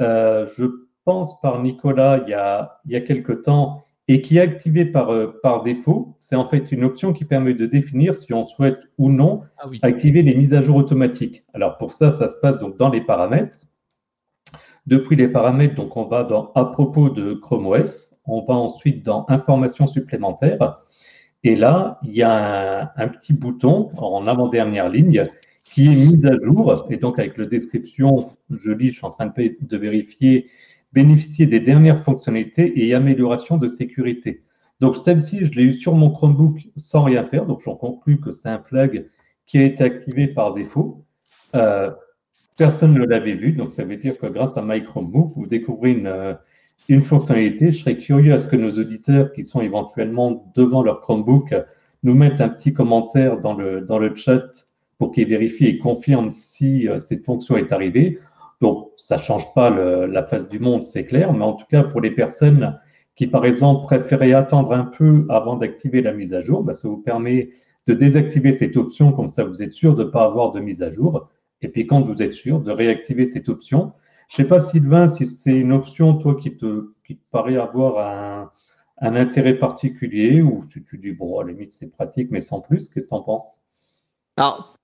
je 0.00 0.82
pense 1.04 1.40
par 1.40 1.62
Nicolas 1.62 2.22
il 2.26 2.30
y 2.30 2.34
a, 2.34 2.80
il 2.84 2.92
y 2.92 2.96
a 2.96 3.00
quelque 3.00 3.32
temps 3.32 3.84
et 4.08 4.20
qui 4.20 4.38
est 4.38 4.40
activé 4.40 4.84
par, 4.84 5.12
euh, 5.12 5.38
par 5.42 5.62
défaut. 5.62 6.14
C'est 6.18 6.36
en 6.36 6.48
fait 6.48 6.72
une 6.72 6.84
option 6.84 7.12
qui 7.12 7.24
permet 7.24 7.54
de 7.54 7.66
définir 7.66 8.14
si 8.14 8.34
on 8.34 8.44
souhaite 8.44 8.90
ou 8.98 9.10
non 9.10 9.42
ah 9.58 9.68
activer 9.82 10.22
les 10.22 10.34
mises 10.34 10.54
à 10.54 10.60
jour 10.60 10.76
automatiques. 10.76 11.44
Alors 11.54 11.78
pour 11.78 11.94
ça, 11.94 12.10
ça 12.10 12.28
se 12.28 12.38
passe 12.40 12.58
donc 12.58 12.76
dans 12.76 12.88
les 12.88 13.00
paramètres. 13.00 13.60
Depuis 14.86 15.14
les 15.14 15.28
paramètres, 15.28 15.76
donc 15.76 15.96
on 15.96 16.06
va 16.06 16.24
dans 16.24 16.50
à 16.54 16.64
propos 16.64 17.08
de 17.08 17.34
Chrome 17.34 17.68
OS, 17.68 18.16
on 18.26 18.44
va 18.44 18.54
ensuite 18.54 19.04
dans 19.04 19.24
informations 19.28 19.86
supplémentaires. 19.86 20.80
Et 21.44 21.54
là, 21.54 22.00
il 22.02 22.14
y 22.14 22.22
a 22.22 22.82
un, 22.82 22.90
un 22.96 23.08
petit 23.08 23.32
bouton 23.32 23.90
en 23.96 24.26
avant-dernière 24.26 24.88
ligne 24.88 25.24
qui 25.64 25.86
est 25.86 25.94
mise 25.94 26.26
à 26.26 26.36
jour. 26.42 26.86
Et 26.90 26.96
donc 26.96 27.18
avec 27.18 27.38
la 27.38 27.46
description, 27.46 28.30
je 28.50 28.72
lis, 28.72 28.90
je 28.90 28.96
suis 28.96 29.06
en 29.06 29.10
train 29.10 29.26
de, 29.26 29.56
de 29.60 29.76
vérifier 29.76 30.48
bénéficier 30.92 31.46
des 31.46 31.60
dernières 31.60 32.02
fonctionnalités 32.02 32.84
et 32.84 32.94
améliorations 32.94 33.56
de 33.56 33.66
sécurité. 33.66 34.42
Donc 34.80 34.96
celle-ci, 34.96 35.44
je 35.46 35.52
l'ai 35.54 35.62
eu 35.62 35.72
sur 35.72 35.94
mon 35.94 36.10
Chromebook 36.10 36.58
sans 36.76 37.04
rien 37.04 37.24
faire, 37.24 37.46
donc 37.46 37.60
j'en 37.60 37.76
conclus 37.76 38.20
que 38.20 38.32
c'est 38.32 38.48
un 38.48 38.58
flag 38.58 39.08
qui 39.46 39.58
a 39.58 39.64
été 39.64 39.84
activé 39.84 40.26
par 40.26 40.54
défaut. 40.54 41.04
Euh, 41.54 41.90
personne 42.56 42.94
ne 42.94 43.04
l'avait 43.04 43.34
vu, 43.34 43.52
donc 43.52 43.72
ça 43.72 43.84
veut 43.84 43.96
dire 43.96 44.18
que 44.18 44.26
grâce 44.26 44.56
à 44.56 44.62
My 44.64 44.82
Chromebook, 44.82 45.32
vous 45.36 45.46
découvrez 45.46 45.92
une, 45.92 46.06
euh, 46.06 46.34
une 46.88 47.02
fonctionnalité. 47.02 47.72
Je 47.72 47.78
serais 47.78 47.96
curieux 47.96 48.32
à 48.32 48.38
ce 48.38 48.48
que 48.48 48.56
nos 48.56 48.72
auditeurs 48.72 49.32
qui 49.32 49.44
sont 49.44 49.60
éventuellement 49.60 50.52
devant 50.54 50.82
leur 50.82 51.00
Chromebook 51.00 51.54
nous 52.02 52.14
mettent 52.14 52.40
un 52.40 52.48
petit 52.48 52.72
commentaire 52.72 53.38
dans 53.38 53.54
le, 53.54 53.82
dans 53.82 53.98
le 53.98 54.14
chat 54.16 54.50
pour 54.98 55.12
qu'ils 55.12 55.28
vérifient 55.28 55.66
et 55.66 55.78
confirment 55.78 56.30
si 56.30 56.88
euh, 56.88 56.98
cette 56.98 57.24
fonction 57.24 57.56
est 57.56 57.72
arrivée. 57.72 58.18
Donc, 58.62 58.92
ça 58.96 59.16
ne 59.16 59.20
change 59.20 59.52
pas 59.54 59.70
la 59.70 60.22
face 60.22 60.48
du 60.48 60.60
monde, 60.60 60.84
c'est 60.84 61.04
clair, 61.04 61.32
mais 61.32 61.44
en 61.44 61.54
tout 61.54 61.66
cas, 61.68 61.82
pour 61.82 62.00
les 62.00 62.12
personnes 62.12 62.78
qui, 63.16 63.26
par 63.26 63.44
exemple, 63.44 63.84
préféraient 63.86 64.34
attendre 64.34 64.72
un 64.72 64.84
peu 64.84 65.26
avant 65.30 65.56
d'activer 65.56 66.00
la 66.00 66.12
mise 66.12 66.32
à 66.32 66.42
jour, 66.42 66.62
bah, 66.62 66.72
ça 66.72 66.86
vous 66.86 66.98
permet 66.98 67.50
de 67.88 67.94
désactiver 67.94 68.52
cette 68.52 68.76
option, 68.76 69.10
comme 69.12 69.28
ça 69.28 69.42
vous 69.42 69.64
êtes 69.64 69.72
sûr 69.72 69.96
de 69.96 70.04
ne 70.04 70.08
pas 70.08 70.24
avoir 70.24 70.52
de 70.52 70.60
mise 70.60 70.80
à 70.80 70.92
jour. 70.92 71.28
Et 71.60 71.68
puis, 71.68 71.88
quand 71.88 72.02
vous 72.02 72.22
êtes 72.22 72.34
sûr, 72.34 72.60
de 72.60 72.70
réactiver 72.70 73.24
cette 73.24 73.48
option. 73.48 73.94
Je 74.28 74.40
ne 74.40 74.44
sais 74.44 74.48
pas, 74.48 74.60
Sylvain, 74.60 75.08
si 75.08 75.26
c'est 75.26 75.56
une 75.56 75.72
option, 75.72 76.14
toi, 76.14 76.36
qui 76.36 76.56
te, 76.56 76.92
paraît 77.32 77.56
avoir 77.56 77.98
un, 77.98 78.52
un, 79.00 79.16
intérêt 79.16 79.58
particulier, 79.58 80.40
ou 80.40 80.64
si 80.68 80.84
tu 80.84 80.98
dis, 80.98 81.10
bon, 81.10 81.40
à 81.40 81.44
la 81.44 81.50
limite, 81.50 81.72
c'est 81.72 81.88
pratique, 81.88 82.28
mais 82.30 82.40
sans 82.40 82.60
plus. 82.60 82.88
Qu'est-ce 82.88 83.06
que 83.06 83.10
tu 83.10 83.14
en 83.16 83.22
penses? 83.22 83.58
Alors, 84.36 84.76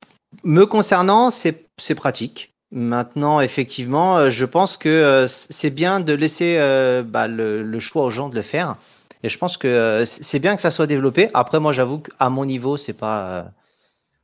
me 0.42 0.64
concernant, 0.64 1.30
c'est 1.30 1.94
pratique. 1.94 2.57
Maintenant, 2.70 3.40
effectivement, 3.40 4.18
euh, 4.18 4.30
je 4.30 4.44
pense 4.44 4.76
que 4.76 4.88
euh, 4.88 5.26
c'est 5.26 5.70
bien 5.70 6.00
de 6.00 6.12
laisser 6.12 6.56
euh, 6.58 7.02
bah, 7.02 7.26
le, 7.26 7.80
choix 7.80 8.04
aux 8.04 8.10
gens 8.10 8.28
de 8.28 8.34
le 8.34 8.42
faire. 8.42 8.76
Et 9.22 9.28
je 9.28 9.38
pense 9.38 9.56
que 9.56 10.04
c'est 10.04 10.38
bien 10.38 10.54
que 10.54 10.60
ça 10.60 10.70
soit 10.70 10.86
développé. 10.86 11.30
Après, 11.34 11.60
moi, 11.60 11.72
j'avoue 11.72 12.00
qu'à 12.00 12.28
mon 12.28 12.44
niveau, 12.44 12.76
c'est 12.76 12.92
pas, 12.92 13.50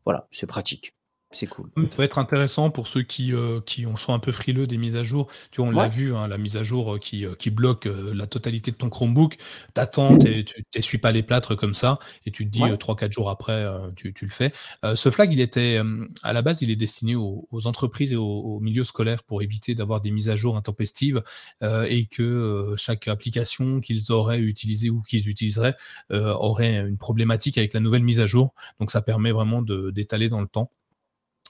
voilà, 0.05 0.29
c'est 0.31 0.47
pratique 0.47 0.95
c'est 1.35 1.47
cool. 1.47 1.71
Ça 1.77 1.97
va 1.99 2.05
être 2.05 2.19
intéressant 2.19 2.71
pour 2.71 2.87
ceux 2.87 3.03
qui, 3.03 3.33
euh, 3.33 3.61
qui 3.61 3.87
sont 3.97 4.13
un 4.13 4.19
peu 4.19 4.33
frileux 4.33 4.67
des 4.67 4.79
mises 4.79 4.97
à 4.97 5.03
jour. 5.03 5.29
Tu 5.51 5.61
vois, 5.61 5.71
on 5.71 5.73
l'a 5.73 5.89
vu, 5.89 6.15
hein, 6.15 6.29
la 6.29 6.39
mise 6.39 6.57
à 6.57 6.63
jour 6.63 6.95
euh, 6.95 6.99
qui, 6.99 7.27
euh, 7.27 7.35
qui 7.35 7.51
bloque 7.51 7.89
la 8.15 8.27
totalité 8.27 8.71
de 8.71 8.77
ton 8.77 8.89
Chromebook. 8.89 9.37
T'attends, 9.75 10.17
tu 10.19 10.45
n'essuies 10.75 10.99
pas 10.99 11.13
les 11.13 11.23
plâtres 11.23 11.57
comme 11.57 11.75
ça, 11.75 11.99
et 12.27 12.31
tu 12.31 12.47
te 12.47 12.51
dis 12.51 12.61
trois, 12.79 12.95
3-4 12.95 13.13
jours 13.13 13.31
après, 13.31 13.67
tu, 13.97 14.15
tu, 14.15 14.25
le 14.25 14.31
fais. 14.31 14.53
ce 14.95 15.11
flag, 15.11 15.33
il 15.33 15.41
était, 15.41 15.81
à 16.23 16.33
la 16.33 16.43
base, 16.43 16.63
il 16.63 16.71
est 16.71 16.77
destiné 16.77 17.17
aux, 17.17 17.47
entreprises 17.65 18.13
et 18.13 18.17
aux, 18.17 18.61
milieux 18.61 18.85
scolaires 18.85 19.23
pour 19.23 19.43
éviter 19.43 19.75
d'avoir 19.75 20.01
des 20.01 20.11
mises 20.11 20.29
à 20.29 20.37
jour 20.37 20.57
intempestives 20.57 21.23
et 21.63 22.07
que 22.07 22.75
chaque 22.77 23.09
application 23.09 23.81
qu'ils 23.81 24.13
auraient 24.13 24.41
utilisée 24.41 24.91
ou 24.91 25.03
qu'ils 25.03 25.29
utiliseraient 25.29 25.77
aurait 26.11 26.77
une 26.77 26.99
problématique 26.99 27.59
avec 27.59 27.75
la 27.75 27.81
nouvelle 27.81 28.05
mise 28.05 28.21
à 28.21 28.27
jour. 28.27 28.55
Donc 28.81 28.91
ça 28.91 29.03
permet 29.03 29.33
vraiment 29.33 29.63
d'étaler 29.63 30.29
dans 30.29 30.41
le 30.41 30.49
temps. 30.49 30.71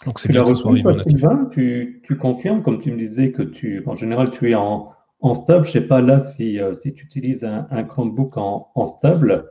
Donc 0.05 0.19
c'est 0.19 0.29
bien 0.31 0.43
que 0.43 0.49
ce 0.49 0.55
soit 0.55 0.73
Sylvain, 1.09 1.49
tu, 1.51 2.03
tu, 2.05 2.17
confirmes, 2.17 2.63
comme 2.63 2.81
tu 2.81 2.93
me 2.93 2.99
disais, 2.99 3.33
que 3.33 3.43
tu, 3.43 3.83
en 3.87 3.97
général, 3.97 4.31
tu 4.31 4.51
es 4.51 4.55
en, 4.55 4.93
en 5.21 5.35
stable. 5.35 5.65
Je 5.65 5.79
ne 5.79 5.83
sais 5.83 5.89
pas 5.89 6.01
là 6.01 6.19
si, 6.19 6.61
euh, 6.61 6.75
si 6.75 6.95
tu 6.95 7.05
utilises 7.05 7.45
un, 7.45 7.67
un 7.71 7.85
Chromebook 7.85 8.37
en, 8.37 8.71
en, 8.75 8.85
stable. 8.85 9.49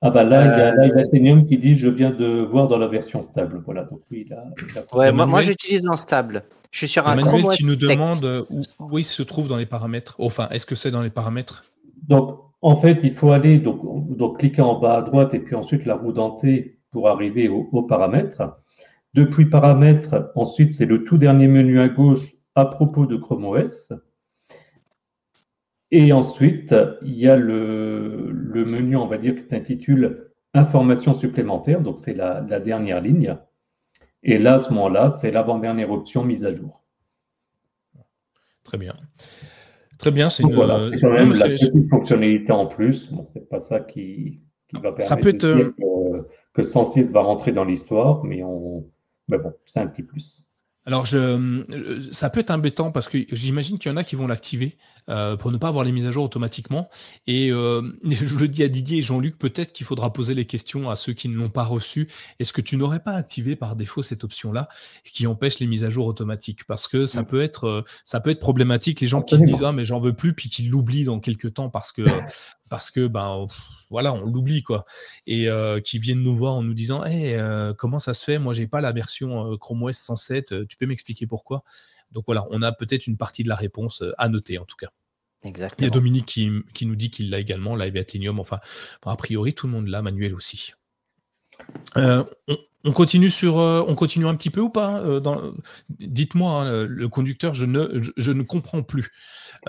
Ah 0.00 0.10
bah 0.10 0.24
là, 0.24 0.74
il 0.84 0.88
y 0.88 0.92
a 0.92 0.98
Athenium 0.98 1.46
qui 1.46 1.58
dit 1.58 1.76
je 1.76 1.88
viens 1.88 2.10
de 2.10 2.42
voir 2.42 2.68
dans 2.68 2.78
la 2.78 2.88
version 2.88 3.20
stable. 3.20 3.62
Voilà, 3.64 3.84
donc 3.84 4.00
oui, 4.10 4.26
là. 4.28 4.44
Ouais, 4.92 5.12
moi, 5.12 5.26
moi 5.26 5.40
j'utilise 5.42 5.88
en 5.88 5.96
stable. 5.96 6.42
Je 6.70 6.78
suis 6.78 6.88
sur 6.88 7.06
un 7.06 7.18
Emmanuel 7.18 7.48
qui 7.54 7.64
nous 7.64 7.76
demande 7.76 8.46
où, 8.50 8.62
où, 8.80 8.98
il 8.98 9.04
se 9.04 9.22
trouve 9.22 9.48
dans 9.48 9.58
les 9.58 9.66
paramètres? 9.66 10.16
Enfin, 10.18 10.48
est-ce 10.50 10.66
que 10.66 10.74
c'est 10.74 10.90
dans 10.90 11.02
les 11.02 11.10
paramètres? 11.10 11.64
Donc, 12.08 12.38
en 12.62 12.76
fait, 12.76 13.00
il 13.02 13.14
faut 13.14 13.30
aller, 13.30 13.58
donc, 13.58 13.80
donc 14.16 14.38
cliquer 14.38 14.62
en 14.62 14.80
bas 14.80 14.98
à 14.98 15.02
droite 15.02 15.34
et 15.34 15.38
puis 15.38 15.54
ensuite 15.54 15.84
la 15.84 15.94
roue 15.94 16.12
dentée 16.12 16.78
pour 16.90 17.08
arriver 17.08 17.48
aux 17.48 17.82
paramètres. 17.82 18.42
Depuis 19.14 19.44
paramètres, 19.46 20.32
ensuite, 20.34 20.72
c'est 20.72 20.86
le 20.86 21.04
tout 21.04 21.18
dernier 21.18 21.46
menu 21.46 21.80
à 21.80 21.88
gauche 21.88 22.32
à 22.54 22.64
propos 22.64 23.04
de 23.04 23.16
Chrome 23.16 23.44
OS. 23.44 23.92
Et 25.90 26.12
ensuite, 26.12 26.74
il 27.02 27.18
y 27.18 27.28
a 27.28 27.36
le, 27.36 28.32
menu, 28.66 28.96
on 28.96 29.06
va 29.06 29.18
dire, 29.18 29.34
qui 29.34 29.42
s'intitule 29.42 30.28
Informations 30.54 31.14
supplémentaires. 31.14 31.80
Donc, 31.80 31.98
c'est 31.98 32.14
la, 32.14 32.40
dernière 32.60 33.00
ligne. 33.02 33.36
Et 34.22 34.38
là, 34.38 34.54
à 34.54 34.58
ce 34.58 34.72
moment-là, 34.72 35.10
c'est 35.10 35.30
l'avant-dernière 35.30 35.90
option 35.90 36.24
mise 36.24 36.44
à 36.44 36.54
jour. 36.54 36.82
Très 38.62 38.78
bien. 38.78 38.94
Très 39.98 40.10
bien, 40.10 40.30
c'est 40.30 40.42
une. 40.42 40.52
Voilà, 40.52 40.78
quand 41.00 41.10
même 41.10 41.32
la 41.32 41.48
petite 41.48 41.88
fonctionnalité 41.90 42.52
en 42.52 42.66
plus. 42.66 43.10
Bon, 43.10 43.24
c'est 43.24 43.48
pas 43.48 43.58
ça 43.58 43.80
qui, 43.80 44.40
va 44.72 44.80
permettre 44.80 45.04
ça 45.04 45.16
peut 45.16 45.30
être... 45.30 45.46
de 45.46 45.54
dire 45.54 45.72
que, 45.76 46.26
que 46.54 46.62
106 46.62 47.12
va 47.12 47.22
rentrer 47.22 47.52
dans 47.52 47.64
l'histoire, 47.64 48.24
mais 48.24 48.42
on, 48.42 48.84
mais 49.32 49.38
bon, 49.38 49.54
c'est 49.64 49.80
un 49.80 49.86
petit 49.86 50.02
plus. 50.02 50.52
Alors, 50.84 51.06
je, 51.06 51.16
euh, 51.16 52.00
ça 52.10 52.28
peut 52.28 52.40
être 52.40 52.50
embêtant 52.50 52.90
parce 52.90 53.08
que 53.08 53.18
j'imagine 53.30 53.78
qu'il 53.78 53.90
y 53.90 53.94
en 53.94 53.96
a 53.96 54.02
qui 54.02 54.16
vont 54.16 54.26
l'activer 54.26 54.76
euh, 55.08 55.36
pour 55.36 55.52
ne 55.52 55.56
pas 55.56 55.68
avoir 55.68 55.84
les 55.84 55.92
mises 55.92 56.08
à 56.08 56.10
jour 56.10 56.24
automatiquement. 56.24 56.90
Et 57.28 57.52
euh, 57.52 57.82
je 58.04 58.36
le 58.36 58.48
dis 58.48 58.64
à 58.64 58.68
Didier 58.68 58.98
et 58.98 59.02
Jean-Luc, 59.02 59.38
peut-être 59.38 59.72
qu'il 59.72 59.86
faudra 59.86 60.12
poser 60.12 60.34
les 60.34 60.44
questions 60.44 60.90
à 60.90 60.96
ceux 60.96 61.12
qui 61.12 61.28
ne 61.28 61.36
l'ont 61.36 61.50
pas 61.50 61.62
reçu. 61.62 62.08
Est-ce 62.40 62.52
que 62.52 62.60
tu 62.60 62.76
n'aurais 62.76 62.98
pas 62.98 63.12
activé 63.12 63.54
par 63.54 63.76
défaut 63.76 64.02
cette 64.02 64.24
option-là 64.24 64.66
qui 65.04 65.28
empêche 65.28 65.60
les 65.60 65.68
mises 65.68 65.84
à 65.84 65.90
jour 65.90 66.06
automatiques? 66.06 66.64
Parce 66.64 66.88
que 66.88 67.06
ça 67.06 67.22
mm. 67.22 67.26
peut 67.26 67.42
être, 67.42 67.84
ça 68.02 68.18
peut 68.18 68.30
être 68.30 68.40
problématique. 68.40 69.00
Les 69.00 69.06
gens 69.06 69.22
qui 69.22 69.38
se 69.38 69.44
disent 69.44 69.62
ah 69.62 69.72
mais 69.72 69.84
j'en 69.84 70.00
veux 70.00 70.14
plus 70.14 70.34
puis 70.34 70.48
qui 70.48 70.64
l'oublient 70.64 71.04
dans 71.04 71.20
quelques 71.20 71.54
temps 71.54 71.70
parce 71.70 71.92
que 71.92 72.02
parce 72.72 72.90
que 72.90 73.06
ben 73.06 73.46
voilà, 73.90 74.14
on 74.14 74.24
l'oublie 74.24 74.62
quoi, 74.62 74.86
et 75.26 75.46
euh, 75.46 75.78
qui 75.78 75.98
viennent 75.98 76.22
nous 76.22 76.34
voir 76.34 76.54
en 76.54 76.62
nous 76.62 76.72
disant, 76.72 77.04
hey, 77.04 77.34
euh, 77.34 77.74
comment 77.74 77.98
ça 77.98 78.14
se 78.14 78.24
fait? 78.24 78.38
Moi, 78.38 78.54
j'ai 78.54 78.66
pas 78.66 78.80
la 78.80 78.92
version 78.92 79.52
euh, 79.52 79.58
Chrome 79.58 79.82
OS 79.82 79.98
107. 79.98 80.66
Tu 80.66 80.78
peux 80.78 80.86
m'expliquer 80.86 81.26
pourquoi? 81.26 81.64
Donc 82.12 82.24
voilà, 82.26 82.46
on 82.48 82.62
a 82.62 82.72
peut-être 82.72 83.06
une 83.06 83.18
partie 83.18 83.42
de 83.42 83.50
la 83.50 83.56
réponse 83.56 84.02
à 84.16 84.30
noter 84.30 84.56
en 84.56 84.64
tout 84.64 84.76
cas. 84.76 84.88
Exactement. 85.42 85.86
Il 85.86 85.90
y 85.90 85.92
a 85.92 85.94
Dominique 85.94 86.24
qui, 86.24 86.86
nous 86.86 86.96
dit 86.96 87.10
qu'il 87.10 87.28
l'a 87.28 87.40
également, 87.40 87.76
Live 87.76 87.94
Athenium. 87.98 88.40
Enfin, 88.40 88.58
a 89.04 89.16
priori, 89.16 89.52
tout 89.52 89.66
le 89.66 89.74
monde 89.74 89.88
l'a, 89.88 90.00
Manuel 90.00 90.34
aussi. 90.34 90.72
on, 91.94 92.24
continue 92.90 93.30
sur, 93.30 93.56
on 93.56 93.94
continue 93.94 94.26
un 94.26 94.34
petit 94.34 94.50
peu 94.50 94.60
ou 94.60 94.70
pas 94.70 95.02
Dites-moi, 95.88 96.52
hein, 96.52 96.86
le 96.88 97.08
conducteur, 97.08 97.54
je 97.54 97.66
ne, 97.66 97.88
je 98.16 98.32
ne 98.32 98.42
comprends 98.42 98.82
plus. 98.82 99.10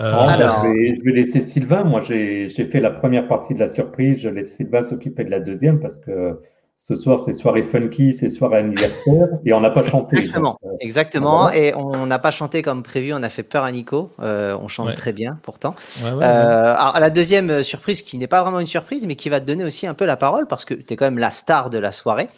Euh, 0.00 0.12
Alors... 0.12 0.64
je, 0.64 1.04
vais, 1.04 1.12
laisser 1.12 1.40
Sylvain. 1.40 1.84
Moi, 1.84 2.00
j'ai 2.00 2.48
fait 2.48 2.80
la 2.80 2.90
première 2.90 3.28
partie 3.28 3.54
de 3.54 3.60
la 3.60 3.68
surprise. 3.68 4.20
Je 4.20 4.28
laisse 4.28 4.56
Sylvain 4.56 4.82
s'occuper 4.82 5.24
de 5.24 5.30
la 5.30 5.40
deuxième 5.40 5.80
parce 5.80 5.98
que 5.98 6.40
ce 6.76 6.96
soir, 6.96 7.20
c'est 7.20 7.32
soirée 7.32 7.62
funky, 7.62 8.12
c'est 8.12 8.28
soirée 8.28 8.58
anniversaire 8.58 9.28
et 9.46 9.52
on 9.52 9.60
n'a 9.60 9.70
pas 9.70 9.82
chanté. 9.82 10.18
Exactement. 10.18 10.58
Euh, 10.64 10.68
Exactement. 10.80 11.50
Et 11.50 11.74
on 11.74 12.06
n'a 12.06 12.18
pas 12.18 12.30
chanté 12.30 12.62
comme 12.62 12.82
prévu. 12.82 13.14
On 13.14 13.22
a 13.22 13.30
fait 13.30 13.42
peur 13.42 13.64
à 13.64 13.72
Nico. 13.72 14.10
Euh, 14.20 14.56
on 14.60 14.68
chante 14.68 14.94
très 14.94 15.12
bien 15.12 15.38
pourtant. 15.42 15.74
alors, 16.02 16.98
la 16.98 17.10
deuxième 17.10 17.62
surprise, 17.62 18.02
qui 18.02 18.18
n'est 18.18 18.26
pas 18.26 18.42
vraiment 18.42 18.60
une 18.60 18.66
surprise, 18.66 19.06
mais 19.06 19.16
qui 19.16 19.28
va 19.28 19.40
te 19.40 19.46
donner 19.46 19.64
aussi 19.64 19.86
un 19.86 19.94
peu 19.94 20.04
la 20.04 20.16
parole 20.16 20.46
parce 20.46 20.64
que 20.64 20.74
tu 20.74 20.92
es 20.92 20.96
quand 20.96 21.06
même 21.06 21.18
la 21.18 21.30
star 21.30 21.70
de 21.70 21.78
la 21.78 21.92
soirée. 21.92 22.28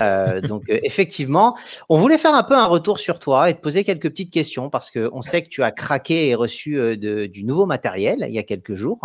Euh, 0.00 0.40
donc 0.40 0.68
euh, 0.70 0.78
effectivement, 0.82 1.56
on 1.88 1.96
voulait 1.96 2.18
faire 2.18 2.34
un 2.34 2.42
peu 2.42 2.54
un 2.54 2.66
retour 2.66 2.98
sur 2.98 3.18
toi 3.18 3.50
et 3.50 3.54
te 3.54 3.60
poser 3.60 3.84
quelques 3.84 4.10
petites 4.10 4.32
questions 4.32 4.70
parce 4.70 4.90
qu'on 4.90 5.22
sait 5.22 5.42
que 5.42 5.48
tu 5.48 5.62
as 5.62 5.70
craqué 5.70 6.28
et 6.28 6.34
reçu 6.34 6.78
euh, 6.78 6.96
de, 6.96 7.26
du 7.26 7.44
nouveau 7.44 7.66
matériel 7.66 8.24
il 8.28 8.34
y 8.34 8.38
a 8.38 8.42
quelques 8.42 8.74
jours. 8.74 8.98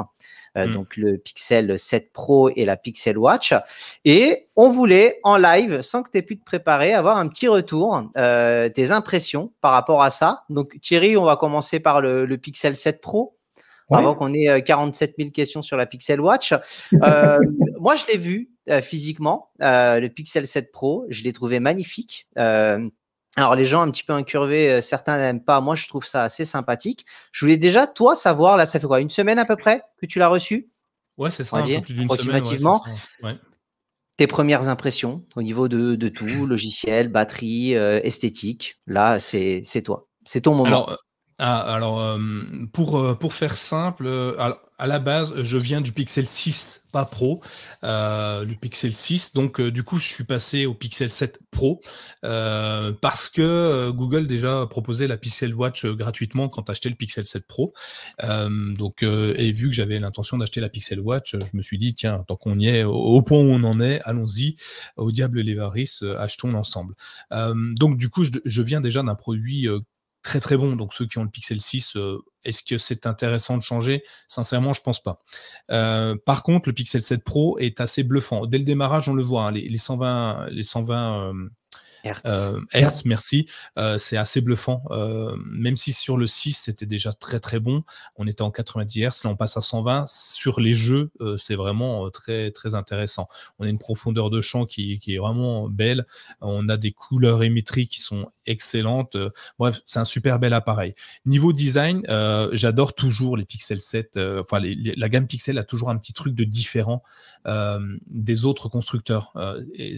Mm. 0.55 0.73
Donc 0.73 0.97
le 0.97 1.17
Pixel 1.17 1.77
7 1.77 2.11
Pro 2.11 2.49
et 2.49 2.65
la 2.65 2.77
Pixel 2.77 3.17
Watch. 3.17 3.53
Et 4.05 4.47
on 4.55 4.69
voulait 4.69 5.19
en 5.23 5.37
live, 5.37 5.81
sans 5.81 6.03
que 6.03 6.11
tu 6.11 6.17
aies 6.17 6.23
pu 6.23 6.37
te 6.37 6.43
préparer, 6.43 6.93
avoir 6.93 7.17
un 7.17 7.27
petit 7.27 7.47
retour, 7.47 8.03
euh, 8.17 8.69
tes 8.69 8.91
impressions 8.91 9.53
par 9.61 9.71
rapport 9.71 10.01
à 10.01 10.09
ça. 10.09 10.43
Donc 10.49 10.79
Thierry, 10.81 11.17
on 11.17 11.25
va 11.25 11.35
commencer 11.35 11.79
par 11.79 12.01
le, 12.01 12.25
le 12.25 12.37
Pixel 12.37 12.75
7 12.75 13.01
Pro 13.01 13.35
avant 13.97 14.15
qu'on 14.15 14.33
ait 14.33 14.61
47 14.61 15.15
000 15.17 15.29
questions 15.31 15.61
sur 15.61 15.77
la 15.77 15.85
Pixel 15.85 16.21
Watch. 16.21 16.53
Euh, 16.53 17.39
moi, 17.79 17.95
je 17.95 18.05
l'ai 18.11 18.17
vu 18.17 18.49
euh, 18.69 18.81
physiquement, 18.81 19.49
euh, 19.61 19.99
le 19.99 20.09
Pixel 20.09 20.45
7 20.45 20.71
Pro. 20.71 21.05
Je 21.09 21.23
l'ai 21.23 21.33
trouvé 21.33 21.59
magnifique. 21.59 22.27
Alors, 23.35 23.55
les 23.55 23.65
gens 23.65 23.81
un 23.81 23.91
petit 23.91 24.03
peu 24.03 24.13
incurvés, 24.13 24.81
certains 24.81 25.17
n'aiment 25.17 25.43
pas. 25.43 25.61
Moi, 25.61 25.75
je 25.75 25.87
trouve 25.87 26.05
ça 26.05 26.23
assez 26.23 26.45
sympathique. 26.45 27.05
Je 27.31 27.45
voulais 27.45 27.57
déjà, 27.57 27.87
toi, 27.87 28.15
savoir, 28.15 28.57
là, 28.57 28.65
ça 28.65 28.79
fait 28.79 28.87
quoi 28.87 28.99
Une 28.99 29.09
semaine 29.09 29.39
à 29.39 29.45
peu 29.45 29.55
près 29.55 29.83
que 30.01 30.05
tu 30.05 30.19
l'as 30.19 30.27
reçu? 30.27 30.69
Ouais, 31.17 31.31
c'est 31.31 31.43
ça, 31.43 31.57
un 31.57 31.61
peu 31.63 31.81
plus 31.81 31.93
d'une 31.93 32.09
semaine. 32.09 33.39
tes 34.17 34.27
premières 34.27 34.67
impressions 34.67 35.25
au 35.35 35.41
niveau 35.41 35.67
de, 35.67 35.95
de 35.95 36.07
tout, 36.09 36.45
logiciel, 36.45 37.07
batterie, 37.07 37.73
esthétique. 37.73 38.81
Là, 38.87 39.19
c'est 39.19 39.81
toi. 39.85 40.07
C'est 40.25 40.41
ton 40.41 40.55
moment. 40.55 40.89
Ah, 41.41 41.59
alors, 41.73 42.01
euh, 42.01 42.19
pour, 42.73 42.99
euh, 42.99 43.15
pour 43.15 43.33
faire 43.33 43.55
simple, 43.55 44.05
euh, 44.07 44.35
à 44.77 44.87
la 44.87 44.99
base, 44.99 45.33
je 45.41 45.57
viens 45.57 45.79
du 45.79 45.93
Pixel 45.93 46.25
6, 46.27 46.83
pas 46.91 47.05
Pro, 47.05 47.41
du 47.81 48.55
Pixel 48.57 48.93
6. 48.93 49.33
Donc, 49.33 49.61
du 49.61 49.83
coup, 49.83 49.97
je 49.97 50.07
suis 50.07 50.23
passé 50.25 50.65
au 50.65 50.73
Pixel 50.73 51.09
7 51.09 51.39
Pro 51.51 51.81
parce 52.21 53.27
que 53.27 53.89
Google 53.91 54.27
déjà 54.27 54.65
proposait 54.67 55.07
la 55.07 55.17
Pixel 55.17 55.53
Watch 55.53 55.85
gratuitement 55.85 56.47
quand 56.47 56.63
tu 56.63 56.71
achetais 56.71 56.87
le 56.87 56.95
Pixel 56.95 57.25
7 57.25 57.45
Pro. 57.45 57.73
donc, 58.23 59.03
et 59.03 59.51
vu 59.51 59.67
que 59.67 59.75
j'avais 59.75 59.99
l'intention 59.99 60.37
d'acheter 60.37 60.61
la 60.61 60.69
Pixel 60.69 61.01
Watch, 61.01 61.35
je 61.35 61.57
me 61.57 61.61
suis 61.61 61.77
dit, 61.77 61.93
tiens, 61.93 62.23
tant 62.25 62.37
qu'on 62.37 62.57
y 62.57 62.69
est, 62.69 62.85
au, 62.85 63.21
point 63.21 63.39
où 63.39 63.49
on 63.51 63.63
en 63.65 63.81
est, 63.81 63.99
allons-y, 64.05 64.55
au 64.95 65.11
diable 65.11 65.41
les 65.41 65.55
varices, 65.55 66.05
achetons 66.17 66.53
l'ensemble. 66.53 66.95
donc, 67.31 67.97
du 67.97 68.09
coup, 68.09 68.23
je 68.23 68.61
viens 68.61 68.79
déjà 68.79 69.03
d'un 69.03 69.15
produit 69.15 69.67
très 70.21 70.39
très 70.39 70.57
bon. 70.57 70.75
Donc 70.75 70.93
ceux 70.93 71.05
qui 71.05 71.17
ont 71.17 71.23
le 71.23 71.29
Pixel 71.29 71.59
6, 71.59 71.95
euh, 71.95 72.19
est-ce 72.43 72.63
que 72.63 72.77
c'est 72.77 73.05
intéressant 73.05 73.57
de 73.57 73.63
changer? 73.63 74.03
Sincèrement, 74.27 74.73
je 74.73 74.81
pense 74.81 75.01
pas. 75.01 75.23
Euh, 75.71 76.15
par 76.25 76.43
contre, 76.43 76.69
le 76.69 76.73
Pixel 76.73 77.01
7 77.01 77.23
Pro 77.23 77.57
est 77.59 77.81
assez 77.81 78.03
bluffant. 78.03 78.45
Dès 78.45 78.57
le 78.57 78.65
démarrage, 78.65 79.09
on 79.09 79.13
le 79.13 79.23
voit. 79.23 79.47
Hein, 79.47 79.51
les, 79.51 79.77
120, 79.77 80.49
les 80.51 80.63
120 80.63 81.33
Hertz, 82.05 82.21
euh, 82.27 82.61
merci. 83.05 83.49
C'est 83.97 84.15
assez 84.15 84.39
bluffant. 84.39 84.83
Même 85.51 85.75
si 85.75 85.91
sur 85.91 86.15
le 86.17 86.27
6, 86.27 86.53
c'était 86.53 86.85
déjà 86.85 87.11
très 87.11 87.39
très 87.39 87.59
bon, 87.59 87.83
on 88.15 88.25
était 88.25 88.41
en 88.41 88.51
90 88.51 89.01
Hz, 89.01 89.23
là 89.25 89.31
on 89.31 89.35
passe 89.35 89.57
à 89.57 89.61
120. 89.61 90.05
Sur 90.07 90.61
les 90.61 90.73
jeux, 90.73 91.11
c'est 91.37 91.55
vraiment 91.55 92.09
très 92.09 92.51
très 92.51 92.73
intéressant. 92.73 93.27
On 93.57 93.65
a 93.65 93.69
une 93.69 93.79
profondeur 93.79 94.29
de 94.29 94.39
champ 94.39 94.65
qui, 94.65 94.99
qui, 94.99 95.15
est 95.15 95.17
vraiment 95.17 95.67
belle. 95.67 96.05
On 96.39 96.69
a 96.69 96.77
des 96.77 96.93
couleurs 96.93 97.43
émétries 97.43 97.87
qui 97.87 97.99
sont 97.99 98.31
excellentes. 98.49 99.17
bref, 99.57 99.81
c'est 99.85 99.99
un 99.99 100.05
super 100.05 100.39
bel 100.39 100.53
appareil. 100.53 100.95
Niveau 101.25 101.53
design, 101.53 102.03
j'adore 102.51 102.93
toujours 102.93 103.37
les 103.37 103.45
Pixel 103.45 103.81
7. 103.81 104.19
enfin, 104.39 104.59
la 104.61 105.09
gamme 105.09 105.27
Pixel 105.27 105.57
a 105.57 105.63
toujours 105.63 105.89
un 105.89 105.97
petit 105.97 106.13
truc 106.13 106.35
de 106.35 106.43
différent 106.43 107.03
des 107.45 108.45
autres 108.45 108.69
constructeurs. 108.69 109.33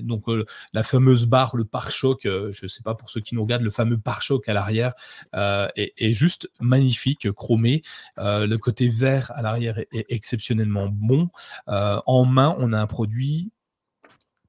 donc, 0.04 0.26
la 0.74 0.84
fameuse 0.84 1.26
barre, 1.26 1.56
le 1.56 1.66
pare 1.66 1.92
choc 1.92 2.26
euh, 2.26 2.52
je 2.52 2.66
ne 2.66 2.68
sais 2.68 2.84
pas 2.84 2.96
pour 2.96 3.10
ceux 3.10 3.22
qui 3.22 3.36
nous 3.36 3.42
regardent, 3.42 3.64
le 3.64 3.70
fameux 3.70 3.98
pare-choc 3.98 4.48
à 4.50 4.54
l'arrière 4.54 4.94
euh, 5.36 5.68
est, 5.76 6.14
juste 6.14 6.50
magnifique, 6.60 7.32
chromé. 7.32 7.84
Euh, 8.18 8.46
le 8.48 8.58
côté 8.58 8.90
vert 8.90 9.32
à 9.36 9.42
l'arrière 9.42 9.80
est, 9.80 10.06
exceptionnellement 10.10 10.90
bon. 10.92 11.30
en 11.68 12.26
main, 12.26 12.56
on 12.60 12.74
a 12.74 12.80
un 12.80 12.88
produit 12.88 13.52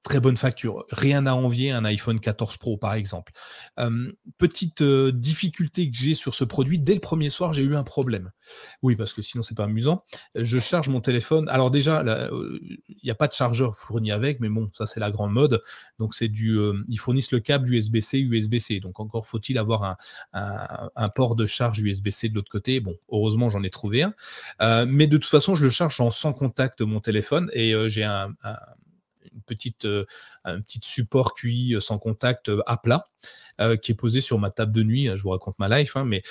très 0.03 0.21
bonne 0.21 0.37
facture. 0.37 0.85
Rien 0.91 1.27
à 1.27 1.35
envier 1.35 1.71
un 1.71 1.85
iPhone 1.85 2.19
14 2.21 2.57
Pro, 2.57 2.77
par 2.77 2.95
exemple. 2.95 3.33
petite 4.39 4.83
difficulté 4.83 5.91
que 5.91 5.97
j'ai 5.97 6.15
sur 6.15 6.35
ce 6.35 6.45
produit, 6.45 6.79
dès 6.79 6.95
le 6.95 7.01
premier 7.01 7.31
soir, 7.31 7.53
j'ai 7.53 7.63
eu 7.63 7.77
un 7.77 7.85
problème. 7.85 8.31
Oui, 8.83 8.97
parce 8.97 9.13
que 9.13 9.23
sinon, 9.23 9.43
c'est 9.43 9.57
pas 9.57 9.65
amusant. 9.65 10.05
Je 10.35 10.59
charge 10.59 10.89
mon 10.89 11.01
téléphone. 11.01 11.49
Alors 11.49 11.71
déjà, 11.71 12.03
il 12.03 12.97
n'y 13.05 13.11
a 13.11 13.15
pas 13.15 13.29
de 13.29 13.33
chargeur 13.33 13.75
fourni 13.75 14.11
avec, 14.11 14.41
mais 14.41 14.49
bon, 14.49 14.71
ça 14.73 14.87
c'est 14.87 15.01
la 15.01 15.11
grande 15.11 15.33
mode. 15.33 15.63
Donc 15.99 16.15
c'est 16.15 16.29
du, 16.29 16.59
ils 16.89 16.99
fournissent 16.99 17.33
le 17.33 17.41
câble 17.41 17.73
USB-C, 17.73 18.19
USB-C. 18.19 18.81
Donc 18.81 18.99
encore 19.01 19.27
faut-il 19.27 19.59
avoir 19.59 19.97
un, 20.33 21.09
port 21.15 21.37
de 21.37 21.47
charge 21.47 21.81
USB-C 21.81 22.29
de 22.29 22.35
l'autre 22.35 22.51
côté. 22.51 22.81
Bon, 22.81 22.95
heureusement, 23.11 23.51
j'en 23.51 23.63
ai 23.63 23.71
trouvé 23.71 24.03
un. 24.03 24.87
mais 24.87 25.07
de 25.07 25.17
toute 25.17 25.31
façon, 25.31 25.55
je 25.55 25.65
le 25.65 25.71
charge 25.71 26.01
en 26.01 26.11
sans 26.11 26.33
contact 26.33 26.81
mon 26.81 27.01
téléphone 27.01 27.51
et 27.53 27.75
j'ai 27.89 28.05
un 28.05 28.35
petite, 29.47 29.85
euh, 29.85 30.05
un 30.45 30.61
petit 30.61 30.81
support 30.83 31.35
QI 31.35 31.75
euh, 31.75 31.81
sans 31.81 31.99
contact 31.99 32.49
euh, 32.49 32.63
à 32.67 32.77
plat 32.77 33.05
qui 33.81 33.93
est 33.93 33.95
posé 33.95 34.21
sur 34.21 34.41
ma 34.41 34.51
table 34.51 34.73
de 34.73 34.83
nuit. 34.83 35.09
Je 35.15 35.23
vous 35.23 35.31
raconte 35.31 35.57
ma 35.61 35.69
life, 35.69 35.97
hein, 35.97 36.05
mais 36.05 36.23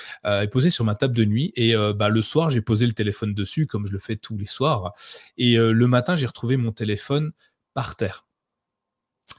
posé 0.48 0.68
sur 0.68 0.84
ma 0.84 0.94
table 0.94 1.16
de 1.16 1.24
nuit. 1.24 1.50
Et 1.56 1.72
bah, 1.94 2.10
le 2.10 2.20
soir, 2.20 2.50
j'ai 2.50 2.60
posé 2.60 2.84
le 2.84 2.92
téléphone 2.92 3.32
dessus, 3.32 3.66
comme 3.66 3.86
je 3.86 3.92
le 3.92 3.98
fais 3.98 4.16
tous 4.16 4.36
les 4.36 4.44
soirs. 4.44 4.92
Et 5.38 5.56
le 5.56 5.86
matin, 5.86 6.14
j'ai 6.14 6.26
retrouvé 6.26 6.58
mon 6.58 6.72
téléphone 6.72 7.32
par 7.72 7.96
terre. 7.96 8.26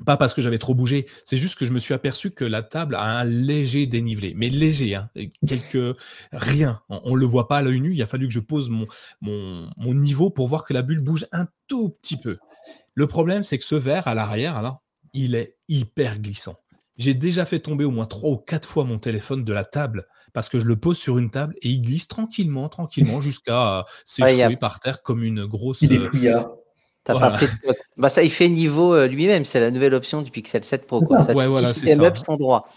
Pas 0.06 0.18
parce 0.18 0.34
que 0.34 0.42
j'avais 0.42 0.58
trop 0.58 0.74
bougé, 0.74 1.06
c'est 1.24 1.38
juste 1.38 1.58
que 1.58 1.66
je 1.66 1.72
me 1.72 1.80
suis 1.80 1.94
aperçu 1.94 2.32
que 2.32 2.46
la 2.46 2.64
table 2.64 2.96
a 2.96 3.20
un 3.20 3.24
léger 3.26 3.86
dénivelé, 3.86 4.34
mais 4.36 4.50
léger, 4.50 4.96
hein, 4.96 5.10
quelques 5.48 5.98
rien. 6.32 6.82
On, 6.90 7.14
ne 7.14 7.20
le 7.20 7.26
voit 7.26 7.48
pas 7.48 7.58
à 7.58 7.62
l'œil 7.62 7.80
nu. 7.80 7.94
Il 7.94 8.02
a 8.02 8.08
fallu 8.08 8.28
que 8.28 8.34
je 8.34 8.40
pose 8.40 8.70
mon, 8.70 8.88
mon, 9.22 9.70
mon 9.78 9.94
niveau 9.94 10.32
pour 10.32 10.48
voir 10.48 10.66
que 10.66 10.74
la 10.74 10.82
bulle 10.82 11.02
bouge 11.02 11.28
un 11.32 11.48
tout 11.68 11.90
petit 11.90 12.18
peu. 12.18 12.38
Le 12.96 13.08
problème, 13.08 13.44
c'est 13.44 13.58
que 13.58 13.64
ce 13.64 13.76
verre 13.76 14.08
à 14.08 14.14
l'arrière, 14.14 14.62
là, 14.62 14.80
il 15.14 15.36
est 15.36 15.58
hyper 15.68 16.20
glissant. 16.20 16.56
J'ai 16.96 17.16
déjà 17.16 17.46
fait 17.46 17.60
tomber 17.60 17.86
au 17.86 17.92
moins 17.92 18.06
trois 18.06 18.30
ou 18.30 18.38
quatre 18.38 18.68
fois 18.68 18.84
mon 18.84 19.00
téléphone 19.00 19.44
de 19.44 19.52
la 19.54 19.66
table 19.66 20.06
parce 20.32 20.48
que 20.48 20.60
je 20.60 20.66
le 20.66 20.76
pose 20.76 20.98
sur 20.98 21.18
une 21.18 21.32
table 21.32 21.56
et 21.62 21.70
il 21.70 21.82
glisse 21.82 22.08
tranquillement, 22.08 22.70
tranquillement 22.70 23.20
jusqu'à 23.22 23.80
euh, 23.80 23.84
s'échouer 24.06 24.58
par 24.58 24.80
terre 24.80 25.02
comme 25.02 25.24
une 25.24 25.46
grosse. 25.46 25.82
Il 25.82 25.94
est 25.94 26.28
euh, 26.28 26.44
bah 27.98 28.08
ça, 28.08 28.24
il 28.24 28.32
fait 28.32 28.48
niveau 28.48 28.94
euh, 28.94 29.08
lui-même. 29.08 29.44
C'est 29.44 29.60
la 29.60 29.72
nouvelle 29.72 29.94
option 29.94 30.22
du 30.22 30.32
Pixel 30.32 30.64
7 30.64 30.88
Pro. 30.88 31.02
Quoi. 31.02 31.20
Ça 31.20 31.34
ouais, 31.34 31.48
voilà, 31.48 31.74
si 31.74 31.86
les 31.86 31.96
meubles 31.96 32.18
sont 32.18 32.38
droits. 32.38 32.68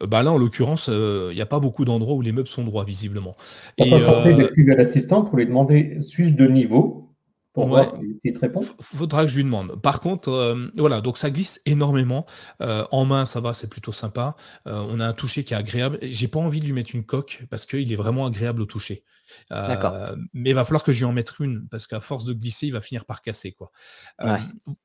Bah 0.00 0.22
là, 0.22 0.32
en 0.32 0.38
l'occurrence, 0.38 0.88
il 0.88 1.34
n'y 1.34 1.40
a 1.40 1.46
pas 1.46 1.60
beaucoup 1.60 1.84
d'endroits 1.84 2.14
où 2.14 2.22
les 2.22 2.32
meubles 2.32 2.48
sont 2.48 2.64
droits, 2.64 2.84
visiblement. 2.84 3.34
On 3.78 3.84
et, 3.84 3.90
peut 3.90 3.96
euh... 3.96 4.36
d'activer 4.36 4.74
l'assistant 4.76 5.22
pour 5.22 5.36
lui 5.36 5.46
demander 5.46 5.98
suis-je 6.00 6.34
de 6.34 6.46
niveau? 6.46 7.11
Pour 7.52 7.68
voir 7.68 7.92
te 7.92 8.38
répond 8.38 8.60
Faudra 8.80 9.24
que 9.24 9.30
je 9.30 9.36
lui 9.36 9.44
demande. 9.44 9.80
Par 9.80 10.00
contre, 10.00 10.30
euh, 10.30 10.70
voilà, 10.76 11.00
donc 11.00 11.18
ça 11.18 11.30
glisse 11.30 11.60
énormément. 11.66 12.24
Euh, 12.62 12.84
en 12.90 13.04
main, 13.04 13.24
ça 13.26 13.40
va, 13.40 13.52
c'est 13.52 13.68
plutôt 13.68 13.92
sympa. 13.92 14.36
Euh, 14.66 14.84
on 14.88 15.00
a 15.00 15.06
un 15.06 15.12
toucher 15.12 15.44
qui 15.44 15.54
est 15.54 15.56
agréable. 15.56 15.98
J'ai 16.02 16.28
pas 16.28 16.38
envie 16.38 16.60
de 16.60 16.66
lui 16.66 16.72
mettre 16.72 16.94
une 16.94 17.04
coque 17.04 17.42
parce 17.50 17.66
qu'il 17.66 17.92
est 17.92 17.96
vraiment 17.96 18.26
agréable 18.26 18.62
au 18.62 18.66
toucher. 18.66 19.04
Euh, 19.50 20.16
mais 20.32 20.50
il 20.50 20.54
va 20.54 20.64
falloir 20.64 20.82
que 20.82 20.92
j'y 20.92 21.04
en 21.04 21.12
mette 21.12 21.32
une 21.40 21.68
parce 21.68 21.86
qu'à 21.86 22.00
force 22.00 22.24
de 22.24 22.32
glisser, 22.32 22.66
il 22.66 22.72
va 22.72 22.80
finir 22.80 23.04
par 23.04 23.22
casser. 23.22 23.52
Quoi. 23.52 23.70
Euh, 24.22 24.36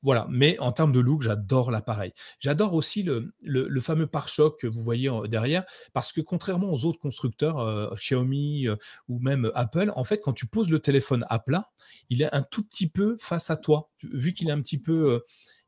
voilà. 0.01 0.27
Mais 0.29 0.57
en 0.59 0.71
termes 0.71 0.91
de 0.91 0.99
look, 0.99 1.21
j'adore 1.21 1.71
l'appareil. 1.71 2.13
J'adore 2.39 2.73
aussi 2.73 3.03
le, 3.03 3.33
le, 3.43 3.79
fameux 3.79 4.07
pare-choc 4.07 4.59
que 4.59 4.67
vous 4.67 4.81
voyez 4.81 5.09
derrière 5.29 5.63
parce 5.93 6.11
que 6.11 6.21
contrairement 6.21 6.71
aux 6.71 6.85
autres 6.85 6.99
constructeurs, 6.99 7.59
euh, 7.59 7.93
Xiaomi 7.95 8.67
ou 9.07 9.19
même 9.19 9.51
Apple, 9.55 9.91
en 9.95 10.03
fait, 10.03 10.19
quand 10.21 10.33
tu 10.33 10.47
poses 10.47 10.69
le 10.69 10.79
téléphone 10.79 11.25
à 11.29 11.39
plat, 11.39 11.69
il 12.09 12.21
est 12.21 12.33
un 12.33 12.41
tout 12.41 12.63
petit 12.63 12.89
peu 12.89 13.15
face 13.19 13.49
à 13.49 13.57
toi. 13.57 13.89
Vu 14.11 14.33
qu'il 14.33 14.49
est 14.49 14.53
un 14.53 14.61
petit 14.61 14.79
peu 14.79 15.21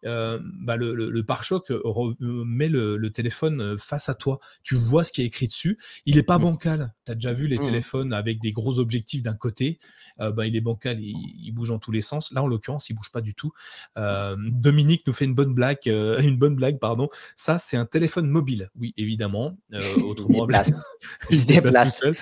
euh, 0.06 0.40
bah, 0.44 0.78
le, 0.78 1.22
pare-choc 1.24 1.72
euh, 1.72 2.14
met 2.20 2.68
le, 2.68 3.10
téléphone 3.10 3.62
euh, 3.62 3.78
face 3.78 4.10
à 4.10 4.14
toi. 4.14 4.40
Tu 4.64 4.76
vois 4.76 5.04
ce 5.04 5.12
qui 5.12 5.22
est 5.22 5.26
écrit 5.26 5.48
dessus. 5.48 5.78
Il 6.06 6.16
n'est 6.16 6.24
pas 6.24 6.38
mmh. 6.38 6.42
bancal. 6.42 6.94
Tu 7.06 7.12
as 7.12 7.16
déjà 7.16 7.34
vu 7.34 7.48
les 7.48 7.58
mmh. 7.58 7.64
téléphones 7.64 8.14
avec 8.14 8.40
des 8.42 8.52
gros 8.52 8.80
objectifs 8.80 9.24
d'un 9.24 9.34
côté. 9.34 9.80
bah, 10.18 10.46
il 10.46 10.56
est 10.56 10.62
bancal, 10.62 11.00
il, 11.00 11.52
bouge 11.52 11.70
dans 11.70 11.80
tous 11.80 11.92
les 11.92 12.02
sens. 12.02 12.32
Là, 12.32 12.44
en 12.44 12.48
l'occurrence, 12.48 12.90
il 12.90 12.94
bouge 12.94 13.12
pas 13.12 13.22
du 13.22 13.34
tout. 13.34 13.52
Dominique 13.96 15.06
nous 15.08 15.14
fait 15.14 15.26
une 15.26 15.36
bonne 15.36 15.54
blague. 15.54 15.80
une 15.86 16.38
bonne 16.38 16.56
blague, 16.56 16.80
pardon. 16.80 17.10
Ça, 17.36 17.58
c'est 17.58 17.78
un 17.78 17.86
téléphone 17.86 18.28
mobile. 18.28 18.70
Oui, 18.76 18.94
évidemment. 18.98 19.58
autrement, 20.04 20.48
il 21.30 21.42
se 21.42 21.48
déplace. 21.48 22.00
Tout 22.00 22.14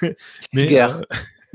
seul. 0.00 0.16
Mais 0.52 0.66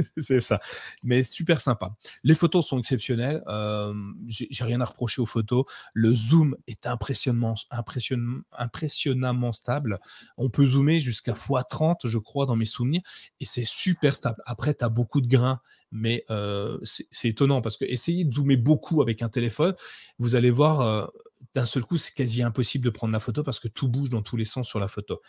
c'est 0.17 0.41
ça. 0.41 0.59
Mais 1.03 1.23
super 1.23 1.59
sympa. 1.59 1.95
Les 2.23 2.35
photos 2.35 2.67
sont 2.67 2.79
exceptionnelles. 2.79 3.43
Euh, 3.47 3.93
J'ai 4.27 4.63
rien 4.63 4.81
à 4.81 4.85
reprocher 4.85 5.21
aux 5.21 5.25
photos. 5.25 5.65
Le 5.93 6.13
zoom 6.13 6.55
est 6.67 6.87
impressionnant, 6.87 7.55
impressionnamment 7.71 9.53
stable. 9.53 9.99
On 10.37 10.49
peut 10.49 10.65
zoomer 10.65 10.99
jusqu'à 10.99 11.33
x30, 11.33 12.07
je 12.07 12.17
crois, 12.17 12.45
dans 12.45 12.55
mes 12.55 12.65
souvenirs. 12.65 13.01
Et 13.39 13.45
c'est 13.45 13.65
super 13.65 14.15
stable. 14.15 14.41
Après, 14.45 14.73
tu 14.73 14.83
as 14.83 14.89
beaucoup 14.89 15.21
de 15.21 15.27
grains 15.27 15.59
mais 15.91 16.23
euh, 16.29 16.77
c'est 16.83 17.27
étonnant 17.27 17.61
parce 17.61 17.77
que 17.77 17.85
essayer 17.85 18.23
de 18.23 18.33
zoomer 18.33 18.55
beaucoup 18.55 19.01
avec 19.01 19.21
un 19.21 19.29
téléphone, 19.29 19.75
vous 20.19 20.35
allez 20.35 20.49
voir, 20.49 20.81
euh, 20.81 21.05
d'un 21.53 21.65
seul 21.65 21.83
coup, 21.83 21.97
c'est 21.97 22.13
quasi 22.13 22.43
impossible 22.43 22.85
de 22.85 22.89
prendre 22.89 23.13
la 23.13 23.19
photo 23.19 23.43
parce 23.43 23.59
que 23.59 23.67
tout 23.67 23.87
bouge 23.87 24.09
dans 24.09 24.21
tous 24.21 24.37
les 24.37 24.45
sens 24.45 24.67
sur 24.67 24.79
la 24.79 24.87
photo. 24.87 25.21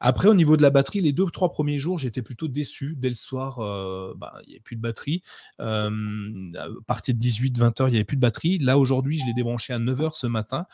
Après, 0.00 0.28
au 0.28 0.34
niveau 0.34 0.56
de 0.56 0.62
la 0.62 0.70
batterie, 0.70 1.00
les 1.00 1.12
deux 1.12 1.24
ou 1.24 1.30
trois 1.30 1.50
premiers 1.50 1.78
jours, 1.78 1.98
j'étais 1.98 2.22
plutôt 2.22 2.48
déçu. 2.48 2.94
Dès 2.96 3.08
le 3.08 3.14
soir, 3.14 3.60
euh, 3.60 4.14
bah, 4.16 4.34
il 4.42 4.48
n'y 4.48 4.54
avait 4.54 4.60
plus 4.60 4.76
de 4.76 4.80
batterie. 4.80 5.22
Euh, 5.60 5.90
à 6.58 6.66
partir 6.86 7.14
de 7.14 7.20
18-20 7.20 7.80
heures, 7.80 7.88
il 7.88 7.92
n'y 7.92 7.96
avait 7.96 8.04
plus 8.04 8.16
de 8.16 8.20
batterie. 8.20 8.58
Là, 8.58 8.78
aujourd'hui, 8.78 9.18
je 9.18 9.26
l'ai 9.26 9.34
débranché 9.34 9.72
à 9.72 9.78
9 9.78 10.00
heures 10.00 10.16
ce 10.16 10.26
matin. 10.26 10.66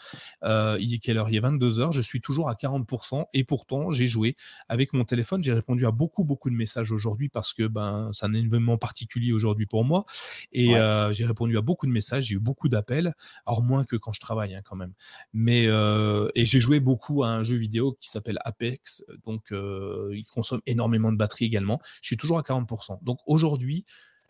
Euh, 0.45 0.77
il 0.81 0.93
est 0.95 0.99
quelle 0.99 1.19
heure? 1.19 1.29
Il 1.29 1.37
est 1.37 1.41
22 1.41 1.81
heures. 1.81 1.93
Je 1.93 2.03
suis 2.03 2.21
toujours 2.21 2.49
à 2.49 2.55
40%. 2.55 3.27
Et 3.33 3.45
pourtant, 3.45 3.91
j'ai 3.91 4.07
joué 4.07 4.37
avec 4.69 4.93
mon 4.93 5.05
téléphone. 5.05 5.43
J'ai 5.43 5.53
répondu 5.53 5.87
à 5.87 5.91
beaucoup, 5.91 6.25
beaucoup 6.25 6.51
de 6.51 6.57
messages 6.57 6.91
aujourd'hui 6.91 7.29
parce 7.29 7.55
que 7.55 7.67
ben, 7.67 8.11
c'est 8.13 8.27
un 8.27 8.35
événement 8.35 8.79
particulier 8.79 9.33
aujourd'hui 9.33 9.67
pour 9.67 9.85
moi. 9.85 10.05
Et 10.53 10.75
j'ai 11.13 11.27
répondu 11.27 11.57
à 11.57 11.61
beaucoup 11.61 11.87
de 11.87 11.93
messages. 11.93 12.25
J'ai 12.27 12.37
eu 12.37 12.41
beaucoup 12.41 12.69
d'appels. 12.69 13.15
Alors, 13.47 13.63
moins 13.63 13.85
que 13.85 13.97
quand 13.97 14.13
je 14.13 14.21
travaille, 14.21 14.55
hein, 14.55 14.63
quand 14.65 14.77
même. 14.77 14.86
Mais 15.33 15.67
euh, 15.67 16.29
et 16.35 16.45
j'ai 16.45 16.61
joué 16.61 16.81
beaucoup 16.81 17.25
à 17.25 17.29
un 17.29 17.43
jeu 17.43 17.57
vidéo 17.57 17.97
qui 18.01 18.09
s'appelle 18.09 18.39
Apex, 18.45 19.05
donc 19.25 19.53
euh, 19.53 20.11
il 20.13 20.25
consomme 20.25 20.61
énormément 20.67 21.13
de 21.13 21.17
batterie 21.17 21.45
également. 21.45 21.81
Je 22.01 22.09
suis 22.09 22.17
toujours 22.17 22.39
à 22.39 22.43
40%. 22.43 23.03
Donc 23.03 23.19
aujourd'hui, 23.27 23.85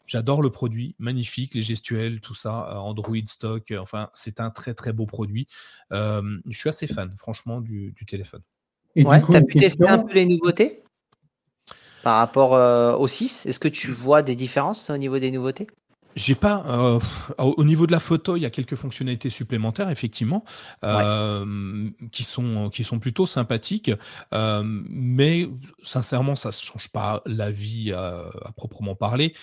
j'adore 0.06 0.42
le 0.42 0.50
produit, 0.50 0.94
magnifique, 0.98 1.54
les 1.54 1.62
gestuels, 1.62 2.20
tout 2.20 2.34
ça, 2.34 2.70
euh, 2.70 2.76
Android 2.76 3.16
stock. 3.26 3.72
Enfin, 3.78 4.10
c'est 4.14 4.40
un 4.40 4.50
très 4.50 4.74
très 4.74 4.92
beau 4.92 5.06
produit. 5.06 5.46
je 5.90 6.40
suis 6.50 6.68
assez 6.68 6.86
fan, 6.86 7.14
franchement, 7.16 7.60
du, 7.60 7.94
téléphone. 8.06 8.42
Et 8.94 9.04
ouais, 9.04 9.22
tu 9.24 9.36
as 9.36 9.42
pu 9.42 9.56
tester 9.56 9.86
un 9.86 9.98
peu 9.98 10.14
les 10.14 10.26
nouveautés? 10.26 10.82
Par 12.02 12.18
rapport 12.18 13.00
au 13.00 13.08
6 13.08 13.46
Est-ce 13.46 13.58
que 13.58 13.68
tu 13.68 13.90
vois 13.90 14.22
des 14.22 14.36
différences 14.36 14.90
au 14.90 14.96
niveau 14.96 15.18
des 15.18 15.32
nouveautés? 15.32 15.66
J'ai 16.16 16.34
pas. 16.34 16.64
Euh, 16.66 16.98
au 17.38 17.62
niveau 17.62 17.86
de 17.86 17.92
la 17.92 18.00
photo, 18.00 18.36
il 18.36 18.40
y 18.40 18.46
a 18.46 18.50
quelques 18.50 18.74
fonctionnalités 18.74 19.28
supplémentaires, 19.28 19.90
effectivement, 19.90 20.44
euh, 20.82 21.90
qui, 22.10 22.24
sont, 22.24 22.70
qui 22.70 22.84
sont 22.84 22.98
plutôt 22.98 23.26
sympathiques. 23.26 23.92
Euh, 24.32 24.62
mais 24.64 25.48
sincèrement, 25.82 26.34
ça 26.34 26.48
ne 26.48 26.54
change 26.54 26.88
pas 26.88 27.22
la 27.26 27.50
vie 27.50 27.92
à, 27.92 28.30
proprement 28.56 28.94
parler. 28.94 29.34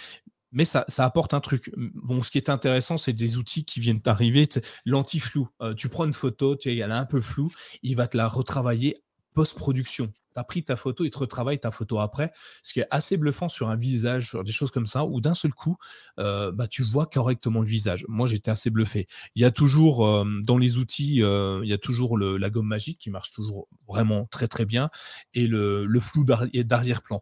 Mais 0.51 0.65
ça, 0.65 0.83
ça, 0.87 1.05
apporte 1.05 1.33
un 1.33 1.39
truc. 1.39 1.71
Bon, 1.77 2.21
ce 2.21 2.31
qui 2.31 2.37
est 2.37 2.49
intéressant, 2.49 2.97
c'est 2.97 3.13
des 3.13 3.37
outils 3.37 3.65
qui 3.65 3.79
viennent 3.79 3.99
d'arriver. 3.99 4.49
L'anti-flou. 4.85 5.49
tu 5.77 5.89
prends 5.89 6.05
une 6.05 6.13
photo, 6.13 6.55
tu 6.55 6.71
elle 6.71 6.79
est 6.79 6.93
un 6.93 7.05
peu 7.05 7.21
floue, 7.21 7.51
il 7.83 7.95
va 7.95 8.07
te 8.07 8.17
la 8.17 8.27
retravailler 8.27 8.97
post-production 9.33 10.13
tu 10.33 10.39
as 10.39 10.43
pris 10.43 10.63
ta 10.63 10.75
photo, 10.75 11.05
il 11.05 11.11
te 11.11 11.19
retravaille 11.19 11.59
ta 11.59 11.71
photo 11.71 11.99
après, 11.99 12.31
ce 12.61 12.73
qui 12.73 12.79
est 12.79 12.87
assez 12.91 13.17
bluffant 13.17 13.49
sur 13.49 13.69
un 13.69 13.75
visage, 13.75 14.29
sur 14.29 14.43
des 14.43 14.51
choses 14.51 14.71
comme 14.71 14.85
ça, 14.85 15.05
où 15.05 15.21
d'un 15.21 15.33
seul 15.33 15.53
coup, 15.53 15.77
euh, 16.19 16.51
bah, 16.51 16.67
tu 16.67 16.83
vois 16.83 17.05
correctement 17.05 17.61
le 17.61 17.67
visage. 17.67 18.05
Moi, 18.07 18.27
j'étais 18.27 18.51
assez 18.51 18.69
bluffé. 18.69 19.07
Il 19.35 19.41
y 19.41 19.45
a 19.45 19.51
toujours, 19.51 20.05
euh, 20.05 20.25
dans 20.45 20.57
les 20.57 20.77
outils, 20.77 21.23
euh, 21.23 21.61
il 21.63 21.69
y 21.69 21.73
a 21.73 21.77
toujours 21.77 22.17
la 22.17 22.49
gomme 22.49 22.67
magique 22.67 22.99
qui 22.99 23.09
marche 23.09 23.31
toujours 23.31 23.67
vraiment 23.87 24.25
très 24.25 24.47
très 24.47 24.65
bien, 24.65 24.89
et 25.33 25.47
le, 25.47 25.87
flou 25.99 26.25
d'arrière-plan. 26.25 27.21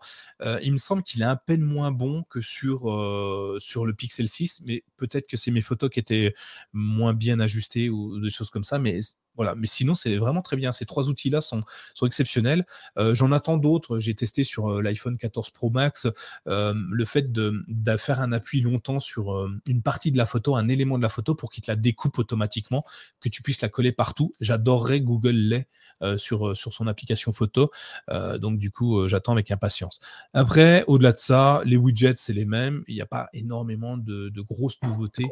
il 0.63 0.71
me 0.71 0.77
semble 0.77 1.03
qu'il 1.03 1.21
est 1.21 1.25
à 1.25 1.35
peine 1.35 1.61
moins 1.61 1.91
bon 1.91 2.23
que 2.29 2.41
sur, 2.41 2.81
sur 3.59 3.85
le 3.85 3.93
Pixel 3.93 4.27
6, 4.27 4.61
mais 4.65 4.83
peut-être 4.97 5.27
que 5.27 5.37
c'est 5.37 5.51
mes 5.51 5.61
photos 5.61 5.89
qui 5.89 5.99
étaient 5.99 6.33
moins 6.73 7.13
bien 7.13 7.39
ajustées 7.39 7.89
ou 7.89 8.19
des 8.19 8.29
choses 8.29 8.49
comme 8.49 8.63
ça, 8.63 8.79
mais 8.79 8.99
voilà, 9.35 9.55
mais 9.55 9.67
sinon 9.67 9.95
c'est 9.95 10.17
vraiment 10.17 10.41
très 10.41 10.57
bien. 10.57 10.71
Ces 10.71 10.85
trois 10.85 11.09
outils-là 11.09 11.41
sont, 11.41 11.61
sont 11.93 12.05
exceptionnels. 12.05 12.65
Euh, 12.97 13.15
j'en 13.15 13.31
attends 13.31 13.57
d'autres. 13.57 13.99
J'ai 13.99 14.13
testé 14.13 14.43
sur 14.43 14.69
euh, 14.69 14.81
l'iPhone 14.81 15.17
14 15.17 15.51
Pro 15.51 15.69
Max 15.69 16.07
euh, 16.47 16.73
le 16.89 17.05
fait 17.05 17.31
de, 17.31 17.63
faire 17.97 18.21
un 18.21 18.31
appui 18.31 18.61
longtemps 18.61 18.99
sur 18.99 19.49
une 19.67 19.81
partie 19.81 20.11
de 20.11 20.17
la 20.17 20.25
photo, 20.25 20.55
un 20.55 20.69
élément 20.69 20.97
de 20.97 21.03
la 21.03 21.09
photo 21.09 21.35
pour 21.35 21.49
qu'il 21.49 21.61
te 21.61 21.69
la 21.69 21.75
découpe 21.75 22.17
automatiquement, 22.19 22.85
que 23.19 23.27
tu 23.27 23.41
puisses 23.41 23.61
la 23.61 23.67
coller 23.67 23.91
partout. 23.91 24.31
J'adorerais 24.39 25.01
Google 25.01 25.31
l'ait 25.31 25.67
sur, 26.17 26.55
sur 26.55 26.73
son 26.73 26.87
application 26.87 27.31
photo. 27.33 27.69
donc 28.39 28.59
du 28.59 28.71
coup, 28.71 29.07
j'attends 29.09 29.33
avec 29.33 29.51
impatience. 29.51 29.99
Après, 30.33 30.85
au-delà 30.87 31.11
de 31.11 31.19
ça, 31.19 31.61
les 31.65 31.75
widgets 31.75 32.15
c'est 32.15 32.33
les 32.33 32.45
mêmes. 32.45 32.83
Il 32.87 32.95
n'y 32.95 33.01
a 33.01 33.05
pas 33.05 33.29
énormément 33.33 33.97
de, 33.97 34.31
grosses 34.41 34.81
nouveautés 34.83 35.27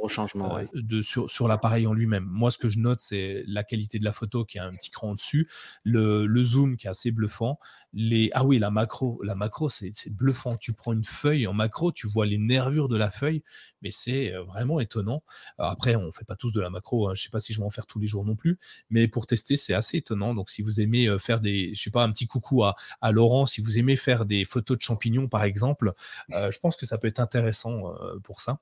de, 0.74 1.02
sur, 1.02 1.30
sur 1.30 1.48
l'appareil 1.48 1.88
en 1.88 1.94
lui-même. 1.94 2.26
Moi, 2.26 2.52
ce 2.52 2.58
que 2.58 2.68
je 2.68 2.80
note, 2.80 3.00
c'est 3.00 3.44
la 3.48 3.64
qualité 3.64 3.89
de 3.98 4.06
la 4.06 4.14
photo 4.14 4.46
qui 4.46 4.60
a 4.60 4.66
un 4.66 4.74
petit 4.74 4.92
cran 4.92 5.16
dessus, 5.16 5.50
le, 5.84 6.28
le, 6.28 6.44
zoom 6.44 6.78
qui 6.78 6.86
est 6.86 6.90
assez 6.90 7.12
bluffant, 7.12 7.58
les 7.94 8.30
ah 8.34 8.46
oui 8.46 8.60
la 8.60 8.70
macro, 8.70 9.22
la 9.24 9.36
macro 9.36 9.70
c'est 9.70 9.94
bluffant. 10.10 10.58
Tu 10.58 10.74
prends 10.74 10.94
une 10.94 11.06
feuille 11.06 11.48
en 11.48 11.54
macro, 11.54 11.92
tu 11.92 12.08
vois 12.08 12.26
les 12.26 12.38
nervures 12.38 12.90
de 12.90 12.98
la 12.98 13.10
feuille, 13.10 13.44
mais 13.82 13.92
c'est 13.92 14.34
euh, 14.34 14.44
vraiment 14.44 14.80
étonnant. 14.80 15.24
après 15.58 15.96
on 15.96 16.12
fait 16.12 16.26
pas 16.26 16.36
tous 16.36 16.54
de 16.54 16.62
la 16.62 16.70
macro, 16.70 17.10
hein. 17.10 17.14
je 17.16 17.24
sais 17.24 17.30
pas 17.30 17.40
si 17.40 17.54
je 17.54 17.60
vais 17.60 17.66
en 17.66 17.70
faire 17.70 17.88
tous 17.88 18.00
les 18.00 18.08
jours 18.08 18.26
non 18.26 18.36
plus, 18.36 18.60
mais 18.90 19.08
pour 19.08 19.26
tester 19.26 19.58
c'est 19.58 19.74
assez 19.74 19.98
étonnant. 19.98 20.34
Donc 20.36 20.50
si 20.50 20.62
vous 20.62 20.82
aimez 20.82 21.08
euh, 21.08 21.18
faire 21.18 21.40
des, 21.40 21.74
je 21.74 21.82
sais 21.82 21.92
pas 21.92 22.04
un 22.04 22.12
petit 22.12 22.28
coucou 22.28 22.64
à, 22.64 22.76
à 23.02 23.12
Laurent, 23.12 23.46
si 23.46 23.62
vous 23.62 23.80
aimez 23.80 23.96
faire 23.96 24.26
des 24.26 24.46
photos 24.46 24.78
de 24.78 24.82
champignons 24.84 25.28
par 25.28 25.44
exemple, 25.44 25.94
euh, 26.34 26.52
je 26.52 26.60
pense 26.60 26.76
que 26.76 26.86
ça 26.86 26.98
peut 26.98 27.08
être 27.08 27.20
intéressant 27.20 27.84
pour 28.24 28.42
ça. 28.42 28.60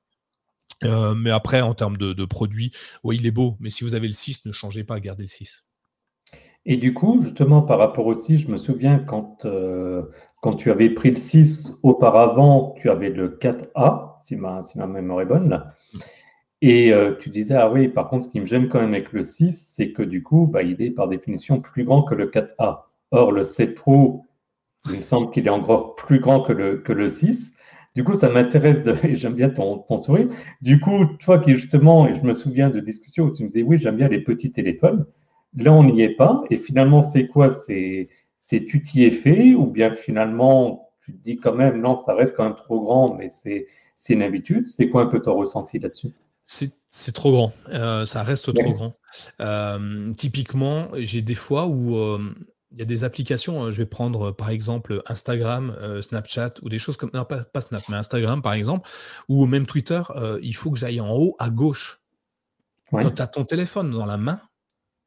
Euh, 0.84 1.16
mais 1.16 1.32
après, 1.32 1.62
en 1.62 1.74
termes 1.74 1.98
de, 1.98 2.26
produits, 2.26 2.72
oui, 3.04 3.18
il 3.20 3.26
est 3.26 3.32
beau, 3.32 3.56
mais 3.60 3.70
si 3.70 3.84
vous 3.84 3.96
avez 3.96 4.08
le 4.08 4.14
6, 4.14 4.46
ne 4.46 4.52
changez 4.52 4.84
pas, 4.84 5.00
gardez 5.00 5.24
le 5.24 5.28
6. 5.28 5.64
Et 6.66 6.78
du 6.78 6.94
coup, 6.94 7.22
justement, 7.22 7.62
par 7.62 7.80
rapport 7.80 8.06
au 8.06 8.14
6, 8.14 8.40
je 8.40 8.52
me 8.52 8.58
souviens 8.58 9.00
quand, 9.00 9.46
euh, 9.46 10.04
quand 10.42 10.54
tu 10.54 10.70
avais 10.70 10.90
pris 10.90 11.12
le 11.12 11.18
6 11.18 11.80
auparavant, 11.84 12.76
tu 12.78 12.90
avais 12.90 13.10
le 13.10 13.30
4A, 13.30 14.18
si 14.24 14.36
ma, 14.36 14.62
mémoire 14.88 15.22
est 15.22 15.26
bonne. 15.26 15.64
Et 16.62 16.92
euh, 16.92 17.16
tu 17.20 17.30
disais, 17.30 17.56
ah 17.56 17.72
oui, 17.72 17.88
par 17.88 18.10
contre, 18.10 18.26
ce 18.26 18.30
qui 18.30 18.40
me 18.40 18.46
gêne 18.46 18.68
quand 18.68 18.82
même 18.82 18.94
avec 18.94 19.14
le 19.14 19.22
6, 19.22 19.74
c'est 19.76 19.94
que 19.94 20.04
du 20.04 20.24
coup, 20.24 20.48
bah, 20.48 20.64
il 20.64 20.82
est 20.82 20.92
par 20.92 21.08
définition 21.08 21.62
plus 21.62 21.86
grand 21.86 22.04
que 22.04 22.16
le 22.16 22.28
4A. 22.28 22.82
Or, 23.12 23.32
le 23.32 23.44
7 23.44 23.76
Pro, 23.76 24.26
il 24.90 24.98
me 24.98 25.04
semble 25.04 25.32
qu'il 25.32 25.48
est 25.48 25.52
encore 25.52 25.96
plus 25.96 26.20
grand 26.20 26.42
que 26.42 26.52
le 26.54 27.08
6. 27.08 27.54
Du 27.98 28.04
coup, 28.04 28.14
ça 28.14 28.30
m'intéresse 28.30 28.84
de, 28.84 28.96
et 29.04 29.16
j'aime 29.16 29.34
bien 29.34 29.50
ton, 29.50 29.84
sourire. 29.98 30.28
Du 30.62 30.80
coup, 30.80 31.08
toi 31.20 31.40
qui 31.40 31.56
justement, 31.56 32.08
et 32.08 32.14
je 32.14 32.22
me 32.22 32.34
souviens 32.34 32.70
de 32.70 32.80
discussions 32.80 33.26
où 33.26 33.32
tu 33.32 33.42
me 33.42 33.48
disais, 33.48 33.64
oui, 33.64 33.80
j'aime 33.80 33.96
bien 33.96 34.08
les 34.08 34.22
petits 34.22 34.52
téléphones. 34.52 35.08
Là, 35.58 35.74
on 35.74 35.84
n'y 35.84 36.04
est 36.04 36.16
pas. 36.16 36.44
Et 36.52 36.58
finalement, 36.58 37.02
c'est 37.02 37.26
quoi? 37.26 37.52
C'est, 37.52 38.10
c'est 38.38 38.66
tu 38.66 38.84
t'y 38.84 39.04
es 39.04 39.10
fait? 39.10 39.56
Ou 39.56 39.66
bien 39.66 39.92
finalement, 39.94 40.92
tu 41.04 41.12
te 41.12 41.24
dis 41.24 41.38
quand 41.38 41.56
même, 41.56 41.82
non, 41.82 41.96
ça 41.96 42.14
reste 42.14 42.38
quand 42.38 42.44
même 42.44 42.54
trop 42.54 42.82
grand, 42.82 43.16
mais 43.16 43.30
c'est, 43.30 43.66
c'est 43.96 44.14
une 44.14 44.22
habitude. 44.22 44.64
C'est 44.64 44.90
quoi 44.90 45.02
un 45.02 45.08
peu 45.08 45.20
ton 45.20 45.34
ressenti 45.34 45.80
là-dessus? 45.80 46.14
C'est 46.46 47.14
trop 47.14 47.32
grand, 47.32 47.52
euh, 47.70 48.06
ça 48.06 48.22
reste 48.22 48.54
trop 48.54 48.74
grand. 48.74 48.94
Euh, 49.42 50.14
typiquement, 50.14 50.90
j'ai 50.94 51.24
des 51.24 51.36
fois 51.36 51.66
où 51.66 51.98
euh, 51.98 52.20
il 52.72 52.80
y 52.80 52.82
a 52.82 52.86
des 52.86 53.04
applications, 53.04 53.72
je 53.72 53.78
vais 53.78 53.86
prendre 53.86 54.32
par 54.32 54.50
exemple 54.50 55.02
Instagram, 55.08 55.76
Snapchat 56.02 56.52
ou 56.62 56.70
des 56.70 56.80
choses 56.80 56.98
comme. 56.98 57.12
Non, 57.14 57.26
pas, 57.26 57.62
Snap, 57.62 57.82
mais 57.90 57.96
Instagram 57.96 58.42
par 58.42 58.54
exemple, 58.54 58.90
ou 59.30 59.46
même 59.46 59.66
Twitter, 59.66 60.02
il 60.42 60.56
faut 60.56 60.72
que 60.72 60.78
j'aille 60.78 61.00
en 61.00 61.12
haut 61.12 61.36
à 61.40 61.50
gauche. 61.50 62.02
Quand 62.92 63.10
tu 63.10 63.22
as 63.22 63.28
ton 63.28 63.46
téléphone 63.46 63.92
dans 63.92 64.06
la 64.06 64.18
main, 64.18 64.42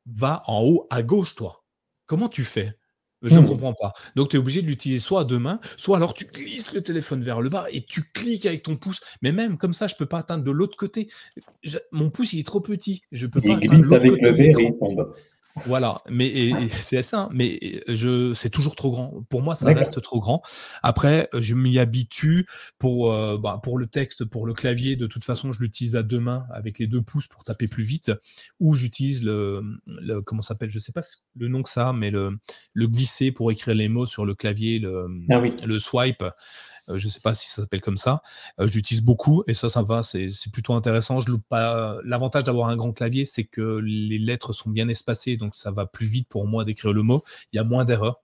va 0.06 0.42
en 0.46 0.62
haut 0.62 0.86
à 0.90 1.02
gauche, 1.02 1.34
toi. 1.34 1.64
Comment 2.06 2.28
tu 2.28 2.44
fais? 2.44 2.74
Je 3.22 3.34
ne 3.34 3.40
mmh. 3.40 3.46
comprends 3.46 3.74
pas. 3.74 3.92
Donc, 4.16 4.30
tu 4.30 4.36
es 4.36 4.38
obligé 4.38 4.62
de 4.62 4.66
l'utiliser 4.66 4.98
soit 4.98 5.20
à 5.20 5.24
deux 5.24 5.38
mains, 5.38 5.60
soit 5.76 5.98
alors 5.98 6.14
tu 6.14 6.24
glisses 6.24 6.72
le 6.72 6.82
téléphone 6.82 7.22
vers 7.22 7.42
le 7.42 7.50
bas 7.50 7.66
et 7.70 7.84
tu 7.84 8.02
cliques 8.02 8.46
avec 8.46 8.62
ton 8.62 8.76
pouce. 8.76 9.00
Mais 9.20 9.30
même 9.30 9.58
comme 9.58 9.74
ça, 9.74 9.86
je 9.86 9.94
ne 9.94 9.98
peux 9.98 10.06
pas 10.06 10.18
atteindre 10.18 10.42
de 10.42 10.50
l'autre 10.50 10.76
côté. 10.78 11.10
mon 11.92 12.08
pouce, 12.08 12.32
il 12.32 12.40
est 12.40 12.46
trop 12.46 12.62
petit. 12.62 13.02
Je 13.12 13.26
peux 13.26 13.42
pas 13.42 13.56
atteindre 13.56 13.84
l'autre 13.84 14.06
côté. 14.08 14.22
Le 14.22 14.32
verre, 14.32 15.06
voilà, 15.66 16.00
mais 16.08 16.68
c'est 16.68 17.02
ça, 17.02 17.28
mais 17.32 17.82
je 17.88 18.34
c'est 18.34 18.50
toujours 18.50 18.76
trop 18.76 18.90
grand. 18.90 19.24
Pour 19.28 19.42
moi, 19.42 19.54
ça 19.54 19.72
reste 19.72 20.00
trop 20.00 20.20
grand. 20.20 20.42
Après, 20.82 21.28
je 21.36 21.54
m'y 21.54 21.78
habitue 21.78 22.46
pour 22.78 23.12
euh, 23.12 23.36
bah, 23.36 23.60
pour 23.62 23.78
le 23.78 23.86
texte, 23.86 24.24
pour 24.24 24.46
le 24.46 24.52
clavier. 24.52 24.96
De 24.96 25.06
toute 25.06 25.24
façon, 25.24 25.52
je 25.52 25.60
l'utilise 25.60 25.96
à 25.96 26.02
deux 26.02 26.20
mains 26.20 26.46
avec 26.50 26.78
les 26.78 26.86
deux 26.86 27.02
pouces 27.02 27.26
pour 27.26 27.44
taper 27.44 27.68
plus 27.68 27.84
vite, 27.84 28.12
ou 28.60 28.74
j'utilise 28.74 29.24
le, 29.24 29.62
le 30.00 30.20
comment 30.20 30.42
s'appelle, 30.42 30.70
je 30.70 30.78
sais 30.78 30.92
pas 30.92 31.02
le 31.36 31.48
nom 31.48 31.62
que 31.62 31.70
ça, 31.70 31.92
mais 31.92 32.10
le 32.10 32.38
le 32.72 32.86
glisser 32.86 33.32
pour 33.32 33.50
écrire 33.50 33.74
les 33.74 33.88
mots 33.88 34.06
sur 34.06 34.24
le 34.24 34.34
clavier, 34.34 34.78
le 34.78 35.06
ah 35.30 35.42
le 35.66 35.78
swipe. 35.78 36.24
Euh, 36.90 36.98
je 36.98 37.06
ne 37.06 37.10
sais 37.10 37.20
pas 37.20 37.34
si 37.34 37.48
ça 37.48 37.62
s'appelle 37.62 37.80
comme 37.80 37.96
ça. 37.96 38.22
Euh, 38.60 38.66
j'utilise 38.66 39.02
beaucoup 39.02 39.42
et 39.46 39.54
ça, 39.54 39.68
ça 39.68 39.82
va, 39.82 40.02
c'est 40.02 40.30
plutôt 40.52 40.74
intéressant. 40.74 41.18
L'avantage 42.04 42.44
d'avoir 42.44 42.68
un 42.68 42.76
grand 42.76 42.92
clavier, 42.92 43.24
c'est 43.24 43.44
que 43.44 43.80
les 43.82 44.18
lettres 44.18 44.52
sont 44.52 44.70
bien 44.70 44.88
espacées, 44.88 45.36
donc 45.36 45.54
ça 45.54 45.70
va 45.70 45.86
plus 45.86 46.06
vite 46.06 46.28
pour 46.28 46.46
moi 46.46 46.64
d'écrire 46.64 46.92
le 46.92 47.02
mot. 47.02 47.22
Il 47.52 47.56
y 47.56 47.60
a 47.60 47.64
moins 47.64 47.84
d'erreurs 47.84 48.22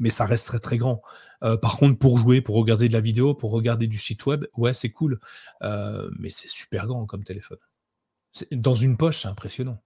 mais 0.00 0.10
ça 0.10 0.26
reste 0.26 0.48
très 0.48 0.58
très 0.58 0.76
grand. 0.76 1.02
Euh, 1.44 1.56
par 1.56 1.76
contre, 1.76 1.98
pour 2.00 2.18
jouer, 2.18 2.40
pour 2.40 2.56
regarder 2.56 2.88
de 2.88 2.92
la 2.92 3.00
vidéo, 3.00 3.34
pour 3.34 3.52
regarder 3.52 3.86
du 3.86 3.96
site 3.96 4.26
web, 4.26 4.44
ouais, 4.56 4.74
c'est 4.74 4.90
cool, 4.90 5.20
mais 6.18 6.30
c'est 6.30 6.48
super 6.48 6.88
grand 6.88 7.06
comme 7.06 7.22
téléphone. 7.22 7.58
Dans 8.50 8.74
une 8.74 8.96
poche, 8.96 9.22
c'est 9.22 9.28
impressionnant. 9.28 9.78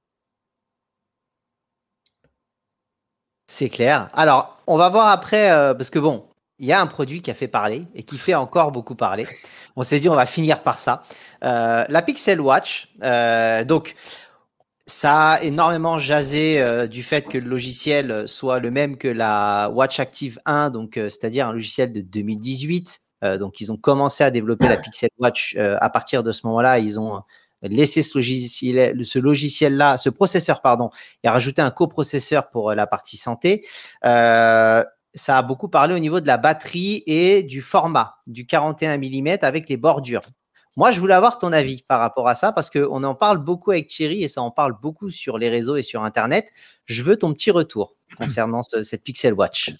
C'est 3.47 3.69
clair. 3.69 4.09
Alors, 4.15 4.63
on 4.67 4.79
va 4.79 4.89
voir 4.89 5.09
après, 5.09 5.49
parce 5.77 5.91
que 5.91 5.99
bon, 5.99 6.32
il 6.63 6.69
y 6.69 6.73
a 6.73 6.81
un 6.81 6.87
produit 6.87 7.21
qui 7.21 7.31
a 7.31 7.35
fait 7.35 7.49
parler 7.49 7.83
et 7.95 8.05
qui 8.05 8.17
fait 8.17 8.37
encore 8.37 8.71
beaucoup 8.71 8.95
parler. 8.95 9.27
On 9.77 9.83
s'est 9.83 9.99
dit, 9.99 10.09
on 10.09 10.15
va 10.15 10.27
finir 10.27 10.63
par 10.63 10.79
ça. 10.79 11.03
Euh, 11.45 11.85
la 11.89 12.03
Pixel 12.03 12.41
Watch. 12.41 12.89
Euh, 13.03 13.65
donc, 13.65 13.97
ça 14.87 15.31
a 15.31 15.43
énormément 15.43 15.99
jasé 15.99 16.61
euh, 16.61 16.87
du 16.87 17.03
fait 17.03 17.23
que 17.23 17.37
le 17.37 17.49
logiciel 17.49 18.29
soit 18.29 18.61
le 18.61 18.71
même 18.71 18.97
que 18.97 19.09
la 19.09 19.71
Watch 19.71 19.99
Active 19.99 20.39
1, 20.45 20.71
donc 20.71 20.95
c'est-à-dire 20.95 21.49
un 21.49 21.53
logiciel 21.53 21.93
de 21.93 22.01
2018. 22.01 23.01
donc, 23.41 23.61
ils 23.61 23.73
ont 23.73 23.77
commencé 23.77 24.23
à 24.23 24.31
développer 24.31 24.69
la 24.69 24.77
Pixel 24.77 25.11
Watch 25.19 25.57
à 25.57 25.91
partir 25.91 26.23
de 26.23 26.31
ce 26.31 26.47
moment-là. 26.47 26.79
Ils 26.79 27.01
ont 27.01 27.23
laissé 27.63 28.03
ce 28.03 28.19
logiciel, 28.19 29.05
ce 29.05 29.19
logiciel-là, 29.19 29.97
ce 29.97 30.11
processeur, 30.11 30.61
pardon, 30.63 30.91
et 31.23 31.29
rajouté 31.29 31.63
un 31.63 31.71
coprocesseur 31.71 32.51
pour 32.51 32.73
la 32.75 32.87
partie 32.87 33.17
santé. 33.17 33.65
Euh, 34.05 34.85
ça 35.15 35.39
a 35.39 35.43
beaucoup 35.43 35.69
parlé 35.69 35.95
au 35.95 35.99
niveau 35.99 36.21
de 36.21 36.27
la 36.27 36.39
batterie 36.39 37.03
et 37.07 37.43
du 37.43 37.63
format 37.63 38.17
du 38.27 38.47
41 38.47 38.99
mm 38.99 39.39
avec 39.43 39.69
les 39.69 39.77
bordures. 39.77 40.23
Moi, 40.77 40.91
je 40.91 41.01
voulais 41.01 41.15
avoir 41.15 41.37
ton 41.37 41.53
avis 41.53 41.83
par 41.83 42.01
rapport 42.01 42.29
à 42.29 42.35
ça 42.35 42.51
parce 42.51 42.71
qu'on 42.71 43.05
en 43.05 43.15
parle 43.15 43.39
beaucoup 43.39 43.73
avec 43.73 43.89
Thierry 43.89 44.23
et 44.23 44.29
ça 44.29 44.41
en 44.41 44.51
parle 44.51 44.75
beaucoup 44.81 45.11
sur 45.11 45.37
les 45.37 45.51
réseaux 45.51 45.77
et 45.77 45.83
sur 45.83 46.03
Internet. 46.03 46.51
Je 46.87 47.03
veux 47.03 47.17
ton 47.17 47.35
petit 47.35 47.51
retour 47.51 47.95
concernant 48.17 48.63
cette 48.63 49.05
Pixel 49.05 49.35
Watch. 49.35 49.75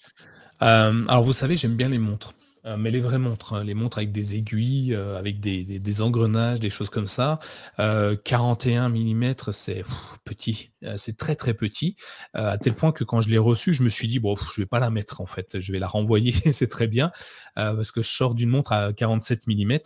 Euh, 0.61 1.05
alors, 1.07 1.23
vous 1.23 1.33
savez, 1.33 1.57
j'aime 1.57 1.75
bien 1.75 1.89
les 1.89 1.97
montres. 1.97 2.33
Euh, 2.65 2.77
mais 2.77 2.91
les 2.91 3.01
vraies 3.01 3.19
montres, 3.19 3.53
hein, 3.53 3.63
les 3.63 3.73
montres 3.73 3.97
avec 3.97 4.11
des 4.11 4.35
aiguilles, 4.35 4.93
euh, 4.93 5.17
avec 5.17 5.39
des, 5.39 6.01
engrenages, 6.01 6.59
des 6.59 6.69
choses 6.69 6.89
comme 6.89 7.07
ça. 7.07 7.39
41 7.77 8.89
mm, 8.89 9.33
c'est 9.51 9.83
petit, 10.23 10.71
euh, 10.83 10.95
c'est 10.97 11.17
très 11.17 11.35
très 11.35 11.53
petit, 11.53 11.95
à 12.33 12.57
tel 12.57 12.73
point 12.73 12.91
que 12.91 13.03
quand 13.03 13.21
je 13.21 13.29
l'ai 13.29 13.37
reçu, 13.37 13.73
je 13.73 13.83
me 13.83 13.89
suis 13.89 14.07
dit 14.07 14.19
bon, 14.19 14.35
je 14.35 14.61
vais 14.61 14.65
pas 14.65 14.79
la 14.79 14.89
mettre 14.89 15.21
en 15.21 15.25
fait, 15.25 15.59
je 15.59 15.71
vais 15.71 15.79
la 15.79 15.87
renvoyer, 15.87 16.33
c'est 16.51 16.69
très 16.69 16.87
bien, 16.87 17.11
parce 17.55 17.91
que 17.91 18.01
je 18.01 18.09
sors 18.09 18.33
d'une 18.33 18.49
montre 18.49 18.71
à 18.71 18.93
47 18.93 19.47
mm 19.47 19.77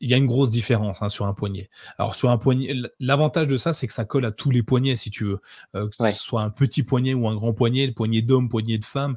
il 0.00 0.08
y 0.08 0.14
a 0.14 0.16
une 0.16 0.28
grosse 0.28 0.50
différence 0.50 1.02
hein, 1.02 1.08
sur 1.08 1.26
un 1.26 1.34
poignet. 1.34 1.68
Alors 1.98 2.14
sur 2.14 2.30
un 2.30 2.38
poignet, 2.38 2.72
l'avantage 3.00 3.48
de 3.48 3.56
ça, 3.56 3.72
c'est 3.72 3.88
que 3.88 3.92
ça 3.92 4.04
colle 4.04 4.24
à 4.24 4.30
tous 4.30 4.52
les 4.52 4.62
poignets, 4.62 4.94
si 4.94 5.10
tu 5.10 5.24
veux. 5.24 5.40
que 5.74 6.12
ce 6.12 6.12
soit 6.12 6.42
un 6.42 6.50
petit 6.50 6.84
poignet 6.84 7.12
ou 7.12 7.26
un 7.28 7.34
grand 7.34 7.52
poignet, 7.52 7.84
le 7.84 7.92
poignet 7.92 8.22
d'homme, 8.22 8.48
poignet 8.48 8.78
de 8.78 8.84
femme, 8.84 9.16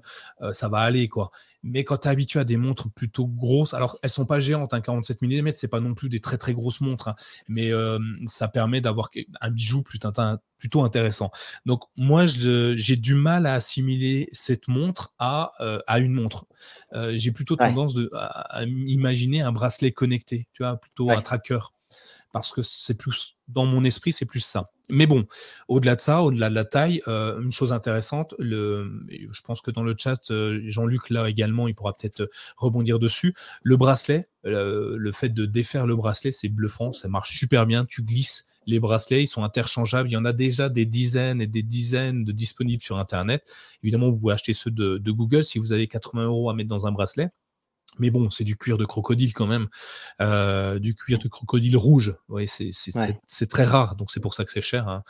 ça 0.51 0.67
va 0.67 0.79
aller 0.79 1.07
quoi. 1.09 1.29
Mais 1.63 1.83
quand 1.83 1.97
tu 1.97 2.07
es 2.07 2.11
habitué 2.11 2.39
à 2.39 2.43
des 2.43 2.57
montres 2.57 2.91
plutôt 2.91 3.27
grosses, 3.27 3.73
alors 3.73 3.97
elles 4.01 4.09
sont 4.09 4.25
pas 4.25 4.39
géantes, 4.39 4.73
hein, 4.73 4.81
47 4.81 5.21
mm, 5.21 5.49
c'est 5.51 5.67
pas 5.67 5.79
non 5.79 5.93
plus 5.93 6.09
des 6.09 6.19
très 6.19 6.37
très 6.37 6.53
grosses 6.53 6.81
montres, 6.81 7.09
hein, 7.09 7.15
mais 7.47 7.71
ça 8.25 8.47
permet 8.47 8.81
d'avoir 8.81 9.09
un 9.41 9.51
bijou 9.51 9.83
plutôt 9.83 10.83
intéressant. 10.83 11.31
Donc 11.65 11.83
moi, 11.95 12.25
j'ai 12.25 12.95
du 12.95 13.15
mal 13.15 13.45
à 13.45 13.53
assimiler 13.53 14.29
cette 14.31 14.67
montre 14.67 15.13
à, 15.19 15.51
à 15.87 15.99
une 15.99 16.13
montre. 16.13 16.45
j'ai 17.13 17.31
plutôt 17.31 17.55
tendance 17.55 17.93
de, 17.93 18.09
à, 18.13 18.63
imaginer 18.63 19.41
un 19.41 19.51
bracelet 19.51 19.91
connecté, 19.91 20.47
tu 20.53 20.63
vois, 20.63 20.77
plutôt 20.77 21.11
un 21.11 21.21
tracker, 21.21 21.59
parce 22.31 22.51
que 22.51 22.61
c'est 22.61 22.97
plus 22.97 23.37
dans 23.47 23.65
mon 23.65 23.83
esprit, 23.83 24.13
c'est 24.13 24.25
plus 24.25 24.39
ça. 24.39 24.71
Mais 24.89 25.07
bon, 25.07 25.25
au-delà 25.67 25.95
de 25.95 26.01
ça, 26.01 26.21
au-delà 26.21 26.49
de 26.49 26.55
la 26.55 26.65
taille, 26.65 27.01
euh, 27.07 27.41
une 27.41 27.51
chose 27.51 27.71
intéressante, 27.71 28.35
je 28.39 29.41
pense 29.43 29.61
que 29.61 29.71
dans 29.71 29.83
le 29.83 29.95
chat, 29.97 30.19
euh, 30.31 30.61
Jean-Luc 30.65 31.09
là 31.09 31.29
également, 31.29 31.67
il 31.67 31.75
pourra 31.75 31.95
peut-être 31.95 32.29
rebondir 32.57 32.99
dessus. 32.99 33.33
Le 33.63 33.77
bracelet, 33.77 34.29
euh, 34.45 34.95
le 34.97 35.11
fait 35.11 35.29
de 35.29 35.45
défaire 35.45 35.87
le 35.87 35.95
bracelet, 35.95 36.31
c'est 36.31 36.49
bluffant, 36.49 36.91
ça 36.91 37.07
marche 37.07 37.37
super 37.37 37.65
bien. 37.65 37.85
Tu 37.85 38.03
glisses 38.03 38.45
les 38.67 38.79
bracelets, 38.79 39.23
ils 39.23 39.27
sont 39.27 39.43
interchangeables. 39.43 40.09
Il 40.09 40.13
y 40.13 40.17
en 40.17 40.25
a 40.25 40.33
déjà 40.33 40.69
des 40.69 40.85
dizaines 40.85 41.41
et 41.41 41.47
des 41.47 41.63
dizaines 41.63 42.25
de 42.25 42.31
disponibles 42.31 42.83
sur 42.83 42.99
Internet. 42.99 43.49
Évidemment, 43.83 44.09
vous 44.09 44.17
pouvez 44.17 44.33
acheter 44.33 44.53
ceux 44.53 44.71
de 44.71 45.11
Google 45.11 45.43
si 45.43 45.57
vous 45.57 45.71
avez 45.71 45.87
80 45.87 46.25
euros 46.25 46.49
à 46.49 46.53
mettre 46.53 46.69
dans 46.69 46.85
un 46.85 46.91
bracelet. 46.91 47.31
Mais 47.99 48.09
bon, 48.09 48.29
c'est 48.29 48.45
du 48.45 48.55
cuir 48.55 48.77
de 48.77 48.85
crocodile 48.85 49.33
quand 49.33 49.47
même, 49.47 49.67
euh, 50.21 50.79
du 50.79 50.95
cuir 50.95 51.19
de 51.19 51.27
crocodile 51.27 51.75
rouge. 51.75 52.15
Ouais, 52.29 52.45
c'est 52.47 53.45
très 53.49 53.65
rare, 53.65 53.95
donc 53.95 54.11
c'est 54.11 54.21
pour 54.21 54.33
ça 54.33 54.45
que 54.45 54.51
c'est 54.51 54.61
cher. 54.61 54.87
Hein. 54.87 55.03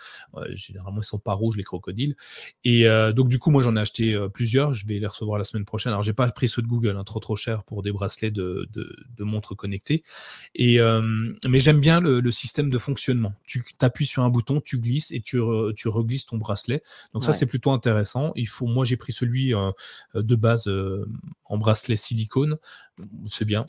généralement, 0.53 1.02
ils 1.02 1.06
sont 1.06 1.20
pas 1.20 1.34
rouges 1.34 1.58
les 1.58 1.64
crocodiles. 1.64 2.16
Et 2.64 2.88
euh, 2.88 3.14
donc 3.14 3.30
du 3.30 3.38
coup, 3.38 3.52
moi 3.52 3.62
j'en 3.62 3.76
ai 3.76 3.80
acheté 3.80 4.14
euh, 4.14 4.30
plusieurs. 4.30 4.74
Je 4.74 4.88
vais 4.88 4.98
les 4.98 5.06
recevoir 5.06 5.38
la 5.38 5.44
semaine 5.44 5.66
prochaine. 5.66 5.91
Alors 5.91 6.02
j'ai 6.02 6.14
pas 6.14 6.30
pris 6.32 6.49
ceux 6.49 6.64
de 6.64 6.68
Google, 6.68 6.98
hein, 6.98 7.03
trop 7.03 7.20
trop 7.20 7.36
cher 7.36 7.64
pour 7.64 7.84
des 7.84 7.91
bracelets 7.91 8.32
de, 8.32 8.68
de, 8.74 8.95
de 9.16 9.24
montres 9.24 9.56
connectées. 9.56 10.03
Et 10.56 10.80
mais 11.48 11.60
j'aime 11.60 11.80
bien 11.80 11.99
le, 11.99 12.20
le, 12.20 12.32
système 12.32 12.70
de 12.70 12.78
fonctionnement. 12.78 13.34
Tu 13.45 13.64
t'appuies 13.78 14.06
sur 14.06 14.24
un 14.24 14.30
bouton, 14.30 14.60
tu 14.60 14.80
glisses 14.80 15.12
et 15.12 15.22
tu, 15.22 15.40
tu 15.76 15.88
reglisses 15.88 16.26
ton 16.26 16.38
bracelet. 16.38 16.82
Donc 17.14 17.24
ça 17.24 17.34
c'est 17.34 17.45
plutôt 17.45 17.72
intéressant. 17.72 18.32
Il 18.36 18.48
faut, 18.48 18.66
moi 18.66 18.86
j'ai 18.86 18.98
pris 18.98 19.14
celui 19.14 19.53
de 20.16 20.36
base 20.36 20.70
en 21.45 21.58
bracelet 21.58 21.95
silicone 21.95 22.58
c'est 23.30 23.45
bien. 23.45 23.65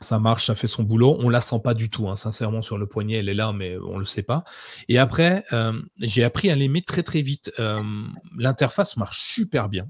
Ça 0.00 0.18
marche, 0.18 0.46
ça 0.46 0.56
fait 0.56 0.66
son 0.66 0.82
boulot. 0.82 1.16
On 1.20 1.28
la 1.28 1.40
sent 1.40 1.60
pas 1.62 1.72
du 1.72 1.88
tout, 1.88 2.08
hein. 2.08 2.16
sincèrement, 2.16 2.60
sur 2.60 2.78
le 2.78 2.86
poignet, 2.86 3.18
elle 3.18 3.28
est 3.28 3.34
là, 3.34 3.52
mais 3.52 3.76
on 3.78 3.96
le 3.96 4.04
sait 4.04 4.24
pas. 4.24 4.42
Et 4.88 4.98
après, 4.98 5.44
euh, 5.52 5.80
j'ai 5.98 6.24
appris 6.24 6.50
à 6.50 6.56
l'aimer 6.56 6.82
très 6.82 7.04
très 7.04 7.22
vite. 7.22 7.52
Euh, 7.60 7.80
l'interface 8.36 8.96
marche 8.96 9.20
super 9.22 9.68
bien. 9.68 9.86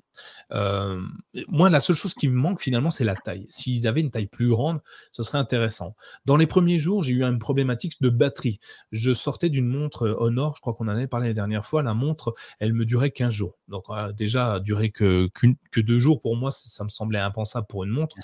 Euh, 0.52 1.00
moi, 1.48 1.70
la 1.70 1.80
seule 1.80 1.96
chose 1.96 2.14
qui 2.14 2.28
me 2.28 2.36
manque 2.36 2.60
finalement, 2.60 2.90
c'est 2.90 3.04
la 3.04 3.16
taille. 3.16 3.46
S'ils 3.48 3.86
avaient 3.86 4.00
une 4.00 4.10
taille 4.10 4.26
plus 4.26 4.48
grande, 4.48 4.80
ce 5.12 5.22
serait 5.22 5.38
intéressant. 5.38 5.94
Dans 6.26 6.36
les 6.36 6.46
premiers 6.46 6.78
jours, 6.78 7.02
j'ai 7.02 7.12
eu 7.12 7.24
une 7.24 7.38
problématique 7.38 8.00
de 8.00 8.08
batterie. 8.08 8.58
Je 8.92 9.12
sortais 9.12 9.48
d'une 9.48 9.66
montre 9.66 10.16
Honor, 10.18 10.54
je 10.56 10.60
crois 10.60 10.74
qu'on 10.74 10.86
en 10.86 10.92
avait 10.92 11.06
parlé 11.06 11.28
la 11.28 11.34
dernière 11.34 11.64
fois. 11.64 11.82
La 11.82 11.94
montre, 11.94 12.34
elle 12.60 12.72
me 12.72 12.84
durait 12.84 13.10
15 13.10 13.32
jours. 13.32 13.58
Donc 13.68 13.84
déjà, 14.16 14.60
durer 14.60 14.90
que, 14.90 15.28
que 15.70 15.80
deux 15.80 15.98
jours, 15.98 16.20
pour 16.20 16.36
moi, 16.36 16.50
ça, 16.50 16.84
me 16.84 16.88
semblait 16.88 17.18
impensable 17.18 17.66
pour 17.66 17.84
une 17.84 17.90
montre. 17.90 18.16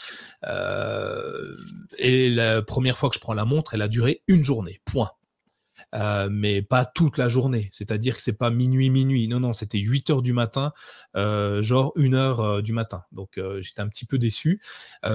Euh, 0.47 1.55
et 1.99 2.31
la 2.31 2.63
première 2.63 2.99
fois 2.99 3.09
que 3.09 3.15
je 3.15 3.21
prends 3.21 3.35
la 3.35 3.45
montre, 3.45 3.75
elle 3.75 3.83
a 3.83 3.89
duré 3.89 4.23
une 4.27 4.43
journée. 4.43 4.81
Point. 4.85 5.11
Euh, 5.95 6.29
mais 6.31 6.63
pas 6.63 6.85
toute 6.85 7.19
la 7.19 7.29
journée. 7.29 7.69
C'est-à-dire 7.73 8.17
que 8.17 8.23
c'est 8.23 8.33
pas 8.33 8.51
minuit, 8.51 8.91
minuit. 8.91 9.27
Non, 9.29 9.41
non, 9.41 9.53
c'était 9.53 9.79
8 9.79 10.11
heures 10.11 10.23
du 10.23 10.33
matin, 10.33 10.73
euh, 11.17 11.63
genre 11.63 11.93
1 11.97 12.15
heure 12.15 12.41
euh, 12.41 12.63
du 12.63 12.73
matin. 12.73 13.05
Donc 13.13 13.41
j'étais 13.59 13.81
un 13.81 13.89
petit 13.89 14.07
peu 14.07 14.19
déçu. 14.19 14.61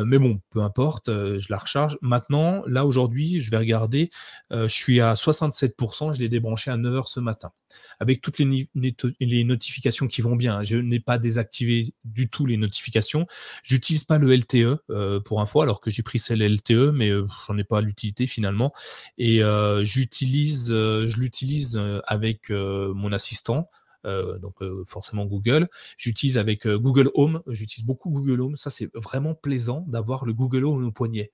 mais 0.06 0.20
bon, 0.20 0.40
peu 0.50 0.62
importe, 0.62 1.10
je 1.10 1.48
la 1.50 1.58
recharge. 1.58 1.98
Maintenant, 2.02 2.64
là 2.68 2.86
aujourd'hui, 2.86 3.40
je 3.40 3.52
vais 3.52 3.58
regarder, 3.58 4.10
je 4.52 4.68
suis 4.68 5.02
à 5.02 5.14
67%, 5.14 6.14
je 6.14 6.20
l'ai 6.20 6.30
débranché 6.30 6.72
à 6.72 6.78
9 6.78 6.96
heures 6.96 7.08
ce 7.08 7.20
matin 7.20 7.52
avec 8.00 8.22
toutes 8.22 8.40
les, 8.40 9.44
notifications 9.44 10.08
qui 10.08 10.22
vont 10.22 10.36
bien. 10.36 10.64
Je 10.64 10.78
n'ai 10.78 11.00
pas 11.00 11.18
désactivé 11.18 11.94
du 12.04 12.30
tout 12.30 12.46
les 12.46 12.58
notifications. 12.58 13.26
J'utilise 13.64 14.04
pas 14.04 14.18
le 14.18 14.36
LTE 14.36 14.80
euh, 14.90 15.20
pour 15.20 15.42
info, 15.42 15.62
alors 15.62 15.82
que 15.82 15.92
j'ai 15.92 16.04
pris 16.04 16.20
celle 16.20 16.42
LTE, 16.42 16.92
mais 16.94 17.10
euh, 17.10 17.28
j'en 17.48 17.58
ai 17.58 17.64
pas 17.64 17.82
l'utilité 17.82 18.28
finalement. 18.28 18.74
Et 19.18 19.44
euh, 19.44 19.84
j'utilise, 19.84 20.68
je 20.68 21.18
l'utilise 21.18 21.80
avec 22.08 22.50
mon 22.50 23.12
assistant. 23.12 23.70
donc 24.04 24.56
forcément 24.88 25.26
Google. 25.26 25.68
J'utilise 25.98 26.38
avec 26.38 26.68
Google 26.68 27.10
Home, 27.16 27.42
j'utilise 27.48 27.86
beaucoup 27.86 28.12
Google 28.12 28.42
Home. 28.42 28.56
Ça, 28.56 28.70
c'est 28.70 28.90
vraiment 28.96 29.34
plaisant 29.34 29.86
d'avoir 29.88 30.26
le 30.26 30.34
Google 30.34 30.66
Home 30.66 30.86
au 30.86 30.92
poignet. 30.92 31.32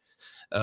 Tu 0.52 0.58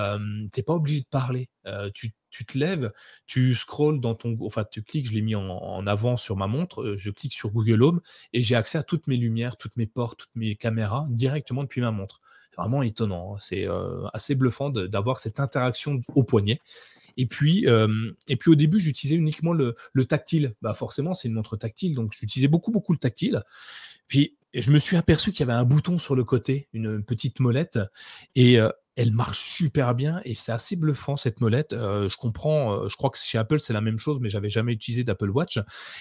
n'es 0.57 0.63
pas 0.63 0.73
obligé 0.73 1.01
de 1.01 1.07
parler. 1.09 1.49
tu, 1.93 2.13
te 2.45 2.57
lèves, 2.57 2.91
tu 3.25 3.55
scrolls 3.55 3.99
dans 3.99 4.15
ton, 4.15 4.37
enfin 4.41 4.63
tu 4.69 4.83
cliques, 4.83 5.07
je 5.07 5.13
l'ai 5.13 5.21
mis 5.21 5.35
en, 5.35 5.87
avant 5.87 6.17
sur 6.17 6.37
ma 6.37 6.47
montre, 6.47 6.95
je 6.95 7.11
clique 7.11 7.33
sur 7.33 7.51
Google 7.51 7.83
Home 7.83 8.01
et 8.33 8.41
j'ai 8.41 8.55
accès 8.55 8.77
à 8.77 8.83
toutes 8.83 9.07
mes 9.07 9.17
lumières, 9.17 9.57
toutes 9.57 9.77
mes 9.77 9.87
portes, 9.87 10.19
toutes 10.19 10.35
mes 10.35 10.55
caméras 10.55 11.07
directement 11.09 11.63
depuis 11.63 11.81
ma 11.81 11.91
montre. 11.91 12.21
Vraiment 12.57 12.83
étonnant, 12.83 13.35
hein. 13.35 13.37
c'est 13.39 13.67
assez 14.13 14.35
bluffant 14.35 14.69
d'avoir 14.69 15.19
cette 15.19 15.39
interaction 15.39 16.01
au 16.15 16.23
poignet. 16.23 16.59
Et 17.17 17.25
puis, 17.25 17.65
et 18.27 18.35
puis 18.37 18.51
au 18.51 18.55
début, 18.55 18.79
j'utilisais 18.79 19.17
uniquement 19.17 19.53
le, 19.53 19.75
tactile. 20.07 20.53
Bah 20.61 20.73
forcément, 20.73 21.13
c'est 21.13 21.27
une 21.27 21.33
montre 21.33 21.57
tactile, 21.57 21.95
donc 21.95 22.13
j'utilisais 22.13 22.47
beaucoup, 22.47 22.71
beaucoup 22.71 22.93
le 22.93 22.99
tactile. 22.99 23.43
Puis 24.07 24.37
je 24.53 24.71
me 24.71 24.79
suis 24.79 24.97
aperçu 24.97 25.31
qu'il 25.31 25.41
y 25.41 25.43
avait 25.43 25.59
un 25.59 25.65
bouton 25.65 25.97
sur 25.97 26.15
le 26.15 26.23
côté, 26.23 26.69
une 26.73 27.03
petite 27.03 27.39
molette, 27.39 27.79
et 28.35 28.57
elle 28.95 29.11
marche 29.11 29.39
super 29.39 29.95
bien 29.95 30.21
et 30.25 30.35
c'est 30.35 30.51
assez 30.51 30.75
bluffant 30.75 31.15
cette 31.15 31.39
molette. 31.41 31.71
je 31.71 32.17
comprends, 32.17 32.87
je 32.87 32.95
crois 32.95 33.09
que 33.09 33.17
chez 33.17 33.37
Apple 33.37 33.59
c'est 33.59 33.73
la 33.73 33.81
même 33.81 33.97
chose, 33.97 34.19
mais 34.19 34.29
j'avais 34.29 34.49
jamais 34.49 34.73
utilisé 34.73 35.03
d'Apple 35.03 35.29
Watch. 35.29 35.59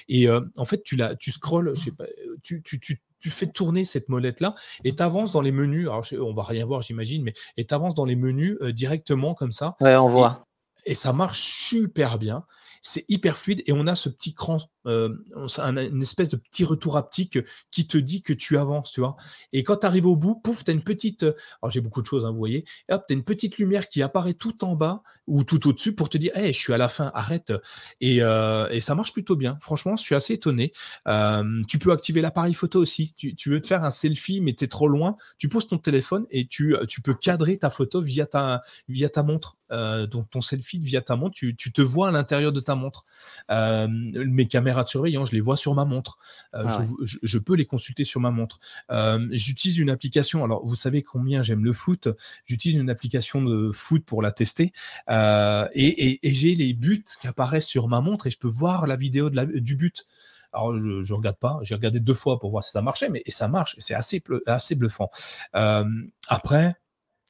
Et 0.09 0.28
en 0.31 0.65
fait, 0.65 0.82
tu 0.82 0.97
la, 0.97 1.15
tu 1.15 1.31
je 1.31 1.74
sais 1.74 1.93
pas, 1.93 2.05
tu, 2.43 2.62
tu, 2.62 2.81
tu, 2.81 3.01
tu 3.20 3.31
fais 3.31 3.47
tourner 3.47 3.85
cette 3.85 4.09
molette 4.09 4.40
là 4.40 4.55
et 4.85 4.94
tu 4.94 5.02
avances 5.02 5.32
dans 5.32 5.43
les 5.43 5.52
menus. 5.52 5.89
Alors 5.89 6.05
on 6.20 6.35
va 6.35 6.43
rien 6.43 6.65
voir, 6.65 6.82
j'imagine, 6.82 7.23
mais 7.23 7.35
et 7.56 7.65
tu 7.65 7.74
avances 7.74 7.94
dans 7.94 8.05
les 8.05 8.16
menus 8.16 8.59
directement 8.74 9.35
comme 9.35 9.52
ça. 9.52 9.77
Ouais, 9.81 9.97
on 9.97 10.09
voit. 10.09 10.47
et 10.85 10.94
ça 10.94 11.12
marche 11.12 11.40
super 11.40 12.19
bien 12.19 12.44
c'est 12.89 13.05
hyper 13.09 13.36
fluide 13.36 13.62
et 13.66 13.73
on 13.73 13.86
a 13.86 13.94
ce 13.94 14.09
petit 14.09 14.35
cran, 14.35 14.56
euh, 14.86 15.15
une 15.59 16.02
espèce 16.02 16.31
de 16.31 16.36
petit 16.36 16.65
retour 16.65 16.97
haptique 16.97 17.39
qui 17.70 17.86
te 17.86 17.98
dit 17.98 18.23
que 18.23 18.32
tu 18.32 18.56
avances, 18.56 18.90
tu 18.90 19.01
vois. 19.01 19.16
Et 19.52 19.62
quand 19.62 19.77
tu 19.77 19.86
arrives 19.86 20.06
au 20.06 20.16
bout, 20.16 20.36
pouf, 20.36 20.65
tu 20.65 20.70
as 20.70 20.74
une 20.74 20.82
petite, 20.82 21.24
euh, 21.24 21.35
alors 21.62 21.70
j'ai 21.70 21.81
beaucoup 21.81 22.01
de 22.01 22.06
choses, 22.06 22.24
hein, 22.24 22.31
vous 22.31 22.39
voyez, 22.39 22.65
et 22.89 22.94
hop, 22.94 23.05
tu 23.06 23.12
as 23.12 23.16
une 23.16 23.24
petite 23.24 23.59
lumière 23.59 23.89
qui 23.89 24.02
apparaît 24.02 24.35
tout 24.35 24.65
en 24.65 24.74
bas 24.74 25.02
ou 25.27 25.44
tout 25.44 25.69
au-dessus 25.69 25.94
pour 25.94 26.09
te 26.09 26.16
dire, 26.16 26.35
hey, 26.35 26.52
je 26.52 26.59
suis 26.59 26.73
à 26.73 26.78
la 26.78 26.89
fin, 26.89 27.10
arrête. 27.15 27.52
Et, 28.01 28.23
euh, 28.23 28.81
ça 28.81 28.94
marche 28.94 29.12
plutôt 29.12 29.36
bien. 29.36 29.59
Franchement, 29.60 29.97
je 29.97 30.02
suis 30.02 30.15
assez 30.15 30.35
étonné. 30.35 30.73
tu 31.69 31.78
peux 31.78 31.93
activer 31.93 32.23
l'appareil 32.23 32.55
photo 32.55 32.81
aussi. 32.81 33.12
Tu, 33.15 33.51
veux 33.51 33.60
te 33.60 33.66
faire 33.66 33.85
un 33.85 33.90
selfie, 33.90 34.40
mais 34.40 34.55
tu 34.55 34.65
es 34.65 34.69
trop 34.69 34.89
loin, 34.89 35.16
tu 35.36 35.48
poses 35.48 35.66
ton 35.66 35.78
téléphone 35.78 36.27
et 36.31 36.47
tu, 36.47 36.74
peux 37.05 37.15
cadrer 37.15 37.59
ta 37.59 37.70
photo 37.70 38.01
via 38.01 38.27
ta 38.27 39.23
montre. 39.23 39.57
Donc 39.70 40.30
ton 40.30 40.40
selfie 40.40 40.78
via 40.78 41.00
ta 41.02 41.16
montre, 41.16 41.34
tu, 41.34 41.56
tu 41.56 41.72
te 41.72 41.82
vois 41.82 42.08
à 42.08 42.10
l'intérieur 42.10 42.52
de 42.52 42.60
ta 42.60 42.74
montre. 42.74 43.04
Euh, 43.50 43.88
mes 43.88 44.46
caméras 44.46 44.84
de 44.84 44.88
surveillance, 44.88 45.30
je 45.30 45.34
les 45.34 45.40
vois 45.40 45.56
sur 45.56 45.74
ma 45.74 45.84
montre. 45.84 46.18
Euh, 46.54 46.64
ah 46.66 46.84
je, 47.02 47.38
peux 47.38 47.54
les 47.54 47.66
consulter 47.66 48.04
sur 48.04 48.20
ma 48.20 48.30
montre. 48.30 48.58
Euh, 48.90 49.26
j'utilise 49.30 49.78
une 49.78 49.90
application. 49.90 50.44
Alors, 50.44 50.64
vous 50.66 50.74
savez 50.74 51.02
combien 51.02 51.42
j'aime 51.42 51.64
le 51.64 51.72
foot. 51.72 52.08
J'utilise 52.44 52.78
une 52.78 52.90
application 52.90 53.42
de 53.42 53.70
foot 53.72 54.04
pour 54.04 54.22
la 54.22 54.32
tester. 54.32 54.72
et, 55.08 56.18
j'ai 56.22 56.54
les 56.54 56.72
buts 56.74 57.04
qui 57.20 57.26
apparaissent 57.26 57.66
sur 57.66 57.88
ma 57.88 58.00
montre 58.00 58.26
et 58.26 58.30
je 58.30 58.38
peux 58.38 58.48
voir 58.48 58.86
la 58.86 58.96
vidéo 58.96 59.30
de 59.30 59.36
la, 59.36 59.46
du 59.46 59.76
but. 59.76 60.06
Alors, 60.52 60.78
je, 60.78 61.12
ne 61.12 61.16
regarde 61.16 61.38
pas. 61.38 61.58
J'ai 61.62 61.74
regardé 61.74 62.00
deux 62.00 62.14
fois 62.14 62.38
pour 62.38 62.50
voir 62.50 62.64
si 62.64 62.70
ça 62.70 62.82
marchait, 62.82 63.08
mais 63.08 63.22
et 63.26 63.30
ça 63.30 63.48
marche. 63.48 63.76
C'est 63.78 63.94
assez, 63.94 64.22
assez 64.46 64.74
bluffant. 64.74 65.10
après, 65.52 66.74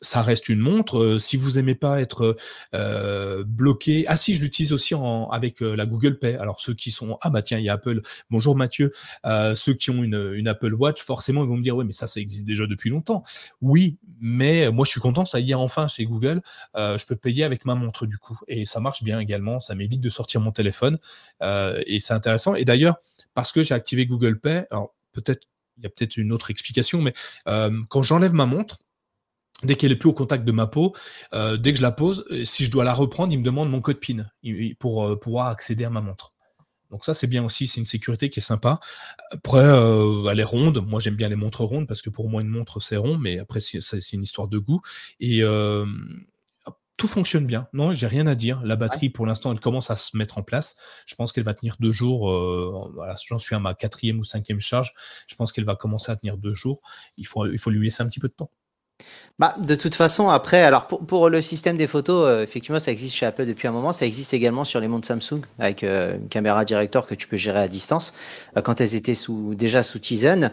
ça 0.01 0.23
reste 0.23 0.49
une 0.49 0.61
montre. 0.61 0.99
Euh, 0.99 1.19
si 1.19 1.37
vous 1.37 1.59
aimez 1.59 1.75
pas 1.75 2.01
être 2.01 2.37
euh, 2.75 3.45
bloqué, 3.45 4.05
ah 4.09 4.16
si, 4.16 4.35
je 4.35 4.41
l'utilise 4.41 4.73
aussi 4.73 4.95
avec 5.31 5.62
euh, 5.62 5.75
la 5.75 5.87
Google 5.87 6.19
Pay. 6.19 6.37
Alors 6.37 6.61
ceux 6.61 6.75
qui 6.75 6.91
sont, 6.91 7.19
ah 7.20 7.31
bah 7.31 7.43
tiens, 7.43 7.59
il 7.59 7.65
y 7.65 7.69
a 7.69 7.75
Apple. 7.75 8.01
Bonjour 8.31 8.57
Mathieu. 8.57 8.93
ceux 9.55 9.75
qui 9.75 9.91
ont 9.91 10.03
une, 10.03 10.33
une, 10.35 10.49
Apple 10.49 10.75
Watch, 10.75 11.03
forcément, 11.03 11.43
ils 11.45 11.49
vont 11.49 11.57
me 11.57 11.62
dire, 11.62 11.77
oui, 11.77 11.85
mais 11.85 11.93
ça, 11.93 12.07
ça 12.07 12.20
existe 12.20 12.45
déjà 12.45 12.66
depuis 12.66 12.91
longtemps. 12.91 13.23
Oui, 13.61 13.99
mais 14.20 14.70
moi, 14.70 14.85
je 14.85 14.91
suis 14.91 15.01
content, 15.01 15.25
ça 15.25 15.41
y 15.41 15.51
est 15.51 15.55
enfin 15.55 15.89
chez 15.89 16.05
Google. 16.05 16.41
je 16.77 17.05
peux 17.07 17.16
payer 17.16 17.45
avec 17.45 17.65
ma 17.65 17.75
montre 17.75 18.07
du 18.07 18.19
coup, 18.19 18.39
et 18.49 18.66
ça 18.66 18.81
marche 18.81 19.03
bien 19.03 19.20
également. 19.20 19.61
Ça 19.61 19.75
m'évite 19.75 20.01
de 20.01 20.09
sortir 20.09 20.41
mon 20.41 20.53
téléphone, 20.53 20.99
et 21.43 22.01
c'est 22.01 22.15
intéressant. 22.15 22.55
Et 22.55 22.65
d'ailleurs, 22.65 22.97
parce 23.35 23.53
que 23.53 23.62
j'ai 23.62 23.75
activé 23.75 24.07
Google 24.07 24.41
Pay, 24.41 24.65
alors 24.70 24.95
peut-être 25.12 25.47
il 25.77 25.85
y 25.85 25.87
a 25.87 25.91
peut-être 25.91 26.16
une 26.16 26.33
autre 26.33 26.51
explication, 26.51 27.01
mais 27.03 27.15
quand 27.89 28.03
j'enlève 28.03 28.33
ma 28.33 28.47
montre 28.47 28.79
dès 29.63 29.75
qu'elle 29.75 29.93
est 29.93 29.97
plus 29.97 30.09
au 30.09 30.15
contact 30.15 30.45
de 30.45 30.53
ma 30.53 30.67
peau, 30.67 30.95
euh, 31.35 31.57
dès 31.57 31.73
que 31.73 31.79
je 31.79 31.83
la 31.83 31.93
pose, 31.93 32.25
euh, 32.31 32.45
si 32.45 32.65
je 32.65 32.71
dois 32.71 32.85
la 32.85 32.93
reprendre, 32.93 33.33
il 33.33 33.39
me 33.39 33.45
demande 33.45 33.71
mon 33.71 33.81
code 33.81 33.99
PIN 33.99 34.27
pour 34.79 35.07
euh, 35.07 35.19
pouvoir 35.19 35.49
accéder 35.49 35.85
à 35.85 35.91
ma 35.91 36.01
montre. 36.01 36.33
Donc 36.91 37.05
ça 37.05 37.13
c'est 37.13 37.27
bien 37.27 37.45
aussi, 37.45 37.67
c'est 37.67 37.81
une 37.81 37.87
sécurité 37.87 38.31
qui 38.31 38.41
est 38.41 38.43
sympa. 38.43 38.81
Après, 39.31 39.63
elle 39.63 40.41
est 40.41 40.45
ronde. 40.45 40.83
Moi 40.87 41.01
j'aime 41.01 41.17
bien 41.17 41.29
les 41.29 41.37
montres 41.37 41.61
rondes 41.61 41.87
parce 41.87 42.01
que 42.01 42.09
pour 42.09 42.31
moi 42.31 42.41
une 42.41 42.49
montre 42.49 42.81
c'est 42.81 42.97
rond, 42.97 43.19
mais 43.19 43.39
après 43.39 43.61
c'est 43.61 44.13
une 44.13 44.23
histoire 44.23 44.49
de 44.49 44.57
goût. 44.57 44.81
Et 45.21 45.43
tout 46.97 47.07
fonctionne 47.07 47.45
bien. 47.45 47.69
Non, 47.75 47.93
j'ai 47.93 48.07
rien 48.07 48.27
à 48.27 48.35
dire. 48.35 48.63
La 48.65 48.75
batterie, 48.75 49.11
pour 49.11 49.27
l'instant, 49.27 49.53
elle 49.53 49.61
commence 49.61 49.91
à 49.91 49.97
se 49.97 50.17
mettre 50.17 50.39
en 50.39 50.43
place. 50.43 50.77
Je 51.05 51.15
pense 51.15 51.33
qu'elle 51.33 51.45
va 51.45 51.53
tenir 51.53 51.77
deux 51.79 51.91
jours. 51.91 52.33
voilà, 52.95 53.17
j'en 53.23 53.39
suis 53.39 53.55
à 53.55 53.61
ma 53.61 53.75
quatrième 53.75 54.19
ou 54.19 54.25
cinquième 54.25 54.59
charge. 54.59 54.95
Je 55.27 55.35
pense 55.37 55.53
qu'elle 55.53 55.67
va 55.67 55.77
commencer 55.77 56.11
à 56.11 56.17
tenir 56.17 56.39
deux 56.39 56.55
jours. 56.55 56.81
Il 57.19 57.27
faut, 57.27 57.45
il 57.45 57.59
faut 57.59 57.69
lui 57.69 57.85
laisser 57.85 58.03
un 58.03 58.07
petit 58.07 58.19
peu 58.19 58.29
de 58.29 58.33
temps. 58.33 58.51
Bah, 59.39 59.55
de 59.59 59.77
toute 59.77 59.95
façon, 59.95 60.29
après, 60.29 60.62
alors 60.65 60.89
pour, 60.89 61.31
le 61.31 61.41
système 61.41 61.77
des 61.77 61.87
photos, 61.87 62.27
euh, 62.27 62.43
effectivement, 62.43 62.81
ça 62.81 62.91
existe 62.91 63.15
chez 63.15 63.25
Apple 63.25 63.47
depuis 63.47 63.69
un 63.69 63.73
moment. 63.73 63.93
Ça 63.93 64.05
existe 64.05 64.35
également 64.35 64.65
sur 64.65 64.81
les 64.81 64.89
montres 64.89 65.07
Samsung 65.07 65.43
avec 65.61 65.85
euh, 65.85 66.16
une 66.16 66.29
caméra 66.29 66.65
director 66.65 67.07
que 67.07 67.15
tu 67.15 67.29
peux 67.29 67.37
gérer 67.37 67.61
à 67.61 67.69
distance 67.69 68.15
euh, 68.57 68.62
quand 68.62 68.81
elles 68.81 68.97
étaient 68.97 69.15
sous, 69.15 69.55
déjà 69.55 69.85
sous 69.85 70.01
Tizen. 70.01 70.51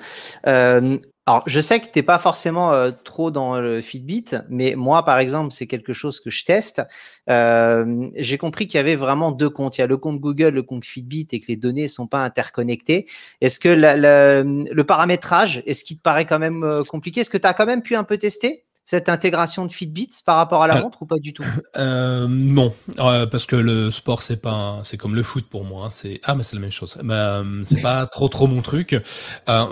Alors, 1.27 1.41
je 1.47 1.59
sais 1.59 1.79
que 1.79 1.87
t'es 1.87 2.03
pas 2.03 2.19
forcément 2.19 2.71
euh, 2.71 2.91
trop 3.03 3.31
dans 3.31 3.59
le 3.59 3.81
Fitbit, 3.81 4.25
mais 4.47 4.75
moi, 4.75 5.03
par 5.03 5.17
exemple, 5.17 5.51
c'est 5.51 5.65
quelque 5.65 5.91
chose 5.91 6.19
que 6.19 6.29
je 6.29 6.45
teste. 6.45 6.83
Euh, 7.31 8.09
j'ai 8.15 8.37
compris 8.37 8.67
qu'il 8.67 8.77
y 8.77 8.79
avait 8.79 8.95
vraiment 8.95 9.31
deux 9.31 9.49
comptes. 9.49 9.79
Il 9.79 9.81
y 9.81 9.83
a 9.83 9.87
le 9.87 9.97
compte 9.97 10.19
Google, 10.19 10.49
le 10.49 10.61
compte 10.61 10.85
Fitbit, 10.85 11.27
et 11.31 11.39
que 11.39 11.47
les 11.47 11.55
données 11.55 11.87
sont 11.87 12.05
pas 12.05 12.23
interconnectées. 12.23 13.07
Est-ce 13.41 13.59
que 13.59 13.69
le 13.69 14.83
paramétrage, 14.83 15.63
est-ce 15.65 15.83
qu'il 15.83 15.97
te 15.97 16.03
paraît 16.03 16.25
quand 16.25 16.37
même 16.37 16.63
euh, 16.63 16.83
compliqué? 16.83 17.21
Est-ce 17.21 17.31
que 17.31 17.39
tu 17.39 17.47
as 17.47 17.55
quand 17.55 17.65
même 17.65 17.81
pu 17.81 17.95
un 17.95 18.03
peu 18.03 18.19
tester? 18.19 18.63
Cette 18.85 19.09
intégration 19.09 19.65
de 19.65 19.71
Fitbit 19.71 20.09
par 20.25 20.37
rapport 20.37 20.61
à 20.61 20.67
la 20.67 20.77
euh, 20.77 20.81
montre 20.83 21.01
ou 21.01 21.05
pas 21.05 21.17
du 21.17 21.33
tout? 21.33 21.43
Euh, 21.77 22.27
Non, 22.27 22.73
euh, 22.99 23.25
parce 23.25 23.45
que 23.45 23.55
le 23.55 23.91
sport 23.91 24.21
c'est 24.21 24.41
pas, 24.41 24.79
c'est 24.83 24.95
comme 24.95 25.15
le 25.15 25.23
foot 25.23 25.45
pour 25.49 25.65
moi. 25.65 25.87
Hein, 25.87 25.89
c'est 25.89 26.21
ah 26.23 26.35
mais 26.35 26.43
c'est 26.43 26.55
la 26.55 26.61
même 26.61 26.71
chose. 26.71 26.97
Bah, 27.03 27.43
c'est 27.65 27.81
pas 27.81 28.05
trop 28.05 28.29
trop 28.29 28.47
mon 28.47 28.61
truc. 28.61 28.95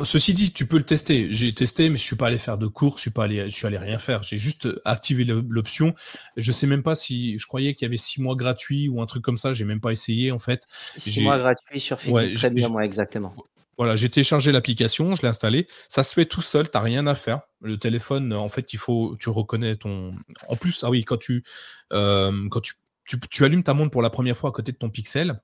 ceci 0.03 0.34
dit, 0.34 0.52
tu 0.52 0.65
peux 0.65 0.77
le 0.77 0.84
tester. 0.84 1.27
J'ai 1.31 1.53
testé, 1.53 1.90
mais 1.90 1.98
je 1.98 2.03
suis 2.03 2.15
pas 2.15 2.27
allé 2.27 2.38
faire 2.38 2.57
de 2.57 2.68
cours. 2.68 2.98
Je 2.98 3.02
suis 3.02 3.11
pas 3.11 3.26
allé, 3.26 3.49
je 3.49 3.56
suis 3.56 3.68
allé 3.68 3.77
rien 3.77 3.98
faire. 3.98 4.23
J'ai 4.23 4.38
juste 4.38 4.68
activé 4.84 5.23
l'option. 5.23 5.94
Je 6.35 6.52
sais 6.52 6.68
même 6.68 6.84
pas 6.84 6.95
si, 6.95 7.38
je 7.38 7.48
croyais 7.48 7.76
qu'il 7.76 7.85
y 7.85 7.90
avait 7.90 7.98
six 7.98 8.22
mois 8.22 8.35
gratuits 8.35 8.90
ou 8.90 9.02
un 9.02 9.06
truc 9.06 9.23
comme 9.23 9.38
ça. 9.38 9.53
J'ai 9.53 9.65
même 9.65 9.81
pas 9.81 9.91
essayé 9.91 10.31
en 10.31 10.40
fait. 10.40 10.64
Six 10.68 11.22
mois 11.22 11.38
gratuits 11.38 11.80
sur 11.80 11.99
Fitbit, 11.99 12.14
ouais, 12.14 12.34
très 12.34 12.49
bien 12.49 12.68
moi 12.69 12.84
exactement. 12.84 13.34
Voilà, 13.78 13.95
j'ai 13.95 14.10
téléchargé 14.10 14.52
l'application, 14.52 15.16
je 15.16 15.22
l'ai 15.24 15.28
installée. 15.28 15.68
Ça 15.88 16.04
se 16.04 16.14
fait 16.14 16.26
tout 16.26 16.41
seul, 16.41 16.70
tu 16.70 16.78
n'as 16.78 16.84
rien 16.84 17.08
à 17.08 17.16
faire. 17.16 17.41
Le 17.62 17.78
téléphone, 17.78 18.34
en 18.34 18.50
fait, 18.50 18.74
il 18.74 18.80
faut, 18.80 19.16
tu 19.20 19.30
reconnais 19.30 19.76
ton. 19.76 20.12
En 20.48 20.56
plus, 20.56 20.84
ah 20.84 20.90
oui, 20.90 21.04
quand 21.04 21.18
tu, 21.18 21.44
euh, 21.91 22.50
tu, 23.30 23.45
allumes 23.45 23.64
ta 23.64 23.74
montre 23.74 23.91
pour 23.91 24.02
la 24.02 24.10
première 24.10 24.38
fois 24.38 24.50
à 24.50 24.54
côté 24.54 24.72
de 24.72 24.78
ton 24.78 24.90
Pixel, 24.90 25.41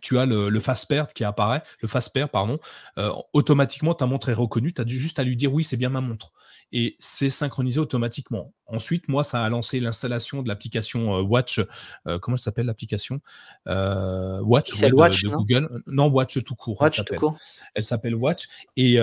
tu 0.00 0.18
as 0.18 0.26
le, 0.26 0.48
le 0.48 0.60
fast 0.60 0.88
pair 0.88 1.08
qui 1.08 1.24
apparaît, 1.24 1.62
le 1.82 1.88
fast 1.88 2.12
pardon, 2.30 2.58
euh, 2.98 3.12
automatiquement 3.32 3.94
ta 3.94 4.06
montre 4.06 4.28
est 4.28 4.34
reconnue, 4.34 4.72
tu 4.72 4.80
as 4.80 4.86
juste 4.86 5.18
à 5.18 5.24
lui 5.24 5.36
dire 5.36 5.52
oui, 5.52 5.64
c'est 5.64 5.76
bien 5.76 5.88
ma 5.88 6.00
montre. 6.00 6.32
Et 6.72 6.94
c'est 6.98 7.30
synchronisé 7.30 7.80
automatiquement. 7.80 8.52
Ensuite, 8.70 9.08
moi, 9.08 9.24
ça 9.24 9.42
a 9.42 9.48
lancé 9.48 9.80
l'installation 9.80 10.42
de 10.42 10.48
l'application 10.48 11.16
euh, 11.16 11.22
Watch. 11.22 11.60
Euh, 12.06 12.18
comment 12.18 12.36
elle 12.36 12.40
s'appelle 12.40 12.66
l'application 12.66 13.20
euh, 13.68 14.40
Watch, 14.40 14.80
de, 14.80 14.94
Watch 14.94 15.22
de 15.24 15.28
Google. 15.28 15.82
Non, 15.86 16.06
Watch 16.06 16.42
tout 16.44 16.54
court. 16.54 16.80
Watch 16.80 16.98
elle 16.98 17.04
s'appelle. 17.04 17.28
Elle 17.74 17.84
s'appelle 17.84 18.14
Watch. 18.14 18.46
Et, 18.76 18.98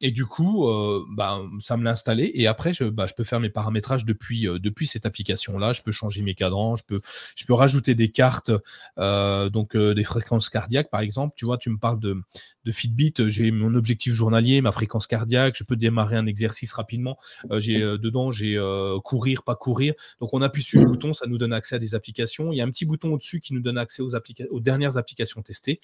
et 0.00 0.10
du 0.10 0.26
coup, 0.26 0.68
bah, 1.10 1.40
ça 1.58 1.76
me 1.76 1.84
l'a 1.84 1.90
installé. 1.90 2.30
Et 2.34 2.46
après, 2.46 2.72
je, 2.72 2.84
bah, 2.84 3.06
je 3.06 3.14
peux 3.14 3.24
faire 3.24 3.40
mes 3.40 3.50
paramétrages 3.50 4.04
depuis, 4.04 4.42
depuis 4.44 4.86
cette 4.86 5.06
application-là. 5.06 5.72
Je 5.72 5.82
peux 5.82 5.92
changer 5.92 6.22
mes 6.22 6.34
cadrans. 6.34 6.76
Je 6.76 6.84
peux, 6.84 7.00
je 7.34 7.44
peux 7.44 7.54
rajouter 7.54 7.94
des 7.94 8.10
cartes, 8.10 8.52
donc 8.96 9.76
des 9.76 10.04
fréquences 10.04 10.48
cardiaques, 10.48 10.90
par 10.90 11.00
exemple. 11.00 11.34
Tu 11.36 11.44
vois, 11.44 11.58
tu 11.58 11.70
me 11.70 11.78
parles 11.78 11.98
de, 11.98 12.16
de 12.64 12.72
Fitbit. 12.72 13.14
J'ai 13.26 13.50
mon 13.50 13.74
objectif 13.74 14.12
journalier, 14.12 14.60
ma 14.60 14.72
fréquence 14.72 15.06
cardiaque. 15.06 15.56
Je 15.56 15.64
peux 15.64 15.76
démarrer 15.76 16.16
un 16.16 16.26
exercice 16.26 16.72
rapidement. 16.72 17.18
j'ai 17.58 17.80
dedans, 17.80 18.30
j'ai 18.30 18.56
euh, 18.76 19.00
courir, 19.00 19.42
pas 19.42 19.54
courir. 19.54 19.94
Donc 20.20 20.34
on 20.34 20.42
appuie 20.42 20.62
sur 20.62 20.80
le 20.80 20.86
bouton, 20.86 21.12
ça 21.12 21.26
nous 21.26 21.38
donne 21.38 21.52
accès 21.52 21.76
à 21.76 21.78
des 21.78 21.94
applications. 21.94 22.52
Il 22.52 22.56
y 22.56 22.60
a 22.60 22.64
un 22.64 22.70
petit 22.70 22.84
bouton 22.84 23.12
au-dessus 23.12 23.40
qui 23.40 23.54
nous 23.54 23.60
donne 23.60 23.78
accès 23.78 24.02
aux, 24.02 24.60
dernières 24.60 24.96
applications 24.96 25.42
testées. 25.42 25.80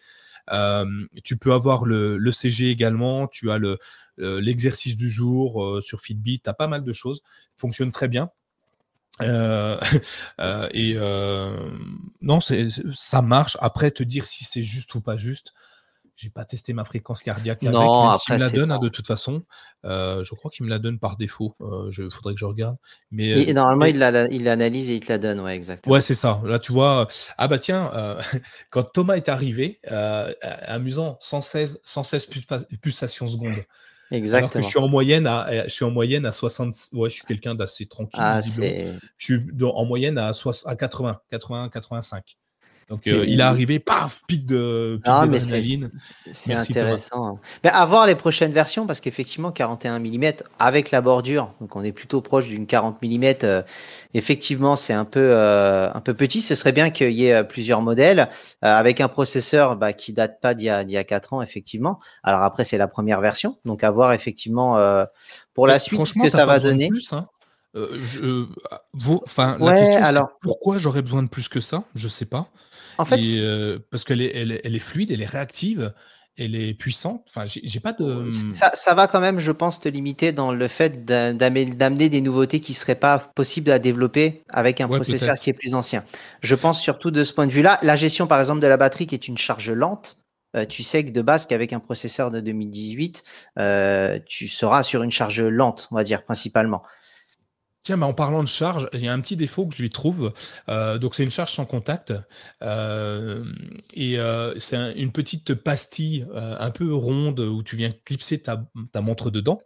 Euh, 0.52 0.84
tu 1.24 1.36
peux 1.38 1.52
avoir 1.52 1.84
le, 1.84 2.30
CG 2.30 2.70
également, 2.70 3.26
tu 3.26 3.50
as 3.50 3.58
le, 3.58 3.78
euh, 4.20 4.40
l'exercice 4.40 4.96
du 4.96 5.10
jour 5.10 5.80
sur 5.82 6.00
Fitbit, 6.00 6.40
tu 6.40 6.50
as 6.50 6.54
pas 6.54 6.66
mal 6.66 6.84
de 6.84 6.92
choses. 6.92 7.22
Fonctionne 7.56 7.90
très 7.90 8.08
bien. 8.08 8.30
et 9.20 10.94
non, 12.20 12.38
ça 12.40 13.22
marche. 13.22 13.56
Après, 13.60 13.90
te 13.90 14.02
dire 14.02 14.26
si 14.26 14.44
c'est 14.44 14.62
juste 14.62 14.94
ou 14.94 15.00
pas 15.00 15.16
juste, 15.16 15.52
j'ai 16.14 16.30
pas 16.30 16.44
testé 16.44 16.72
ma 16.72 16.84
fréquence 16.84 17.22
cardiaque 17.22 17.62
avec, 17.62 17.74
non, 17.74 18.10
même 18.10 18.18
me 18.30 18.38
la 18.38 18.50
donne 18.50 18.72
hein, 18.72 18.78
de 18.78 18.88
toute 18.88 19.06
façon. 19.06 19.42
Euh, 19.84 20.22
je 20.22 20.34
crois 20.34 20.50
qu'il 20.50 20.64
me 20.66 20.70
la 20.70 20.78
donne 20.78 20.98
par 20.98 21.16
défaut. 21.16 21.56
Il 21.60 22.10
faudrait 22.10 22.34
que 22.34 22.40
je 22.40 22.44
regarde. 22.44 22.76
Mais 23.10 23.52
normalement, 23.52 23.86
il 23.86 23.98
l'analyse 24.44 24.90
et 24.90 24.96
il 24.96 25.00
te 25.00 25.10
la 25.10 25.18
donne, 25.18 25.40
ouais, 25.40 25.54
exactement. 25.54 25.94
Ouais, 25.94 26.00
c'est 26.00 26.14
ça. 26.14 26.40
Là, 26.44 26.58
tu 26.58 26.72
vois. 26.72 27.08
Ah 27.38 27.48
bah 27.48 27.58
tiens, 27.58 27.90
quand 28.70 28.84
Thomas 28.92 29.14
est 29.14 29.28
arrivé, 29.28 29.80
amusant, 30.66 31.16
116, 31.20 31.80
116 31.82 32.28
pulsations 32.80 33.26
secondes. 33.26 33.64
Exactement. 34.12 34.62
je 34.62 34.68
suis 34.68 34.78
en 34.78 34.88
moyenne 34.88 35.26
à, 35.26 35.66
je 35.66 35.72
suis 35.72 35.84
en 35.84 35.90
moyenne 35.90 36.26
à 36.26 36.32
60. 36.32 36.74
Ouais, 36.92 37.08
je 37.08 37.14
suis 37.14 37.24
quelqu'un 37.24 37.54
d'assez 37.54 37.86
tranquille. 37.86 38.20
Ah, 38.22 38.40
je 38.42 38.98
suis 39.16 39.40
en 39.62 39.84
moyenne 39.86 40.18
à, 40.18 40.32
à 40.66 40.76
80, 40.76 41.20
80, 41.30 41.70
85. 41.70 42.36
Donc 42.92 43.06
euh, 43.06 43.24
il 43.26 43.40
est 43.40 43.42
arrivé, 43.42 43.78
paf, 43.78 44.20
pic 44.26 44.44
de 44.44 45.00
pic 45.02 45.84
C'est 46.30 46.52
intéressant. 46.52 47.38
Mais 47.64 47.70
à 47.70 47.86
voir 47.86 48.06
les 48.06 48.14
prochaines 48.14 48.52
versions 48.52 48.86
parce 48.86 49.00
qu'effectivement 49.00 49.50
41 49.50 49.98
mm 49.98 50.32
avec 50.58 50.90
la 50.90 51.00
bordure, 51.00 51.54
donc 51.62 51.74
on 51.74 51.82
est 51.82 51.92
plutôt 51.92 52.20
proche 52.20 52.48
d'une 52.48 52.66
40 52.66 53.00
mm. 53.00 53.24
Euh, 53.44 53.62
effectivement, 54.12 54.76
c'est 54.76 54.92
un 54.92 55.06
peu 55.06 55.20
euh, 55.22 55.88
un 55.90 56.00
peu 56.02 56.12
petit. 56.12 56.42
Ce 56.42 56.54
serait 56.54 56.72
bien 56.72 56.90
qu'il 56.90 57.12
y 57.12 57.28
ait 57.28 57.42
plusieurs 57.44 57.80
modèles 57.80 58.28
avec 58.60 59.00
un 59.00 59.08
processeur 59.08 59.76
bah, 59.76 59.94
qui 59.94 60.12
date 60.12 60.42
pas 60.42 60.52
d'il 60.52 60.66
y 60.66 60.70
a 60.70 60.84
d'il 60.84 60.94
y 60.94 60.98
a 60.98 61.04
4 61.04 61.32
ans 61.32 61.40
effectivement. 61.40 61.98
Alors 62.22 62.42
après 62.42 62.64
c'est 62.64 62.76
la 62.76 62.88
première 62.88 63.22
version, 63.22 63.56
donc 63.64 63.84
à 63.84 63.90
voir 63.90 64.12
effectivement 64.12 64.76
pour 65.54 65.66
la 65.66 65.78
suite 65.78 66.04
ce 66.04 66.18
que 66.18 66.28
ça 66.28 66.44
va 66.44 66.58
donner. 66.58 66.88
Plus, 66.88 67.10
hein. 67.14 67.26
je, 67.74 68.44
la 69.38 69.72
question, 69.72 70.04
alors... 70.04 70.28
pourquoi 70.42 70.76
j'aurais 70.76 71.00
besoin 71.00 71.22
de 71.22 71.30
plus 71.30 71.48
que 71.48 71.62
ça? 71.62 71.84
Je 71.94 72.08
sais 72.08 72.26
pas. 72.26 72.48
En 72.98 73.04
fait, 73.04 73.20
euh, 73.38 73.78
parce 73.90 74.04
qu'elle 74.04 74.20
est, 74.20 74.32
elle, 74.34 74.76
est 74.76 74.78
fluide, 74.78 75.10
elle 75.10 75.22
est 75.22 75.26
réactive, 75.26 75.92
elle 76.36 76.54
est 76.54 76.74
puissante. 76.74 77.26
Enfin, 77.28 77.44
j'ai 77.46 77.80
pas 77.80 77.92
de. 77.92 78.04
Mmh. 78.04 78.30
Ça, 78.30 78.94
va 78.94 79.06
quand 79.06 79.20
même, 79.20 79.38
je 79.38 79.52
pense, 79.52 79.80
te 79.80 79.88
limiter 79.88 80.32
dans 80.32 80.52
le 80.52 80.68
fait 80.68 81.04
d'amener 81.04 82.08
des 82.08 82.20
nouveautés 82.20 82.60
qui 82.60 82.74
seraient 82.74 82.94
pas 82.94 83.18
possibles 83.18 83.70
à 83.70 83.78
développer 83.78 84.42
avec 84.48 84.80
un 84.80 84.88
processeur 84.88 85.36
qui 85.36 85.50
est 85.50 85.54
plus 85.54 85.74
ancien. 85.74 86.04
Je 86.40 86.54
pense 86.54 86.80
surtout 86.80 87.10
de 87.10 87.22
ce 87.22 87.32
point 87.32 87.46
de 87.46 87.52
vue-là, 87.52 87.78
la 87.82 87.96
gestion, 87.96 88.26
par 88.26 88.40
exemple, 88.40 88.60
de 88.60 88.66
la 88.66 88.76
batterie 88.76 89.06
qui 89.06 89.14
est 89.14 89.28
une 89.28 89.38
charge 89.38 89.70
lente. 89.70 90.18
Euh, 90.54 90.66
tu 90.66 90.82
sais 90.82 91.02
que 91.04 91.10
de 91.10 91.22
base 91.22 91.46
qu'avec 91.46 91.72
un 91.72 91.80
processeur 91.80 92.30
de 92.30 92.40
2018, 92.40 93.24
euh, 93.58 94.18
tu 94.26 94.48
seras 94.48 94.82
sur 94.82 95.02
une 95.02 95.10
charge 95.10 95.40
lente, 95.40 95.88
on 95.90 95.96
va 95.96 96.04
dire 96.04 96.24
principalement. 96.24 96.82
Tiens, 97.82 98.00
en 98.02 98.14
parlant 98.14 98.44
de 98.44 98.48
charge, 98.48 98.88
il 98.92 99.00
y 99.00 99.08
a 99.08 99.12
un 99.12 99.20
petit 99.20 99.36
défaut 99.36 99.66
que 99.66 99.74
je 99.74 99.82
lui 99.82 99.90
trouve. 99.90 100.32
Euh, 100.68 100.98
donc, 100.98 101.16
c'est 101.16 101.24
une 101.24 101.32
charge 101.32 101.50
sans 101.50 101.64
contact. 101.64 102.14
Euh, 102.62 103.44
et 103.94 104.20
euh, 104.20 104.56
c'est 104.56 104.76
une 104.94 105.10
petite 105.10 105.54
pastille 105.54 106.24
un 106.32 106.70
peu 106.70 106.94
ronde 106.94 107.40
où 107.40 107.62
tu 107.64 107.76
viens 107.76 107.90
clipser 108.04 108.40
ta, 108.40 108.64
montre 109.00 109.30
dedans. 109.30 109.60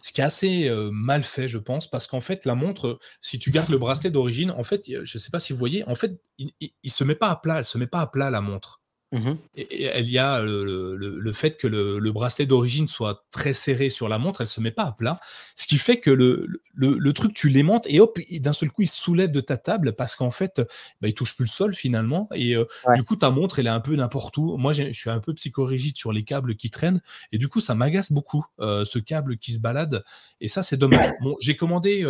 Ce 0.00 0.12
qui 0.12 0.20
est 0.20 0.24
assez 0.24 0.70
mal 0.92 1.24
fait, 1.24 1.48
je 1.48 1.58
pense, 1.58 1.90
parce 1.90 2.06
qu'en 2.06 2.20
fait, 2.20 2.44
la 2.44 2.54
montre, 2.54 3.00
si 3.20 3.40
tu 3.40 3.50
gardes 3.50 3.70
le 3.70 3.78
bracelet 3.78 4.10
d'origine, 4.10 4.52
en 4.52 4.62
fait, 4.62 4.84
je 4.86 5.00
ne 5.00 5.20
sais 5.20 5.30
pas 5.30 5.40
si 5.40 5.52
vous 5.52 5.58
voyez, 5.58 5.82
en 5.88 5.96
fait, 5.96 6.20
il 6.38 6.52
ne 6.84 6.90
se 6.90 7.02
met 7.02 7.16
pas 7.16 7.30
à 7.30 7.36
plat. 7.36 7.58
Elle 7.58 7.64
se 7.64 7.78
met 7.78 7.88
pas 7.88 8.00
à 8.00 8.06
plat, 8.06 8.30
la 8.30 8.40
montre. 8.40 8.80
Mmh 9.12 9.34
et, 9.54 10.00
il 10.00 10.10
y 10.10 10.18
a 10.18 10.42
le, 10.42 11.32
fait 11.32 11.56
que 11.56 11.68
le, 11.68 12.12
bracelet 12.12 12.44
d'origine 12.44 12.88
soit 12.88 13.24
très 13.30 13.52
serré 13.52 13.88
sur 13.88 14.08
la 14.08 14.18
montre, 14.18 14.40
elle 14.40 14.48
se 14.48 14.60
met 14.60 14.72
pas 14.72 14.82
à 14.82 14.92
plat, 14.92 15.20
ce 15.54 15.68
qui 15.68 15.78
fait 15.78 16.00
que 16.00 16.10
le, 16.10 17.12
truc 17.12 17.32
tu 17.32 17.48
l'aimantes 17.48 17.86
et 17.88 18.00
hop, 18.00 18.18
d'un 18.40 18.52
seul 18.52 18.70
coup 18.70 18.82
il 18.82 18.88
se 18.88 18.98
soulève 18.98 19.30
de 19.30 19.40
ta 19.40 19.56
table 19.56 19.94
parce 19.94 20.16
qu'en 20.16 20.32
fait 20.32 20.60
bah, 21.00 21.08
il 21.08 21.14
touche 21.14 21.36
plus 21.36 21.44
le 21.44 21.50
sol 21.50 21.74
finalement. 21.74 22.28
Et 22.34 22.56
euh, 22.56 22.64
du 22.96 23.04
coup 23.04 23.14
ta 23.14 23.30
montre 23.30 23.60
elle 23.60 23.68
est 23.68 23.70
un 23.70 23.80
peu 23.80 23.94
n'importe 23.94 24.36
où. 24.38 24.56
Moi 24.56 24.72
je 24.72 24.92
suis 24.92 25.10
un 25.10 25.20
peu 25.20 25.34
psychorigide 25.34 25.96
sur 25.96 26.12
les 26.12 26.24
câbles 26.24 26.56
qui 26.56 26.70
traînent 26.70 27.00
et 27.30 27.38
du 27.38 27.48
coup 27.48 27.60
ça 27.60 27.74
m'agace 27.76 28.10
beaucoup 28.10 28.44
euh, 28.60 28.84
ce 28.84 28.98
câble 28.98 29.36
qui 29.38 29.52
se 29.52 29.58
balade 29.60 30.04
et 30.40 30.48
ça 30.48 30.64
c'est 30.64 30.76
dommage. 30.76 31.06
Bon 31.20 31.36
j'ai 31.40 31.56
commandé 31.56 32.04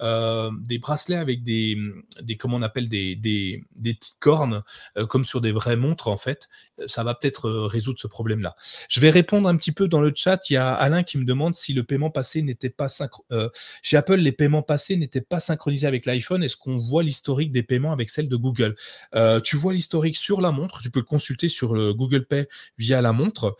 euh, 0.00 0.50
des 0.62 0.78
bracelets 0.78 1.16
avec 1.16 1.42
des, 1.42 1.76
des 2.22 2.36
comment 2.36 2.56
on 2.56 2.62
appelle 2.62 2.88
des, 2.88 3.16
des, 3.16 3.64
des 3.76 3.94
petites 3.94 4.18
cornes 4.18 4.62
comme 5.08 5.24
sur 5.24 5.42
des 5.42 5.52
vraies 5.52 5.76
montres 5.76 6.08
en 6.08 6.16
fait 6.16 6.37
ça 6.86 7.02
va 7.02 7.14
peut-être 7.14 7.48
euh, 7.48 7.66
résoudre 7.66 7.98
ce 7.98 8.06
problème-là. 8.06 8.54
Je 8.88 9.00
vais 9.00 9.10
répondre 9.10 9.48
un 9.48 9.56
petit 9.56 9.72
peu 9.72 9.88
dans 9.88 10.00
le 10.00 10.12
chat. 10.14 10.48
Il 10.50 10.54
y 10.54 10.56
a 10.56 10.72
Alain 10.72 11.02
qui 11.02 11.18
me 11.18 11.24
demande 11.24 11.54
si 11.54 11.72
le 11.72 11.82
paiement 11.82 12.10
passé 12.10 12.42
n'était 12.42 12.70
pas 12.70 12.86
euh, 13.32 13.48
chez 13.82 13.96
Apple, 13.96 14.16
les 14.16 14.32
paiements 14.32 14.62
passés 14.62 14.96
n'étaient 14.96 15.20
pas 15.20 15.40
synchronisés 15.40 15.86
avec 15.86 16.06
l'iPhone. 16.06 16.42
Est-ce 16.42 16.56
qu'on 16.56 16.76
voit 16.76 17.02
l'historique 17.02 17.52
des 17.52 17.62
paiements 17.62 17.92
avec 17.92 18.10
celle 18.10 18.28
de 18.28 18.36
Google? 18.36 18.76
Euh, 19.14 19.40
Tu 19.40 19.56
vois 19.56 19.72
l'historique 19.72 20.16
sur 20.16 20.40
la 20.40 20.52
montre. 20.52 20.80
Tu 20.80 20.90
peux 20.90 21.00
le 21.00 21.04
consulter 21.04 21.48
sur 21.48 21.74
le 21.74 21.92
Google 21.94 22.26
Pay 22.26 22.46
via 22.76 23.00
la 23.00 23.12
montre 23.12 23.56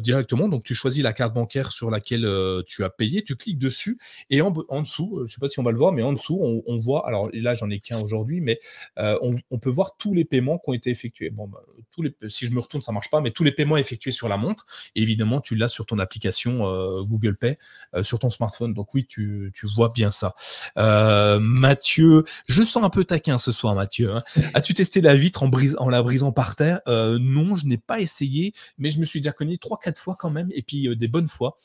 directement. 0.00 0.48
Donc 0.48 0.64
tu 0.64 0.74
choisis 0.74 1.02
la 1.02 1.12
carte 1.12 1.34
bancaire 1.34 1.72
sur 1.72 1.90
laquelle 1.90 2.28
tu 2.66 2.84
as 2.84 2.90
payé, 2.90 3.22
tu 3.22 3.36
cliques 3.36 3.58
dessus 3.58 3.98
et 4.30 4.40
en, 4.40 4.50
dessous, 4.50 5.16
je 5.16 5.22
ne 5.22 5.26
sais 5.26 5.40
pas 5.40 5.48
si 5.48 5.58
on 5.58 5.62
va 5.62 5.72
le 5.72 5.78
voir, 5.78 5.92
mais 5.92 6.02
en 6.02 6.12
dessous, 6.12 6.38
on, 6.66 6.76
voit. 6.76 7.06
Alors 7.06 7.30
là, 7.32 7.54
j'en 7.54 7.70
ai 7.70 7.80
qu'un 7.80 8.00
aujourd'hui, 8.00 8.40
mais 8.40 8.58
on, 8.96 9.58
peut 9.58 9.70
voir 9.70 9.96
tous 9.96 10.14
les 10.14 10.24
paiements 10.24 10.58
qui 10.58 10.70
ont 10.70 10.74
été 10.74 10.90
effectués. 10.90 11.30
Bon, 11.30 11.48
bah, 11.48 11.62
tous 11.90 12.02
si 12.28 12.46
je 12.46 12.52
me 12.52 12.60
retourne, 12.60 12.82
ça 12.82 12.92
marche 12.92 13.10
pas, 13.10 13.20
mais 13.20 13.30
tous 13.30 13.44
les 13.44 13.52
paiements 13.52 13.76
effectués 13.76 14.10
sur 14.10 14.28
la 14.28 14.36
montre, 14.36 14.66
évidemment, 14.94 15.40
tu 15.40 15.54
l'as 15.54 15.68
sur 15.68 15.86
ton 15.86 15.98
application 15.98 16.66
euh, 16.66 17.02
Google 17.02 17.36
Pay 17.36 17.58
euh, 17.94 18.02
sur 18.02 18.18
ton 18.18 18.28
smartphone. 18.28 18.74
Donc 18.74 18.94
oui, 18.94 19.06
tu, 19.06 19.52
vois 19.74 19.88
bien 19.88 20.10
ça. 20.10 20.34
Euh, 20.78 21.38
Mathieu, 21.40 22.24
je 22.46 22.62
sens 22.62 22.84
un 22.84 22.90
peu 22.90 23.04
taquin 23.04 23.38
ce 23.38 23.52
soir, 23.52 23.74
Mathieu. 23.74 24.14
Hein. 24.14 24.22
As-tu 24.54 24.74
testé 24.74 25.00
la 25.00 25.16
vitre 25.16 25.42
en, 25.42 25.48
brise, 25.48 25.76
en 25.78 25.88
la 25.88 26.02
brisant 26.02 26.32
par 26.32 26.56
terre? 26.56 26.80
Non, 26.86 27.56
je 27.56 27.66
n'ai 27.66 27.78
pas 27.78 28.00
essayé, 28.00 28.52
mais 28.78 28.90
je 28.90 28.98
me 28.98 29.04
suis 29.04 29.20
déjà 29.20 29.32
connu 29.32 29.58
trois, 29.58 29.78
quatre 29.78 29.98
fois 29.98 30.16
quand 30.18 30.30
même, 30.30 30.48
et 30.52 30.62
puis 30.62 30.94
des 30.96 31.08
bonnes 31.08 31.28
fois. 31.28 31.56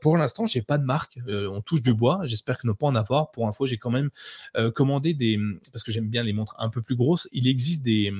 pour 0.00 0.16
l'instant, 0.16 0.46
j'ai 0.46 0.62
pas 0.62 0.78
de 0.78 0.84
marque. 0.84 1.18
on 1.28 1.60
touche 1.60 1.82
du 1.82 1.94
bois. 1.94 2.20
J'espère 2.24 2.58
que 2.58 2.66
ne 2.66 2.72
pas 2.72 2.86
en 2.86 2.94
avoir. 2.94 3.30
Pour 3.30 3.48
info, 3.48 3.66
j'ai 3.66 3.78
quand 3.78 3.90
même 3.90 4.10
commandé 4.74 5.14
des, 5.14 5.38
parce 5.72 5.82
que 5.82 5.92
j'aime 5.92 6.08
bien 6.08 6.22
les 6.22 6.32
montres 6.32 6.54
un 6.58 6.68
peu 6.68 6.82
plus 6.82 6.96
grosses. 6.96 7.28
Il 7.32 7.46
existe 7.46 7.82
des 7.82 8.12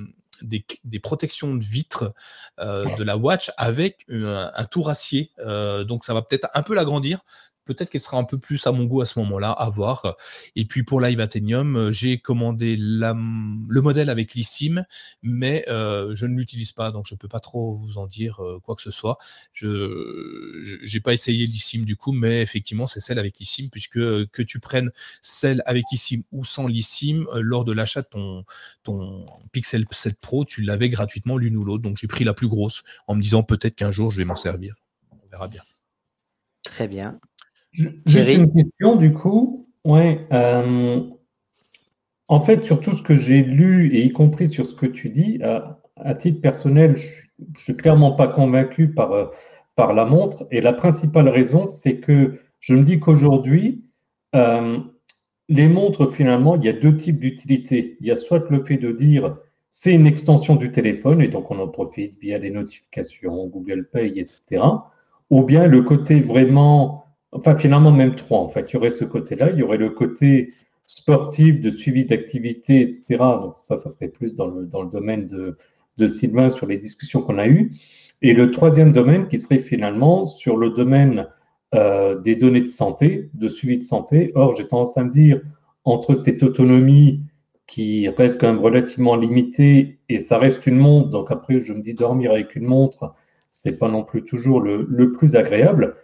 des, 0.43 0.99
protections 1.01 1.55
de 1.55 1.65
vitres 1.65 2.13
euh, 2.61 2.85
de 2.97 3.05
la 3.05 3.17
watch 3.17 3.51
avec 3.57 4.05
un, 4.09 4.51
un 4.55 4.65
tour 4.65 4.91
acier. 4.91 5.31
Euh, 5.39 5.85
donc 5.85 6.05
ça 6.05 6.15
va 6.15 6.23
peut-être 6.23 6.49
un 6.55 6.63
peu 6.63 6.75
l'agrandir 6.75 7.21
peut-être 7.65 7.91
qu'elle 7.91 8.01
sera 8.01 8.19
un 8.19 8.25
peu 8.25 8.39
plus 8.39 8.67
à 8.67 8.73
mon 8.73 8.85
goût 8.85 9.01
à 9.01 9.07
ce 9.07 9.19
moment-là, 9.21 9.51
à 9.51 9.69
voir. 9.71 10.17
Et 10.57 10.65
puis 10.65 10.83
pour 10.83 11.01
Live 11.01 11.21
Athenium, 11.21 11.77
euh, 11.77 11.93
j'ai 11.93 12.19
commandé 12.19 12.77
le 12.79 13.81
modèle 13.81 14.11
avec 14.11 14.35
l'eSIM, 14.35 14.85
mais 15.23 15.65
euh, 15.69 16.15
je 16.15 16.27
ne 16.27 16.37
l'utilise 16.37 16.73
pas, 16.73 16.91
donc 16.91 17.07
je 17.07 17.15
ne 17.15 17.19
peux 17.19 17.29
pas 17.29 17.41
trop 17.41 17.73
vous 17.73 17.99
en 17.99 18.07
dire 18.07 18.43
euh, 18.43 18.59
quoi 18.61 18.75
que 18.75 18.83
ce 18.83 18.91
soit. 18.91 19.19
Je 19.53 20.93
n'ai 20.93 21.01
pas 21.01 21.13
essayé 21.13 21.47
l'eSIM 21.47 21.85
du 21.85 21.97
coup, 21.97 22.13
mais 22.13 22.43
effectivement, 22.43 22.87
c'est 22.87 23.01
celle 23.01 23.19
avec 23.19 23.39
l'eSIM, 23.39 23.69
puisque 23.71 23.99
que 23.99 24.43
tu 24.43 24.61
prennes 24.61 24.91
celle 25.23 25.63
avec 25.67 25.85
l'eSIM 25.93 26.23
ou 26.33 26.45
sans 26.45 26.67
l'eSIM, 26.67 27.25
lors 27.37 27.65
de 27.65 27.73
l'achat 27.73 28.03
de 28.03 28.09
ton 28.83 29.27
Pixel 29.53 29.87
7 29.91 30.19
Pro, 30.21 30.45
tu 30.45 30.63
l'avais 30.63 30.89
gratuitement 30.89 31.37
l'une 31.37 31.57
ou 31.57 31.65
l'autre. 31.65 31.83
Donc 31.83 31.97
j'ai 31.97 32.09
pris 32.09 32.25
la 32.25 32.35
plus 32.35 32.49
grosse 32.49 32.83
en 33.07 33.15
me 33.15 33.23
disant 33.23 33.43
peut-être 33.43 33.75
qu'un 33.75 33.91
jour 33.91 34.11
je 34.11 34.19
vais 34.19 34.25
m'en 34.25 34.37
servir. 34.37 34.77
On 35.11 35.29
verra 35.31 35.49
bien. 35.49 35.63
Très 36.63 36.89
bien. 36.89 37.21
Juste 37.73 38.35
une 38.35 38.53
question 38.53 38.97
du 38.97 39.13
coup. 39.13 39.67
Ouais, 39.85 40.27
euh, 40.33 41.01
en 42.29 42.41
fait, 42.41 42.65
sur 42.65 42.81
tout 42.81 42.93
ce 42.93 43.03
que 43.03 43.17
j'ai 43.17 43.43
lu 43.43 43.95
et 43.95 44.05
y 44.05 44.13
compris 44.13 44.47
sur 44.49 44.67
ce 44.67 44.75
que 44.75 44.87
tu 44.87 45.09
dis, 45.11 45.41
à, 45.43 46.15
titre 46.15 46.41
personnel, 46.41 46.97
je 46.97 47.05
ne 47.41 47.59
suis 47.59 47.77
clairement 47.77 48.13
pas 48.13 48.29
convaincu 48.29 48.89
par, 48.89 49.13
euh, 49.13 49.27
par 49.75 49.93
la 49.93 50.05
montre. 50.05 50.47
Et 50.51 50.61
la 50.61 50.73
principale 50.73 51.29
raison, 51.29 51.67
c'est 51.67 51.99
que 51.99 52.39
je 52.61 52.75
me 52.75 52.85
dis 52.85 53.01
qu'aujourd'hui, 53.01 53.85
euh, 54.35 54.79
les 55.49 55.69
montres, 55.69 56.13
finalement, 56.13 56.57
il 56.57 56.65
y 56.65 56.69
a 56.69 56.73
deux 56.73 56.97
types 56.97 57.19
d'utilité. 57.19 57.97
Il 58.01 58.07
y 58.07 58.11
a 58.11 58.17
soit 58.17 58.49
le 58.49 58.63
fait 58.63 58.77
de 58.77 58.93
dire 58.93 59.37
c'est 59.69 59.93
une 59.93 60.07
extension 60.07 60.55
du 60.55 60.71
téléphone 60.71 61.23
et 61.23 61.29
donc 61.29 61.51
on 61.51 61.59
en 61.59 61.69
profite 61.69 62.19
via 62.21 62.39
les 62.39 62.51
notifications, 62.51 63.47
Google 63.47 63.89
Pay, 63.91 64.19
etc. 64.19 64.63
Ou 65.31 65.43
bien 65.43 65.67
le 65.67 65.83
côté 65.83 66.21
vraiment 66.21 67.02
Enfin, 67.33 67.57
finalement, 67.57 67.91
même 67.91 68.15
trois, 68.15 68.39
en 68.41 68.49
fait. 68.49 68.71
Il 68.71 68.75
y 68.75 68.77
aurait 68.77 68.91
ce 68.91 69.05
côté-là, 69.05 69.51
il 69.51 69.59
y 69.59 69.63
aurait 69.63 69.79
le 69.79 69.91
côté 69.91 70.53
sportif, 70.87 71.61
de 71.61 71.71
suivi 71.71 72.05
d'activité, 72.05 72.83
etc. 72.83 73.05
Donc 73.41 73.55
ça, 73.57 73.77
ça 73.77 73.91
serait 73.91 74.09
plus 74.09 74.35
dans 74.35 74.47
le, 74.47 74.67
dans 74.67 74.83
le 74.83 74.91
domaine 74.91 75.27
de, 75.27 75.57
de 75.97 76.07
Sylvain 76.07 76.51
sur 76.51 76.67
les 76.67 76.79
discussions 76.79 77.23
qu'on 77.23 77.39
a 77.39 77.47
eues. 77.47 77.73
Et 78.21 78.35
le 78.35 78.51
troisième 78.51 78.93
domaine 78.93 79.29
qui 79.29 79.39
serait 79.39 79.59
finalement 79.59 80.27
sur 80.27 80.57
le 80.57 80.71
domaine 80.71 81.29
euh, 81.75 82.21
des 82.21 82.37
données 82.37 82.61
de 82.61 82.67
santé, 82.67 83.31
de 83.35 83.49
suivi 83.49 83.79
de 83.79 83.83
santé. 83.83 84.31
Or, 84.35 84.55
j'ai 84.55 84.69
tendance 84.69 84.97
à 84.99 85.05
me 85.05 85.11
dire, 85.11 85.41
entre 85.85 86.15
cette 86.15 86.43
autonomie 86.43 87.23
qui 87.67 88.09
reste 88.09 88.39
quand 88.41 88.49
même 88.49 88.63
relativement 88.63 89.17
limitée, 89.17 89.99
et 90.11 90.19
ça 90.19 90.39
reste 90.39 90.67
une 90.67 90.77
montre, 90.77 91.09
donc 91.09 91.31
après, 91.31 91.61
je 91.61 91.73
me 91.73 91.81
dis 91.81 91.95
dormir 91.95 92.33
avec 92.33 92.55
une 92.55 92.67
montre, 92.67 93.15
c'est 93.49 93.79
pas 93.79 93.89
non 93.89 94.05
plus 94.05 94.25
toujours 94.25 94.61
le, 94.61 94.87
le 94.89 95.13
plus 95.13 95.35
agréable. 95.37 95.97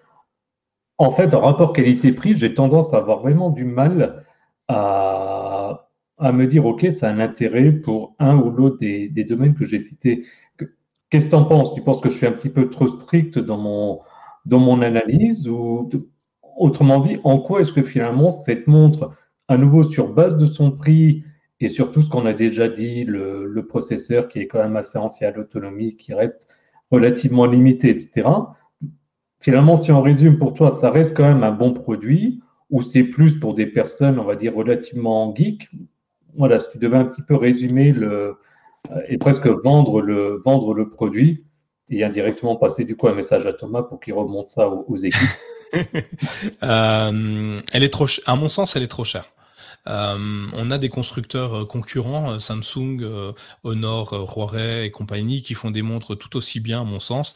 En 0.98 1.10
fait, 1.10 1.32
en 1.34 1.40
rapport 1.40 1.72
qualité-prix, 1.72 2.34
j'ai 2.34 2.54
tendance 2.54 2.92
à 2.92 2.98
avoir 2.98 3.20
vraiment 3.20 3.50
du 3.50 3.64
mal 3.64 4.24
à, 4.66 5.86
me 6.20 6.46
dire, 6.46 6.66
OK, 6.66 6.86
ça 6.90 7.08
a 7.08 7.12
un 7.12 7.20
intérêt 7.20 7.70
pour 7.70 8.16
un 8.18 8.36
ou 8.36 8.50
l'autre 8.50 8.78
des, 8.78 9.08
domaines 9.24 9.54
que 9.54 9.64
j'ai 9.64 9.78
cités. 9.78 10.24
qu'est-ce 11.10 11.26
que 11.26 11.30
tu 11.30 11.36
en 11.36 11.44
penses? 11.44 11.72
Tu 11.74 11.82
penses 11.82 12.00
que 12.00 12.08
je 12.08 12.16
suis 12.16 12.26
un 12.26 12.32
petit 12.32 12.50
peu 12.50 12.68
trop 12.68 12.88
strict 12.88 13.38
dans 13.38 13.58
mon, 13.58 14.00
dans 14.44 14.58
mon 14.58 14.82
analyse 14.82 15.48
ou 15.48 15.88
autrement 16.56 16.98
dit, 16.98 17.20
en 17.22 17.38
quoi 17.38 17.60
est-ce 17.60 17.72
que 17.72 17.82
finalement 17.82 18.30
cette 18.30 18.66
montre, 18.66 19.12
à 19.46 19.56
nouveau 19.56 19.84
sur 19.84 20.12
base 20.12 20.36
de 20.36 20.46
son 20.46 20.72
prix 20.72 21.24
et 21.60 21.68
sur 21.68 21.92
tout 21.92 22.02
ce 22.02 22.10
qu'on 22.10 22.26
a 22.26 22.32
déjà 22.32 22.68
dit, 22.68 23.04
le, 23.04 23.46
le, 23.46 23.66
processeur 23.66 24.28
qui 24.28 24.40
est 24.40 24.46
quand 24.48 24.58
même 24.58 24.76
assez 24.76 24.98
ancien, 24.98 25.30
l'autonomie 25.30 25.96
qui 25.96 26.14
reste 26.14 26.56
relativement 26.90 27.46
limitée, 27.46 27.90
etc. 27.90 28.28
Finalement, 29.40 29.76
si 29.76 29.92
on 29.92 30.02
résume 30.02 30.38
pour 30.38 30.54
toi, 30.54 30.70
ça 30.70 30.90
reste 30.90 31.16
quand 31.16 31.24
même 31.24 31.44
un 31.44 31.52
bon 31.52 31.72
produit 31.72 32.40
ou 32.70 32.82
c'est 32.82 33.04
plus 33.04 33.38
pour 33.38 33.54
des 33.54 33.66
personnes, 33.66 34.18
on 34.18 34.24
va 34.24 34.36
dire, 34.36 34.54
relativement 34.54 35.34
geeks 35.34 35.70
Voilà, 36.36 36.58
si 36.58 36.70
tu 36.72 36.78
devais 36.78 36.98
un 36.98 37.04
petit 37.04 37.22
peu 37.22 37.34
résumer 37.36 37.92
le, 37.92 38.36
euh, 38.90 39.00
et 39.08 39.18
presque 39.18 39.46
vendre 39.46 40.00
le, 40.00 40.42
vendre 40.44 40.74
le 40.74 40.88
produit 40.88 41.44
et 41.90 42.04
indirectement 42.04 42.56
passer 42.56 42.84
du 42.84 42.96
coup 42.96 43.08
un 43.08 43.14
message 43.14 43.46
à 43.46 43.52
Thomas 43.52 43.82
pour 43.82 44.00
qu'il 44.00 44.12
remonte 44.14 44.48
ça 44.48 44.68
aux, 44.68 44.96
équipes. 44.96 45.20
euh, 46.62 47.60
elle 47.72 47.82
est 47.82 47.92
trop, 47.92 48.06
à 48.26 48.36
mon 48.36 48.48
sens, 48.48 48.76
elle 48.76 48.82
est 48.82 48.88
trop 48.88 49.04
chère. 49.04 49.24
Euh, 49.88 50.46
on 50.52 50.70
a 50.70 50.78
des 50.78 50.88
constructeurs 50.88 51.62
euh, 51.62 51.64
concurrents, 51.64 52.32
euh, 52.32 52.38
Samsung, 52.38 53.00
Honor, 53.64 54.12
Huawei 54.12 54.86
et 54.86 54.90
compagnie, 54.90 55.42
qui 55.42 55.54
font 55.54 55.70
des 55.70 55.82
montres 55.82 56.16
tout 56.16 56.36
aussi 56.36 56.60
bien, 56.60 56.82
à 56.82 56.84
mon 56.84 57.00
sens, 57.00 57.34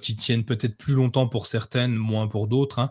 qui 0.00 0.14
tiennent 0.16 0.44
peut-être 0.44 0.76
plus 0.76 0.94
longtemps 0.94 1.26
pour 1.26 1.46
certaines, 1.46 1.94
moins 1.94 2.28
pour 2.28 2.46
d'autres. 2.46 2.78
Hein. 2.78 2.90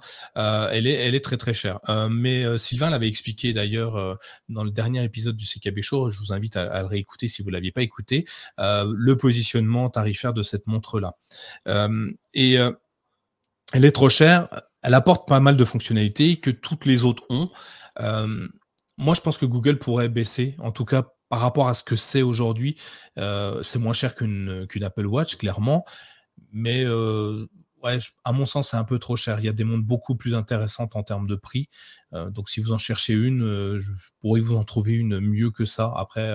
elle, 0.71 0.87
est, 0.87 1.19
très 1.23 1.37
très 1.37 1.53
chère. 1.53 1.79
mais 2.09 2.57
Sylvain 2.57 2.89
l'avait 2.89 3.07
expliqué 3.07 3.53
d'ailleurs 3.53 4.17
dans 4.49 4.63
le 4.63 4.71
dernier 4.71 5.03
épisode 5.03 5.35
du 5.35 5.45
CKB 5.45 5.81
Show. 5.81 6.09
Je 6.09 6.19
vous 6.19 6.33
invite 6.33 6.55
à, 6.55 6.81
le 6.81 6.87
réécouter 6.87 7.27
si 7.27 7.41
vous 7.41 7.49
l'aviez 7.49 7.71
pas 7.71 7.81
écouté. 7.81 8.25
le 8.57 9.13
positionnement 9.13 9.89
tarifaire 9.89 10.33
de 10.33 10.43
cette 10.43 10.67
montre-là. 10.67 11.15
et 12.33 12.53
elle 12.53 13.85
est 13.85 13.91
trop 13.91 14.09
chère. 14.09 14.47
Elle 14.81 14.93
apporte 14.93 15.27
pas 15.27 15.39
mal 15.39 15.57
de 15.57 15.65
fonctionnalités 15.65 16.37
que 16.37 16.49
toutes 16.49 16.85
les 16.85 17.03
autres 17.03 17.23
ont. 17.29 17.47
Moi, 19.01 19.15
je 19.15 19.21
pense 19.21 19.39
que 19.39 19.47
Google 19.47 19.79
pourrait 19.79 20.09
baisser, 20.09 20.55
en 20.59 20.71
tout 20.71 20.85
cas 20.85 21.03
par 21.27 21.39
rapport 21.39 21.67
à 21.67 21.73
ce 21.73 21.83
que 21.83 21.95
c'est 21.95 22.21
aujourd'hui. 22.21 22.77
Euh, 23.17 23.63
c'est 23.63 23.79
moins 23.79 23.93
cher 23.93 24.13
qu'une 24.13 24.67
Apple 24.83 25.07
Watch, 25.07 25.37
clairement. 25.37 25.85
Mais 26.51 26.83
euh, 26.83 27.47
ouais, 27.81 27.97
à 28.23 28.31
mon 28.31 28.45
sens, 28.45 28.69
c'est 28.69 28.77
un 28.77 28.83
peu 28.83 28.99
trop 28.99 29.15
cher. 29.15 29.39
Il 29.39 29.45
y 29.45 29.49
a 29.49 29.53
des 29.53 29.63
montres 29.63 29.87
beaucoup 29.87 30.15
plus 30.15 30.35
intéressantes 30.35 30.95
en 30.95 31.01
termes 31.01 31.25
de 31.25 31.35
prix. 31.35 31.67
Euh, 32.13 32.29
donc, 32.29 32.49
si 32.49 32.59
vous 32.59 32.73
en 32.73 32.77
cherchez 32.77 33.13
une, 33.13 33.77
je 33.79 33.91
pourrais 34.19 34.41
vous 34.41 34.55
en 34.55 34.63
trouver 34.63 34.93
une 34.93 35.19
mieux 35.19 35.49
que 35.49 35.65
ça. 35.65 35.91
Après, 35.97 36.29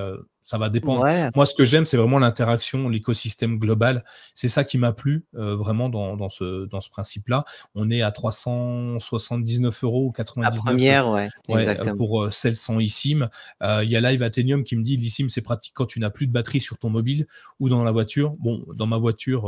ça 0.47 0.59
va 0.59 0.69
dépendre. 0.69 1.05
Moi, 1.35 1.45
ce 1.45 1.57
que 1.57 1.65
j'aime, 1.65 1.87
c'est 1.87 1.97
vraiment 1.97 2.21
l'interaction, 2.21 2.89
l'écosystème 2.89 3.59
global. 3.59 4.05
C'est 4.33 4.47
ça 4.47 4.63
qui 4.63 4.79
m'a 4.79 4.93
plu 4.93 5.25
euh, 5.35 5.57
vraiment 5.57 5.89
dans, 5.89 6.17
dans, 6.17 6.29
ce, 6.29 6.67
dans 6.67 6.81
ce 6.81 6.89
principe-là. 6.89 7.45
On 7.75 7.91
est 7.91 8.01
à 8.01 8.13
379 8.13 9.83
euros 9.83 10.07
ou 10.07 10.13
99 10.13 10.55
La 10.55 10.63
première, 10.63 11.11
ouais, 11.11 11.29
exactement. 11.49 11.97
pour 11.97 12.23
euh, 12.23 12.31
celle 12.31 12.55
sans 12.55 12.79
eSIM. 12.79 13.29
Euh, 13.65 13.83
il 13.83 13.91
y 13.91 13.97
a 13.97 14.01
Live 14.01 14.23
Athenium 14.23 14.63
qui 14.63 14.77
me 14.77 14.85
dit 14.85 14.97
l'eSIM, 14.97 15.29
c'est 15.29 15.41
pratique 15.41 15.73
quand 15.75 15.87
tu 15.87 15.99
n'as 15.99 16.11
plus 16.11 16.29
de 16.29 16.33
batterie 16.33 16.61
sur 16.61 16.79
ton 16.79 16.91
mobile 16.91 17.27
ou 17.59 17.69
dans 17.69 17.83
la 17.83 17.91
voiture. 17.91 18.37
Bon, 18.39 18.65
dans 18.73 18.87
ma 18.87 18.99
voiture, 18.99 19.47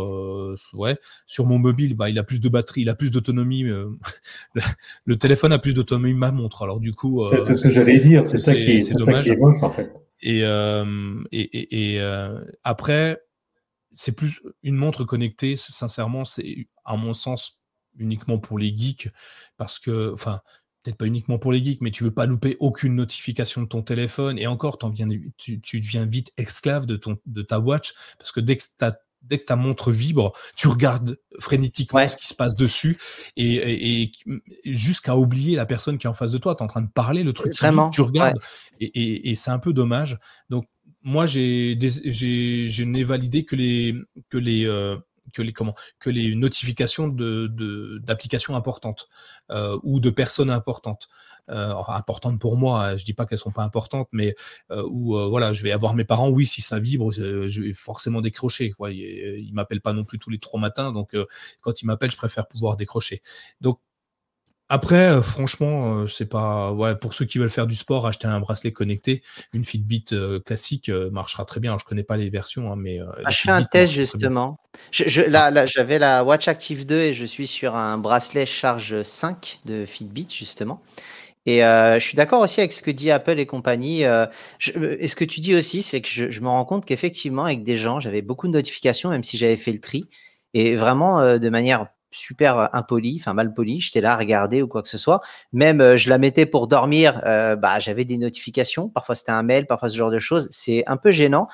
ouais. 0.72 0.98
Sur 1.28 1.46
mon 1.46 1.60
mobile, 1.60 1.94
bah, 1.94 2.10
il 2.10 2.18
a 2.18 2.24
plus 2.24 2.40
de 2.40 2.48
batterie, 2.48 2.80
il 2.80 2.88
a 2.88 2.96
plus 2.96 3.12
d'autonomie. 3.12 3.62
le, 5.04 5.16
téléphone 5.16 5.52
a 5.52 5.60
plus 5.60 5.74
d'autonomie 5.74 6.12
que 6.14 6.18
ma 6.18 6.32
montre. 6.32 6.64
Alors 6.64 6.80
du 6.80 6.90
coup, 6.90 7.24
c'est 7.44 7.52
ce 7.52 7.62
que 7.62 7.70
j'allais 7.70 8.00
dire. 8.00 8.26
C'est 8.26 8.38
ça 8.38 8.52
qui 8.52 8.62
est, 8.62 8.92
dommage. 8.94 9.30
en 9.62 9.70
fait. 9.70 9.92
Et, 10.20 10.42
euh, 10.42 11.22
euh, 11.34 12.44
après, 12.64 13.20
c'est 13.94 14.12
plus 14.12 14.42
une 14.62 14.76
montre 14.76 15.04
connectée, 15.04 15.56
sincèrement, 15.56 16.24
c'est 16.24 16.68
à 16.84 16.96
mon 16.96 17.12
sens 17.12 17.62
uniquement 17.96 18.38
pour 18.38 18.58
les 18.58 18.76
geeks, 18.76 19.08
parce 19.56 19.78
que, 19.78 20.12
enfin, 20.12 20.40
peut-être 20.82 20.96
pas 20.96 21.06
uniquement 21.06 21.38
pour 21.38 21.52
les 21.52 21.64
geeks, 21.64 21.80
mais 21.80 21.90
tu 21.90 22.04
veux 22.04 22.14
pas 22.14 22.26
louper 22.26 22.56
aucune 22.60 22.94
notification 22.94 23.62
de 23.62 23.66
ton 23.66 23.82
téléphone. 23.82 24.38
Et 24.38 24.46
encore, 24.46 24.78
tu, 25.36 25.58
deviens 25.58 26.06
vite 26.06 26.32
esclave 26.36 26.86
de, 26.86 27.00
de 27.26 27.42
ta 27.42 27.60
watch, 27.60 27.94
parce 28.18 28.32
que 28.32 28.40
dès 28.40 28.56
que 28.56 28.62
tu 28.62 28.84
as 28.84 28.98
dès 29.22 29.38
que 29.38 29.44
ta 29.44 29.56
montre 29.56 29.92
vibre, 29.92 30.32
tu 30.56 30.68
regardes 30.68 31.18
frénétiquement 31.38 32.06
ce 32.08 32.16
qui 32.16 32.26
se 32.26 32.34
passe 32.34 32.56
dessus 32.56 32.98
et, 33.36 34.10
jusqu'à 34.64 35.16
oublier 35.16 35.56
la 35.56 35.66
personne 35.66 35.98
qui 35.98 36.06
est 36.06 36.10
en 36.10 36.14
face 36.14 36.32
de 36.32 36.38
toi. 36.38 36.54
Tu 36.54 36.60
es 36.60 36.64
en 36.64 36.68
train 36.68 36.82
de 36.82 36.90
parler, 36.90 37.22
le 37.22 37.32
truc 37.32 37.56
Vraiment, 37.56 37.90
tu 37.90 38.00
regardes 38.00 38.38
et, 38.80 39.34
c'est 39.34 39.50
un 39.50 39.58
peu 39.58 39.72
dommage. 39.72 40.18
Donc 40.50 40.66
moi, 41.02 41.26
j'ai, 41.26 41.78
je 41.80 42.82
n'ai 42.82 43.04
validé 43.04 43.44
que 43.44 43.56
les 43.56 43.94
que 44.28 44.38
les 44.38 44.64
euh, 44.66 44.96
que 45.32 45.42
les 45.42 45.52
comment 45.52 45.74
que 46.00 46.10
les 46.10 46.34
notifications 46.34 47.08
de 47.08 47.98
d'applications 48.02 48.56
importantes 48.56 49.08
euh, 49.50 49.78
ou 49.82 50.00
de 50.00 50.10
personnes 50.10 50.50
importantes 50.50 51.08
importantes 51.48 52.38
pour 52.38 52.56
moi 52.56 52.96
je 52.96 53.04
dis 53.04 53.14
pas 53.14 53.26
qu'elles 53.26 53.38
sont 53.38 53.50
pas 53.50 53.62
importantes 53.62 54.08
mais 54.12 54.34
euh, 54.70 54.82
où 54.90 55.16
euh, 55.16 55.28
voilà 55.28 55.52
je 55.52 55.62
vais 55.62 55.72
avoir 55.72 55.94
mes 55.94 56.04
parents 56.04 56.28
oui 56.28 56.46
si 56.46 56.60
ça 56.60 56.78
vibre 56.78 57.10
je 57.12 57.62
vais 57.62 57.72
forcément 57.72 58.20
décrocher 58.20 58.70
quoi 58.70 58.90
ils, 58.90 59.38
ils 59.38 59.52
m'appellent 59.54 59.80
pas 59.80 59.92
non 59.92 60.04
plus 60.04 60.18
tous 60.18 60.30
les 60.30 60.38
trois 60.38 60.60
matins 60.60 60.92
donc 60.92 61.16
quand 61.60 61.82
ils 61.82 61.86
m'appellent 61.86 62.10
je 62.10 62.16
préfère 62.16 62.46
pouvoir 62.46 62.76
décrocher 62.76 63.22
donc 63.60 63.78
après, 64.70 65.08
euh, 65.08 65.22
franchement, 65.22 66.02
euh, 66.02 66.08
c'est 66.08 66.26
pas. 66.26 66.72
Ouais, 66.72 66.94
pour 66.94 67.14
ceux 67.14 67.24
qui 67.24 67.38
veulent 67.38 67.48
faire 67.48 67.66
du 67.66 67.74
sport, 67.74 68.06
acheter 68.06 68.26
un 68.26 68.38
bracelet 68.38 68.70
connecté, 68.70 69.22
une 69.54 69.64
Fitbit 69.64 70.04
euh, 70.12 70.40
classique 70.40 70.90
marchera 70.90 71.46
très 71.46 71.60
bien. 71.60 71.76
je 71.78 71.84
connais 71.84 72.02
pas 72.02 72.18
les 72.18 72.28
versions, 72.28 72.70
hein, 72.70 72.76
mais. 72.76 73.00
Ah, 73.24 73.30
je 73.30 73.38
fais 73.38 73.50
un 73.50 73.62
test 73.62 73.92
justement. 73.92 74.58
Je, 74.90 75.22
là, 75.22 75.64
j'avais 75.64 75.98
la 75.98 76.22
Watch 76.22 76.48
Active 76.48 76.84
2 76.84 76.94
et 76.96 77.14
je 77.14 77.24
suis 77.24 77.46
sur 77.46 77.76
un 77.76 77.96
bracelet 77.96 78.44
charge 78.44 79.02
5 79.02 79.60
de 79.64 79.86
Fitbit 79.86 80.28
justement. 80.30 80.82
Et 81.48 81.60
je 81.60 82.00
suis 82.00 82.16
d'accord 82.16 82.42
aussi 82.42 82.60
avec 82.60 82.72
ce 82.72 82.82
que 82.82 82.90
dit 82.90 83.10
Apple 83.10 83.38
et 83.38 83.46
compagnie. 83.46 84.02
et 84.02 85.08
ce 85.08 85.16
que 85.16 85.24
tu 85.24 85.40
dis 85.40 85.54
aussi, 85.54 85.82
c'est 85.82 86.00
que 86.00 86.08
je, 86.08 86.40
me 86.40 86.48
rends 86.48 86.64
compte 86.64 86.84
qu'effectivement, 86.84 87.44
avec 87.44 87.62
des 87.62 87.76
gens, 87.76 88.00
j'avais 88.00 88.22
beaucoup 88.22 88.48
de 88.48 88.52
notifications, 88.52 89.10
même 89.10 89.24
si 89.24 89.36
j'avais 89.36 89.56
fait 89.56 89.72
le 89.72 89.80
tri. 89.80 90.04
Et 90.54 90.76
vraiment, 90.76 91.38
de 91.38 91.48
manière 91.48 91.86
super 92.10 92.58
euh, 92.58 92.66
impoli, 92.72 93.16
enfin 93.20 93.34
mal 93.34 93.52
poli, 93.52 93.80
j'étais 93.80 94.00
là 94.00 94.14
à 94.14 94.16
regarder 94.16 94.62
ou 94.62 94.68
quoi 94.68 94.82
que 94.82 94.88
ce 94.88 94.98
soit. 94.98 95.20
Même 95.52 95.80
euh, 95.80 95.96
je 95.96 96.08
la 96.08 96.18
mettais 96.18 96.46
pour 96.46 96.68
dormir, 96.68 97.22
euh, 97.26 97.56
bah 97.56 97.78
j'avais 97.80 98.04
des 98.04 98.18
notifications, 98.18 98.88
parfois 98.88 99.14
c'était 99.14 99.32
un 99.32 99.42
mail, 99.42 99.66
parfois 99.66 99.88
ce 99.88 99.96
genre 99.96 100.10
de 100.10 100.18
choses. 100.18 100.48
C'est 100.50 100.84
un 100.86 100.96
peu 100.96 101.10
gênant. 101.10 101.48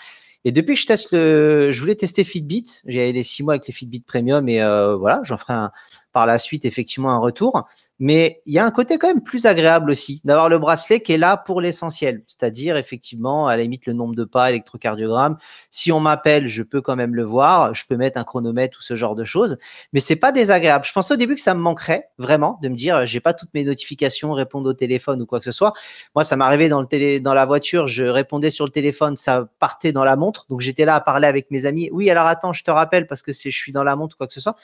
Et 0.45 0.53
depuis 0.53 0.75
que 0.75 0.81
je 0.81 0.87
teste 0.87 1.12
le, 1.12 1.71
je 1.71 1.81
voulais 1.81 1.95
tester 1.95 2.23
Fitbit, 2.23 2.66
j'ai 2.87 3.12
les 3.12 3.23
six 3.23 3.43
mois 3.43 3.55
avec 3.55 3.66
les 3.66 3.73
Fitbit 3.73 4.03
Premium 4.03 4.47
et 4.47 4.61
voilà, 4.61 5.21
j'en 5.23 5.39
ferai 5.39 5.55
un, 5.55 5.73
par 6.15 6.27
la 6.27 6.39
suite 6.39 6.65
effectivement 6.65 7.11
un 7.11 7.19
retour. 7.19 7.66
Mais 7.99 8.41
il 8.47 8.55
y 8.55 8.59
a 8.59 8.65
un 8.65 8.70
côté 8.70 8.99
quand 8.99 9.09
même 9.09 9.23
plus 9.23 9.47
agréable 9.47 9.91
aussi 9.91 10.20
d'avoir 10.24 10.49
le 10.49 10.59
bracelet 10.59 11.01
qui 11.01 11.12
est 11.12 11.19
là 11.19 11.36
pour 11.36 11.61
l'essentiel, 11.61 12.23
c'est-à-dire 12.27 12.77
effectivement 12.77 13.47
à 13.47 13.57
la 13.57 13.62
limite 13.62 13.86
le 13.86 13.93
nombre 13.93 14.15
de 14.15 14.24
pas, 14.24 14.51
électrocardiogramme. 14.51 15.36
Si 15.70 15.93
on 15.93 16.01
m'appelle, 16.01 16.49
je 16.49 16.62
peux 16.62 16.81
quand 16.81 16.97
même 16.97 17.15
le 17.15 17.23
voir, 17.23 17.74
je 17.74 17.85
peux 17.86 17.97
mettre 17.97 18.19
un 18.19 18.24
chronomètre 18.24 18.78
ou 18.78 18.81
ce 18.81 18.95
genre 18.95 19.15
de 19.15 19.24
choses, 19.24 19.59
mais 19.93 20.01
c'est 20.01 20.16
pas 20.16 20.32
désagréable. 20.32 20.85
Je 20.85 20.93
pensais 20.93 21.15
au 21.15 21.16
début 21.16 21.35
que 21.35 21.41
ça 21.41 21.55
me 21.55 21.61
manquerait 21.61 22.09
vraiment 22.19 22.59
de 22.62 22.69
me 22.69 22.77
dire 22.77 23.07
j'ai 23.07 23.20
pas 23.20 23.32
toutes 23.32 23.53
mes 23.55 23.65
notifications, 23.65 24.32
répondre 24.32 24.69
au 24.69 24.74
téléphone 24.74 25.23
ou 25.23 25.27
quoi 25.27 25.39
que 25.39 25.45
ce 25.45 25.53
soit. 25.53 25.73
Moi, 26.15 26.24
ça 26.24 26.36
m'arrivait 26.36 26.69
dans 26.69 26.81
le 26.81 26.86
télé, 26.86 27.20
dans 27.20 27.35
la 27.35 27.47
voiture, 27.47 27.86
je 27.86 28.05
répondais 28.05 28.51
sur 28.51 28.65
le 28.65 28.70
téléphone, 28.70 29.16
ça 29.16 29.49
partait 29.59 29.93
dans 29.93 30.05
la 30.05 30.16
montre, 30.16 30.47
donc 30.49 30.61
j'étais 30.61 30.85
là 30.85 30.95
à 30.95 31.01
parler 31.01 31.27
avec 31.27 31.51
mes 31.51 31.66
amis. 31.66 31.91
Oui, 31.93 32.09
alors 32.11 32.27
attends, 32.27 32.53
je 32.53 32.65
te 32.65 32.70
rappelle 32.70 33.07
parce 33.07 33.23
que 33.23 33.32
c'est 33.32 33.51
je 33.51 33.59
suis 33.59 33.73
dans 33.73 33.85
la 33.85 33.97
montre 33.97 34.15
ou 34.15 34.19
quoi 34.19 34.27
que 34.27 34.35
ce 34.35 34.41
soit 34.41 34.57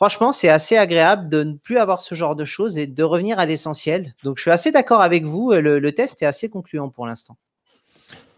franchement, 0.00 0.32
c'est 0.32 0.48
assez 0.48 0.78
agréable 0.78 1.28
de 1.28 1.44
ne 1.44 1.52
plus 1.52 1.76
avoir 1.76 2.00
ce 2.00 2.14
genre 2.14 2.34
de 2.34 2.46
choses 2.46 2.78
et 2.78 2.86
de 2.86 3.02
revenir 3.02 3.38
à 3.38 3.44
l'essentiel. 3.44 4.14
Donc, 4.24 4.38
je 4.38 4.42
suis 4.42 4.50
assez 4.50 4.72
d'accord 4.72 5.02
avec 5.02 5.26
vous. 5.26 5.52
Le, 5.52 5.78
le, 5.78 5.92
test 5.92 6.22
est 6.22 6.26
assez 6.26 6.48
concluant 6.48 6.88
pour 6.88 7.06
l'instant. 7.06 7.36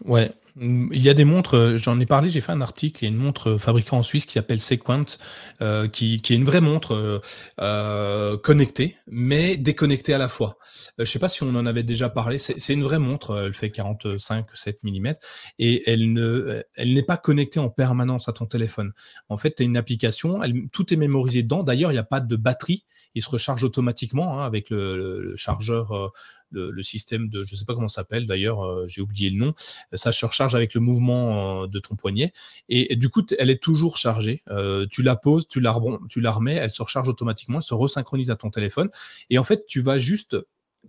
Ouais, 0.03 0.29
il 0.59 1.01
y 1.01 1.09
a 1.09 1.15
des 1.15 1.25
montres, 1.25 1.55
euh, 1.55 1.77
j'en 1.77 1.99
ai 1.99 2.05
parlé, 2.05 2.29
j'ai 2.29 2.41
fait 2.41 2.51
un 2.51 2.61
article, 2.61 3.03
il 3.03 3.07
y 3.07 3.11
a 3.11 3.13
une 3.13 3.19
montre 3.19 3.57
fabriquée 3.57 3.95
en 3.95 4.03
Suisse 4.03 4.25
qui 4.27 4.33
s'appelle 4.33 4.59
Sequent, 4.59 5.17
euh, 5.61 5.87
qui, 5.87 6.21
qui, 6.21 6.33
est 6.33 6.35
une 6.35 6.45
vraie 6.45 6.61
montre 6.61 6.93
euh, 6.93 7.19
euh 7.59 8.37
connectée, 8.37 8.95
mais 9.07 9.57
déconnectée 9.57 10.13
à 10.13 10.19
la 10.19 10.27
fois. 10.27 10.57
je 10.99 11.05
sais 11.05 11.19
pas 11.19 11.29
si 11.29 11.43
on 11.43 11.55
en 11.55 11.65
avait 11.65 11.83
déjà 11.83 12.09
parlé, 12.09 12.37
c'est 12.37 12.73
une 12.73 12.83
vraie 12.83 12.99
montre, 12.99 13.45
elle 13.45 13.53
fait 13.53 13.69
45-7 13.69 14.75
mm, 14.83 15.13
et 15.57 15.89
elle 15.89 16.13
ne, 16.13 16.63
elle 16.75 16.93
n'est 16.93 17.03
pas 17.03 17.17
connectée 17.17 17.59
en 17.59 17.69
permanence 17.69 18.29
à 18.29 18.33
ton 18.33 18.45
téléphone. 18.45 18.91
En 19.29 19.37
fait, 19.37 19.55
tu 19.55 19.63
as 19.63 19.65
une 19.65 19.77
application, 19.77 20.43
elle, 20.43 20.53
tout 20.71 20.93
est 20.93 20.97
mémorisé 20.97 21.41
dedans, 21.41 21.63
d'ailleurs, 21.63 21.91
il 21.91 21.95
n'y 21.95 21.99
a 21.99 22.03
pas 22.03 22.19
de 22.19 22.35
batterie, 22.35 22.85
il 23.15 23.23
se 23.23 23.29
recharge 23.29 23.63
automatiquement 23.63 24.39
hein, 24.39 24.45
avec 24.45 24.69
le, 24.69 25.21
le 25.21 25.35
chargeur 25.35 26.11
le, 26.53 26.81
système 26.81 27.29
de, 27.29 27.43
je 27.43 27.55
sais 27.55 27.65
pas 27.65 27.73
comment 27.73 27.87
ça 27.87 28.01
s'appelle 28.01 28.27
d'ailleurs, 28.27 28.65
euh, 28.65 28.85
j'ai 28.87 29.01
oublié 29.01 29.29
le 29.29 29.37
nom, 29.37 29.53
ça 29.93 30.11
se 30.11 30.25
recharge 30.25 30.55
avec 30.55 30.73
le 30.73 30.81
mouvement 30.81 31.63
euh, 31.63 31.67
de 31.67 31.79
ton 31.79 31.95
poignet. 31.95 32.31
Et, 32.69 32.95
du 32.95 33.09
coup, 33.09 33.23
elle 33.37 33.49
est 33.49 33.61
toujours 33.61 33.97
chargée. 33.97 34.41
Euh, 34.49 34.85
tu 34.89 35.03
la 35.03 35.15
poses, 35.15 35.47
tu 35.47 35.59
la, 35.59 35.75
tu 36.09 36.21
la 36.21 36.31
remets, 36.31 36.55
elle 36.55 36.71
se 36.71 36.81
recharge 36.81 37.09
automatiquement, 37.09 37.57
elle 37.57 37.63
se 37.63 37.73
resynchronise 37.73 38.31
à 38.31 38.35
ton 38.35 38.49
téléphone. 38.49 38.89
Et 39.29 39.37
en 39.37 39.43
fait, 39.43 39.65
tu 39.67 39.81
vas 39.81 39.97
juste 39.97 40.37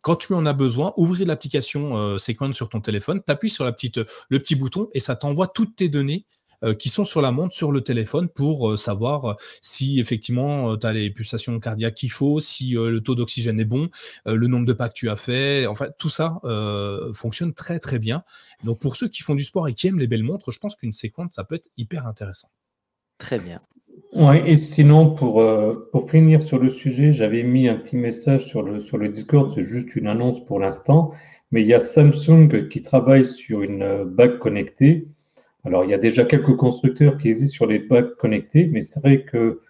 quand 0.00 0.16
tu 0.16 0.34
en 0.34 0.44
as 0.44 0.52
besoin, 0.52 0.92
ouvrir 0.96 1.26
l'application 1.26 2.18
Sequence 2.18 2.56
sur 2.56 2.68
ton 2.68 2.80
téléphone, 2.80 3.22
tu 3.24 3.30
appuies 3.30 3.48
sur 3.48 3.64
le 3.64 3.72
petit 4.38 4.54
bouton 4.56 4.88
et 4.92 4.98
ça 4.98 5.14
t'envoie 5.14 5.46
toutes 5.46 5.76
tes 5.76 5.88
données 5.88 6.26
qui 6.78 6.88
sont 6.88 7.04
sur 7.04 7.20
la 7.20 7.32
montre, 7.32 7.54
sur 7.54 7.72
le 7.72 7.80
téléphone, 7.80 8.28
pour 8.28 8.78
savoir 8.78 9.36
si 9.60 10.00
effectivement 10.00 10.76
tu 10.76 10.86
as 10.86 10.92
les 10.92 11.10
pulsations 11.10 11.58
cardiaques 11.60 11.94
qu'il 11.94 12.10
faut, 12.10 12.40
si 12.40 12.70
le 12.72 13.00
taux 13.00 13.14
d'oxygène 13.14 13.60
est 13.60 13.64
bon, 13.64 13.88
le 14.26 14.46
nombre 14.46 14.66
de 14.66 14.72
pas 14.72 14.88
que 14.88 14.94
tu 14.94 15.10
as 15.10 15.16
fait. 15.16 15.66
Enfin, 15.66 15.88
tout 15.98 16.08
ça 16.08 16.40
fonctionne 17.12 17.52
très 17.52 17.78
très 17.78 17.98
bien. 17.98 18.22
Donc 18.62 18.78
pour 18.80 18.96
ceux 18.96 19.08
qui 19.08 19.22
font 19.22 19.34
du 19.34 19.44
sport 19.44 19.68
et 19.68 19.74
qui 19.74 19.88
aiment 19.88 19.98
les 19.98 20.06
belles 20.06 20.22
montres, 20.22 20.50
je 20.50 20.58
pense 20.58 20.76
qu'une 20.76 20.92
séquence, 20.92 21.30
ça 21.32 21.44
peut 21.44 21.56
être 21.56 21.68
hyper 21.76 22.06
intéressant. 22.06 22.48
Très 23.18 23.38
bien. 23.38 23.60
Oui, 24.12 24.36
et 24.46 24.58
sinon, 24.58 25.14
pour, 25.14 25.40
euh, 25.40 25.88
pour 25.92 26.08
finir 26.08 26.42
sur 26.42 26.58
le 26.58 26.68
sujet, 26.68 27.12
j'avais 27.12 27.42
mis 27.42 27.68
un 27.68 27.74
petit 27.74 27.96
message 27.96 28.46
sur 28.46 28.62
le, 28.62 28.80
sur 28.80 28.96
le 28.96 29.08
Discord, 29.08 29.50
c'est 29.52 29.64
juste 29.64 29.96
une 29.96 30.06
annonce 30.06 30.44
pour 30.44 30.60
l'instant, 30.60 31.12
mais 31.50 31.62
il 31.62 31.66
y 31.66 31.74
a 31.74 31.80
Samsung 31.80 32.68
qui 32.68 32.82
travaille 32.82 33.24
sur 33.24 33.62
une 33.62 33.82
euh, 33.82 34.04
bague 34.04 34.38
connectée. 34.38 35.08
Alors, 35.64 35.84
il 35.84 35.90
y 35.90 35.94
a 35.94 35.98
déjà 35.98 36.24
quelques 36.24 36.56
constructeurs 36.56 37.18
qui 37.18 37.28
existent 37.28 37.54
sur 37.54 37.66
les 37.66 37.78
bagues 37.78 38.14
connectées, 38.16 38.66
mais 38.66 38.80
c'est 38.80 39.00
vrai 39.00 39.24
que 39.24 39.60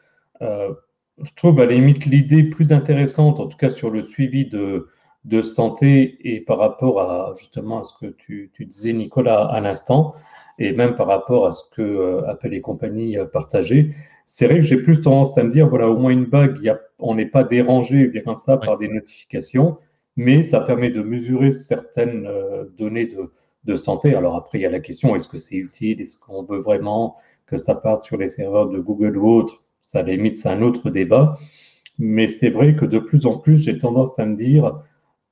euh, 0.43 0.75
je 1.23 1.33
trouve 1.35 1.61
à 1.61 1.67
la 1.67 1.73
limite 1.73 2.07
l'idée 2.07 2.43
plus 2.43 2.73
intéressante, 2.73 3.41
en 3.41 3.47
tout 3.47 3.57
cas 3.57 3.71
sur 3.71 3.91
le 3.91 4.01
suivi 4.01 4.47
de, 4.47 4.89
de 5.25 5.43
santé 5.43 6.19
et 6.23 6.41
par 6.41 6.59
rapport 6.59 7.01
à 7.01 7.35
justement 7.39 7.81
à 7.81 7.85
ce 7.85 7.95
que 8.01 8.07
tu, 8.07 8.51
tu 8.53 8.67
disais, 8.67 8.93
Nicolas, 8.93 9.45
à 9.45 9.61
l'instant, 9.61 10.15
et 10.59 10.73
même 10.73 10.97
par 10.97 11.07
rapport 11.07 11.47
à 11.47 11.53
ce 11.53 11.63
que 11.73 12.25
Apple 12.27 12.55
et 12.55 12.61
compagnie 12.61 13.17
partageaient 13.33 13.91
c'est 14.25 14.47
vrai 14.47 14.57
que 14.57 14.63
j'ai 14.63 14.79
plus 14.79 15.01
tendance 15.01 15.37
à 15.39 15.45
me 15.45 15.51
dire, 15.51 15.69
voilà, 15.69 15.89
au 15.89 15.97
moins 15.97 16.11
une 16.11 16.25
bague, 16.25 16.59
y 16.63 16.69
a, 16.69 16.81
on 16.99 17.15
n'est 17.15 17.27
pas 17.27 17.45
dérangé 17.45 18.09
bien 18.09 18.23
comme 18.23 18.37
ça 18.37 18.57
par 18.57 18.79
des 18.79 18.89
notifications, 18.89 19.79
mais 20.17 20.43
ça 20.43 20.61
permet 20.61 20.91
de 20.91 21.03
mesurer 21.03 21.51
certaines 21.51 22.27
euh, 22.27 22.65
données 22.77 23.07
de, 23.07 23.31
de, 23.65 23.77
santé. 23.77 24.15
Alors 24.15 24.37
après, 24.37 24.59
il 24.59 24.63
y 24.63 24.67
a 24.67 24.71
la 24.71 24.81
question, 24.81 25.15
est-ce 25.17 25.29
que 25.29 25.39
c'est 25.39 25.57
utile? 25.57 26.01
Est-ce 26.01 26.19
qu'on 26.19 26.43
veut 26.45 26.59
vraiment 26.59 27.17
que 27.47 27.57
ça 27.57 27.75
parte 27.75 28.03
sur 28.03 28.17
les 28.17 28.27
serveurs 28.27 28.69
de 28.69 28.79
Google 28.79 29.17
ou 29.17 29.29
autre? 29.29 29.63
Ça 29.83 30.03
limite, 30.03 30.37
c'est 30.37 30.49
un 30.49 30.63
autre 30.63 30.91
débat. 30.91 31.39
Mais 31.99 32.27
c'est 32.27 32.51
vrai 32.51 32.75
que 32.75 32.85
de 32.85 32.99
plus 32.99 33.27
en 33.27 33.39
plus, 33.39 33.59
j'ai 33.59 33.79
tendance 33.79 34.19
à 34.19 34.27
me 34.27 34.37
dire, 34.37 34.81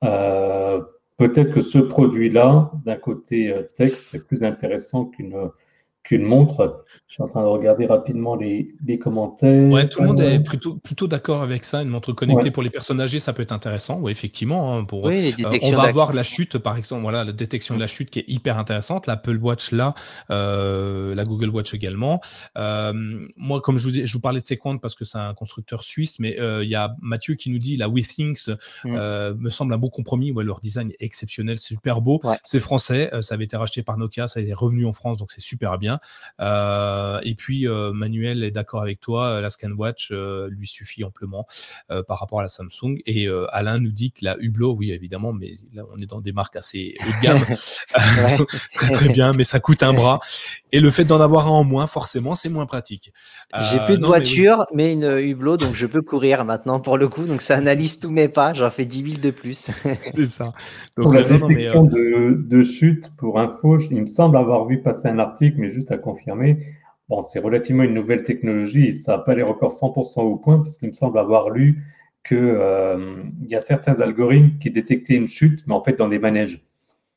euh, 0.05 0.81
peut-être 1.17 1.53
que 1.53 1.61
ce 1.61 1.79
produit-là, 1.79 2.71
d'un 2.85 2.97
côté 2.97 3.53
euh, 3.53 3.63
texte, 3.77 4.09
c'est 4.11 4.27
plus 4.27 4.45
intéressant 4.45 5.07
qu'une 5.07 5.51
qu'une 6.13 6.27
montre. 6.27 6.85
Je 7.09 7.15
suis 7.15 7.23
en 7.23 7.29
train 7.29 7.43
de 7.43 7.47
regarder 7.47 7.87
rapidement 7.87 8.37
les, 8.37 8.75
les 8.87 8.99
commentaires. 8.99 9.71
Ouais, 9.71 9.89
tout 9.89 10.01
le 10.01 10.09
monde 10.09 10.21
est 10.21 10.41
plutôt, 10.41 10.77
plutôt 10.77 11.07
d'accord 11.07 11.43
avec 11.43 11.65
ça. 11.65 11.83
Une 11.83 11.89
montre 11.89 12.13
connectée 12.13 12.51
pour 12.51 12.63
les 12.63 12.71
personnes 12.71 13.01
âgées, 13.01 13.21
ça 13.21 13.33
peut 13.33 13.43
être 13.43 13.53
intéressant. 13.53 13.99
Oui, 14.01 14.13
effectivement. 14.13 14.77
Hein, 14.77 14.85
pour, 14.85 15.05
oui, 15.05 15.35
euh, 15.41 15.59
on 15.63 15.73
va 15.73 15.91
voir 15.91 16.13
la 16.13 16.23
chute, 16.23 16.59
par 16.59 16.77
exemple, 16.77 17.03
voilà, 17.03 17.25
la 17.25 17.33
détection 17.33 17.75
de 17.75 17.81
la 17.81 17.87
chute 17.87 18.11
qui 18.11 18.21
est 18.21 18.25
hyper 18.29 18.59
intéressante. 18.59 19.07
L'Apple 19.07 19.37
Watch 19.37 19.73
là, 19.73 19.95
euh, 20.31 21.15
la 21.15 21.25
Google 21.25 21.49
Watch 21.49 21.75
également. 21.75 22.21
Euh, 22.59 22.93
moi, 23.37 23.61
comme 23.61 23.79
je 23.79 23.89
vous, 23.89 24.07
je 24.07 24.13
vous 24.13 24.21
parlais 24.21 24.41
de 24.41 24.47
Sequent 24.47 24.79
parce 24.79 24.95
que 24.95 25.05
c'est 25.05 25.19
un 25.19 25.35
constructeur 25.35 25.83
suisse, 25.83 26.19
mais 26.19 26.39
euh, 26.41 26.65
il 26.65 26.71
y 26.71 26.75
a 26.75 26.95
Mathieu 27.01 27.35
qui 27.35 27.51
nous 27.51 27.59
dit 27.59 27.77
la 27.77 27.89
WeThings 27.89 28.51
mm. 28.85 28.95
euh, 28.97 29.35
me 29.39 29.51
semble 29.51 29.73
un 29.75 29.79
beau 29.79 29.91
compromis. 29.91 30.33
Ouais, 30.33 30.45
leur 30.45 30.61
design 30.61 30.91
est 30.91 31.05
exceptionnel, 31.05 31.59
c'est 31.59 31.75
super 31.75 32.01
beau. 32.01 32.21
C'est 32.43 32.61
français, 32.61 33.11
ça 33.21 33.35
avait 33.35 33.45
été 33.45 33.57
racheté 33.57 33.83
par 33.83 33.99
Nokia, 33.99 34.29
ça 34.29 34.41
a 34.41 34.43
été 34.43 34.55
revenu 34.55 34.87
en 34.87 34.93
France, 34.93 35.19
donc 35.19 35.31
c'est 35.31 35.41
super 35.41 35.79
bien. 35.79 35.99
Euh, 36.41 37.21
et 37.23 37.35
puis 37.35 37.67
euh, 37.67 37.93
Manuel 37.93 38.45
est 38.45 38.51
d'accord 38.51 38.83
avec 38.83 39.01
toi, 39.01 39.41
la 39.41 39.51
ScanWatch 39.51 40.11
euh, 40.13 40.49
lui 40.51 40.67
suffit 40.67 41.05
amplement 41.05 41.47
par 42.09 42.19
rapport 42.19 42.41
à 42.41 42.43
la 42.43 42.49
Samsung. 42.49 42.99
Et 43.07 43.29
Alain 43.51 43.79
nous 43.79 43.93
dit 43.93 44.13
que 44.13 44.25
la 44.25 44.37
Hublot, 44.39 44.75
oui 44.75 44.93
évidemment, 44.93 45.33
mais 45.33 45.57
là 45.75 45.85
on 45.93 46.01
est 46.01 46.07
dans 46.07 46.21
des 46.21 46.33
marques 46.33 46.57
assez 46.57 46.95
haut 47.01 47.11
de 47.11 47.23
gamme, 47.23 47.45
très 48.75 48.91
très 48.91 49.09
bien, 49.09 49.33
mais 49.33 49.45
ça 49.45 49.61
coûte 49.61 49.83
un 49.83 49.93
bras. 49.93 50.21
Et 50.73 50.81
le 50.81 50.91
fait 50.91 51.05
d'en 51.05 51.21
avoir 51.21 51.47
un 51.47 51.51
en 51.51 51.65
moins, 51.65 51.87
forcément, 51.87 52.35
c'est 52.35 52.49
moins 52.49 52.67
pratique. 52.67 53.13
J'ai 53.71 53.79
plus 53.81 53.99
de 53.99 54.07
voiture, 54.07 54.67
mais, 54.75 54.93
une 54.93 55.19
Hublot, 55.19 55.59
donc 55.59 55.75
je 55.75 55.87
peux 55.87 56.03
courir 56.03 56.45
maintenant 56.45 56.81
pour 56.81 56.99
le 56.99 57.09
coup. 57.09 57.25
Donc 57.25 57.43
ça 57.43 57.57
analyse 57.57 57.99
tous 57.99 58.11
mes 58.11 58.29
pas. 58.29 58.53
J'en 58.55 58.71
fais 58.71 58.85
10 58.85 59.05
000 59.05 59.21
de 59.23 59.31
plus. 59.31 59.71
c'est 60.15 60.25
ça. 60.25 60.53
Donc, 60.97 61.05
pour 61.05 61.15
la 61.15 61.23
détection 61.23 61.85
de, 61.85 62.37
de, 62.39 62.63
chute, 62.63 63.11
pour 63.17 63.39
info, 63.39 63.79
il 63.79 64.03
me 64.03 64.07
semble 64.07 64.37
avoir 64.37 64.67
vu 64.67 64.81
passer 64.81 65.09
un 65.09 65.19
article, 65.19 65.57
mais 65.59 65.71
juste 65.71 65.92
à 65.93 65.99
confirmer 65.99 66.59
Bon, 67.09 67.21
c'est 67.21 67.41
relativement 67.41 67.83
une 67.83 67.95
nouvelle 67.95 68.23
technologie 68.23 68.87
et 68.87 68.93
ça 68.93 69.13
n'a 69.13 69.19
pas 69.19 69.35
les 69.35 69.43
records 69.43 69.73
100% 69.73 70.21
au 70.23 70.37
point, 70.37 70.59
parce 70.59 70.79
qu'il 70.79 70.89
me 70.89 70.95
semble 70.95 71.19
avoir 71.19 71.51
lu 71.51 71.85
qu'il 72.27 72.39
euh, 72.39 73.23
y 73.47 73.55
a 73.55 73.61
certains 73.61 74.01
algorithmes 74.01 74.59
qui 74.61 74.71
détectaient 74.71 75.17
une 75.17 75.29
chute, 75.29 75.63
mais 75.67 75.75
en 75.75 75.83
fait 75.83 75.95
dans 75.95 76.09
des 76.09 76.19
manèges. 76.19 76.65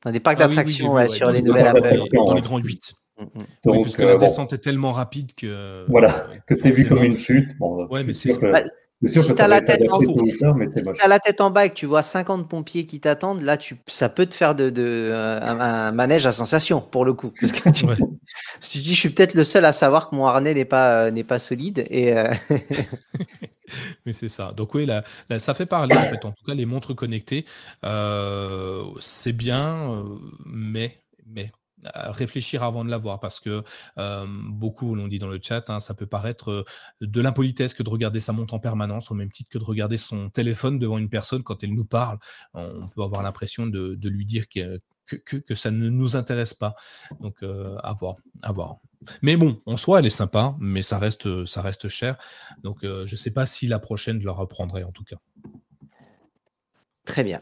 Dans 0.04 0.12
des 0.12 0.20
parcs 0.20 0.38
ah 0.42 0.48
d'attractions, 0.48 1.08
sur 1.08 1.32
les 1.32 1.42
nouvelles 1.42 1.68
Apple. 1.68 2.02
Dans 2.14 2.34
les 2.34 2.42
grands 2.42 2.58
8. 2.58 2.94
Mm, 3.18 3.24
mm. 3.24 3.28
Donc, 3.64 3.84
parce 3.84 3.96
que 3.96 4.02
la 4.02 4.12
euh, 4.12 4.18
descente 4.18 4.54
est 4.54 4.58
tellement 4.58 4.92
rapide 4.92 5.34
que. 5.36 5.86
Voilà, 5.88 6.28
que 6.48 6.56
c'est 6.56 6.72
vu 6.72 6.88
comme 6.88 7.04
une 7.04 7.18
chute. 7.18 7.58
Bon, 7.58 7.88
ouais, 7.88 8.04
mais 8.04 8.14
c'est. 8.14 8.38
Que... 8.38 8.54
Si 9.06 9.36
tu 9.36 9.42
as 9.42 9.48
la 9.48 9.62
tête 9.62 9.82
en 9.92 10.00
la 11.08 11.20
tête 11.20 11.42
en 11.42 11.50
bas 11.52 11.66
et 11.66 11.70
que 11.70 11.76
tu 11.76 11.86
vois 11.86 12.02
50 12.02 12.48
pompiers 12.48 12.86
qui 12.86 13.00
t'attendent, 13.00 13.42
là, 13.42 13.58
tu, 13.58 13.78
ça 13.88 14.10
peut 14.10 14.26
te 14.26 14.34
faire 14.34 14.56
de, 14.56 14.70
de 14.70 15.12
un, 15.14 15.92
manège 15.92 16.26
à 16.26 16.32
sensation 16.32 16.82
pour 16.82 17.06
le 17.06 17.14
coup. 17.14 17.32
Parce 17.40 17.54
que 17.54 17.70
tu, 17.72 18.78
dis, 18.80 18.94
je 18.94 19.00
suis 19.00 19.10
peut-être 19.10 19.34
le 19.34 19.44
seul 19.44 19.66
à 19.66 19.72
savoir 19.72 20.10
que 20.10 20.16
mon 20.16 20.26
harnais 20.26 20.54
n'est 20.54 20.66
pas 20.66 21.12
n'est 21.12 21.24
pas 21.24 21.40
solide 21.40 21.86
et. 21.90 22.18
Euh, 22.18 22.34
Mais 24.06 24.12
c'est 24.12 24.30
ça. 24.30 24.54
Donc 24.56 24.74
oui, 24.76 24.86
là, 24.86 25.04
ça 25.40 25.54
fait 25.54 25.66
parler 25.66 25.96
en 25.96 26.04
fait. 26.04 26.26
En 26.26 26.32
tout 26.32 26.44
cas, 26.46 26.54
les 26.54 26.66
montres 26.66 26.96
connectées, 26.96 27.46
euh, 27.84 28.84
c'est 29.00 29.34
bien, 29.34 29.92
euh, 29.92 30.04
mais 30.46 31.00
réfléchir 31.94 32.64
avant 32.64 32.84
de 32.84 32.90
l'avoir 32.90 33.20
parce 33.20 33.40
que 33.40 33.64
euh, 33.98 34.26
beaucoup 34.28 34.96
l'ont 34.96 35.08
dit 35.08 35.20
dans 35.20 35.28
le 35.28 35.40
chat, 35.42 35.70
hein, 35.70 35.80
ça 35.80 35.94
peut 35.94 36.06
paraître 36.06 36.52
euh, 36.52 36.66
de 37.02 37.22
l'impolitesse 37.22 37.74
que 37.74 37.84
de 37.84 37.90
regarder 37.90 38.20
sa 38.20 38.34
montre 38.34 38.54
en 38.54 38.60
permanence 38.60 39.12
au 39.12 39.16
même 39.16 39.32
titre 39.32 39.50
que 39.50 39.58
de 39.58 39.64
regarder 39.64 39.98
son 39.98 40.30
téléphone 40.30 40.80
devant 40.80 40.98
une 40.98 41.10
personne 41.10 41.44
quand 41.44 41.64
elle 41.64 41.74
nous 41.74 41.86
parle. 41.86 42.18
On 42.54 42.88
peut 42.88 43.04
avoir 43.04 43.24
l'impression 43.24 43.68
de, 43.68 43.98
lui 44.08 44.26
dire 44.26 44.48
que, 44.48 44.80
que, 45.08 45.56
ça 45.56 45.72
ne 45.72 45.90
nous 45.90 46.16
intéresse 46.16 46.54
pas. 46.54 46.76
Donc 47.20 47.44
euh, 47.44 47.76
à 47.84 47.94
voir, 47.94 48.16
à 48.42 48.52
voir. 48.52 48.78
Mais 49.22 49.38
bon, 49.38 49.62
en 49.66 49.78
soi, 49.78 50.00
elle 50.00 50.06
est 50.06 50.10
sympa, 50.10 50.56
mais 50.60 50.82
ça 50.82 50.98
reste, 50.98 51.46
ça 51.46 51.62
reste 51.62 51.90
cher. 51.90 52.18
Donc 52.64 52.80
je 52.82 53.12
ne 53.12 53.18
sais 53.18 53.32
pas 53.32 53.46
si 53.46 53.68
la 53.68 53.80
prochaine 53.80 54.20
je 54.20 54.26
la 54.26 54.34
reprendrai 54.34 54.84
en 54.84 54.92
tout 54.92 55.04
cas. 55.04 55.18
Très 57.06 57.24
bien. 57.24 57.42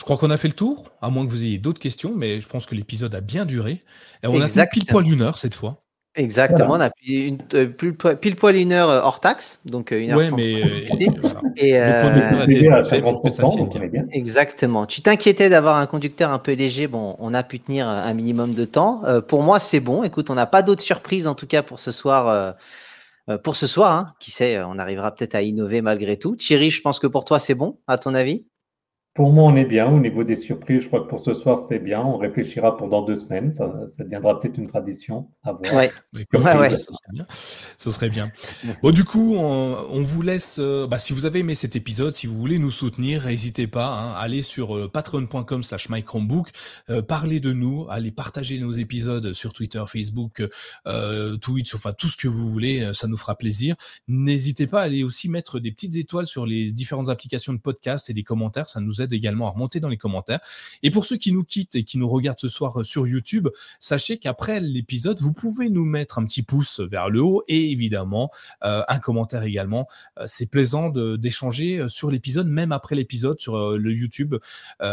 Je 0.00 0.04
crois 0.06 0.16
qu'on 0.16 0.30
a 0.30 0.38
fait 0.38 0.48
le 0.48 0.54
tour, 0.54 0.94
à 1.02 1.10
moins 1.10 1.26
que 1.26 1.30
vous 1.30 1.44
ayez 1.44 1.58
d'autres 1.58 1.78
questions, 1.78 2.14
mais 2.16 2.40
je 2.40 2.48
pense 2.48 2.64
que 2.64 2.74
l'épisode 2.74 3.14
a 3.14 3.20
bien 3.20 3.44
duré. 3.44 3.82
Et 4.22 4.28
on 4.28 4.40
a 4.40 4.48
fait 4.48 4.66
pile 4.72 4.86
poil 4.86 5.06
une 5.06 5.20
heure 5.20 5.36
cette 5.36 5.52
fois. 5.52 5.82
Exactement, 6.14 6.72
on 6.76 6.80
a 6.80 6.90
une, 7.06 7.36
euh, 7.52 7.66
pile, 7.66 8.34
poil 8.34 8.56
une 8.56 8.72
heure 8.72 8.88
euh, 8.88 9.02
hors 9.02 9.20
taxe, 9.20 9.60
donc 9.66 9.92
euh, 9.92 10.00
une 10.00 10.12
heure. 10.12 10.16
Ouais, 10.16 10.30
mais 10.30 10.52
et, 11.58 11.74
Exactement. 14.10 14.86
Tu 14.86 15.02
t'inquiétais 15.02 15.50
d'avoir 15.50 15.76
un 15.76 15.86
conducteur 15.86 16.30
un 16.30 16.38
peu 16.38 16.52
léger. 16.52 16.86
Bon, 16.86 17.14
on 17.18 17.34
a 17.34 17.42
pu 17.42 17.60
tenir 17.60 17.86
un 17.86 18.14
minimum 18.14 18.54
de 18.54 18.64
temps. 18.64 19.02
pour 19.28 19.42
moi, 19.42 19.58
c'est 19.58 19.80
bon. 19.80 20.02
Écoute, 20.02 20.30
on 20.30 20.34
n'a 20.34 20.46
pas 20.46 20.62
d'autres 20.62 20.80
surprises 20.80 21.26
en 21.26 21.34
tout 21.34 21.46
cas 21.46 21.62
pour 21.62 21.78
ce 21.78 21.92
soir. 21.92 22.56
pour 23.44 23.54
ce 23.54 23.66
soir, 23.66 23.92
hein. 23.92 24.14
qui 24.18 24.30
sait, 24.30 24.62
on 24.62 24.78
arrivera 24.78 25.14
peut-être 25.14 25.34
à 25.34 25.42
innover 25.42 25.82
malgré 25.82 26.16
tout. 26.16 26.36
Thierry, 26.36 26.70
je 26.70 26.80
pense 26.80 26.98
que 27.00 27.06
pour 27.06 27.26
toi, 27.26 27.38
c'est 27.38 27.54
bon, 27.54 27.76
à 27.86 27.98
ton 27.98 28.14
avis? 28.14 28.46
Pour 29.12 29.32
moi, 29.32 29.44
on 29.44 29.56
est 29.56 29.64
bien. 29.64 29.88
Au 29.88 29.98
niveau 29.98 30.22
des 30.22 30.36
surprises, 30.36 30.82
je 30.82 30.86
crois 30.86 31.00
que 31.00 31.08
pour 31.08 31.18
ce 31.18 31.34
soir, 31.34 31.58
c'est 31.58 31.80
bien. 31.80 32.00
On 32.00 32.16
réfléchira 32.16 32.76
pendant 32.76 33.02
deux 33.02 33.16
semaines. 33.16 33.50
Ça, 33.50 33.66
deviendra 33.98 34.38
peut-être 34.38 34.56
une 34.56 34.68
tradition 34.68 35.28
à 35.42 35.52
voir. 35.52 35.74
Ouais. 35.74 35.90
Ça, 36.32 36.78
serait 36.78 37.12
bien. 37.12 37.26
Ça 37.76 37.90
serait 37.90 38.08
bien. 38.08 38.30
Bon, 38.84 38.92
du 38.92 39.02
coup, 39.02 39.34
on, 39.34 40.00
vous 40.00 40.22
laisse. 40.22 40.58
Euh, 40.60 40.86
bah, 40.86 41.00
si 41.00 41.12
vous 41.12 41.26
avez 41.26 41.40
aimé 41.40 41.56
cet 41.56 41.74
épisode, 41.74 42.14
si 42.14 42.28
vous 42.28 42.38
voulez 42.38 42.60
nous 42.60 42.70
soutenir, 42.70 43.26
n'hésitez 43.26 43.66
pas. 43.66 43.88
Hein, 43.88 44.14
allez 44.16 44.42
sur 44.42 44.76
euh, 44.76 44.88
patreon.com/slash 44.88 45.88
mychromebook. 45.88 46.50
Euh, 46.88 47.02
parlez 47.02 47.40
de 47.40 47.52
nous. 47.52 47.86
Allez 47.90 48.12
partager 48.12 48.60
nos 48.60 48.72
épisodes 48.72 49.32
sur 49.32 49.52
Twitter, 49.52 49.82
Facebook, 49.88 50.40
Twitch, 51.40 51.74
enfin 51.74 51.92
tout 51.92 52.08
ce 52.08 52.16
que 52.16 52.28
vous 52.28 52.48
voulez. 52.48 52.92
Ça 52.94 53.08
nous 53.08 53.16
fera 53.16 53.34
plaisir. 53.34 53.74
N'hésitez 54.06 54.68
pas 54.68 54.82
à 54.82 54.84
aller 54.84 55.02
aussi 55.02 55.28
mettre 55.28 55.58
des 55.58 55.72
petites 55.72 55.96
étoiles 55.96 56.26
sur 56.26 56.46
les 56.46 56.70
différentes 56.70 57.08
applications 57.08 57.52
de 57.52 57.58
podcast 57.58 58.08
et 58.08 58.14
des 58.14 58.22
commentaires. 58.22 58.68
Ça 58.68 58.80
nous 58.80 58.99
aide 59.00 59.12
également 59.12 59.46
à 59.46 59.50
remonter 59.50 59.80
dans 59.80 59.88
les 59.88 59.96
commentaires. 59.96 60.40
Et 60.82 60.90
pour 60.90 61.04
ceux 61.04 61.16
qui 61.16 61.32
nous 61.32 61.44
quittent 61.44 61.74
et 61.74 61.84
qui 61.84 61.98
nous 61.98 62.08
regardent 62.08 62.40
ce 62.40 62.48
soir 62.48 62.80
euh, 62.80 62.84
sur 62.84 63.06
YouTube, 63.06 63.48
sachez 63.78 64.18
qu'après 64.18 64.60
l'épisode, 64.60 65.20
vous 65.20 65.32
pouvez 65.32 65.70
nous 65.70 65.84
mettre 65.84 66.18
un 66.18 66.24
petit 66.24 66.42
pouce 66.42 66.80
vers 66.80 67.10
le 67.10 67.22
haut 67.22 67.44
et 67.48 67.70
évidemment 67.70 68.30
euh, 68.64 68.82
un 68.88 68.98
commentaire 68.98 69.42
également. 69.42 69.88
Euh, 70.18 70.24
c'est 70.26 70.46
plaisant 70.46 70.90
d'échanger 70.90 71.86
sur 71.88 72.10
l'épisode, 72.10 72.48
même 72.48 72.72
après 72.72 72.94
l'épisode 72.94 73.40
sur 73.40 73.76
le 73.76 73.92
YouTube, 73.92 74.36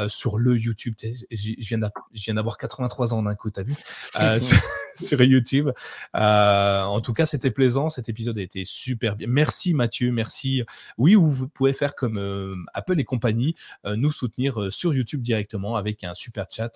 sur 0.07 0.37
le 0.37 0.57
YouTube. 0.57 0.93
Je 1.31 1.53
viens 1.59 2.33
d'avoir 2.33 2.57
83 2.57 3.13
ans 3.13 3.23
d'un 3.23 3.35
coup, 3.35 3.49
t'as 3.49 3.63
vu 3.63 3.75
sur, 4.95 5.21
YouTube. 5.21 5.69
en 6.13 7.01
tout 7.01 7.13
cas, 7.13 7.25
c'était 7.25 7.51
plaisant. 7.51 7.89
Cet 7.89 8.09
épisode 8.09 8.37
a 8.37 8.41
été 8.41 8.63
super 8.65 9.15
bien. 9.15 9.27
Merci 9.29 9.73
Mathieu, 9.73 10.11
merci. 10.11 10.63
Oui, 10.97 11.15
vous 11.15 11.47
pouvez 11.47 11.73
faire 11.73 11.95
comme 11.95 12.65
Apple 12.73 12.99
et 12.99 13.05
compagnie 13.05 13.55
nous 13.97 14.11
soutenir 14.11 14.71
sur 14.71 14.93
YouTube 14.93 15.21
directement 15.21 15.75
avec 15.75 16.03
un 16.03 16.13
super 16.13 16.45
chat. 16.49 16.71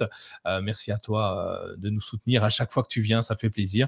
merci 0.62 0.92
à 0.92 0.98
toi 0.98 1.62
de 1.78 1.90
nous 1.90 2.00
soutenir 2.00 2.44
à 2.44 2.50
chaque 2.50 2.72
fois 2.72 2.84
que 2.84 2.90
tu 2.90 3.02
viens, 3.02 3.22
ça 3.22 3.36
fait 3.36 3.50
plaisir. 3.50 3.88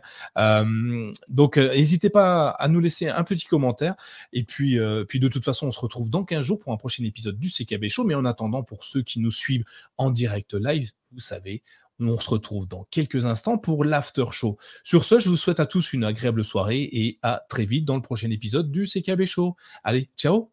donc 1.30 1.58
n'hésitez 1.58 2.10
pas 2.10 2.50
à 2.50 2.68
nous 2.68 2.80
laisser 2.80 3.10
un 3.10 3.24
petit 3.24 3.46
commentaire 3.46 3.96
et 4.32 4.44
puis 4.44 4.78
puis 5.08 5.20
de 5.20 5.28
toute 5.28 5.46
façon 5.46 5.68
on 5.68 5.72
se 5.72 5.80
retrouve 5.80 6.10
dans 6.10 6.24
15 6.24 6.46
jours 6.46 6.60
pour 6.60 6.74
un 6.74 6.78
prochain 6.78 7.04
épisode 7.04 7.40
du 7.40 7.50
CKB 7.50 7.88
Show. 7.88 8.04
Mais 8.04 8.16
en 8.16 8.26
attendant 8.26 8.64
pour 8.64 8.84
ceux 8.84 9.02
qui 9.02 9.20
nous 9.20 9.32
suivent 9.32 9.66
en 9.98 10.10
direct 10.10 10.54
live, 10.54 10.92
vous 11.12 11.20
savez, 11.20 11.64
on 12.00 12.18
se 12.18 12.30
retrouve 12.30 12.68
dans 12.68 12.86
quelques 12.86 13.26
instants 13.26 13.58
pour 13.58 13.86
l'after 13.86 14.26
show. 14.32 14.58
Sur 14.84 15.06
ce, 15.06 15.20
je 15.20 15.30
vous 15.30 15.38
souhaite 15.38 15.60
à 15.60 15.66
tous 15.66 15.94
une 15.94 16.04
agréable 16.04 16.44
soirée 16.44 16.90
et 16.92 17.20
à 17.22 17.44
très 17.50 17.66
vite 17.66 17.86
dans 17.86 17.96
le 17.96 18.02
prochain 18.02 18.30
épisode 18.32 18.72
du 18.72 18.86
CKB 18.86 19.26
Show. 19.26 19.56
Allez, 19.84 20.10
ciao 20.18 20.52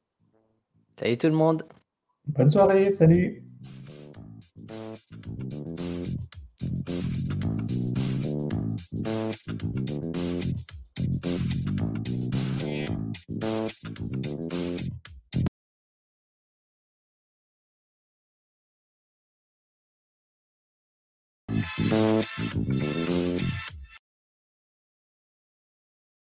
Salut 0.99 1.17
tout 1.17 1.29
le 1.29 1.33
monde 1.33 1.80
Bonne 2.27 2.51
soirée, 2.51 2.91
salut. 2.91 3.45